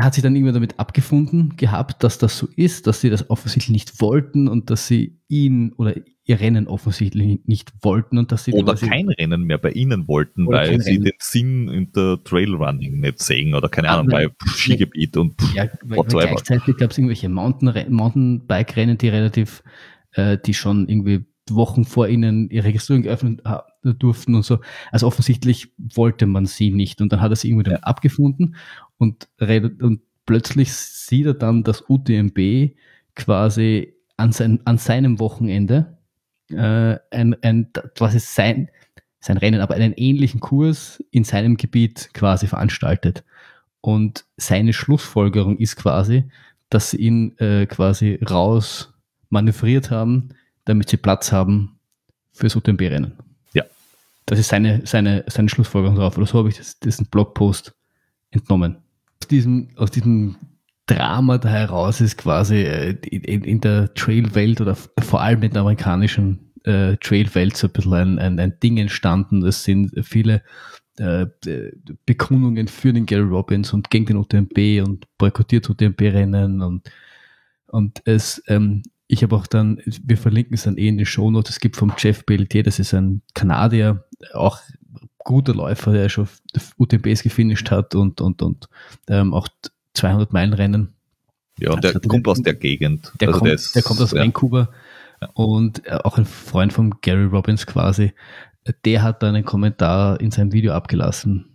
er 0.00 0.04
hat 0.04 0.14
sich 0.14 0.22
dann 0.22 0.34
irgendwann 0.34 0.54
damit 0.54 0.78
abgefunden 0.78 1.56
gehabt, 1.56 2.02
dass 2.04 2.18
das 2.18 2.38
so 2.38 2.48
ist, 2.56 2.86
dass 2.86 3.00
sie 3.00 3.10
das 3.10 3.28
offensichtlich 3.28 3.70
nicht 3.70 4.00
wollten 4.00 4.48
und 4.48 4.70
dass 4.70 4.86
sie 4.86 5.20
ihn 5.28 5.72
oder 5.74 5.94
ihr 6.30 6.40
Rennen 6.40 6.66
offensichtlich 6.68 7.40
nicht 7.44 7.72
wollten 7.82 8.16
und 8.18 8.32
dass 8.32 8.44
sie 8.44 8.52
Oder 8.52 8.74
kein 8.74 9.08
Rennen 9.08 9.42
mehr 9.42 9.58
bei 9.58 9.70
ihnen 9.72 10.08
wollten, 10.08 10.46
weil 10.46 10.80
sie 10.80 10.92
Rennen. 10.92 11.04
den 11.04 11.12
Sinn 11.18 11.68
in 11.68 11.92
der 11.92 12.18
Trailrunning 12.24 13.00
nicht 13.00 13.20
sehen 13.22 13.54
oder 13.54 13.68
keine 13.68 13.88
Ah, 13.90 13.94
Ahnung, 13.98 14.08
bei. 14.08 14.28
Skigebiet 14.46 15.16
und 15.16 15.40
pff, 15.40 15.54
Ja, 15.54 15.68
weil 15.84 15.98
whatsoever. 15.98 16.28
gleichzeitig 16.28 16.76
gab 16.76 16.90
es 16.92 16.98
irgendwelche 16.98 17.28
Mountain- 17.28 17.92
Mountainbike-Rennen, 17.92 18.96
die 18.98 19.08
relativ, 19.08 19.62
äh, 20.12 20.38
die 20.44 20.54
schon 20.54 20.88
irgendwie 20.88 21.24
Wochen 21.50 21.84
vor 21.84 22.06
ihnen 22.08 22.48
ihre 22.50 22.66
Registrierung 22.66 23.02
geöffnet 23.02 23.40
ha- 23.44 23.64
durften 23.82 24.34
und 24.36 24.44
so. 24.44 24.60
Also 24.92 25.06
offensichtlich 25.08 25.72
wollte 25.78 26.26
man 26.26 26.46
sie 26.46 26.70
nicht 26.70 27.00
und 27.00 27.12
dann 27.12 27.20
hat 27.20 27.32
er 27.32 27.36
sich 27.36 27.50
irgendwie 27.50 27.64
damit 27.64 27.82
abgefunden 27.84 28.54
und, 28.98 29.28
redet, 29.40 29.82
und 29.82 30.00
plötzlich 30.26 30.72
sieht 30.72 31.26
er 31.26 31.34
dann, 31.34 31.64
dass 31.64 31.82
UTMB 31.88 32.76
quasi 33.16 33.94
an, 34.16 34.30
sein, 34.32 34.60
an 34.64 34.78
seinem 34.78 35.18
Wochenende 35.18 35.98
äh, 36.50 36.98
ein, 37.10 37.36
ein, 37.42 37.68
quasi 37.96 38.18
sein, 38.18 38.70
sein 39.20 39.36
Rennen, 39.36 39.60
aber 39.60 39.74
einen 39.74 39.92
ähnlichen 39.94 40.40
Kurs 40.40 41.02
in 41.10 41.24
seinem 41.24 41.56
Gebiet 41.56 42.10
quasi 42.14 42.46
veranstaltet. 42.46 43.24
Und 43.80 44.24
seine 44.36 44.72
Schlussfolgerung 44.72 45.56
ist 45.58 45.76
quasi, 45.76 46.24
dass 46.68 46.90
sie 46.90 46.98
ihn 46.98 47.38
äh, 47.38 47.66
quasi 47.66 48.18
raus 48.28 48.92
manövriert 49.28 49.90
haben, 49.90 50.30
damit 50.64 50.88
sie 50.90 50.96
Platz 50.96 51.32
haben 51.32 51.78
fürs 52.32 52.56
UTMB-Rennen. 52.56 53.12
Ja. 53.54 53.64
Das 54.26 54.38
ist 54.38 54.48
seine, 54.48 54.86
seine, 54.86 55.24
seine 55.28 55.48
Schlussfolgerung 55.48 55.96
drauf. 55.96 56.16
Oder 56.16 56.26
so 56.26 56.38
habe 56.38 56.48
ich 56.48 56.58
das, 56.58 56.78
diesen 56.78 57.06
Blogpost 57.06 57.74
entnommen. 58.30 58.76
Aus 59.20 59.28
diesem, 59.28 59.68
aus 59.76 59.90
diesem 59.90 60.36
Drama 60.90 61.38
da 61.38 61.48
heraus 61.48 62.00
ist 62.00 62.18
quasi 62.18 62.62
äh, 62.62 62.96
in, 63.02 63.44
in 63.44 63.60
der 63.60 63.94
Trail-Welt 63.94 64.60
oder 64.60 64.74
vor 64.74 65.20
allem 65.20 65.42
in 65.42 65.52
der 65.52 65.62
amerikanischen 65.62 66.52
äh, 66.64 66.96
Trail-Welt 66.96 67.56
so 67.56 67.68
ein 67.68 67.72
bisschen 67.72 67.94
ein, 67.94 68.18
ein, 68.18 68.40
ein 68.40 68.58
Ding 68.60 68.76
entstanden. 68.76 69.44
Es 69.44 69.62
sind 69.62 69.92
viele 70.02 70.42
äh, 70.98 71.26
Bekundungen 72.06 72.66
für 72.66 72.92
den 72.92 73.06
Gary 73.06 73.22
Robbins 73.22 73.72
und 73.72 73.90
gegen 73.90 74.06
den 74.06 74.16
UTMB 74.16 74.86
und 74.86 75.06
boykottiert 75.16 75.70
UTMB-Rennen 75.70 76.60
und, 76.60 76.90
und 77.68 78.02
es, 78.04 78.42
ähm, 78.48 78.82
ich 79.06 79.22
habe 79.22 79.36
auch 79.36 79.46
dann, 79.46 79.80
wir 80.04 80.16
verlinken 80.16 80.54
es 80.54 80.64
dann 80.64 80.76
eh 80.76 80.88
in 80.88 80.98
den 80.98 81.06
Shownotes, 81.06 81.54
es 81.54 81.60
gibt 81.60 81.76
vom 81.76 81.92
Jeff 81.98 82.26
Pelletier, 82.26 82.64
das 82.64 82.80
ist 82.80 82.94
ein 82.94 83.22
Kanadier, 83.34 84.04
auch 84.34 84.58
guter 85.18 85.54
Läufer, 85.54 85.92
der 85.92 86.08
schon 86.08 86.28
UTMBs 86.78 87.22
gefinisht 87.22 87.70
hat 87.70 87.94
und, 87.94 88.20
und, 88.20 88.42
und 88.42 88.68
ähm, 89.08 89.32
auch 89.32 89.46
200 89.94 90.32
Meilen 90.32 90.52
Rennen. 90.54 90.94
ja, 91.58 91.72
und 91.72 91.82
der 91.84 91.94
Also 91.94 92.08
kommt 92.08 92.26
aus 92.28 92.42
der 92.42 92.54
Gegend. 92.54 93.12
Der, 93.20 93.28
Also 93.28 93.40
kommt, 93.40 93.52
ist- 93.52 93.74
der 93.74 93.82
kommt 93.82 94.00
aus 94.00 94.12
ja. 94.12 94.22
Vancouver 94.22 94.68
und 95.34 95.86
äh, 95.86 95.98
auch 96.04 96.16
ein 96.18 96.24
Freund 96.24 96.72
von 96.72 96.94
Gary 97.02 97.24
Robbins 97.24 97.66
quasi. 97.66 98.12
Der 98.84 99.02
hat 99.02 99.22
dann 99.22 99.34
einen 99.34 99.44
Kommentar 99.44 100.20
in 100.20 100.30
seinem 100.30 100.52
Video 100.52 100.72
abgelassen. 100.72 101.46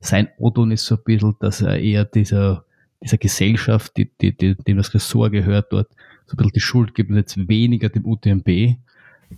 Sein 0.00 0.28
O-Ton 0.38 0.70
ist 0.70 0.84
so 0.86 0.96
ein 0.96 1.02
bisschen, 1.04 1.36
dass 1.40 1.60
er 1.62 1.78
eher 1.78 2.04
dieser, 2.04 2.64
dieser 3.02 3.18
Gesellschaft, 3.18 3.96
die, 3.96 4.10
die, 4.20 4.36
die, 4.36 4.54
dem 4.56 4.76
das 4.76 4.92
Ressort 4.94 5.32
gehört, 5.32 5.72
dort 5.72 5.88
so 6.26 6.34
ein 6.34 6.36
bisschen 6.38 6.52
die 6.52 6.60
Schuld 6.60 6.94
gibt 6.94 7.10
und 7.10 7.16
jetzt 7.16 7.36
weniger 7.48 7.88
dem 7.88 8.04
UTMB. 8.06 8.48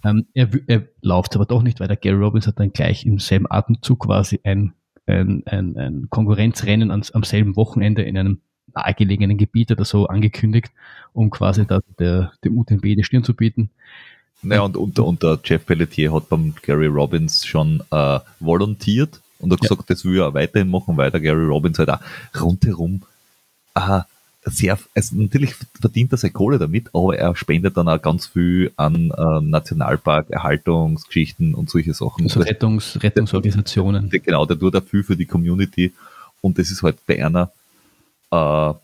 Ähm, 0.04 0.26
er, 0.34 0.48
er 0.66 0.88
läuft 1.02 1.34
aber 1.36 1.46
doch 1.46 1.62
nicht, 1.62 1.80
weil 1.80 1.88
der 1.88 1.96
Gary 1.96 2.16
Robbins 2.16 2.46
hat 2.46 2.58
dann 2.58 2.72
gleich 2.72 3.06
im 3.06 3.18
selben 3.18 3.46
Atemzug 3.50 4.00
quasi 4.06 4.40
ein, 4.42 4.72
ein, 5.06 5.42
ein, 5.46 5.76
ein 5.76 6.06
Konkurrenzrennen 6.10 6.90
ans, 6.90 7.10
am 7.12 7.24
selben 7.24 7.56
Wochenende 7.56 8.02
in 8.02 8.16
einem 8.16 8.40
nahegelegenen 8.74 9.38
Gebiet 9.38 9.70
oder 9.70 9.84
so 9.84 10.06
angekündigt, 10.06 10.72
um 11.12 11.30
quasi 11.30 11.66
da 11.66 11.80
der, 11.98 12.32
dem 12.44 12.58
UTMB 12.58 12.82
die 12.82 13.04
Stirn 13.04 13.24
zu 13.24 13.34
bieten. 13.34 13.70
Naja, 14.42 14.62
und, 14.62 14.76
und, 14.76 14.98
und 14.98 15.22
der 15.22 15.38
Jeff 15.44 15.64
Pelletier 15.64 16.12
hat 16.12 16.28
beim 16.28 16.54
Gary 16.62 16.86
Robbins 16.86 17.46
schon 17.46 17.82
äh, 17.90 18.18
volontiert 18.40 19.20
und 19.38 19.52
hat 19.52 19.62
Ja. 19.62 19.68
gesagt, 19.68 19.88
das 19.90 20.04
will 20.04 20.18
er 20.18 20.28
auch 20.28 20.34
weiterhin 20.34 20.68
machen, 20.68 20.96
weil 20.96 21.10
der 21.10 21.20
Gary 21.20 21.44
Robbins 21.46 21.78
halt 21.78 21.90
auch 21.90 22.00
rundherum 22.38 23.02
äh, 23.74 24.00
sehr, 24.44 24.78
also 24.94 25.16
natürlich 25.16 25.54
verdient 25.80 26.12
er 26.12 26.18
seine 26.18 26.32
Kohle 26.32 26.58
damit, 26.58 26.90
aber 26.94 27.16
er 27.16 27.34
spendet 27.34 27.76
dann 27.76 27.88
auch 27.88 28.00
ganz 28.00 28.26
viel 28.26 28.72
an 28.76 29.10
äh, 29.10 29.40
Nationalpark, 29.40 30.30
Erhaltungsgeschichten 30.30 31.54
und 31.54 31.70
solche 31.70 31.94
Sachen. 31.94 32.24
Also 32.24 32.40
Rettungs, 32.40 33.02
Rettungsorganisationen. 33.02 34.10
der, 34.10 34.20
genau, 34.20 34.44
der 34.44 34.58
tut 34.58 34.76
auch 34.76 34.84
viel 34.84 35.02
für 35.02 35.16
die 35.16 35.26
Community 35.26 35.92
und 36.42 36.58
das 36.58 36.70
ist 36.70 36.82
halt 36.82 36.96
bei 37.06 37.24
einer 37.24 37.50
äh, 38.30 38.74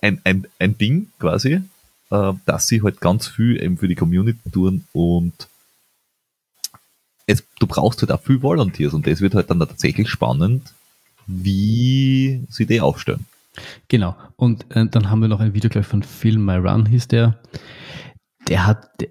ein, 0.00 0.20
ein, 0.24 0.46
ein 0.58 0.78
Ding 0.78 1.08
quasi, 1.18 1.60
äh, 2.10 2.32
dass 2.44 2.66
sie 2.66 2.82
halt 2.82 3.00
ganz 3.00 3.28
viel 3.28 3.62
eben 3.62 3.78
für 3.78 3.88
die 3.88 3.94
Community 3.94 4.50
tun 4.50 4.84
und 4.92 5.48
es, 7.26 7.44
du 7.60 7.66
brauchst 7.68 8.00
halt 8.02 8.10
auch 8.10 8.20
viel 8.20 8.42
Volunteers 8.42 8.94
und 8.94 9.06
das 9.06 9.20
wird 9.20 9.34
halt 9.34 9.48
dann 9.48 9.60
tatsächlich 9.60 10.08
spannend, 10.08 10.74
wie 11.28 12.44
sie 12.50 12.66
die 12.66 12.80
aufstellen. 12.80 13.26
Genau. 13.88 14.16
Und 14.36 14.74
äh, 14.74 14.86
dann 14.88 15.10
haben 15.10 15.20
wir 15.20 15.28
noch 15.28 15.40
ein 15.40 15.54
Video, 15.54 15.68
glaube 15.68 15.82
ich, 15.82 15.86
von 15.86 16.02
Phil 16.02 16.38
My 16.38 16.56
Run 16.56 16.86
hieß 16.86 17.08
der. 17.08 17.40
Der 18.48 18.66
hat, 18.66 18.88
der, 19.00 19.08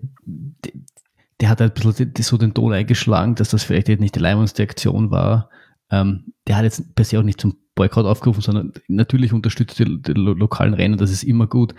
der, 1.40 1.50
hat 1.50 1.62
ein 1.62 1.72
bisschen 1.72 2.12
so 2.20 2.38
den 2.38 2.54
Ton 2.54 2.74
eingeschlagen, 2.74 3.36
dass 3.36 3.50
das 3.50 3.64
vielleicht 3.64 3.88
nicht 3.88 4.16
die 4.16 4.20
leibendste 4.20 4.64
Aktion 4.64 5.12
war. 5.12 5.50
Ähm, 5.90 6.34
der 6.48 6.58
hat 6.58 6.64
jetzt 6.64 6.96
per 6.96 7.06
se 7.06 7.20
auch 7.20 7.24
nicht 7.24 7.40
zum 7.40 7.56
Boykott 7.76 8.06
aufgerufen, 8.06 8.42
sondern 8.42 8.74
natürlich 8.88 9.34
unterstützt 9.34 9.80
die, 9.80 10.02
die 10.02 10.14
lokalen 10.14 10.74
Rennen, 10.74 10.98
das 10.98 11.12
ist 11.12 11.24
immer 11.24 11.48
gut. 11.48 11.74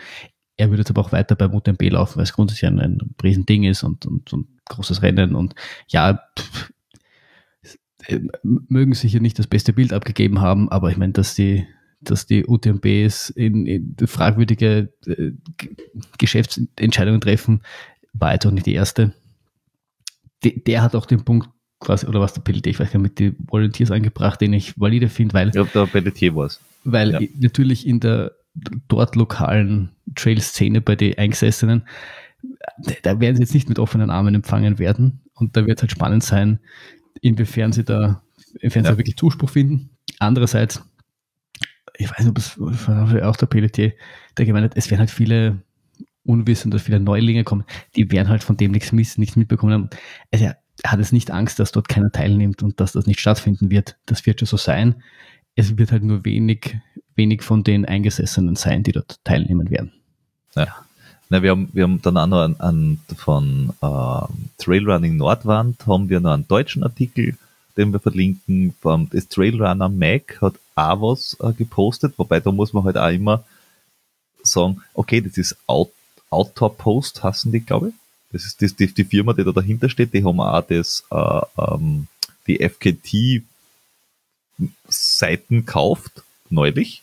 Er 0.57 0.71
würde 0.71 0.81
jetzt 0.81 0.91
aber 0.91 1.01
auch 1.01 1.13
weiter 1.13 1.35
beim 1.35 1.55
UTMB 1.55 1.83
laufen, 1.91 2.17
weil 2.17 2.25
es 2.25 2.33
grundsätzlich 2.33 2.71
ein, 2.71 2.79
ein 2.79 2.99
Riesending 3.23 3.65
ist 3.65 3.83
und, 3.83 4.07
und, 4.07 4.33
und 4.33 4.49
großes 4.67 5.03
Rennen 5.03 5.35
und 5.35 5.55
ja, 5.89 6.21
pff, 6.39 6.73
äh, 8.07 8.21
mögen 8.43 8.95
sicher 8.95 9.21
nicht 9.21 9.39
das 9.39 9.47
beste 9.47 9.73
Bild 9.73 9.93
abgegeben 9.93 10.41
haben, 10.41 10.69
aber 10.71 10.91
ich 10.91 10.97
meine, 10.97 11.13
dass 11.13 11.35
die, 11.35 11.67
dass 12.05 12.27
die 12.27 12.47
UTMBs 12.47 13.31
in, 13.31 13.67
in 13.67 13.97
fragwürdige 14.07 14.93
äh, 15.07 15.33
Geschäftsentscheidungen 16.19 17.21
treffen, 17.21 17.63
war 18.13 18.33
jetzt 18.33 18.47
auch 18.47 18.51
nicht 18.51 18.67
die 18.67 18.75
erste. 18.75 19.15
De, 20.45 20.61
der 20.63 20.83
hat 20.83 20.95
auch 20.95 21.07
den 21.07 21.25
Punkt 21.25 21.49
quasi, 21.81 22.07
oder 22.07 22.21
was 22.21 22.35
der 22.35 22.43
Pelletier, 22.43 22.71
ich 22.71 22.81
weiß 22.81 22.93
gar 22.93 23.01
nicht, 23.01 23.11
mit 23.11 23.19
den 23.19 23.37
Volunteers 23.49 23.91
angebracht, 23.91 24.41
den 24.41 24.53
ich 24.53 24.79
valide 24.79 25.09
finde, 25.09 25.35
weil. 25.35 25.51
Ja, 25.55 25.65
der 25.65 25.87
Pelletier 25.87 26.35
war 26.35 26.47
es. 26.47 26.61
Weil 26.85 27.13
ja. 27.13 27.21
natürlich 27.39 27.87
in 27.87 28.01
der 28.01 28.33
dort 28.89 29.17
lokalen 29.17 29.91
Trail-Szene 30.15 30.81
bei 30.81 30.97
den 30.97 31.17
Eingesessenen, 31.17 31.85
da 33.03 33.21
werden 33.21 33.37
sie 33.37 33.43
jetzt 33.43 33.55
nicht 33.55 33.69
mit 33.69 33.79
offenen 33.79 34.11
Armen 34.11 34.35
empfangen 34.35 34.79
werden. 34.79 35.23
Und 35.35 35.57
da 35.57 35.67
wird 35.67 35.79
es 35.79 35.83
halt 35.83 35.93
spannend 35.93 36.23
sein, 36.23 36.59
inwiefern 37.21 37.73
sie 37.73 37.85
da, 37.85 38.23
inwiefern 38.61 38.85
ja. 38.85 38.93
sie 38.93 38.99
wirklich 38.99 39.17
Zuspruch 39.17 39.51
finden. 39.51 39.91
Andererseits, 40.19 40.83
ich 41.97 42.11
weiß 42.11 42.21
nicht, 42.21 42.29
ob 42.29 42.39
es 42.73 43.23
auch 43.23 43.37
der 43.37 43.47
Pelletier, 43.47 43.93
der 44.37 44.47
gemeint 44.47 44.65
hat, 44.65 44.77
es 44.77 44.91
werden 44.91 45.01
halt 45.01 45.11
viele 45.11 45.59
Unwissende, 46.25 46.79
viele 46.79 47.01
Neulinge 47.01 47.45
kommen, 47.45 47.65
die 47.97 48.11
werden 48.11 48.29
halt 48.29 48.45
von 48.45 48.57
dem 48.57 48.71
nichts, 48.71 48.93
miss, 48.93 49.19
nichts 49.19 49.37
mitbekommen 49.37 49.73
haben. 49.73 49.91
Also 50.33 50.47
er 50.47 50.57
hat 50.85 51.01
es 51.01 51.13
nicht 51.13 51.31
Angst, 51.31 51.59
dass 51.59 51.73
dort 51.73 51.89
keiner 51.89 52.11
teilnimmt 52.11 52.63
und 52.63 52.81
dass 52.81 52.93
das 52.93 53.07
nicht 53.07 53.21
stattfinden 53.21 53.71
wird. 53.71 53.97
Das 54.07 54.25
wird 54.25 54.41
schon 54.41 54.47
so 54.47 54.57
sein. 54.57 55.03
Es 55.55 55.77
wird 55.77 55.93
halt 55.93 56.05
nur 56.05 56.25
wenig, 56.25 56.77
wenig 57.15 57.43
von 57.43 57.65
den 57.65 57.85
Eingesessenen 57.85 58.57
sein, 58.57 58.83
die 58.83 58.93
dort 58.93 59.23
teilnehmen 59.25 59.71
werden. 59.71 59.93
Ja. 60.55 60.69
Na, 61.29 61.43
wir, 61.43 61.51
haben, 61.51 61.71
wir 61.73 61.85
haben 61.85 62.01
dann 62.03 62.19
auch 62.19 62.27
noch 62.27 62.43
an, 62.43 62.57
an 62.59 62.99
von 63.17 63.73
äh, 63.81 64.63
Trailrunning 64.63 65.17
Nordwand 65.17 65.87
haben 65.87 66.09
wir 66.09 66.21
noch 66.21 66.33
einen 66.33 66.47
deutschen 66.47 66.83
Artikel, 66.83 67.37
den 67.77 67.93
wir 67.93 68.01
verlinken. 68.01 68.75
Das 69.11 69.29
Trailrunner 69.29 69.89
Mac 69.89 70.41
hat 70.41 70.55
auch 70.75 71.01
was 71.01 71.37
äh, 71.41 71.53
gepostet, 71.53 72.15
wobei 72.17 72.41
da 72.41 72.53
muss 72.53 72.73
man 72.73 72.85
halt 72.85 72.97
auch 72.97 73.11
immer 73.11 73.45
sagen, 74.43 74.83
okay, 74.95 75.21
das 75.21 75.39
ist 75.39 75.57
Out, 75.67 75.91
Outdoor 76.31 76.77
Post, 76.77 77.23
hassen 77.23 77.53
die, 77.53 77.61
glaube 77.61 77.91
ich. 77.91 77.95
Das 78.33 78.45
ist 78.45 78.61
die, 78.61 78.87
die, 78.87 79.05
Firma, 79.05 79.35
die 79.35 79.45
da 79.45 79.53
dahinter 79.53 79.89
steht, 79.89 80.15
die 80.15 80.25
haben 80.25 80.41
auch 80.41 80.63
das, 80.63 81.05
äh, 81.11 81.41
ähm, 81.59 82.07
die 82.47 82.61
FKT 82.61 83.43
Seiten 84.89 85.67
kauft, 85.67 86.23
neulich. 86.49 87.03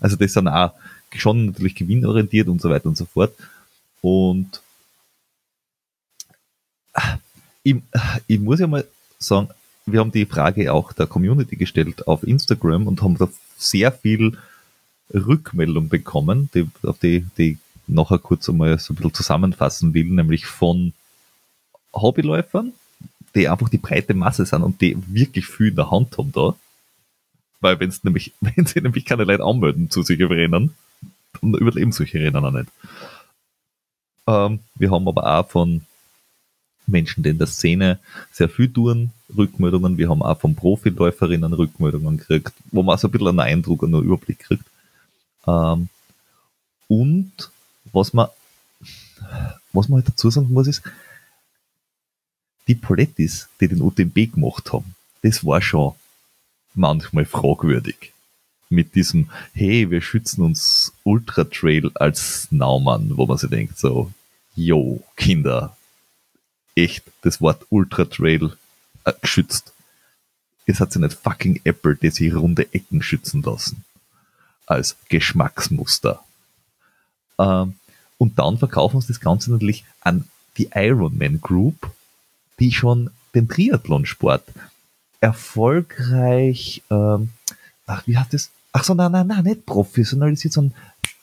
Also 0.00 0.16
das 0.16 0.32
sind 0.32 0.48
auch 0.48 0.72
schon 1.14 1.46
natürlich 1.46 1.74
gewinnorientiert 1.74 2.48
und 2.48 2.60
so 2.60 2.70
weiter 2.70 2.86
und 2.86 2.96
so 2.96 3.06
fort. 3.06 3.34
Und 4.02 4.62
ich, 7.62 7.76
ich 8.26 8.38
muss 8.38 8.60
ja 8.60 8.66
mal 8.66 8.86
sagen, 9.18 9.48
wir 9.92 10.00
haben 10.00 10.12
die 10.12 10.26
Frage 10.26 10.72
auch 10.72 10.92
der 10.92 11.06
Community 11.06 11.56
gestellt 11.56 12.06
auf 12.06 12.22
Instagram 12.22 12.86
und 12.86 13.02
haben 13.02 13.18
da 13.18 13.28
sehr 13.56 13.92
viel 13.92 14.36
Rückmeldung 15.12 15.88
bekommen, 15.88 16.50
die, 16.54 16.68
auf 16.82 16.98
die, 16.98 17.26
die 17.36 17.58
nachher 17.86 18.18
kurz 18.18 18.48
einmal 18.48 18.78
so 18.78 18.92
ein 18.92 18.96
bisschen 18.96 19.14
zusammenfassen 19.14 19.94
will, 19.94 20.06
nämlich 20.06 20.46
von 20.46 20.92
Hobbyläufern, 21.94 22.72
die 23.34 23.48
einfach 23.48 23.68
die 23.68 23.78
breite 23.78 24.14
Masse 24.14 24.44
sind 24.44 24.62
und 24.62 24.80
die 24.80 24.96
wirklich 25.06 25.46
viel 25.46 25.68
in 25.68 25.76
der 25.76 25.90
Hand 25.90 26.16
haben 26.18 26.32
da. 26.32 26.54
Weil 27.60 27.80
wenn 27.80 27.92
nämlich, 28.02 28.32
wenn 28.40 28.66
sie 28.66 28.80
nämlich 28.80 29.04
keine 29.04 29.24
Leute 29.24 29.44
anmelden 29.44 29.90
zu 29.90 30.02
solchen 30.02 30.26
Rennen, 30.26 30.74
dann 31.40 31.54
überleben 31.54 31.92
solche 31.92 32.18
Rennen 32.18 32.44
auch 32.44 32.50
nicht. 32.50 32.70
Ähm, 34.26 34.60
wir 34.74 34.90
haben 34.90 35.08
aber 35.08 35.38
auch 35.38 35.48
von 35.48 35.86
Menschen, 36.88 37.22
die 37.22 37.30
in 37.30 37.38
der 37.38 37.46
Szene 37.46 37.98
sehr 38.32 38.48
viel 38.48 38.72
tun, 38.72 39.10
Rückmeldungen. 39.36 39.98
Wir 39.98 40.08
haben 40.08 40.22
auch 40.22 40.40
von 40.40 40.54
Profiläuferinnen 40.54 41.52
Rückmeldungen 41.52 42.18
gekriegt, 42.18 42.52
wo 42.70 42.82
man 42.82 42.98
so 42.98 43.08
ein 43.08 43.10
bisschen 43.10 43.28
einen 43.28 43.40
Eindruck 43.40 43.82
und 43.82 43.94
einen 43.94 44.04
Überblick 44.04 44.40
kriegt. 44.40 44.64
Ähm, 45.46 45.88
und 46.88 47.32
was 47.92 48.12
man, 48.12 48.28
was 49.72 49.88
man 49.88 49.98
halt 49.98 50.08
dazu 50.08 50.30
sagen 50.30 50.52
muss, 50.52 50.66
ist, 50.66 50.82
die 52.66 52.74
Polettis, 52.74 53.48
die 53.60 53.68
den 53.68 53.82
UTMB 53.82 54.34
gemacht 54.34 54.72
haben, 54.72 54.94
das 55.22 55.44
war 55.44 55.60
schon 55.60 55.94
manchmal 56.74 57.24
fragwürdig. 57.24 58.12
Mit 58.70 58.94
diesem, 58.94 59.30
hey, 59.54 59.90
wir 59.90 60.02
schützen 60.02 60.42
uns 60.42 60.92
Ultra 61.02 61.44
Trail 61.44 61.90
als 61.94 62.48
Naumann, 62.50 63.16
wo 63.16 63.26
man 63.26 63.38
sich 63.38 63.48
denkt, 63.48 63.78
so, 63.78 64.12
yo, 64.54 65.02
Kinder, 65.16 65.77
echt 66.84 67.04
das 67.22 67.40
Wort 67.40 67.66
Ultra 67.70 68.04
Trail 68.04 68.52
äh, 69.04 69.12
geschützt. 69.20 69.72
Es 70.66 70.80
hat 70.80 70.92
sich 70.92 71.00
nicht 71.00 71.18
fucking 71.18 71.60
Apple, 71.64 71.96
die 71.96 72.10
sich 72.10 72.34
runde 72.34 72.72
Ecken 72.72 73.02
schützen 73.02 73.42
lassen. 73.42 73.84
Als 74.66 74.96
Geschmacksmuster. 75.08 76.22
Ähm, 77.38 77.74
und 78.18 78.38
dann 78.38 78.58
verkaufen 78.58 79.00
sie 79.00 79.08
das 79.08 79.20
Ganze 79.20 79.50
natürlich 79.50 79.84
an 80.00 80.28
die 80.58 80.70
Ironman 80.74 81.40
Group, 81.40 81.90
die 82.58 82.72
schon 82.72 83.10
den 83.34 83.48
Triathlonsport 83.48 84.44
erfolgreich, 85.20 86.82
ähm, 86.90 87.30
ach, 87.86 88.06
wie 88.06 88.18
hat 88.18 88.32
das? 88.32 88.50
Ach 88.72 88.84
so, 88.84 88.94
nein, 88.94 89.12
nein, 89.12 89.26
nein, 89.26 89.44
nicht 89.44 89.66
professionalisiert, 89.66 90.52
sondern 90.52 90.76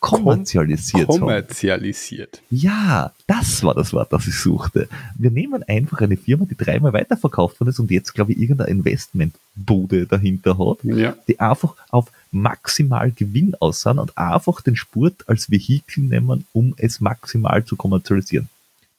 kommerzialisiert. 0.06 1.08
Kommerzialisiert. 1.08 2.38
Haben. 2.38 2.58
Ja, 2.58 3.12
das 3.26 3.64
war 3.64 3.74
das 3.74 3.92
Wort, 3.92 4.14
das 4.14 4.28
ich 4.28 4.36
suchte. 4.36 4.88
Wir 5.18 5.32
nehmen 5.32 5.64
einfach 5.64 6.02
eine 6.02 6.16
Firma, 6.16 6.46
die 6.46 6.56
dreimal 6.56 6.94
weiterverkauft 6.94 7.60
worden 7.60 7.70
ist 7.70 7.80
und 7.80 7.90
jetzt, 7.90 8.14
glaube 8.14 8.32
ich, 8.32 8.40
irgendeine 8.40 8.70
Investmentbude 8.70 10.06
dahinter 10.06 10.58
hat, 10.60 10.84
ja. 10.84 11.16
die 11.28 11.40
einfach 11.40 11.76
auf 11.90 12.12
maximal 12.32 13.12
Gewinn 13.12 13.56
aussehen 13.60 13.98
und 13.98 14.16
einfach 14.18 14.62
den 14.62 14.76
Sport 14.76 15.28
als 15.28 15.50
Vehikel 15.50 16.04
nehmen, 16.04 16.46
um 16.54 16.76
es 16.78 17.02
maximal 17.02 17.66
zu 17.66 17.76
kommerzialisieren. 17.76 18.48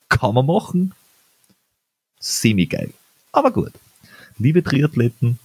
Kann 0.09 0.33
man 0.33 0.45
machen. 0.45 0.93
Semi-geil. 2.19 2.91
Aber 3.31 3.51
gut. 3.51 3.71
Liebe 4.39 4.61
Triathleten, 4.61 5.39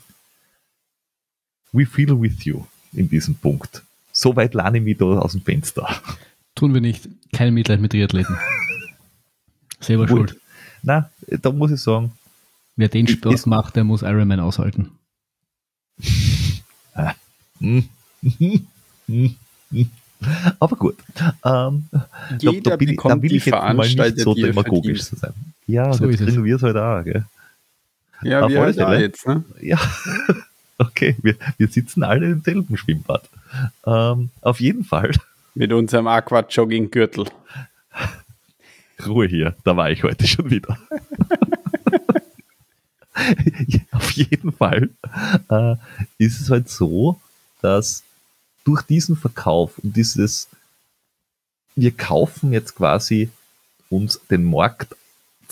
we 1.71 1.87
feel 1.87 2.21
with 2.21 2.45
you 2.45 2.65
in 2.93 3.09
diesem 3.09 3.37
Punkt. 3.37 3.83
So 4.23 4.36
weit 4.36 4.55
lerne 4.55 4.78
ich 4.78 4.85
mich 4.85 4.99
da 4.99 5.05
aus 5.05 5.32
dem 5.32 5.43
Fenster. 5.43 5.89
Tun 6.55 6.74
wir 6.74 6.81
nicht. 6.81 7.09
Kein 7.32 7.55
Mitleid 7.55 7.81
mit 7.81 7.90
Triathleten. 7.90 8.39
Selber 9.81 10.07
Gut. 10.07 10.31
schuld. 10.31 10.40
Na, 10.82 11.11
da 11.27 11.51
muss 11.51 11.73
ich 11.73 11.81
sagen. 11.81 12.12
Wer 12.77 12.86
den 12.86 13.09
Sport 13.09 13.44
macht, 13.49 13.74
der 13.74 13.82
muss 13.82 14.03
Ironman 14.03 14.39
aushalten. 14.39 14.93
Aber 20.61 20.77
gut. 20.77 20.99
Ähm, 21.44 21.89
Jeder 22.39 22.61
da, 22.61 22.70
da, 22.70 22.77
bin, 22.77 22.97
da 22.97 23.20
will 23.20 23.35
ich 23.35 23.44
jetzt 23.44 23.53
mal 23.53 23.74
nicht 23.74 24.20
so 24.20 24.35
demagogisch 24.35 25.03
zu 25.03 25.16
sein. 25.16 25.32
Ja, 25.66 25.93
so 25.93 26.09
jetzt 26.09 26.24
kriegen 26.24 26.44
wir 26.44 26.55
es 26.55 26.62
halt 26.62 26.77
auch. 26.77 27.03
Gell? 27.03 27.24
Ja, 28.23 28.49
wir 28.49 28.61
halt 28.61 28.81
auch 28.81 28.93
jetzt. 28.93 29.27
Ne? 29.27 29.44
Ja, 29.61 29.81
okay. 30.78 31.16
Wir, 31.23 31.36
wir 31.59 31.69
sitzen 31.69 32.03
alle 32.03 32.31
im 32.31 32.43
selben 32.43 32.77
Schwimmbad. 32.77 33.28
Ähm, 33.86 34.31
auf 34.40 34.61
jeden 34.61 34.85
Fall. 34.85 35.12
Mit 35.55 35.73
unserem 35.73 36.07
Aqua-Jogging-Gürtel. 36.07 37.27
Ruhe 39.07 39.27
hier, 39.27 39.57
da 39.65 39.77
war 39.77 39.90
ich 39.90 40.03
heute 40.03 40.27
schon 40.27 40.51
wieder. 40.51 40.78
auf 43.90 44.11
jeden 44.12 44.53
Fall 44.53 44.90
äh, 45.51 45.77
ist 46.19 46.40
es 46.40 46.51
halt 46.51 46.69
so, 46.69 47.20
dass 47.61 48.03
durch 48.65 48.82
diesen 48.82 49.16
Verkauf 49.16 49.78
und 49.78 49.97
dieses, 49.97 50.49
wir 51.74 51.90
kaufen 51.90 52.53
jetzt 52.53 52.77
quasi 52.77 53.31
uns 53.90 54.20
den 54.31 54.44
Markt 54.44 54.97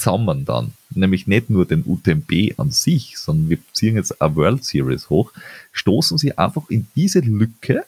zusammen 0.01 0.45
dann, 0.45 0.73
nämlich 0.91 1.27
nicht 1.27 1.51
nur 1.51 1.67
den 1.67 1.85
UTMB 1.87 2.59
an 2.59 2.71
sich, 2.71 3.19
sondern 3.19 3.51
wir 3.51 3.59
ziehen 3.73 3.97
jetzt 3.97 4.21
eine 4.21 4.35
World 4.35 4.65
Series 4.65 5.11
hoch, 5.11 5.33
stoßen 5.73 6.19
sie 6.19 6.37
einfach 6.37 6.69
in 6.71 6.89
diese 6.97 7.21
Lücke, 7.21 7.85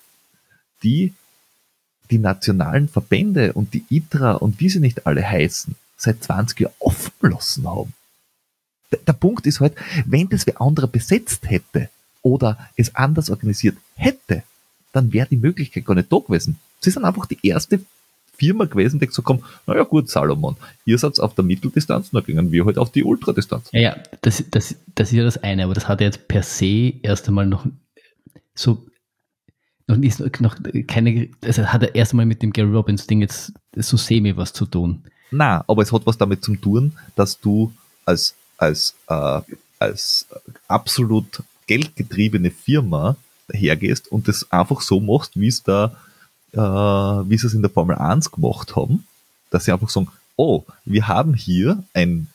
die 0.82 1.14
die 2.10 2.18
nationalen 2.18 2.88
Verbände 2.88 3.54
und 3.54 3.72
die 3.72 3.84
ITRA 3.88 4.32
und 4.32 4.60
wie 4.60 4.68
sie 4.68 4.80
nicht 4.80 5.06
alle 5.06 5.26
heißen, 5.26 5.74
seit 5.96 6.22
20 6.22 6.60
Jahren 6.60 6.74
offen 6.78 7.66
haben. 7.66 7.94
Der, 8.90 8.98
der 8.98 9.14
Punkt 9.14 9.46
ist 9.46 9.60
halt, 9.60 9.74
wenn 10.04 10.28
das 10.28 10.46
wer 10.46 10.60
andere 10.60 10.88
besetzt 10.88 11.48
hätte 11.48 11.88
oder 12.20 12.58
es 12.76 12.94
anders 12.94 13.30
organisiert 13.30 13.78
hätte, 13.94 14.42
dann 14.92 15.12
wäre 15.12 15.28
die 15.28 15.38
Möglichkeit 15.38 15.86
gar 15.86 15.94
nicht 15.94 16.12
da 16.12 16.18
gewesen. 16.18 16.58
Sie 16.80 16.90
sind 16.90 17.04
einfach 17.04 17.26
die 17.26 17.38
erste 17.42 17.80
Firma 18.36 18.64
gewesen, 18.64 18.98
die 18.98 19.06
gesagt 19.06 19.28
haben, 19.28 19.42
naja 19.66 19.82
gut, 19.82 20.08
Salomon, 20.08 20.56
ihr 20.84 20.98
seid 20.98 21.20
auf 21.20 21.34
der 21.34 21.44
Mitteldistanz, 21.44 22.10
dann 22.10 22.24
gingen 22.24 22.50
wir 22.50 22.64
halt 22.64 22.78
auf 22.78 22.90
die 22.90 23.04
Ultradistanz. 23.04 23.68
Ja, 23.72 23.80
ja, 23.80 23.96
das, 24.22 24.44
das, 24.50 24.76
das 24.94 25.10
ist 25.10 25.16
ja 25.16 25.24
das 25.24 25.42
eine, 25.42 25.64
aber 25.64 25.74
das 25.74 25.88
hat 25.88 26.00
ja 26.00 26.06
jetzt 26.06 26.28
per 26.28 26.42
se 26.42 26.94
erst 27.02 27.28
einmal 27.28 27.46
noch 27.46 27.66
so 28.54 28.84
noch, 29.86 29.96
ist 29.98 30.20
noch 30.40 30.56
keine, 30.86 31.28
also 31.42 31.66
hat 31.66 31.82
er 31.82 31.94
erstmal 31.94 32.26
mit 32.26 32.42
dem 32.42 32.52
Gary 32.52 32.70
Robbins 32.70 33.06
Ding 33.06 33.20
jetzt 33.20 33.52
so 33.76 33.96
semi 33.96 34.36
was 34.36 34.52
zu 34.52 34.66
tun. 34.66 35.04
Na, 35.30 35.64
aber 35.66 35.82
es 35.82 35.92
hat 35.92 36.06
was 36.06 36.18
damit 36.18 36.44
zu 36.44 36.56
tun, 36.56 36.92
dass 37.16 37.40
du 37.40 37.72
als, 38.04 38.34
als, 38.58 38.94
äh, 39.08 39.40
als 39.78 40.26
absolut 40.68 41.42
geldgetriebene 41.66 42.50
Firma 42.50 43.16
hergehst 43.50 44.10
und 44.10 44.28
das 44.28 44.50
einfach 44.52 44.80
so 44.80 45.00
machst, 45.00 45.38
wie 45.38 45.48
es 45.48 45.62
da, 45.62 45.96
äh, 46.52 46.58
wie 46.58 47.38
sie 47.38 47.46
es 47.46 47.54
in 47.54 47.62
der 47.62 47.70
Formel 47.70 47.96
1 47.96 48.30
gemacht 48.30 48.76
haben, 48.76 49.06
dass 49.50 49.64
sie 49.64 49.72
einfach 49.72 49.90
sagen, 49.90 50.08
oh, 50.36 50.64
wir 50.84 51.08
haben 51.08 51.34
hier 51.34 51.82
ein, 51.94 52.28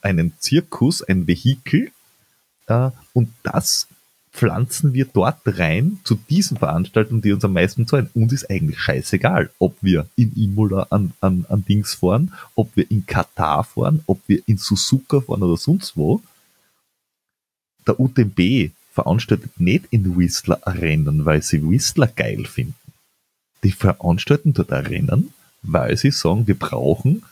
einen 0.00 0.34
Zirkus, 0.38 1.02
ein 1.02 1.26
Vehikel, 1.26 1.90
äh, 2.66 2.90
und 3.12 3.30
das 3.42 3.88
pflanzen 4.32 4.94
wir 4.94 5.04
dort 5.04 5.40
rein 5.44 6.00
zu 6.04 6.14
diesen 6.14 6.56
Veranstaltungen, 6.56 7.20
die 7.20 7.32
uns 7.32 7.44
am 7.44 7.52
meisten 7.52 7.86
zahlen. 7.86 8.08
Uns 8.14 8.32
ist 8.32 8.48
eigentlich 8.48 8.80
scheißegal, 8.80 9.50
ob 9.58 9.76
wir 9.82 10.06
in 10.16 10.34
Imola 10.34 10.86
an, 10.90 11.12
an, 11.20 11.44
an 11.48 11.64
Dings 11.66 11.94
fahren, 11.94 12.32
ob 12.54 12.74
wir 12.74 12.90
in 12.90 13.04
Katar 13.04 13.62
fahren, 13.62 14.02
ob 14.06 14.20
wir 14.26 14.42
in 14.46 14.56
Suzuka 14.56 15.20
fahren 15.20 15.42
oder 15.42 15.58
sonst 15.58 15.96
wo. 15.96 16.22
Der 17.86 18.00
UTMB 18.00 18.70
veranstaltet 18.92 19.60
nicht 19.60 19.86
in 19.90 20.16
Whistler 20.16 20.60
Rennen, 20.64 21.24
weil 21.24 21.42
sie 21.42 21.62
Whistler 21.68 22.06
geil 22.06 22.46
finden. 22.46 22.74
Die 23.64 23.72
veranstalten 23.72 24.52
dort 24.52 24.72
Rennen, 24.72 25.32
weil 25.62 25.96
sie 25.96 26.10
sagen, 26.10 26.46
wir 26.46 26.58
brauchen 26.58 27.22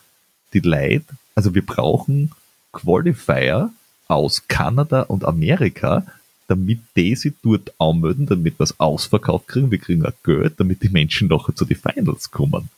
die 0.52 0.60
Leute, 0.60 1.06
also 1.34 1.54
wir 1.54 1.64
brauchen 1.64 2.32
Qualifier 2.72 3.70
aus 4.08 4.46
Kanada 4.48 5.02
und 5.02 5.24
Amerika, 5.24 6.04
damit 6.48 6.80
die 6.96 7.14
sich 7.14 7.32
dort 7.42 7.72
anmelden, 7.78 8.26
damit 8.26 8.58
wir 8.58 8.64
es 8.64 8.78
ausverkauft 8.80 9.48
kriegen, 9.48 9.70
wir 9.70 9.78
kriegen 9.78 10.04
auch 10.04 10.12
Geld, 10.24 10.58
damit 10.58 10.82
die 10.82 10.88
Menschen 10.88 11.28
nachher 11.28 11.54
zu 11.54 11.64
den 11.64 11.76
Finals 11.76 12.30
kommen. 12.30 12.68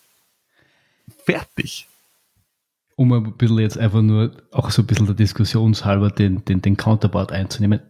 Fertig. 1.25 1.89
Um 2.97 3.13
ein 3.13 3.33
bisschen 3.33 3.59
jetzt 3.59 3.79
einfach 3.79 4.03
nur 4.03 4.33
auch 4.51 4.71
so 4.71 4.83
ein 4.83 4.87
bisschen 4.87 5.07
der 5.07 5.15
Diskussionshalber 5.15 6.11
den, 6.11 6.45
den, 6.45 6.61
den 6.61 6.77
Counterpart 6.77 7.33
einzunehmen. 7.33 7.81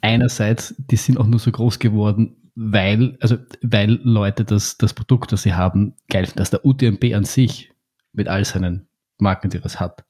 Einerseits, 0.00 0.74
die 0.76 0.96
sind 0.96 1.18
auch 1.18 1.26
nur 1.26 1.38
so 1.38 1.52
groß 1.52 1.78
geworden, 1.78 2.34
weil, 2.62 3.16
also, 3.20 3.38
weil 3.62 3.98
Leute 4.02 4.44
das, 4.44 4.76
das 4.76 4.92
Produkt, 4.92 5.32
das 5.32 5.42
sie 5.44 5.54
haben, 5.54 5.94
geil 6.10 6.26
finden. 6.26 6.40
Dass 6.40 6.50
der 6.50 6.66
UTMB 6.66 7.14
an 7.14 7.24
sich 7.24 7.72
mit 8.12 8.28
all 8.28 8.44
seinen 8.44 8.86
Marken, 9.18 9.48
die 9.48 9.58
es 9.64 9.80
hat, 9.80 10.04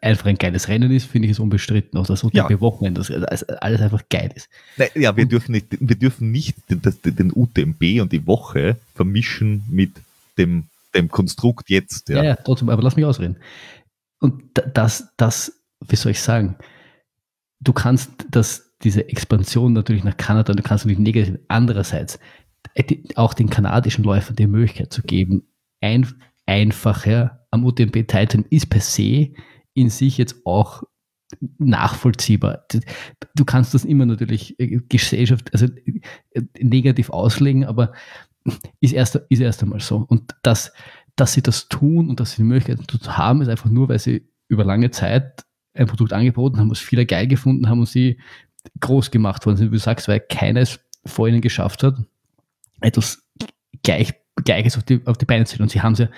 einfach 0.00 0.26
ein 0.26 0.38
geiles 0.38 0.68
Rennen 0.68 0.92
ist, 0.92 1.06
finde 1.06 1.26
ich 1.26 1.32
es 1.32 1.40
unbestritten. 1.40 1.98
Auch 1.98 2.06
das 2.06 2.22
UTMB-Wochenende, 2.22 3.00
dass 3.00 3.42
alles 3.42 3.80
einfach 3.80 4.02
geil 4.08 4.30
ist. 4.36 4.48
Ja, 4.94 5.16
wir 5.16 5.26
dürfen 5.26 5.50
nicht, 5.50 5.66
wir 5.80 5.96
dürfen 5.96 6.30
nicht 6.30 6.56
den, 6.70 6.80
den 7.04 7.32
UTMB 7.34 8.00
und 8.00 8.12
die 8.12 8.24
Woche 8.24 8.76
vermischen 8.94 9.64
mit 9.68 9.90
dem, 10.38 10.68
dem 10.94 11.08
Konstrukt 11.08 11.70
jetzt. 11.70 12.08
Ja. 12.08 12.18
ja, 12.18 12.22
ja, 12.22 12.36
trotzdem, 12.36 12.68
aber 12.68 12.84
lass 12.84 12.94
mich 12.94 13.04
ausreden. 13.04 13.36
Und 14.20 14.44
das, 14.74 15.08
das, 15.16 15.60
wie 15.80 15.96
soll 15.96 16.12
ich 16.12 16.20
sagen, 16.20 16.54
du 17.58 17.72
kannst 17.72 18.10
das, 18.30 18.65
diese 18.82 19.08
Expansion 19.08 19.72
natürlich 19.72 20.04
nach 20.04 20.16
Kanada, 20.16 20.52
du 20.52 20.62
kannst 20.62 20.84
natürlich 20.84 21.00
negativ, 21.00 21.38
andererseits 21.48 22.18
äh, 22.74 22.96
auch 23.14 23.34
den 23.34 23.50
kanadischen 23.50 24.04
Läufern 24.04 24.36
die 24.36 24.46
Möglichkeit 24.46 24.92
zu 24.92 25.02
geben, 25.02 25.48
ein, 25.80 26.06
einfacher 26.46 27.46
am 27.50 27.64
UTMB 27.64 28.06
teilzunehmen, 28.06 28.50
ist 28.50 28.70
per 28.70 28.80
se 28.80 29.32
in 29.74 29.90
sich 29.90 30.18
jetzt 30.18 30.36
auch 30.44 30.82
nachvollziehbar. 31.58 32.66
Du 33.34 33.44
kannst 33.44 33.74
das 33.74 33.84
immer 33.84 34.06
natürlich 34.06 34.58
äh, 34.60 34.80
Gesellschaft, 34.88 35.52
also 35.52 35.66
äh, 36.32 36.42
negativ 36.60 37.10
auslegen, 37.10 37.64
aber 37.64 37.92
ist 38.80 38.92
erst, 38.92 39.16
ist 39.28 39.40
erst 39.40 39.62
einmal 39.62 39.80
so. 39.80 40.04
Und 40.08 40.34
dass, 40.42 40.72
dass 41.16 41.32
sie 41.32 41.42
das 41.42 41.68
tun 41.68 42.08
und 42.08 42.20
dass 42.20 42.32
sie 42.32 42.36
die 42.38 42.48
Möglichkeit 42.48 42.88
zu 42.88 43.16
haben, 43.16 43.42
ist 43.42 43.48
einfach 43.48 43.70
nur, 43.70 43.88
weil 43.88 43.98
sie 43.98 44.28
über 44.48 44.64
lange 44.64 44.90
Zeit 44.90 45.44
ein 45.74 45.86
Produkt 45.86 46.12
angeboten 46.12 46.58
haben, 46.58 46.70
was 46.70 46.78
viele 46.78 47.06
geil 47.06 47.26
gefunden 47.26 47.68
haben 47.68 47.80
und 47.80 47.88
sie 47.88 48.18
groß 48.80 49.10
gemacht 49.10 49.46
worden 49.46 49.56
sind. 49.56 49.68
Wie 49.70 49.76
du 49.76 49.80
sagst, 49.80 50.08
weil 50.08 50.20
keines 50.20 50.80
vor 51.04 51.28
ihnen 51.28 51.40
geschafft 51.40 51.82
hat, 51.82 51.96
etwas 52.80 53.22
gleich 53.82 54.14
Gleiches 54.44 54.76
auf 54.76 54.82
die, 54.82 55.00
auf 55.06 55.16
die 55.16 55.24
Beine 55.24 55.46
zu 55.46 55.54
stellen. 55.54 55.64
Und 55.64 55.70
sie 55.70 55.80
haben 55.80 55.94
ja, 55.94 56.08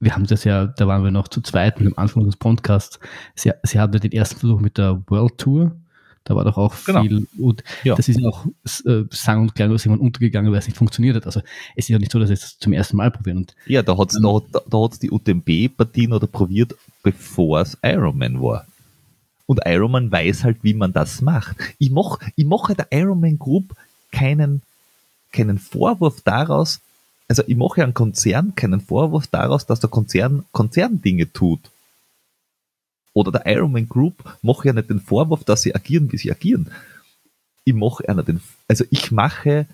wir 0.00 0.14
haben 0.14 0.26
das 0.26 0.44
ja, 0.44 0.66
da 0.66 0.86
waren 0.86 1.04
wir 1.04 1.10
noch 1.10 1.28
zu 1.28 1.42
zweit 1.42 1.78
am 1.78 1.92
Anfang 1.96 2.24
des 2.24 2.36
Podcasts. 2.36 2.98
Sie, 3.34 3.52
sie 3.64 3.78
hatten 3.78 3.92
ja 3.92 3.98
den 4.00 4.12
ersten 4.12 4.40
Versuch 4.40 4.60
mit 4.60 4.78
der 4.78 5.02
World 5.08 5.36
Tour. 5.38 5.76
Da 6.24 6.34
war 6.34 6.44
doch 6.44 6.56
auch 6.56 6.74
genau. 6.84 7.02
viel, 7.02 7.28
und 7.38 7.62
ja. 7.84 7.94
das 7.94 8.08
ist 8.08 8.18
ja 8.18 8.28
auch 8.28 8.46
äh, 8.84 9.04
sang- 9.10 9.42
und 9.42 9.54
klanglos 9.54 9.86
irgendwann 9.86 10.04
untergegangen, 10.04 10.50
weil 10.50 10.58
es 10.58 10.66
nicht 10.66 10.76
funktioniert 10.76 11.14
hat. 11.14 11.26
Also 11.26 11.40
es 11.76 11.84
ist 11.84 11.88
ja 11.88 11.98
nicht 11.98 12.10
so, 12.10 12.18
dass 12.18 12.28
sie 12.28 12.34
es 12.34 12.58
zum 12.58 12.72
ersten 12.72 12.96
Mal 12.96 13.12
probieren. 13.12 13.38
Und, 13.38 13.54
ja, 13.66 13.82
da 13.82 13.96
hat 13.96 14.10
es 14.10 14.16
ähm, 14.16 14.22
da, 14.50 14.60
da 14.68 14.78
hat's 14.78 14.98
die 14.98 15.10
UTMB-Partien 15.10 16.12
oder 16.12 16.26
probiert, 16.26 16.74
bevor 17.04 17.60
es 17.60 17.78
Ironman 17.82 18.42
war. 18.42 18.66
Und 19.46 19.60
Ironman 19.64 20.10
weiß 20.10 20.44
halt, 20.44 20.58
wie 20.62 20.74
man 20.74 20.92
das 20.92 21.20
macht. 21.20 21.56
Ich 21.78 21.90
mache 21.90 22.18
ich 22.34 22.44
mach 22.44 22.72
der 22.74 22.88
Ironman 22.90 23.38
Group 23.38 23.74
keinen, 24.10 24.62
keinen 25.32 25.58
Vorwurf 25.58 26.20
daraus, 26.22 26.80
also 27.28 27.42
ich 27.46 27.56
mache 27.56 27.78
ja 27.78 27.84
einem 27.84 27.94
Konzern 27.94 28.54
keinen 28.54 28.80
Vorwurf 28.80 29.26
daraus, 29.26 29.66
dass 29.66 29.80
der 29.80 29.90
Konzern 29.90 30.44
Konzerndinge 30.52 31.32
tut. 31.32 31.60
Oder 33.12 33.32
der 33.32 33.46
Ironman 33.46 33.88
Group 33.88 34.14
mache 34.42 34.68
ja 34.68 34.72
nicht 34.72 34.90
den 34.90 35.00
Vorwurf, 35.00 35.42
dass 35.44 35.62
sie 35.62 35.74
agieren, 35.74 36.12
wie 36.12 36.18
sie 36.18 36.30
agieren. 36.30 36.70
Ich 37.64 37.74
mache 37.74 38.08
einer 38.08 38.22
den, 38.22 38.40
also 38.68 38.84
ich 38.90 39.10
mache 39.10 39.66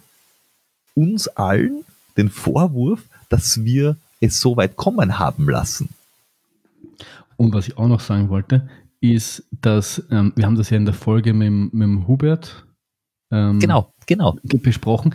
uns 0.95 1.29
allen 1.29 1.85
den 2.17 2.31
Vorwurf, 2.31 3.03
dass 3.29 3.65
wir 3.65 3.97
es 4.21 4.41
so 4.41 4.57
weit 4.57 4.77
kommen 4.77 5.19
haben 5.19 5.49
lassen. 5.49 5.89
Und 7.37 7.53
was 7.53 7.67
ich 7.67 7.77
auch 7.77 7.89
noch 7.89 8.01
sagen 8.01 8.29
wollte, 8.29 8.69
ist, 9.03 9.49
dass 9.51 10.03
ähm, 10.11 10.33
wir 10.37 10.47
haben 10.47 10.57
das 10.57 10.71
ja 10.71 10.77
in 10.77 10.85
der 10.85 10.95
Folge 10.95 11.35
mit, 11.35 11.51
mit 11.51 11.83
dem 11.83 12.07
Hubert 12.07 12.67
ähm, 13.31 13.59
genau, 13.59 13.93
genau. 14.07 14.39
besprochen. 14.45 15.15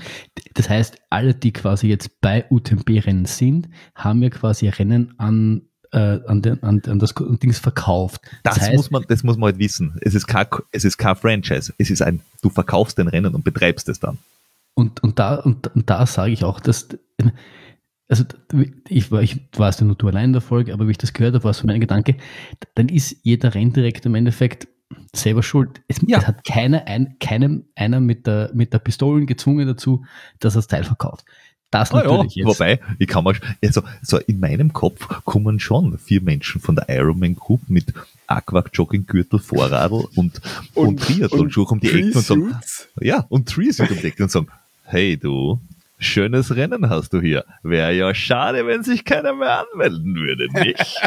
Das 0.53 0.69
heißt, 0.69 0.97
alle, 1.09 1.33
die 1.33 1.53
quasi 1.53 1.87
jetzt 1.87 2.19
bei 2.19 2.45
UTMB-Rennen 2.49 3.25
sind, 3.25 3.69
haben 3.95 4.21
ja 4.21 4.29
quasi 4.29 4.67
Rennen 4.67 5.13
an 5.17 5.61
äh, 5.93 6.19
an, 6.27 6.41
den, 6.41 6.61
an, 6.63 6.81
an 6.85 6.99
das 6.99 7.13
Dings 7.15 7.59
verkauft. 7.59 8.21
Das, 8.43 8.55
das 8.55 8.63
heißt, 8.65 8.75
muss 8.75 8.91
man, 8.91 9.05
das 9.07 9.23
muss 9.23 9.37
man 9.37 9.51
halt 9.51 9.59
wissen. 9.59 9.97
Es 10.01 10.15
ist 10.15 10.27
kein, 10.27 10.45
es 10.71 10.83
ist 10.83 10.97
kein 10.97 11.15
Franchise. 11.15 11.73
Es 11.77 11.89
ist 11.89 12.01
ein, 12.01 12.19
du 12.41 12.49
verkaufst 12.49 12.97
den 12.97 13.07
Rennen 13.07 13.33
und 13.33 13.45
betreibst 13.45 13.87
es 13.87 13.99
dann. 13.99 14.17
Und, 14.73 15.01
und 15.01 15.17
da, 15.17 15.35
und, 15.35 15.73
und 15.75 15.89
da 15.89 16.05
sage 16.05 16.31
ich 16.33 16.43
auch, 16.43 16.59
dass, 16.59 16.89
also 18.09 18.23
ich, 18.87 19.11
war, 19.11 19.21
ich 19.21 19.41
war 19.55 19.69
es 19.69 19.79
ja 19.79 19.85
nur 19.85 19.95
du 19.95 20.07
allein 20.07 20.25
in 20.25 20.33
der 20.33 20.41
Folge, 20.41 20.73
aber 20.73 20.87
wie 20.87 20.91
ich 20.91 20.97
das 20.97 21.13
gehört 21.13 21.35
habe, 21.35 21.43
war 21.43 21.53
so 21.53 21.67
mein 21.67 21.81
Gedanke, 21.81 22.15
dann 22.75 22.89
ist 22.89 23.17
jeder 23.23 23.53
Renndirektor 23.53 24.09
im 24.09 24.15
Endeffekt 24.15 24.67
selber 25.13 25.43
schuld. 25.43 25.81
Es, 25.87 25.99
ja. 26.05 26.25
hat 26.25 26.45
keiner, 26.45 26.85
ein, 26.87 27.17
keinem 27.19 27.65
einer 27.75 27.99
mit 27.99 28.25
der, 28.25 28.51
mit 28.53 28.73
der 28.73 28.79
Pistole 28.79 29.25
gezwungen 29.25 29.67
dazu, 29.67 30.05
dass 30.39 30.55
er 30.55 30.59
das 30.59 30.67
Teil 30.67 30.83
verkauft. 30.83 31.25
Das 31.69 31.91
ah, 31.91 31.97
natürlich 31.97 32.35
ja, 32.35 32.45
jetzt. 32.45 32.59
Wobei, 32.59 32.79
ich 32.97 33.07
kann 33.07 33.25
mal, 33.25 33.35
also, 33.61 33.81
so 34.01 34.17
in 34.19 34.39
meinem 34.39 34.71
Kopf 34.71 35.05
kommen 35.25 35.59
schon 35.59 35.97
vier 35.97 36.21
Menschen 36.21 36.61
von 36.61 36.75
der 36.75 36.87
Ironman 36.87 37.35
Group 37.35 37.61
mit 37.67 37.93
Aquac 38.27 38.69
Jogging 38.73 39.05
Gürtel, 39.05 39.39
Vorradl 39.39 40.05
und, 40.15 40.15
und, 40.15 40.41
und 40.75 41.01
Triathlon-Schuh 41.01 41.63
um 41.63 41.79
die 41.81 41.87
Ecke 41.87 42.17
und 42.17 42.25
sagen, 42.25 42.55
ja, 43.01 43.25
und 43.27 43.49
Treesuit 43.49 43.91
um 43.91 43.97
die 43.97 44.07
Ecke 44.07 44.23
und 44.23 44.31
sagen, 44.31 44.47
hey 44.85 45.17
du, 45.17 45.59
schönes 45.97 46.55
Rennen 46.55 46.89
hast 46.89 47.13
du 47.13 47.21
hier. 47.21 47.45
Wäre 47.63 47.93
ja 47.93 48.13
schade, 48.13 48.65
wenn 48.67 48.83
sich 48.83 49.05
keiner 49.05 49.33
mehr 49.33 49.65
anmelden 49.71 50.15
würde, 50.15 50.47
nicht? 50.53 51.01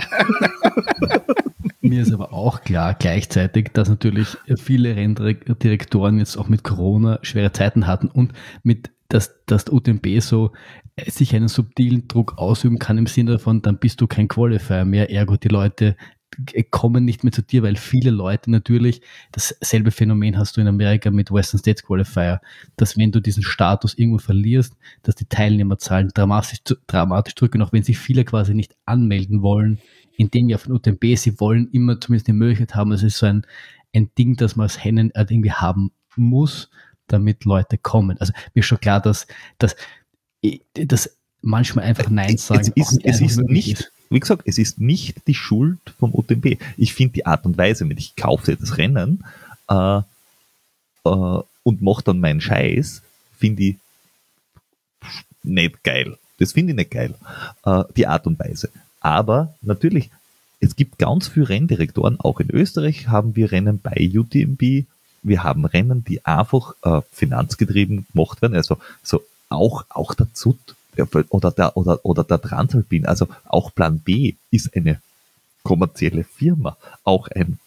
Mir 1.81 2.03
ist 2.03 2.13
aber 2.13 2.33
auch 2.33 2.61
klar 2.61 2.95
gleichzeitig, 2.95 3.71
dass 3.73 3.89
natürlich 3.89 4.37
viele 4.57 4.95
Renndirektoren 4.97 6.19
jetzt 6.19 6.37
auch 6.37 6.49
mit 6.49 6.63
Corona 6.63 7.19
schwere 7.23 7.53
Zeiten 7.53 7.87
hatten 7.87 8.09
und 8.09 8.33
mit 8.63 8.91
dass, 9.11 9.45
dass 9.47 9.69
UTMB 9.69 10.21
so 10.21 10.53
äh, 10.97 11.11
sich 11.11 11.35
einen 11.35 11.49
subtilen 11.49 12.09
Druck 12.09 12.39
ausüben 12.39 12.79
kann 12.79 12.97
im 12.97 13.07
Sinne 13.07 13.33
davon, 13.33 13.61
dann 13.61 13.79
bist 13.79 14.01
du 14.01 14.07
kein 14.07 14.29
Qualifier 14.29 14.85
mehr, 14.85 15.11
ergo 15.11 15.37
die 15.37 15.49
Leute 15.49 15.97
kommen 16.71 17.05
nicht 17.05 17.25
mehr 17.25 17.33
zu 17.33 17.43
dir, 17.43 17.63
weil 17.63 17.77
viele 17.77 18.11
Leute 18.11 18.51
natürlich, 18.51 19.03
dasselbe 19.33 19.91
Phänomen 19.91 20.39
hast 20.39 20.57
du 20.57 20.61
in 20.61 20.69
Amerika 20.69 21.11
mit 21.11 21.31
Western 21.31 21.59
States 21.59 21.83
Qualifier, 21.83 22.41
dass 22.77 22.97
wenn 22.97 23.13
du 23.13 23.21
diesen 23.21 23.43
Status 23.43 23.95
irgendwo 23.95 24.19
verlierst, 24.19 24.77
dass 25.03 25.17
die 25.17 25.27
Teilnehmerzahlen 25.27 26.11
dramatisch, 26.15 26.61
dramatisch 26.87 27.35
drücken, 27.35 27.63
auch 27.63 27.73
wenn 27.73 27.83
sich 27.83 27.99
viele 27.99 28.25
quasi 28.25 28.55
nicht 28.55 28.77
anmelden 28.87 29.43
wollen, 29.43 29.79
in 30.17 30.31
dem 30.31 30.49
Jahr 30.49 30.59
von 30.59 30.73
UTMB, 30.73 31.17
sie 31.17 31.41
wollen 31.41 31.69
immer 31.73 32.01
zumindest 32.01 32.29
die 32.29 32.33
Möglichkeit 32.33 32.75
haben, 32.75 32.93
es 32.93 33.03
ist 33.03 33.19
so 33.19 33.27
ein, 33.27 33.47
ein 33.95 34.11
Ding, 34.17 34.37
das 34.37 34.57
man 34.57 34.65
als 34.65 34.83
Hennen 34.83 35.11
halt 35.15 35.31
irgendwie 35.31 35.53
haben 35.53 35.91
muss, 36.17 36.71
damit 37.07 37.45
Leute 37.45 37.79
kommen. 37.79 38.19
Also 38.19 38.33
mir 38.55 38.61
ist 38.61 38.67
schon 38.67 38.81
klar, 38.81 39.01
dass, 39.01 39.27
dass, 39.59 39.75
dass 40.75 41.19
manchmal 41.43 41.87
einfach 41.87 42.11
Nein 42.11 42.37
sagen. 42.37 42.73
Es 42.77 42.93
ist, 42.93 43.05
es 43.05 43.21
ist 43.21 43.41
nicht, 43.41 43.81
ist. 43.81 43.93
Wie 44.11 44.21
gesagt, 44.21 44.43
es 44.45 44.59
ist 44.59 44.81
nicht 44.81 45.27
die 45.29 45.35
Schuld 45.35 45.79
vom 45.99 46.13
UTMB. 46.13 46.59
Ich 46.77 46.95
finde 46.95 47.15
die 47.15 47.27
Art 47.27 47.47
und 47.47 47.57
Weise, 47.57 47.89
wenn 47.89 47.97
ich 47.97 48.17
kaufe 48.17 48.57
das 48.57 48.77
Rennen 48.77 49.25
äh, 49.69 49.99
äh, 49.99 51.43
und 51.63 51.83
mache 51.83 52.03
dann 52.03 52.19
meinen 52.19 52.41
Scheiß, 52.41 53.03
finde 53.39 53.63
ich 53.63 53.77
nicht 55.45 55.83
geil. 55.85 56.19
Das 56.39 56.53
finde 56.53 56.73
ich 56.73 56.77
nicht 56.77 56.91
geil. 56.91 57.15
Äh, 57.65 57.85
die 57.97 58.09
Art 58.09 58.27
und 58.27 58.39
Weise. 58.39 58.71
Aber 59.01 59.55
natürlich, 59.63 60.11
es 60.59 60.75
gibt 60.75 60.99
ganz 60.99 61.29
viele 61.29 61.49
Renndirektoren. 61.49 62.19
Auch 62.19 62.41
in 62.41 62.51
Österreich 62.51 63.09
haben 63.09 63.37
wir 63.37 63.53
Rennen 63.53 63.79
bei 63.81 64.11
UTMB. 64.13 64.87
Wir 65.23 65.45
haben 65.45 65.65
Rennen, 65.65 66.05
die 66.05 66.25
einfach 66.25 66.75
äh, 66.83 67.01
finanzgetrieben 67.13 68.07
gemacht 68.13 68.43
werden. 68.43 68.57
Also 68.57 68.79
so 69.05 69.23
auch, 69.49 69.85
auch 69.89 70.15
der 70.15 70.33
ZUT 70.35 70.59
oder 71.31 71.51
der, 71.51 71.77
oder, 71.77 72.05
oder 72.05 72.25
der 72.25 72.41
Transalpin, 72.41 73.07
also 73.07 73.29
auch 73.47 73.75
Plan 73.75 73.99
B 73.99 74.35
ist 74.51 74.75
eine 74.77 75.01
kommerzielle 75.63 76.25
Firma. 76.25 76.77
Auch 77.05 77.29
ein, 77.29 77.59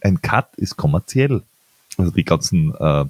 ein 0.00 0.20
Cut 0.22 0.54
ist 0.56 0.76
kommerziell. 0.76 1.42
Also 1.96 2.12
die 2.12 2.24
ganzen 2.24 2.74
äh, 2.74 3.04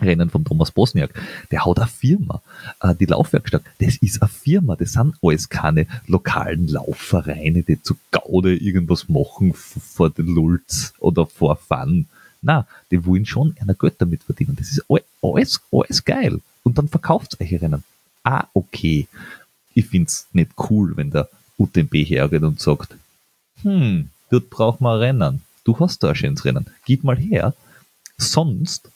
Rennen 0.00 0.30
von 0.30 0.44
Thomas 0.44 0.70
Bosniak, 0.70 1.12
der 1.50 1.64
hat 1.64 1.78
eine 1.78 1.88
Firma. 1.88 2.42
Äh, 2.80 2.94
die 2.94 3.06
Laufwerkstatt, 3.06 3.62
das 3.78 3.96
ist 3.96 4.22
eine 4.22 4.28
Firma. 4.28 4.76
Das 4.76 4.92
sind 4.92 5.16
alles 5.22 5.48
keine 5.48 5.86
lokalen 6.06 6.68
Laufvereine, 6.68 7.62
die 7.62 7.82
zu 7.82 7.96
Gaude 8.10 8.56
irgendwas 8.56 9.08
machen 9.08 9.54
vor 9.54 10.10
den 10.10 10.26
Lulz 10.26 10.94
oder 10.98 11.26
vor 11.26 11.56
Fun. 11.56 12.06
Na, 12.42 12.66
die 12.90 13.04
wollen 13.04 13.26
schon 13.26 13.54
einer 13.60 13.74
Geld 13.74 13.96
damit 13.98 14.22
verdienen. 14.22 14.56
Das 14.56 14.70
ist 14.70 14.84
alles, 15.22 15.60
alles 15.70 16.04
geil. 16.04 16.40
Und 16.62 16.78
dann 16.78 16.88
verkauft 16.88 17.38
euch 17.40 17.60
Rennen. 17.60 17.84
Ah, 18.22 18.46
okay. 18.54 19.08
Ich 19.74 19.86
find's 19.86 20.26
nicht 20.32 20.50
cool, 20.70 20.96
wenn 20.96 21.10
der 21.10 21.28
UTMB 21.58 21.94
hergeht 21.94 22.42
und 22.42 22.60
sagt, 22.60 22.96
hm, 23.62 24.10
dort 24.30 24.50
braucht 24.50 24.80
man 24.80 24.98
Rennen. 24.98 25.42
Du 25.64 25.78
hast 25.78 26.02
da 26.02 26.10
ein 26.10 26.14
schönes 26.14 26.44
Rennen. 26.44 26.66
Gib 26.84 27.04
mal 27.04 27.16
her. 27.16 27.54
Sonst 28.18 28.90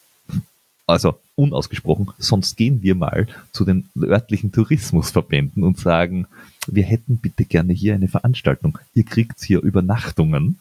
also 0.86 1.18
unausgesprochen, 1.36 2.10
sonst 2.18 2.56
gehen 2.56 2.82
wir 2.82 2.94
mal 2.94 3.26
zu 3.52 3.64
den 3.64 3.88
örtlichen 3.96 4.52
Tourismusverbänden 4.52 5.62
und 5.62 5.78
sagen, 5.78 6.26
wir 6.66 6.84
hätten 6.84 7.16
bitte 7.18 7.44
gerne 7.44 7.72
hier 7.72 7.94
eine 7.94 8.08
Veranstaltung. 8.08 8.78
Ihr 8.94 9.04
kriegt 9.04 9.42
hier 9.42 9.60
Übernachtungen, 9.62 10.58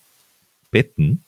Betten, 0.71 1.23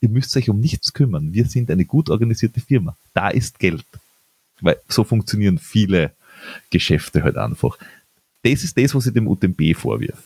ihr 0.00 0.08
müsst 0.08 0.36
euch 0.36 0.50
um 0.50 0.60
nichts 0.60 0.92
kümmern. 0.92 1.32
Wir 1.32 1.46
sind 1.46 1.70
eine 1.70 1.84
gut 1.84 2.10
organisierte 2.10 2.60
Firma. 2.60 2.96
Da 3.14 3.28
ist 3.28 3.58
Geld. 3.58 3.86
Weil 4.60 4.78
so 4.88 5.04
funktionieren 5.04 5.58
viele 5.58 6.12
Geschäfte 6.70 7.22
halt 7.22 7.36
einfach. 7.36 7.78
Das 8.42 8.64
ist 8.64 8.76
das, 8.76 8.94
was 8.94 9.06
ich 9.06 9.12
dem 9.12 9.28
UTMB 9.28 9.76
vorwirf. 9.76 10.22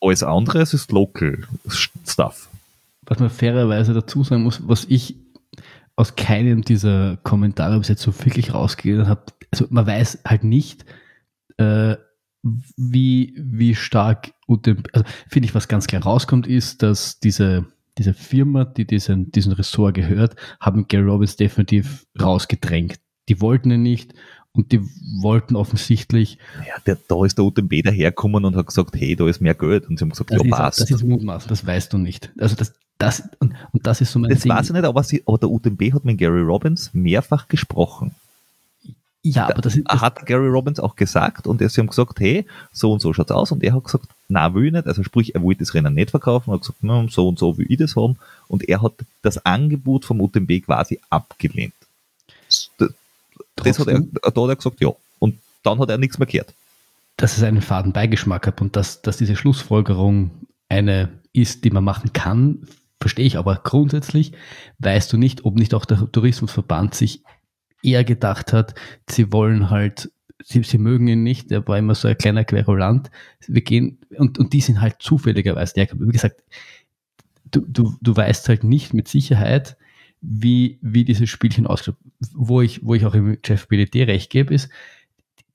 Alles 0.00 0.22
andere 0.22 0.62
ist 0.62 0.92
Local 0.92 1.46
Stuff. 1.68 2.48
Was 3.02 3.18
man 3.18 3.30
fairerweise 3.30 3.94
dazu 3.94 4.24
sagen 4.24 4.42
muss, 4.42 4.66
was 4.66 4.86
ich 4.88 5.16
aus 5.96 6.16
keinem 6.16 6.62
dieser 6.62 7.16
Kommentare 7.18 7.78
bis 7.78 7.88
jetzt 7.88 8.02
so 8.02 8.12
wirklich 8.24 8.52
rausgegeben 8.52 9.06
habe. 9.06 9.22
Also 9.52 9.66
man 9.70 9.86
weiß 9.86 10.20
halt 10.26 10.44
nicht, 10.44 10.84
äh, 11.56 11.96
wie, 12.76 13.34
wie 13.36 13.74
stark 13.74 14.32
UTMB, 14.46 14.88
also 14.92 15.06
finde 15.28 15.48
ich, 15.48 15.54
was 15.54 15.68
ganz 15.68 15.86
klar 15.86 16.02
rauskommt, 16.02 16.46
ist, 16.46 16.82
dass 16.82 17.20
diese, 17.20 17.66
diese 17.96 18.12
Firma, 18.12 18.64
die 18.64 18.86
diesen, 18.86 19.30
diesen 19.30 19.52
Ressort 19.52 19.94
gehört, 19.94 20.36
haben 20.60 20.86
Gary 20.88 21.04
Robbins 21.04 21.36
definitiv 21.36 22.06
rausgedrängt. 22.20 22.98
Die 23.28 23.40
wollten 23.40 23.70
ihn 23.70 23.82
nicht 23.82 24.12
und 24.54 24.70
die 24.70 24.80
wollten 25.20 25.56
offensichtlich. 25.56 26.38
Ja, 26.66 26.74
der, 26.86 26.96
da 27.08 27.24
ist 27.24 27.36
der 27.38 27.44
UTMB 27.44 27.82
dahergekommen 27.84 28.44
und 28.44 28.56
hat 28.56 28.66
gesagt, 28.66 28.94
hey, 28.94 29.16
da 29.16 29.28
ist 29.28 29.40
mehr 29.40 29.54
Geld. 29.54 29.88
Und 29.88 29.98
sie 29.98 30.04
haben 30.04 30.10
gesagt, 30.10 30.30
das 30.30 30.38
ja, 30.38 30.44
ist, 30.44 30.50
passt. 30.50 30.80
Das 30.80 30.90
ist 30.90 31.02
Mutmaß, 31.02 31.46
das 31.46 31.66
weißt 31.66 31.92
du 31.92 31.98
nicht. 31.98 32.30
Also 32.38 32.54
das, 32.54 32.72
das, 32.98 33.28
und, 33.40 33.54
und 33.72 33.86
das 33.86 34.00
ist 34.00 34.12
so 34.12 34.20
mein 34.20 34.30
Das 34.30 34.42
Ding. 34.42 34.52
weiß 34.52 34.66
ich 34.66 34.72
nicht, 34.72 34.84
aber, 34.84 35.02
sie, 35.02 35.22
aber 35.26 35.38
der 35.38 35.50
UTMB 35.50 35.94
hat 35.94 36.04
mit 36.04 36.18
Gary 36.18 36.40
Robbins 36.42 36.90
mehrfach 36.94 37.48
gesprochen. 37.48 38.14
Ja, 39.26 39.48
aber 39.48 39.62
das, 39.62 39.74
ist, 39.74 39.90
das 39.90 40.00
hat 40.02 40.26
Gary 40.26 40.48
Robbins 40.48 40.78
auch 40.78 40.96
gesagt 40.96 41.46
und 41.46 41.58
sie 41.58 41.80
haben 41.80 41.86
gesagt, 41.86 42.20
hey, 42.20 42.44
so 42.72 42.92
und 42.92 43.00
so 43.00 43.14
schaut's 43.14 43.30
aus 43.30 43.50
und 43.52 43.64
er 43.64 43.74
hat 43.74 43.84
gesagt, 43.84 44.06
na 44.28 44.54
will 44.54 44.66
ich 44.66 44.72
nicht, 44.72 44.86
also 44.86 45.02
sprich, 45.02 45.34
er 45.34 45.42
wollte 45.42 45.60
das 45.60 45.72
Rennen 45.72 45.94
nicht 45.94 46.10
verkaufen, 46.10 46.50
er 46.50 46.54
hat 46.54 46.60
gesagt, 46.60 46.80
na, 46.82 47.06
so 47.08 47.26
und 47.26 47.38
so 47.38 47.56
will 47.56 47.64
ich 47.70 47.78
das 47.78 47.96
haben 47.96 48.18
und 48.48 48.68
er 48.68 48.82
hat 48.82 48.92
das 49.22 49.44
Angebot 49.46 50.04
vom 50.04 50.20
UTMB 50.20 50.66
quasi 50.66 51.00
abgelehnt. 51.08 51.72
Das, 53.56 53.78
hat 53.78 53.88
er, 53.88 54.00
da 54.00 54.28
hat 54.28 54.36
er 54.36 54.56
gesagt, 54.56 54.80
ja. 54.80 54.90
Und 55.18 55.38
dann 55.62 55.78
hat 55.78 55.90
er 55.90 55.98
nichts 55.98 56.18
mehr 56.18 56.26
gehört. 56.26 56.54
Dass 57.16 57.36
es 57.36 57.42
einen 57.42 57.62
faden 57.62 57.92
Beigeschmack 57.92 58.46
hat 58.46 58.60
und 58.60 58.76
dass, 58.76 59.02
dass 59.02 59.16
diese 59.16 59.36
Schlussfolgerung 59.36 60.30
eine 60.68 61.10
ist, 61.32 61.64
die 61.64 61.70
man 61.70 61.84
machen 61.84 62.12
kann, 62.12 62.66
verstehe 63.00 63.26
ich, 63.26 63.36
aber 63.36 63.56
grundsätzlich 63.56 64.32
weißt 64.78 65.12
du 65.12 65.18
nicht, 65.18 65.44
ob 65.44 65.56
nicht 65.56 65.74
auch 65.74 65.84
der 65.84 66.10
Tourismusverband 66.10 66.94
sich 66.94 67.22
eher 67.82 68.02
gedacht 68.02 68.52
hat, 68.52 68.74
sie 69.08 69.30
wollen 69.30 69.68
halt, 69.68 70.10
sie, 70.42 70.62
sie 70.62 70.78
mögen 70.78 71.06
ihn 71.08 71.22
nicht, 71.22 71.50
der 71.50 71.66
war 71.68 71.78
immer 71.78 71.94
so 71.94 72.08
ein 72.08 72.16
kleiner 72.16 72.44
Querulant, 72.44 73.10
wir 73.46 73.60
gehen, 73.60 73.98
und, 74.16 74.38
und 74.38 74.52
die 74.52 74.62
sind 74.62 74.80
halt 74.80 74.96
zufälligerweise, 75.00 75.78
ja, 75.80 75.86
wie 75.92 76.12
gesagt, 76.12 76.42
du, 77.50 77.60
du, 77.68 77.94
du 78.00 78.16
weißt 78.16 78.48
halt 78.48 78.64
nicht 78.64 78.94
mit 78.94 79.08
Sicherheit, 79.08 79.76
wie, 80.26 80.78
wie 80.80 81.04
dieses 81.04 81.28
Spielchen 81.28 81.66
ausschaut. 81.66 81.96
Wo 82.32 82.60
ich, 82.60 82.84
wo 82.84 82.94
ich 82.94 83.04
auch 83.06 83.14
im 83.14 83.38
Jeff 83.44 83.68
BDT 83.68 84.08
recht 84.08 84.30
gebe, 84.30 84.54
ist, 84.54 84.68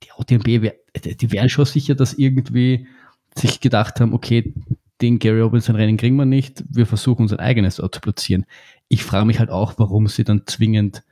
die 0.02 0.08
OTMB, 0.16 0.72
die 1.04 1.32
wären 1.32 1.48
schon 1.48 1.66
sicher, 1.66 1.94
dass 1.94 2.14
irgendwie 2.14 2.86
sich 3.36 3.60
gedacht 3.60 4.00
haben, 4.00 4.14
okay, 4.14 4.54
den 5.00 5.18
Gary 5.18 5.40
Robinson 5.40 5.76
Rennen 5.76 5.96
kriegen 5.96 6.16
wir 6.16 6.24
nicht, 6.24 6.64
wir 6.68 6.86
versuchen 6.86 7.22
unser 7.22 7.40
eigenes 7.40 7.80
Auto 7.80 7.96
zu 7.96 8.00
platzieren. 8.00 8.46
Ich 8.88 9.02
frage 9.02 9.26
mich 9.26 9.38
halt 9.38 9.50
auch, 9.50 9.74
warum 9.78 10.06
sie 10.08 10.24
dann 10.24 10.46
zwingend, 10.46 11.02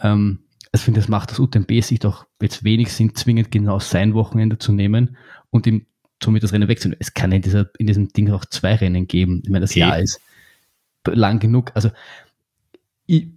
ähm, 0.00 0.40
also 0.72 0.80
ich 0.80 0.84
finde, 0.84 1.00
das 1.00 1.08
macht 1.08 1.30
das 1.30 1.38
UTMB 1.38 1.82
sich 1.82 2.00
doch 2.00 2.26
jetzt 2.40 2.64
wenig 2.64 2.92
Sinn, 2.92 3.14
zwingend 3.14 3.50
genau 3.50 3.78
sein 3.78 4.14
Wochenende 4.14 4.58
zu 4.58 4.72
nehmen 4.72 5.16
und 5.50 5.66
ihm 5.66 5.86
somit 6.22 6.42
das 6.42 6.52
Rennen 6.52 6.68
wegzunehmen. 6.68 7.00
Es 7.00 7.14
kann 7.14 7.32
in, 7.32 7.42
dieser, 7.42 7.70
in 7.78 7.86
diesem 7.86 8.08
Ding 8.08 8.30
auch 8.30 8.44
zwei 8.44 8.74
Rennen 8.74 9.06
geben. 9.06 9.42
Ich 9.44 9.50
meine, 9.50 9.62
das 9.62 9.70
okay. 9.70 9.80
Jahr 9.80 9.98
ist 9.98 10.20
lang 11.06 11.38
genug. 11.38 11.70
Also 11.74 11.90
ich, 13.08 13.28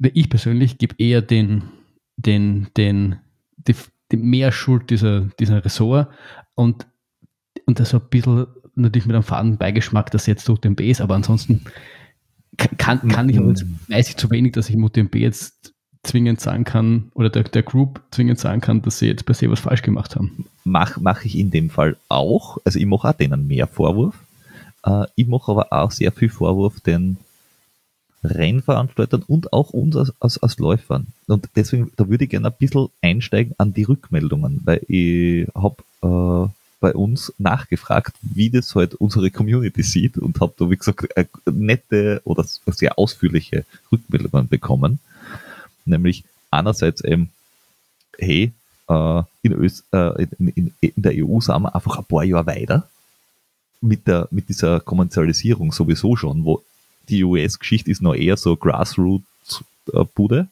ich 0.00 0.30
persönlich 0.30 0.78
gebe 0.78 0.96
eher 0.98 1.22
den, 1.22 1.64
den, 2.16 2.68
den, 2.76 3.16
die, 3.56 3.76
die 4.10 4.16
mehr 4.16 4.50
Schuld 4.50 4.90
dieser, 4.90 5.26
dieser 5.38 5.64
Ressort 5.64 6.08
und, 6.54 6.86
und 7.66 7.78
das 7.78 7.90
so 7.90 7.98
ein 7.98 8.08
bisschen 8.10 8.46
natürlich 8.74 9.06
mit 9.06 9.14
einem 9.14 9.24
faden 9.24 9.58
Beigeschmack, 9.58 10.10
dass 10.10 10.26
jetzt 10.26 10.48
UTMB 10.48 10.80
ist, 10.80 11.00
aber 11.00 11.14
ansonsten 11.14 11.64
kann, 12.56 13.06
kann 13.08 13.28
ich, 13.28 13.38
aber 13.38 13.48
jetzt 13.48 13.64
weiß 13.88 14.08
ich 14.08 14.16
zu 14.16 14.30
wenig, 14.30 14.52
dass 14.52 14.68
ich 14.68 14.74
im 14.74 14.84
UTMB 14.84 15.14
jetzt 15.16 15.74
zwingend 16.02 16.40
sagen 16.40 16.64
kann, 16.64 17.10
oder 17.14 17.28
der, 17.28 17.42
der 17.42 17.62
Group 17.62 18.00
zwingend 18.10 18.38
sagen 18.38 18.60
kann, 18.60 18.82
dass 18.82 19.00
sie 19.00 19.06
jetzt 19.06 19.26
per 19.26 19.34
se 19.34 19.50
was 19.50 19.60
falsch 19.60 19.82
gemacht 19.82 20.16
haben. 20.16 20.46
Mache 20.64 21.00
mach 21.00 21.24
ich 21.24 21.36
in 21.36 21.50
dem 21.50 21.70
Fall 21.70 21.96
auch. 22.08 22.58
Also 22.64 22.78
ich 22.78 22.86
mache 22.86 23.08
auch 23.08 23.12
denen 23.12 23.46
mehr 23.46 23.66
Vorwurf. 23.66 24.14
Äh, 24.84 25.06
ich 25.16 25.26
mache 25.26 25.50
aber 25.50 25.72
auch 25.72 25.90
sehr 25.90 26.12
viel 26.12 26.28
Vorwurf 26.28 26.80
den 26.80 27.18
Rennveranstaltern 28.24 29.22
und 29.26 29.52
auch 29.52 29.70
uns 29.70 29.96
als, 29.96 30.12
als, 30.20 30.38
als 30.38 30.58
Läufern. 30.58 31.06
Und 31.26 31.48
deswegen, 31.56 31.92
da 31.96 32.08
würde 32.08 32.24
ich 32.24 32.30
gerne 32.30 32.48
ein 32.48 32.54
bisschen 32.58 32.88
einsteigen 33.00 33.54
an 33.58 33.72
die 33.74 33.84
Rückmeldungen, 33.84 34.60
weil 34.64 34.82
ich 34.88 35.46
habe 35.54 35.76
äh, 36.02 36.52
bei 36.80 36.94
uns 36.94 37.32
nachgefragt, 37.38 38.14
wie 38.20 38.50
das 38.50 38.74
halt 38.74 38.94
unsere 38.94 39.30
Community 39.30 39.82
sieht 39.82 40.16
und 40.18 40.40
habe 40.40 40.54
da, 40.56 40.70
wie 40.70 40.76
gesagt, 40.76 41.08
nette 41.46 42.20
oder 42.24 42.44
sehr 42.66 42.98
ausführliche 42.98 43.64
Rückmeldungen 43.90 44.48
bekommen. 44.48 45.00
Nämlich 45.84 46.24
einerseits 46.50 47.02
eben, 47.02 47.30
hey, 48.16 48.52
äh, 48.88 49.22
in, 49.42 49.52
Öst, 49.52 49.84
äh, 49.92 50.22
in, 50.38 50.48
in, 50.48 50.74
in, 50.80 50.92
der 50.96 51.12
EU 51.16 51.40
sind 51.40 51.62
wir 51.62 51.74
einfach 51.74 51.98
ein 51.98 52.04
paar 52.04 52.24
Jahre 52.24 52.46
weiter 52.46 52.88
mit, 53.80 54.06
der, 54.06 54.28
mit 54.30 54.48
dieser 54.48 54.80
Kommerzialisierung 54.80 55.72
sowieso 55.72 56.16
schon, 56.16 56.44
wo 56.44 56.62
die 57.08 57.24
US-Geschichte 57.24 57.90
ist 57.90 58.02
noch 58.02 58.14
eher 58.14 58.36
so 58.36 58.56
Grassroots-Bude. 58.56 60.48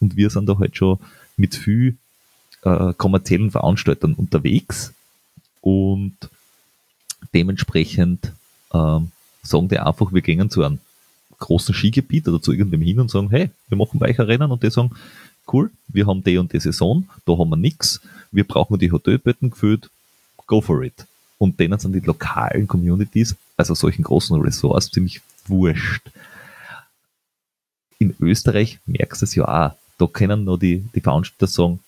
Und 0.00 0.16
wir 0.16 0.30
sind 0.30 0.46
da 0.48 0.58
halt 0.58 0.76
schon 0.76 0.98
mit 1.36 1.54
viel 1.54 1.96
äh, 2.62 2.92
kommerziellen 2.94 3.50
Veranstaltern 3.50 4.14
unterwegs. 4.14 4.92
Und 5.60 6.16
dementsprechend 7.34 8.32
ähm, 8.72 9.10
sagen 9.42 9.68
die 9.68 9.78
einfach, 9.78 10.12
wir 10.12 10.22
gehen 10.22 10.50
zu 10.50 10.62
einem 10.62 10.78
großen 11.38 11.74
Skigebiet 11.74 12.28
oder 12.28 12.40
zu 12.40 12.52
irgendwem 12.52 12.82
hin 12.82 13.00
und 13.00 13.10
sagen, 13.10 13.30
hey, 13.30 13.50
wir 13.68 13.78
machen 13.78 14.00
Rennen. 14.00 14.50
Und 14.50 14.62
die 14.62 14.70
sagen, 14.70 14.90
cool, 15.52 15.70
wir 15.88 16.06
haben 16.06 16.24
die 16.24 16.38
und 16.38 16.52
die 16.52 16.60
Saison, 16.60 17.08
da 17.24 17.36
haben 17.38 17.50
wir 17.50 17.56
nichts, 17.56 18.00
wir 18.32 18.44
brauchen 18.44 18.78
die 18.78 18.90
Hotelbetten 18.90 19.50
gefüllt, 19.50 19.90
go 20.46 20.60
for 20.60 20.82
it. 20.82 21.06
Und 21.38 21.60
denen 21.60 21.78
sind 21.78 21.92
die 21.92 22.00
lokalen 22.00 22.66
Communities, 22.66 23.36
also 23.56 23.74
solchen 23.74 24.02
großen 24.02 24.40
Resorts, 24.40 24.90
ziemlich 24.90 25.20
wurscht. 25.48 26.02
In 27.98 28.14
Österreich 28.20 28.78
merkst 28.86 29.22
du 29.22 29.24
es 29.24 29.34
ja 29.34 29.44
auch. 29.44 29.76
Da 29.98 30.06
können 30.06 30.44
nur 30.44 30.58
die, 30.58 30.84
die 30.94 31.00
Veranstalter 31.00 31.46
sagen, 31.46 31.80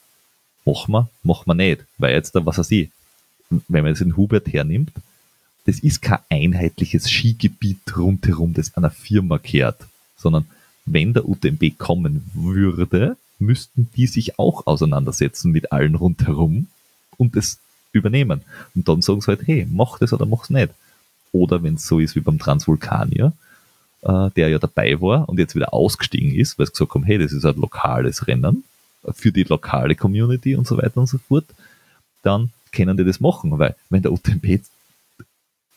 machen 0.64 0.93
wir, 0.93 1.10
machen 1.22 1.47
wir 1.47 1.55
nicht. 1.55 1.85
Weil 1.98 2.14
jetzt 2.14 2.35
was 2.35 2.59
weiß 2.59 2.70
ich, 2.70 2.90
wenn 3.51 3.82
man 3.82 3.93
jetzt 3.93 4.01
den 4.01 4.16
Hubert 4.16 4.48
hernimmt, 4.48 4.93
das 5.66 5.80
ist 5.80 6.01
kein 6.01 6.20
einheitliches 6.30 7.10
Skigebiet 7.10 7.97
rundherum, 7.97 8.55
das 8.55 8.74
einer 8.74 8.90
Firma 8.90 9.39
kehrt, 9.39 9.86
sondern 10.16 10.47
wenn 10.86 11.12
der 11.12 11.28
UTMB 11.28 11.76
kommen 11.76 12.30
würde, 12.32 13.16
müssten 13.39 13.90
die 13.94 14.06
sich 14.06 14.39
auch 14.39 14.66
auseinandersetzen 14.66 15.52
mit 15.52 15.70
allen 15.70 15.94
rundherum 15.94 16.68
und 17.18 17.36
es 17.36 17.59
übernehmen. 17.93 18.43
Und 18.74 18.89
dann 18.89 19.02
sagen 19.02 19.20
sie 19.20 19.28
halt, 19.28 19.47
hey, 19.47 19.66
mach 19.70 19.98
das 19.98 20.12
oder 20.12 20.26
mach's 20.26 20.51
nicht. 20.51 20.70
Oder 21.32 21.62
wenn 21.62 21.74
es 21.74 21.86
so 21.86 21.98
ist 21.98 22.16
wie 22.16 22.20
beim 22.20 22.39
Transvulkanier, 22.39 23.32
äh, 24.02 24.30
der 24.36 24.48
ja 24.48 24.58
dabei 24.58 25.00
war 25.00 25.28
und 25.28 25.38
jetzt 25.38 25.54
wieder 25.54 25.74
ausgestiegen 25.74 26.34
ist, 26.34 26.58
weil 26.58 26.66
sie 26.66 26.72
gesagt 26.72 26.94
haben, 26.94 27.04
hey, 27.04 27.18
das 27.18 27.32
ist 27.32 27.44
ein 27.44 27.56
lokales 27.56 28.26
Rennen 28.26 28.64
für 29.12 29.32
die 29.32 29.44
lokale 29.44 29.94
Community 29.94 30.56
und 30.56 30.66
so 30.66 30.76
weiter 30.76 30.98
und 30.98 31.08
so 31.08 31.18
fort, 31.18 31.46
dann 32.22 32.50
können 32.72 32.96
die 32.96 33.04
das 33.04 33.20
machen, 33.20 33.58
weil 33.58 33.74
wenn 33.90 34.02
der 34.02 34.12
UTMB 34.12 34.60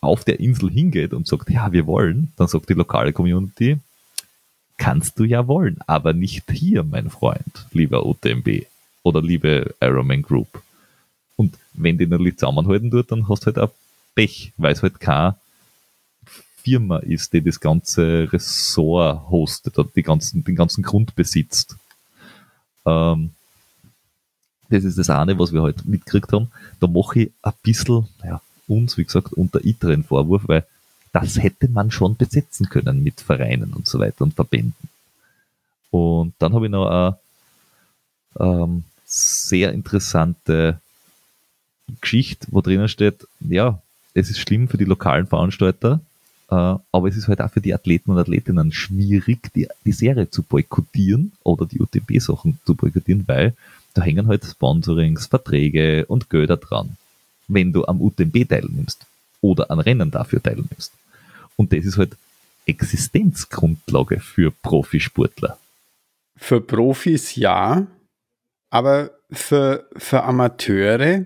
auf 0.02 0.24
der 0.24 0.40
Insel 0.40 0.70
hingeht 0.70 1.14
und 1.14 1.28
sagt, 1.28 1.50
ja, 1.50 1.72
wir 1.72 1.86
wollen, 1.86 2.34
dann 2.36 2.48
sagt 2.48 2.70
die 2.70 2.74
lokale 2.74 3.14
Community, 3.14 3.78
kannst 4.78 5.20
du 5.20 5.24
ja 5.24 5.48
wollen, 5.48 5.78
aber 5.86 6.14
nicht 6.14 6.50
hier, 6.52 6.84
mein 6.84 7.10
Freund, 7.10 7.68
lieber 7.72 8.06
UTMB 8.06 8.66
oder 9.04 9.22
liebe 9.22 9.76
Ironman 9.80 10.24
Group. 10.24 10.62
Und 11.36 11.58
wenn 11.74 11.98
die 11.98 12.08
natürlich 12.08 12.38
zusammenhalten 12.38 12.90
tut, 12.90 13.12
dann 13.12 13.30
hast 13.30 13.44
du 13.44 13.46
halt 13.48 13.60
auch 13.60 13.72
Pech, 14.16 14.54
weil 14.58 14.74
es 14.74 14.82
halt 14.82 15.00
keine 15.00 15.36
Firma 16.64 16.98
ist, 16.98 17.34
die 17.34 17.42
das 17.42 17.60
ganze 17.60 18.32
Ressort 18.32 19.30
hostet 19.30 19.78
oder 19.78 19.90
die 19.96 20.04
ganzen, 20.04 20.44
den 20.44 20.56
ganzen 20.56 20.84
Grund 20.84 21.16
besitzt. 21.16 21.76
Ähm, 22.86 23.32
das 24.70 24.84
ist 24.84 24.98
das 24.98 25.10
eine, 25.10 25.38
was 25.38 25.52
wir 25.52 25.62
heute 25.62 25.88
mitgekriegt 25.88 26.32
haben. 26.32 26.52
Da 26.80 26.88
mache 26.88 27.24
ich 27.24 27.32
ein 27.42 27.54
bisschen, 27.62 28.08
ja, 28.24 28.42
uns, 28.68 28.98
wie 28.98 29.04
gesagt, 29.04 29.34
unter 29.34 29.64
ITER 29.64 29.92
einen 29.92 30.04
Vorwurf, 30.04 30.44
weil 30.48 30.66
das 31.12 31.38
hätte 31.42 31.68
man 31.68 31.92
schon 31.92 32.16
besetzen 32.16 32.70
können 32.70 33.04
mit 33.04 33.20
Vereinen 33.20 33.74
und 33.74 33.86
so 33.86 34.00
weiter 34.00 34.24
und 34.24 34.34
Verbänden. 34.34 34.90
Und 35.90 36.34
dann 36.40 36.54
habe 36.54 36.68
ich 36.68 36.72
noch 36.72 36.88
eine 36.88 37.18
ähm, 38.40 38.86
sehr 39.06 39.74
interessante 39.74 40.80
Geschichte, 42.00 42.48
wo 42.52 42.62
drinnen 42.62 42.88
steht, 42.88 43.28
ja, 43.42 43.82
es 44.14 44.30
ist 44.30 44.40
schlimm 44.40 44.70
für 44.70 44.78
die 44.78 44.86
lokalen 44.86 45.28
Veranstalter, 45.28 46.00
aber 46.52 47.08
es 47.08 47.16
ist 47.16 47.30
halt 47.30 47.40
auch 47.40 47.50
für 47.50 47.62
die 47.62 47.74
Athleten 47.74 48.12
und 48.12 48.18
Athletinnen 48.18 48.74
schwierig, 48.74 49.54
die, 49.56 49.70
die 49.86 49.92
Serie 49.94 50.30
zu 50.30 50.44
boykottieren 50.44 51.32
oder 51.44 51.66
die 51.66 51.80
UTB-Sachen 51.80 52.60
zu 52.66 52.76
boykottieren, 52.76 53.24
weil 53.28 53.54
da 53.94 54.02
hängen 54.02 54.28
halt 54.28 54.44
Sponsorings, 54.44 55.28
Verträge 55.28 56.06
und 56.08 56.30
Gelder 56.30 56.58
dran, 56.58 56.98
wenn 57.48 57.72
du 57.72 57.86
am 57.86 58.02
UTMB 58.02 58.50
teilnimmst 58.50 59.06
oder 59.40 59.72
an 59.72 59.80
Rennen 59.80 60.12
dafür 60.12 60.44
teilnimmst. 60.44 60.92
Und 61.56 61.72
das 61.72 61.86
ist 61.86 61.98
halt 61.98 62.18
Existenzgrundlage 62.66 64.20
für 64.20 64.52
Profisportler. 64.52 65.58
Für 66.36 66.60
Profis 66.60 67.36
ja, 67.36 67.88
aber 68.70 69.12
für, 69.32 69.88
für 69.96 70.24
Amateure 70.24 71.26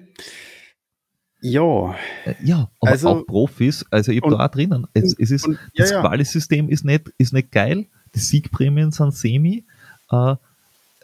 ja. 1.52 1.96
Äh, 2.26 2.36
ja, 2.44 2.70
aber 2.80 2.92
also, 2.92 3.10
auch 3.10 3.26
Profis, 3.26 3.86
also 3.90 4.12
ich 4.12 4.22
habe 4.22 4.36
da 4.36 4.46
auch 4.46 4.52
drinnen. 4.52 4.88
Es, 4.94 5.16
es 5.18 5.32
ist, 5.32 5.48
und, 5.48 5.54
ja, 5.54 5.60
das 5.84 5.92
ja. 5.92 6.02
Quali-System 6.02 6.70
ist 6.70 6.86
nicht, 6.86 7.12
ist 7.18 7.34
nicht 7.34 7.52
geil, 7.52 7.86
die 8.14 8.20
Siegprämien 8.20 8.92
sind 8.92 9.14
semi, 9.14 9.64
äh, 10.12 10.36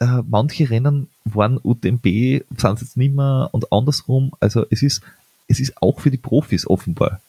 äh, 0.02 0.24
manche 0.28 0.70
Rennen 0.70 1.10
waren 1.26 1.60
UTMB, 1.62 2.04
sind 2.04 2.74
es 2.74 2.82
jetzt 2.82 2.98
nicht 2.98 3.14
mehr 3.14 3.50
und 3.52 3.72
andersrum, 3.72 4.32
also 4.40 4.66
es 4.70 4.82
ist, 4.82 5.02
es 5.48 5.60
ist 5.60 5.82
auch 5.82 6.00
für 6.00 6.10
die 6.12 6.18
Profis 6.18 6.66
offenbar 6.68 7.22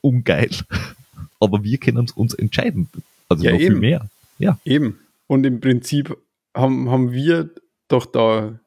ungeil. 0.00 0.50
Aber 1.40 1.64
wir 1.64 1.78
können 1.78 1.98
uns, 1.98 2.12
uns 2.12 2.34
entscheiden. 2.34 2.88
Also 3.28 3.44
ja, 3.44 3.52
noch 3.52 3.58
eben. 3.58 3.72
viel 3.72 3.80
mehr. 3.80 4.08
Ja. 4.38 4.58
Eben. 4.64 4.98
Und 5.26 5.44
im 5.44 5.60
Prinzip 5.60 6.16
haben, 6.54 6.90
haben 6.90 7.12
wir 7.12 7.50
doch 7.88 8.06
da 8.06 8.58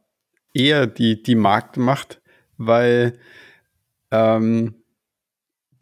eher 0.53 0.87
die, 0.87 1.21
die 1.21 1.35
Marktmacht, 1.35 2.19
weil 2.57 3.17
ähm, 4.11 4.75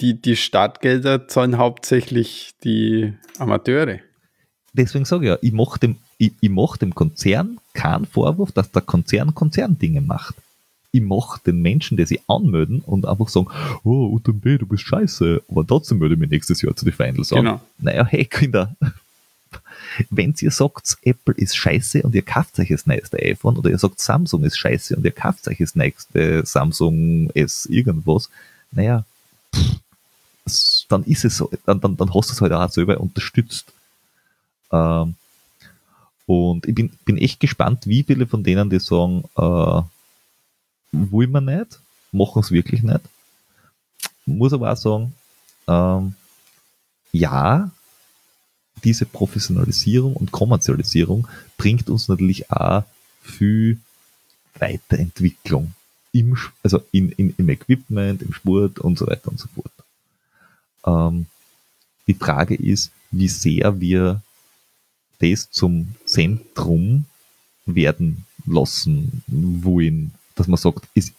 die, 0.01 0.19
die 0.19 0.35
Startgelder 0.35 1.27
zahlen 1.27 1.57
hauptsächlich 1.57 2.53
die 2.63 3.13
Amateure. 3.37 3.99
Deswegen 4.73 5.05
sage 5.05 5.25
ich 5.25 5.29
ja, 5.29 5.37
ich 5.41 5.53
mache 5.53 5.79
dem, 5.79 5.97
ich, 6.17 6.33
ich 6.41 6.49
mach 6.49 6.77
dem 6.77 6.93
Konzern 6.93 7.59
keinen 7.73 8.05
Vorwurf, 8.05 8.51
dass 8.51 8.71
der 8.71 8.81
Konzern 8.81 9.33
Konzerndinge 9.33 10.01
macht. 10.01 10.35
Ich 10.91 11.01
mache 11.01 11.41
den 11.45 11.61
Menschen, 11.61 11.97
die 11.97 12.05
sich 12.05 12.21
anmelden 12.27 12.81
und 12.81 13.05
einfach 13.05 13.27
sagen, 13.27 13.47
oh, 13.83 14.13
UTMB, 14.13 14.59
du 14.59 14.65
bist 14.65 14.83
scheiße, 14.83 15.43
aber 15.49 15.67
trotzdem 15.67 15.99
würde 15.99 16.15
ich 16.15 16.19
mich 16.19 16.29
nächstes 16.29 16.61
Jahr 16.61 16.75
zu 16.75 16.85
den 16.85 16.93
Finals 16.93 17.33
an. 17.33 17.39
Genau. 17.39 17.61
Naja, 17.79 18.05
hey 18.05 18.25
Kinder, 18.25 18.75
wenn 20.09 20.35
ihr 20.39 20.51
sagt, 20.51 20.97
Apple 21.03 21.35
ist 21.35 21.55
scheiße 21.55 22.03
und 22.03 22.15
ihr 22.15 22.21
kauft 22.21 22.59
euch 22.59 22.69
das 22.69 22.85
nächste 22.85 23.17
iPhone 23.17 23.57
oder 23.57 23.69
ihr 23.69 23.77
sagt, 23.77 23.99
Samsung 23.99 24.43
ist 24.43 24.57
scheiße 24.57 24.95
und 24.95 25.05
ihr 25.05 25.11
kauft 25.11 25.47
euch 25.47 25.57
das 25.59 25.75
nächste 25.75 26.45
Samsung 26.45 27.29
S 27.31 27.65
irgendwas, 27.65 28.29
naja, 28.71 29.05
pff, 29.53 30.85
dann 30.89 31.03
ist 31.05 31.25
es 31.25 31.37
so, 31.37 31.49
dann, 31.65 31.79
dann, 31.81 31.97
dann 31.97 32.13
hast 32.13 32.29
du 32.29 32.33
es 32.33 32.41
halt 32.41 32.53
auch 32.53 32.69
selber 32.69 32.99
unterstützt. 32.99 33.71
Ähm, 34.71 35.15
und 36.27 36.65
ich 36.67 36.75
bin, 36.75 36.89
bin 37.05 37.17
echt 37.17 37.39
gespannt, 37.39 37.87
wie 37.87 38.03
viele 38.03 38.27
von 38.27 38.43
denen, 38.43 38.69
die 38.69 38.79
sagen, 38.79 39.23
äh, 39.37 39.81
will 40.91 41.27
man 41.27 41.45
nicht, 41.45 41.79
machen 42.11 42.41
es 42.41 42.51
wirklich 42.51 42.83
nicht. 42.83 43.01
Muss 44.25 44.53
aber 44.53 44.71
auch 44.71 44.77
sagen, 44.77 45.13
ähm, 45.67 46.15
ja, 47.11 47.71
diese 48.83 49.05
Professionalisierung 49.05 50.15
und 50.15 50.31
Kommerzialisierung 50.31 51.27
bringt 51.57 51.89
uns 51.89 52.07
natürlich 52.07 52.51
auch 52.51 52.83
viel 53.21 53.79
Weiterentwicklung 54.59 55.73
im, 56.11 56.37
also 56.63 56.81
in, 56.91 57.11
in, 57.11 57.33
im 57.37 57.49
Equipment, 57.49 58.21
im 58.21 58.33
Sport 58.33 58.79
und 58.79 58.97
so 58.97 59.07
weiter 59.07 59.29
und 59.29 59.39
so 59.39 59.47
fort. 59.53 59.71
Ähm, 60.85 61.25
die 62.07 62.13
Frage 62.13 62.55
ist, 62.55 62.91
wie 63.11 63.27
sehr 63.27 63.79
wir 63.79 64.21
das 65.19 65.49
zum 65.49 65.95
Zentrum 66.05 67.05
werden 67.65 68.25
lassen 68.45 69.23
wollen, 69.27 70.13
dass 70.35 70.47
man 70.47 70.57
sagt, 70.57 70.87
es, 70.93 71.11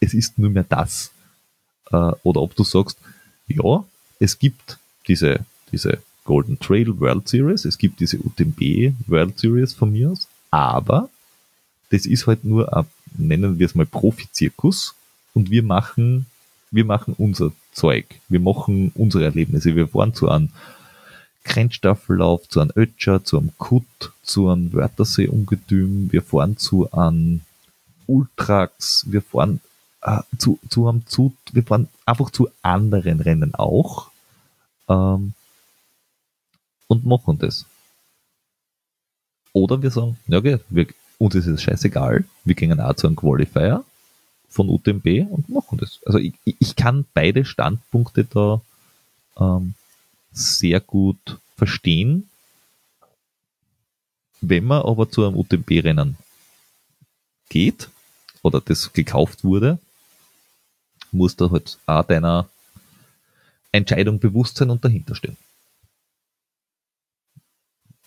es 0.00 0.14
ist 0.14 0.38
nur 0.38 0.50
mehr 0.50 0.64
das. 0.64 1.10
Äh, 1.90 2.12
oder 2.22 2.42
ob 2.42 2.54
du 2.54 2.64
sagst, 2.64 2.98
ja, 3.46 3.84
es 4.18 4.38
gibt 4.38 4.78
diese, 5.08 5.44
diese 5.72 6.02
Golden 6.24 6.58
Trail 6.58 6.98
World 6.98 7.28
Series, 7.28 7.64
es 7.64 7.78
gibt 7.78 8.00
diese 8.00 8.18
UTMB 8.18 8.94
World 9.06 9.38
Series 9.38 9.74
von 9.74 9.92
mir 9.92 10.10
aus, 10.10 10.28
aber 10.50 11.10
das 11.90 12.06
ist 12.06 12.26
halt 12.26 12.44
nur 12.44 12.76
ein, 12.76 12.86
nennen 13.16 13.58
wir 13.58 13.66
es 13.66 13.74
mal 13.74 13.86
Profizirkus. 13.86 14.94
Und 15.34 15.50
wir 15.50 15.62
machen, 15.62 16.26
wir 16.70 16.84
machen 16.84 17.14
unser 17.18 17.52
Zeug, 17.72 18.06
wir 18.28 18.40
machen 18.40 18.92
unsere 18.94 19.24
Erlebnisse, 19.24 19.74
wir 19.74 19.88
fahren 19.88 20.14
zu 20.14 20.28
einem 20.28 20.50
Grenzstaffellauf, 21.44 22.48
zu 22.48 22.60
einem 22.60 22.72
Ötscher, 22.76 23.24
zu 23.24 23.38
einem 23.38 23.50
Kut, 23.58 24.12
zu 24.22 24.48
einem 24.48 24.72
Wörthersee-Ungetüm, 24.72 26.10
wir 26.12 26.22
fahren 26.22 26.56
zu 26.56 26.90
einem 26.92 27.42
Ultrax, 28.06 29.04
wir 29.08 29.22
fahren 29.22 29.60
äh, 30.02 30.20
zu, 30.38 30.58
zu 30.68 30.88
einem 30.88 31.06
zu, 31.06 31.34
wir 31.52 31.64
fahren 31.64 31.88
einfach 32.06 32.30
zu 32.30 32.48
anderen 32.62 33.20
Rennen 33.20 33.54
auch. 33.54 34.10
Ähm, 34.88 35.34
und 36.94 37.06
machen 37.06 37.38
das. 37.38 37.66
Oder 39.52 39.82
wir 39.82 39.90
sagen, 39.90 40.18
ja 40.26 40.38
okay, 40.38 40.58
wir, 40.68 40.86
uns 41.18 41.34
ist 41.34 41.46
es 41.46 41.62
scheißegal, 41.62 42.24
wir 42.44 42.54
gehen 42.54 42.80
auch 42.80 42.94
zu 42.94 43.06
einem 43.06 43.16
Qualifier 43.16 43.84
von 44.48 44.68
UTMB 44.68 45.30
und 45.30 45.48
machen 45.48 45.78
das. 45.78 46.00
Also 46.06 46.18
ich, 46.18 46.34
ich 46.44 46.76
kann 46.76 47.04
beide 47.14 47.44
Standpunkte 47.44 48.24
da 48.24 48.60
ähm, 49.38 49.74
sehr 50.32 50.80
gut 50.80 51.38
verstehen. 51.56 52.28
Wenn 54.40 54.64
man 54.64 54.82
aber 54.82 55.10
zu 55.10 55.24
einem 55.24 55.36
UTMB-Rennen 55.36 56.16
geht 57.48 57.88
oder 58.42 58.60
das 58.60 58.92
gekauft 58.92 59.44
wurde, 59.44 59.78
muss 61.12 61.36
da 61.36 61.50
halt 61.50 61.78
auch 61.86 62.04
deiner 62.04 62.48
Entscheidung 63.72 64.18
bewusst 64.18 64.56
sein 64.56 64.70
und 64.70 64.84
dahinter 64.84 65.14
stehen. 65.14 65.36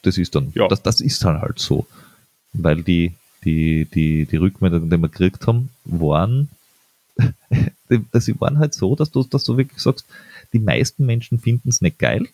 Das 0.07 0.17
ist 0.17 0.35
dann, 0.35 0.53
ja. 0.55 0.69
das, 0.69 0.81
das 0.81 1.01
ist 1.01 1.21
dann 1.25 1.41
halt 1.41 1.59
so. 1.59 1.85
Weil 2.53 2.81
die, 2.81 3.13
die, 3.43 3.83
die, 3.83 4.25
die 4.25 4.37
Rückmeldungen, 4.37 4.89
die 4.89 4.97
wir 4.97 5.09
gekriegt 5.09 5.45
haben, 5.47 5.67
waren, 5.83 6.47
sie 8.13 8.39
waren 8.39 8.57
halt 8.57 8.73
so, 8.73 8.95
dass 8.95 9.11
du, 9.11 9.23
dass 9.23 9.43
du 9.43 9.57
wirklich 9.57 9.81
sagst, 9.81 10.05
die 10.53 10.59
meisten 10.59 11.05
Menschen 11.05 11.39
finden 11.39 11.67
es 11.67 11.81
nicht 11.81 11.99
geil. 11.99 12.29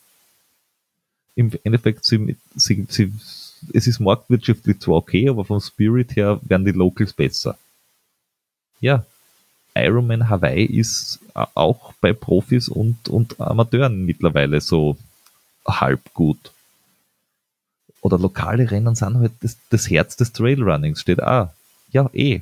Im 1.34 1.52
Endeffekt, 1.64 2.06
sie, 2.06 2.38
sie, 2.56 2.86
sie, 2.90 3.12
es 3.74 3.88
ist 3.88 4.00
marktwirtschaftlich 4.00 4.80
zwar 4.80 4.98
okay, 4.98 5.28
aber 5.28 5.44
vom 5.44 5.60
Spirit 5.60 6.16
her 6.16 6.40
werden 6.44 6.66
die 6.66 6.74
Locals 6.74 7.12
besser. 7.12 7.58
Ja, 8.82 9.04
Ironman 9.74 10.30
Hawaii 10.30 10.64
ist 10.64 11.22
auch 11.34 11.94
bei 11.94 12.14
Profis 12.14 12.70
und, 12.70 13.10
und 13.10 13.42
Amateuren 13.42 14.06
mittlerweile 14.06 14.62
so 14.62 14.96
halb 15.66 16.14
gut 16.14 16.52
oder 18.04 18.20
lokale 18.20 18.70
Rennen 18.70 18.96
sind 18.96 19.18
halt 19.18 19.32
das, 19.40 19.58
das 19.70 19.90
Herz 19.90 20.18
des 20.18 20.34
Trailrunnings, 20.34 21.00
steht 21.00 21.24
auch. 21.24 21.50
Ja, 21.92 22.10
eh. 22.14 22.42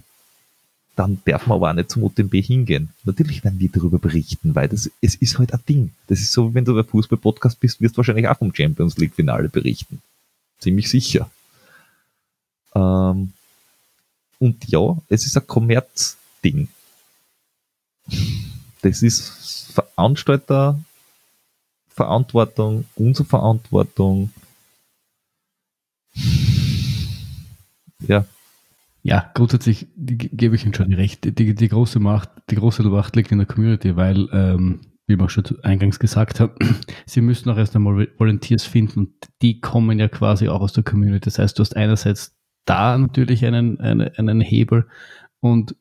Dann 0.96 1.22
darf 1.26 1.46
man 1.46 1.58
aber 1.58 1.70
auch 1.70 1.74
nicht 1.74 1.92
zum 1.92 2.04
UTMB 2.04 2.34
hingehen. 2.34 2.90
Natürlich 3.04 3.44
werden 3.44 3.60
die 3.60 3.70
darüber 3.70 4.00
berichten, 4.00 4.56
weil 4.56 4.68
das, 4.68 4.90
es 5.02 5.16
ist 5.16 5.38
halt 5.38 5.54
ein 5.54 5.62
Ding. 5.70 5.92
Das 6.08 6.20
ist 6.20 6.34
so, 6.34 6.50
wie 6.50 6.56
wenn 6.56 6.66
du 6.66 6.74
bei 6.74 6.84
Fußball-Podcast 6.84 7.60
bist, 7.60 7.80
wirst 7.80 7.96
du 7.96 7.98
wahrscheinlich 7.98 8.28
auch 8.28 8.38
vom 8.38 8.54
Champions 8.54 8.98
League-Finale 8.98 9.50
berichten. 9.50 10.02
Ziemlich 10.60 10.90
sicher. 10.90 11.30
Ähm, 12.74 13.34
und 14.40 14.68
ja, 14.68 14.98
es 15.10 15.26
ist 15.28 15.38
ein 15.38 15.46
Kommerzding. 15.46 16.70
Das 18.82 19.04
ist 19.04 19.72
Veranstalter, 19.74 20.80
Verantwortung, 21.90 22.86
unsere 22.96 23.28
Verantwortung. 23.28 24.32
Ja. 28.08 28.26
Ja, 29.04 29.32
grundsätzlich 29.34 29.88
gebe 29.96 30.56
ich 30.56 30.64
Ihnen 30.64 30.76
schon 30.76 30.94
recht. 30.94 31.26
Die, 31.40 31.56
die, 31.56 31.70
große 31.70 32.00
Macht, 32.00 32.30
die 32.52 32.56
große 32.56 32.84
Macht 32.84 33.16
liegt 33.16 33.32
in 33.32 33.40
der 33.40 33.48
Community, 33.48 33.96
weil, 33.96 34.28
ähm, 34.32 34.82
wie 35.08 35.16
man 35.16 35.28
schon 35.28 35.44
eingangs 35.64 35.98
gesagt 35.98 36.40
hat, 36.40 36.52
sie 37.08 37.22
müssen 37.22 37.50
auch 37.50 37.58
erst 37.58 37.76
einmal 37.76 38.08
Volunteers 38.18 38.64
finden 38.64 39.00
und 39.00 39.14
die 39.42 39.60
kommen 39.60 39.98
ja 39.98 40.08
quasi 40.08 40.50
auch 40.50 40.62
aus 40.62 40.74
der 40.74 40.84
Community. 40.84 41.26
Das 41.26 41.40
heißt, 41.40 41.58
du 41.58 41.62
hast 41.62 41.76
einerseits 41.76 42.36
da 42.66 42.96
natürlich 42.96 43.44
einen, 43.44 43.80
einen, 43.80 44.12
einen 44.16 44.42
Hebel 44.42 44.86
und 45.40 45.76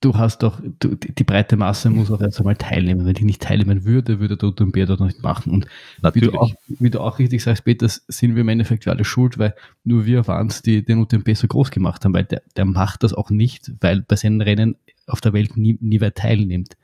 du 0.00 0.14
hast 0.14 0.42
doch, 0.42 0.60
du, 0.78 0.94
die 0.94 1.24
breite 1.24 1.56
Masse 1.56 1.90
muss 1.90 2.10
auch 2.10 2.20
erst 2.20 2.38
einmal 2.38 2.56
teilnehmen. 2.56 3.04
Wenn 3.04 3.14
die 3.14 3.24
nicht 3.24 3.42
teilnehmen 3.42 3.84
würde, 3.84 4.20
würde 4.20 4.36
der 4.36 4.48
UTMB 4.50 4.86
dort 4.86 5.00
nicht 5.00 5.22
machen. 5.22 5.52
Und 5.52 5.66
wie 6.14 6.20
du, 6.20 6.32
auch, 6.38 6.52
wie 6.68 6.90
du, 6.90 7.00
auch, 7.00 7.18
richtig 7.18 7.42
sagst, 7.42 7.64
Peter, 7.64 7.88
sind 7.88 8.34
wir 8.34 8.42
im 8.42 8.48
Endeffekt 8.48 8.86
alle 8.86 9.04
schuld, 9.04 9.38
weil 9.38 9.54
nur 9.84 10.06
wir 10.06 10.26
waren 10.26 10.48
es, 10.48 10.62
die 10.62 10.84
den 10.84 10.98
UTMB 10.98 11.34
so 11.34 11.48
groß 11.48 11.70
gemacht 11.70 12.04
haben, 12.04 12.14
weil 12.14 12.24
der, 12.24 12.42
der 12.56 12.64
macht 12.64 13.02
das 13.02 13.12
auch 13.12 13.30
nicht, 13.30 13.72
weil 13.80 14.02
bei 14.02 14.16
seinen 14.16 14.40
Rennen 14.40 14.76
auf 15.06 15.20
der 15.20 15.32
Welt 15.32 15.56
nie, 15.56 15.78
nie 15.80 16.00
wer 16.00 16.14
teilnimmt. 16.14 16.76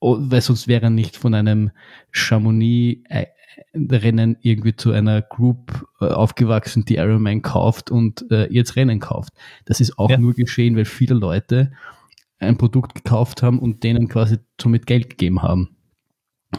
Oh, 0.00 0.16
weil 0.18 0.40
sonst 0.40 0.66
wäre 0.66 0.84
er 0.84 0.90
nicht 0.90 1.16
von 1.16 1.34
einem 1.34 1.70
Chamonix 2.10 3.02
äh, 3.10 3.26
Rennen 3.74 4.36
irgendwie 4.40 4.74
zu 4.76 4.92
einer 4.92 5.22
Group 5.22 5.86
äh, 6.00 6.06
aufgewachsen, 6.06 6.84
die 6.84 6.96
Ironman 6.96 7.42
kauft 7.42 7.90
und 7.90 8.30
äh, 8.30 8.52
jetzt 8.52 8.76
Rennen 8.76 9.00
kauft. 9.00 9.32
Das 9.64 9.80
ist 9.80 9.98
auch 9.98 10.10
ja. 10.10 10.18
nur 10.18 10.34
geschehen, 10.34 10.76
weil 10.76 10.84
viele 10.84 11.14
Leute 11.14 11.72
ein 12.38 12.56
Produkt 12.56 12.94
gekauft 12.94 13.42
haben 13.42 13.58
und 13.58 13.82
denen 13.84 14.08
quasi 14.08 14.38
somit 14.60 14.86
Geld 14.86 15.10
gegeben 15.10 15.42
haben. 15.42 15.76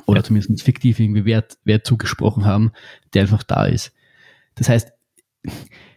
Oder 0.06 0.20
ja. 0.20 0.24
zumindest 0.24 0.64
fiktiv 0.64 1.00
irgendwie 1.00 1.26
Wert, 1.26 1.58
Wert 1.66 1.86
zugesprochen 1.86 2.46
haben, 2.46 2.72
der 3.14 3.24
einfach 3.24 3.44
da 3.44 3.66
ist. 3.66 3.94
Das 4.56 4.70
heißt, 4.70 4.92
he, 5.44 5.52
he, 5.52 5.91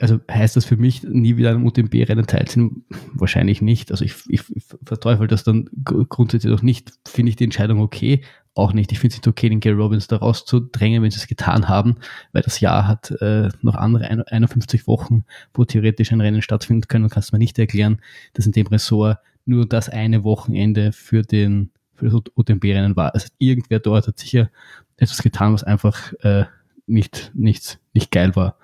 also 0.00 0.18
heißt 0.30 0.56
das 0.56 0.64
für 0.64 0.76
mich, 0.76 1.02
nie 1.02 1.36
wieder 1.36 1.50
an 1.50 1.56
einem 1.56 1.66
UTMB-Rennen 1.66 2.26
teilzunehmen? 2.26 2.84
Wahrscheinlich 3.12 3.62
nicht. 3.62 3.90
Also 3.90 4.04
ich, 4.04 4.14
ich, 4.28 4.42
verteufel 4.84 5.26
das 5.26 5.44
dann 5.44 5.68
grundsätzlich 5.84 6.52
auch 6.52 6.62
nicht. 6.62 6.92
Finde 7.06 7.30
ich 7.30 7.36
die 7.36 7.44
Entscheidung 7.44 7.80
okay, 7.80 8.22
auch 8.54 8.72
nicht. 8.72 8.90
Ich 8.92 8.98
finde 8.98 9.12
es 9.12 9.18
nicht 9.18 9.28
okay, 9.28 9.48
den 9.48 9.60
Gary 9.60 9.76
Robbins 9.76 10.08
da 10.08 10.16
rauszudrängen, 10.16 11.02
wenn 11.02 11.10
sie 11.10 11.18
es 11.18 11.26
getan 11.26 11.68
haben, 11.68 11.96
weil 12.32 12.42
das 12.42 12.60
Jahr 12.60 12.86
hat 12.88 13.10
äh, 13.20 13.50
noch 13.60 13.74
andere 13.74 14.08
51 14.08 14.86
Wochen, 14.86 15.24
wo 15.52 15.64
theoretisch 15.64 16.12
ein 16.12 16.20
Rennen 16.20 16.42
stattfinden 16.42 16.88
können. 16.88 17.10
Kannst 17.10 17.30
du 17.30 17.36
mir 17.36 17.40
nicht 17.40 17.58
erklären, 17.58 18.00
dass 18.32 18.46
in 18.46 18.52
dem 18.52 18.66
Ressort 18.66 19.18
nur 19.44 19.66
das 19.66 19.88
eine 19.88 20.24
Wochenende 20.24 20.92
für 20.92 21.22
den 21.22 21.70
für 21.94 22.06
das 22.06 22.20
UTMB-Rennen 22.34 22.94
war. 22.96 23.14
Also 23.14 23.28
irgendwer 23.38 23.78
dort 23.78 24.06
hat 24.06 24.18
sicher 24.18 24.50
etwas 24.98 25.22
getan, 25.22 25.54
was 25.54 25.64
einfach 25.64 26.12
äh, 26.20 26.44
nicht, 26.86 27.32
nicht, 27.34 27.78
nicht 27.94 28.10
geil 28.10 28.36
war. 28.36 28.56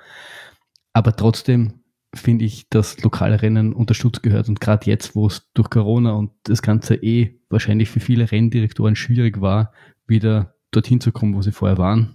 Aber 0.93 1.16
trotzdem 1.16 1.74
finde 2.14 2.44
ich, 2.44 2.69
dass 2.69 3.02
lokale 3.02 3.40
Rennen 3.40 3.73
unterstützt 3.73 4.23
gehört 4.23 4.48
und 4.48 4.60
gerade 4.60 4.86
jetzt, 4.86 5.14
wo 5.14 5.27
es 5.27 5.51
durch 5.55 5.70
Corona 5.70 6.12
und 6.12 6.31
das 6.44 6.60
Ganze 6.60 6.94
eh 6.97 7.39
wahrscheinlich 7.48 7.89
für 7.89 8.01
viele 8.01 8.31
Renndirektoren 8.31 8.97
schwierig 8.97 9.40
war, 9.40 9.73
wieder 10.06 10.55
dorthin 10.70 11.01
zu 11.01 11.10
kommen, 11.12 11.35
wo 11.35 11.43
sie 11.43 11.52
vorher 11.52 11.78
waren, 11.78 12.14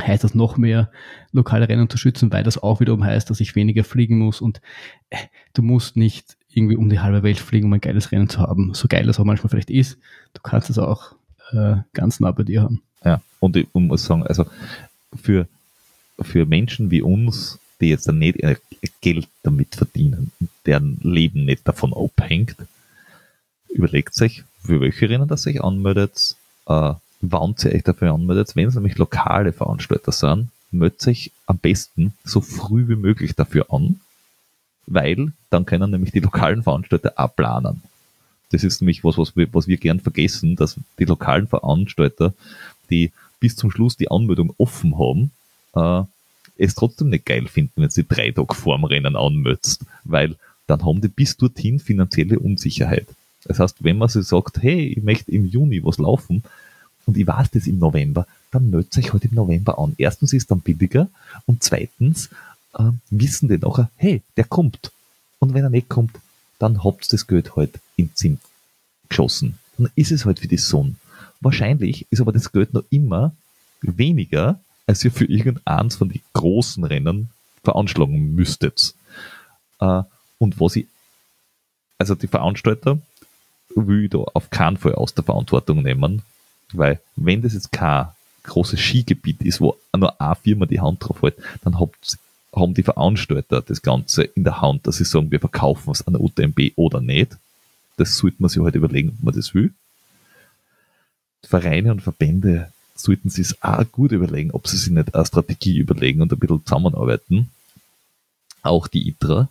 heißt 0.00 0.24
das 0.24 0.34
noch 0.34 0.56
mehr 0.56 0.90
lokale 1.32 1.68
Rennen 1.68 1.82
unterstützen, 1.82 2.32
weil 2.32 2.42
das 2.42 2.60
auch 2.60 2.80
wiederum 2.80 3.04
heißt, 3.04 3.30
dass 3.30 3.40
ich 3.40 3.54
weniger 3.54 3.84
fliegen 3.84 4.18
muss 4.18 4.40
und 4.40 4.60
äh, 5.10 5.18
du 5.52 5.62
musst 5.62 5.96
nicht 5.96 6.36
irgendwie 6.48 6.76
um 6.76 6.88
die 6.88 7.00
halbe 7.00 7.22
Welt 7.22 7.38
fliegen, 7.38 7.66
um 7.66 7.72
ein 7.72 7.80
geiles 7.80 8.12
Rennen 8.12 8.28
zu 8.28 8.40
haben. 8.40 8.74
So 8.74 8.88
geil 8.88 9.06
das 9.06 9.20
auch 9.20 9.24
manchmal 9.24 9.50
vielleicht 9.50 9.70
ist, 9.70 9.98
du 10.34 10.40
kannst 10.42 10.70
es 10.70 10.78
auch 10.78 11.14
äh, 11.52 11.76
ganz 11.92 12.20
nah 12.20 12.32
bei 12.32 12.42
dir 12.42 12.62
haben. 12.62 12.82
Ja, 13.04 13.20
und 13.40 13.56
ich 13.56 13.66
muss 13.74 14.04
sagen, 14.04 14.24
also 14.24 14.46
für, 15.14 15.46
für 16.20 16.46
Menschen 16.46 16.90
wie 16.90 17.02
uns, 17.02 17.60
die 17.80 17.88
jetzt 17.88 18.08
dann 18.08 18.18
nicht 18.18 18.38
Geld 19.00 19.28
damit 19.42 19.74
verdienen, 19.74 20.32
deren 20.66 20.98
Leben 21.02 21.44
nicht 21.44 21.66
davon 21.66 21.92
abhängt, 21.92 22.56
überlegt 23.68 24.14
sich, 24.14 24.44
für 24.62 24.80
welche 24.80 25.08
Rennen 25.08 25.28
das 25.28 25.42
sich 25.42 25.62
anmeldet, 25.62 26.36
äh, 26.66 26.94
wann 27.20 27.54
ihr 27.64 27.72
euch 27.72 27.82
dafür 27.82 28.12
anmeldet. 28.12 28.54
Wenn 28.54 28.68
es 28.68 28.74
nämlich 28.74 28.96
lokale 28.96 29.52
Veranstalter 29.52 30.12
sind, 30.12 30.50
meldet 30.70 31.00
sich 31.00 31.32
am 31.46 31.58
besten 31.58 32.14
so 32.24 32.40
früh 32.40 32.88
wie 32.88 32.96
möglich 32.96 33.34
dafür 33.34 33.72
an, 33.72 34.00
weil 34.86 35.32
dann 35.50 35.66
können 35.66 35.90
nämlich 35.90 36.12
die 36.12 36.20
lokalen 36.20 36.62
Veranstalter 36.62 37.12
auch 37.16 37.34
planen. 37.34 37.82
Das 38.50 38.64
ist 38.64 38.80
nämlich 38.80 39.04
was, 39.04 39.18
was 39.18 39.36
wir, 39.36 39.52
was 39.52 39.66
wir 39.66 39.76
gern 39.76 40.00
vergessen, 40.00 40.56
dass 40.56 40.78
die 40.98 41.04
lokalen 41.04 41.48
Veranstalter, 41.48 42.34
die 42.90 43.12
bis 43.40 43.56
zum 43.56 43.70
Schluss 43.70 43.96
die 43.96 44.10
Anmeldung 44.10 44.54
offen 44.58 44.98
haben, 44.98 45.30
äh, 45.74 46.06
es 46.56 46.74
trotzdem 46.74 47.10
nicht 47.10 47.26
geil 47.26 47.46
finden, 47.48 47.82
wenn 47.82 47.90
sie 47.90 48.04
drei 48.04 48.30
Tage 48.30 48.54
vorm 48.54 48.84
Rennen 48.84 49.16
anmützt, 49.16 49.84
weil 50.04 50.36
dann 50.66 50.84
haben 50.84 51.00
die 51.00 51.08
bis 51.08 51.36
dorthin 51.36 51.78
finanzielle 51.78 52.38
Unsicherheit. 52.38 53.06
Das 53.44 53.58
heißt, 53.58 53.84
wenn 53.84 53.98
man 53.98 54.08
sich 54.08 54.26
sagt, 54.26 54.62
hey, 54.62 54.86
ich 54.86 55.02
möchte 55.02 55.30
im 55.30 55.46
Juni 55.46 55.84
was 55.84 55.98
laufen 55.98 56.42
und 57.06 57.16
ich 57.16 57.26
weiß 57.26 57.50
das 57.50 57.66
im 57.66 57.78
November, 57.78 58.26
dann 58.50 58.70
meldet 58.70 58.94
sich 58.94 59.12
halt 59.12 59.24
im 59.24 59.34
November 59.34 59.78
an. 59.78 59.94
Erstens 59.98 60.32
ist 60.32 60.50
dann 60.50 60.60
billiger 60.60 61.08
und 61.44 61.62
zweitens 61.62 62.30
äh, 62.74 62.90
wissen 63.10 63.48
die 63.48 63.58
nachher, 63.58 63.90
hey, 63.96 64.22
der 64.36 64.44
kommt. 64.44 64.92
Und 65.38 65.52
wenn 65.52 65.64
er 65.64 65.70
nicht 65.70 65.88
kommt, 65.88 66.16
dann 66.58 66.84
habt 66.84 67.12
das 67.12 67.26
Geld 67.26 67.56
halt 67.56 67.78
in 67.96 68.10
Zimt 68.14 68.40
geschossen. 69.08 69.58
Dann 69.76 69.90
ist 69.94 70.12
es 70.12 70.24
halt 70.24 70.38
für 70.40 70.48
die 70.48 70.56
Sonne. 70.56 70.94
Wahrscheinlich 71.40 72.06
ist 72.10 72.20
aber 72.20 72.32
das 72.32 72.52
Geld 72.52 72.72
noch 72.72 72.84
immer 72.90 73.34
weniger, 73.82 74.60
als 74.86 75.04
ihr 75.04 75.12
für 75.12 75.24
irgendeins 75.24 75.96
von 75.96 76.08
den 76.08 76.22
großen 76.32 76.84
Rennen 76.84 77.30
veranschlagen 77.62 78.34
müsstet. 78.34 78.94
Äh, 79.80 80.02
und 80.38 80.60
was 80.60 80.76
ich, 80.76 80.86
also 81.98 82.14
die 82.14 82.26
Veranstalter 82.26 82.98
will 83.74 84.04
ich 84.04 84.10
da 84.10 84.18
auf 84.18 84.50
keinen 84.50 84.76
Fall 84.76 84.94
aus 84.94 85.14
der 85.14 85.24
Verantwortung 85.24 85.82
nehmen, 85.82 86.22
weil 86.72 87.00
wenn 87.16 87.42
das 87.42 87.54
jetzt 87.54 87.72
kein 87.72 88.08
großes 88.44 88.78
Skigebiet 88.78 89.40
ist, 89.42 89.60
wo 89.60 89.76
nur 89.96 90.20
eine 90.20 90.36
Firma 90.36 90.66
die 90.66 90.80
Hand 90.80 90.98
drauf 91.00 91.22
hält, 91.22 91.36
dann 91.62 91.80
habt, 91.80 92.18
haben 92.54 92.74
die 92.74 92.82
Veranstalter 92.82 93.62
das 93.62 93.82
Ganze 93.82 94.22
in 94.22 94.44
der 94.44 94.60
Hand, 94.60 94.86
dass 94.86 94.96
sie 94.96 95.04
sagen, 95.04 95.30
wir 95.30 95.40
verkaufen 95.40 95.90
es 95.90 96.06
an 96.06 96.12
der 96.12 96.22
UTMB 96.22 96.72
oder 96.76 97.00
nicht. 97.00 97.36
Das 97.96 98.16
sollte 98.16 98.36
man 98.40 98.50
sich 98.50 98.62
halt 98.62 98.74
überlegen, 98.74 99.10
ob 99.10 99.24
man 99.24 99.34
das 99.34 99.54
will. 99.54 99.72
Vereine 101.42 101.92
und 101.92 102.00
Verbände 102.00 102.72
sollten 102.94 103.28
sie 103.28 103.42
es 103.42 103.62
auch 103.62 103.84
gut 103.90 104.12
überlegen, 104.12 104.52
ob 104.52 104.68
sie 104.68 104.76
sich 104.76 104.90
nicht 104.90 105.14
eine 105.14 105.26
Strategie 105.26 105.78
überlegen 105.78 106.22
und 106.22 106.32
ein 106.32 106.38
bisschen 106.38 106.64
zusammenarbeiten. 106.64 107.50
Auch 108.62 108.86
die 108.86 109.08
ITRA. 109.08 109.48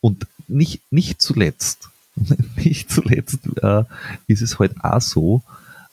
Und 0.00 0.26
nicht, 0.48 0.80
nicht 0.90 1.20
zuletzt, 1.20 1.88
nicht 2.56 2.90
zuletzt 2.90 3.40
äh, 3.62 3.84
ist 4.26 4.42
es 4.42 4.58
halt 4.58 4.82
auch 4.84 5.00
so, 5.00 5.42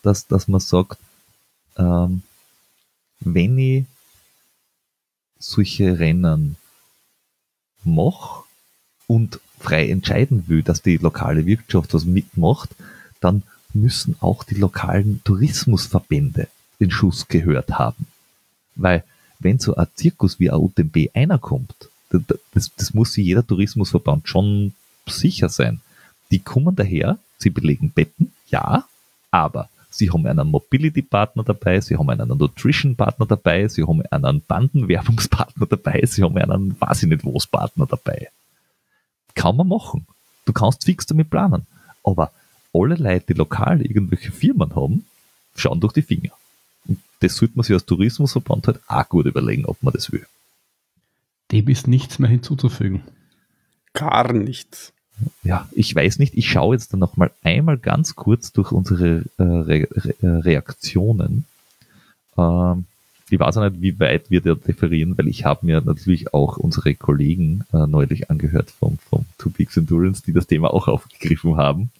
dass, 0.01 0.27
dass 0.27 0.47
man 0.47 0.59
sagt, 0.59 0.99
ähm, 1.77 2.23
wenn 3.19 3.57
ich 3.57 3.85
solche 5.39 5.99
Rennen 5.99 6.57
mache 7.83 8.43
und 9.07 9.39
frei 9.59 9.89
entscheiden 9.89 10.47
will, 10.47 10.63
dass 10.63 10.81
die 10.81 10.97
lokale 10.97 11.45
Wirtschaft 11.45 11.93
was 11.93 12.05
mitmacht, 12.05 12.69
dann 13.19 13.43
müssen 13.81 14.15
auch 14.19 14.43
die 14.43 14.55
lokalen 14.55 15.21
Tourismusverbände 15.23 16.47
den 16.79 16.91
Schuss 16.91 17.27
gehört 17.27 17.71
haben. 17.71 18.07
Weil 18.75 19.03
wenn 19.39 19.59
so 19.59 19.75
ein 19.75 19.87
Zirkus 19.95 20.39
wie 20.39 20.49
ein 20.49 20.57
UTMB 20.57 21.09
einer 21.13 21.37
kommt, 21.37 21.89
das, 22.09 22.71
das 22.75 22.93
muss 22.93 23.13
sich 23.13 23.25
jeder 23.25 23.45
Tourismusverband 23.45 24.27
schon 24.27 24.73
sicher 25.07 25.49
sein. 25.49 25.81
Die 26.31 26.39
kommen 26.39 26.75
daher, 26.75 27.17
sie 27.37 27.49
belegen 27.49 27.91
Betten, 27.91 28.31
ja, 28.49 28.85
aber 29.31 29.69
sie 29.89 30.09
haben 30.09 30.25
einen 30.25 30.49
Mobility-Partner 30.49 31.43
dabei, 31.43 31.79
sie 31.81 31.97
haben 31.97 32.09
einen 32.09 32.37
Nutrition-Partner 32.37 33.25
dabei, 33.25 33.67
sie 33.67 33.83
haben 33.83 34.03
einen 34.09 34.41
Bandenwerbungspartner 34.41 35.65
dabei, 35.65 36.03
sie 36.05 36.23
haben 36.23 36.37
einen 36.37 36.79
weiß 36.79 37.03
ich 37.03 37.09
nicht 37.09 37.25
was 37.25 37.47
Partner 37.47 37.85
dabei. 37.85 38.29
Kann 39.35 39.55
man 39.55 39.67
machen. 39.67 40.07
Du 40.45 40.53
kannst 40.53 40.85
fix 40.85 41.05
damit 41.05 41.29
planen. 41.29 41.67
Aber 42.03 42.31
alle 42.73 42.95
Leute, 42.95 43.27
die 43.29 43.33
lokal 43.33 43.81
irgendwelche 43.81 44.31
Firmen 44.31 44.75
haben, 44.75 45.05
schauen 45.55 45.79
durch 45.79 45.93
die 45.93 46.01
Finger. 46.01 46.31
das 47.19 47.35
sollte 47.35 47.55
man 47.55 47.63
sich 47.63 47.73
als 47.73 47.85
Tourismusverband 47.85 48.67
halt 48.67 48.79
auch 48.87 49.09
gut 49.09 49.25
überlegen, 49.25 49.65
ob 49.65 49.81
man 49.81 49.93
das 49.93 50.11
will. 50.11 50.25
Dem 51.51 51.67
ist 51.69 51.87
nichts 51.87 52.19
mehr 52.19 52.29
hinzuzufügen. 52.29 53.03
Gar 53.93 54.33
nichts. 54.33 54.93
Ja, 55.43 55.67
ich 55.71 55.95
weiß 55.95 56.19
nicht, 56.19 56.35
ich 56.35 56.49
schaue 56.49 56.75
jetzt 56.75 56.93
dann 56.93 56.99
noch 56.99 57.17
mal 57.17 57.31
einmal 57.41 57.77
ganz 57.77 58.15
kurz 58.15 58.51
durch 58.51 58.71
unsere 58.71 59.23
äh, 59.37 59.43
Re 59.43 59.87
Re 59.91 60.45
Reaktionen. 60.45 61.45
Ähm, 62.37 62.85
ich 63.29 63.39
weiß 63.39 63.57
auch 63.57 63.69
nicht, 63.69 63.81
wie 63.81 63.99
weit 63.99 64.29
wir 64.31 64.41
da 64.41 64.55
differieren, 64.55 65.17
weil 65.17 65.27
ich 65.27 65.43
habe 65.43 65.65
mir 65.65 65.81
natürlich 65.81 66.33
auch 66.33 66.57
unsere 66.57 66.95
Kollegen 66.95 67.65
äh, 67.73 67.85
neulich 67.85 68.29
angehört 68.29 68.71
vom, 68.71 68.97
vom 69.09 69.25
Two 69.37 69.49
Peaks 69.49 69.75
Endurance, 69.75 70.23
die 70.25 70.33
das 70.33 70.47
Thema 70.47 70.73
auch 70.73 70.87
aufgegriffen 70.87 71.57
haben. 71.57 71.91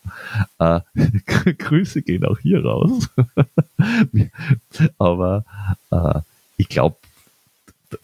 Äh, 0.59 0.79
Grüße 1.57 2.01
gehen 2.01 2.25
auch 2.25 2.39
hier 2.39 2.63
raus. 2.63 3.09
Aber 4.97 5.43
äh, 5.91 6.21
ich 6.55 6.69
glaube, 6.69 6.97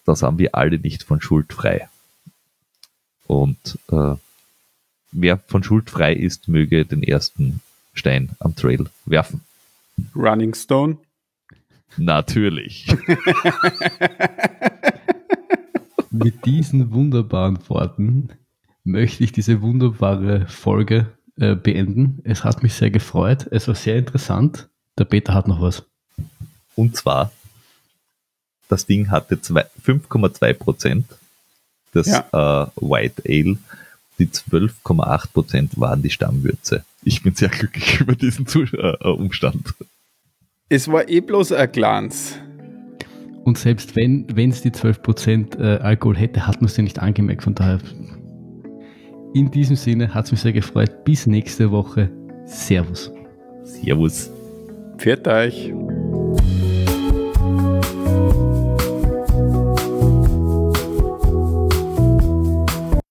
das 0.05 0.21
haben 0.21 0.37
wir 0.37 0.55
alle 0.55 0.79
nicht 0.79 1.03
von 1.03 1.21
Schuld 1.21 1.53
frei. 1.53 1.87
Und 3.25 3.79
äh, 3.89 4.15
wer 5.11 5.37
von 5.37 5.63
Schuld 5.63 5.89
frei 5.89 6.13
ist, 6.13 6.49
möge 6.49 6.85
den 6.85 7.03
ersten 7.03 7.61
Stein 7.93 8.31
am 8.39 8.55
Trail 8.55 8.85
werfen. 9.05 9.41
Running 10.15 10.53
Stone. 10.53 10.97
Natürlich. 11.97 12.87
Mit 16.11 16.45
diesen 16.45 16.91
wunderbaren 16.91 17.57
Worten 17.69 18.29
möchte 18.83 19.23
ich 19.23 19.31
diese 19.31 19.61
wunderbare 19.61 20.45
Folge 20.47 21.07
äh, 21.39 21.55
beenden. 21.55 22.19
Es 22.23 22.43
hat 22.43 22.61
mich 22.63 22.73
sehr 22.75 22.91
gefreut. 22.91 23.47
Es 23.51 23.67
war 23.67 23.75
sehr 23.75 23.97
interessant. 23.97 24.67
Der 24.97 25.05
Peter 25.05 25.33
hat 25.33 25.47
noch 25.47 25.61
was. 25.61 25.83
Und 26.75 26.95
zwar, 26.95 27.31
das 28.69 28.85
Ding 28.85 29.09
hatte 29.09 29.41
zwei- 29.41 29.65
5,2 29.83 30.53
Prozent, 30.53 31.05
das 31.93 32.07
Ja. 32.07 32.25
äh, 32.31 32.67
White 32.75 33.23
Ale. 33.27 33.57
Die 34.19 34.27
12,8 34.27 35.33
Prozent 35.33 35.79
waren 35.79 36.03
die 36.03 36.11
Stammwürze. 36.11 36.85
Ich 37.03 37.23
bin 37.23 37.33
sehr 37.33 37.49
glücklich 37.49 37.99
über 38.01 38.15
diesen 38.15 38.45
Zus 38.45 38.71
äh, 38.73 38.95
Umstand. 39.07 39.73
Es 40.73 40.87
war 40.87 41.07
eh 41.07 41.21
bloß 41.21 41.51
ein 41.51 41.71
Glanz. 41.71 42.41
Und 43.43 43.59
selbst 43.59 43.95
wenn 43.95 44.25
es 44.49 44.63
die 44.63 44.71
12% 44.71 45.59
äh, 45.59 45.77
Alkohol 45.77 46.17
hätte, 46.17 46.47
hat 46.47 46.61
man 46.61 46.65
es 46.65 46.75
ja 46.75 46.81
nicht 46.81 46.97
angemerkt. 46.97 47.43
Von 47.43 47.53
daher, 47.53 47.77
in 49.35 49.51
diesem 49.51 49.75
Sinne 49.75 50.11
hat 50.11 50.25
es 50.25 50.31
mich 50.31 50.41
sehr 50.41 50.51
gefreut. 50.51 51.03
Bis 51.03 51.27
nächste 51.27 51.69
Woche. 51.69 52.09
Servus. 52.45 53.13
Servus. 53.61 54.31
Pfiat 54.97 55.27
euch. 55.27 55.71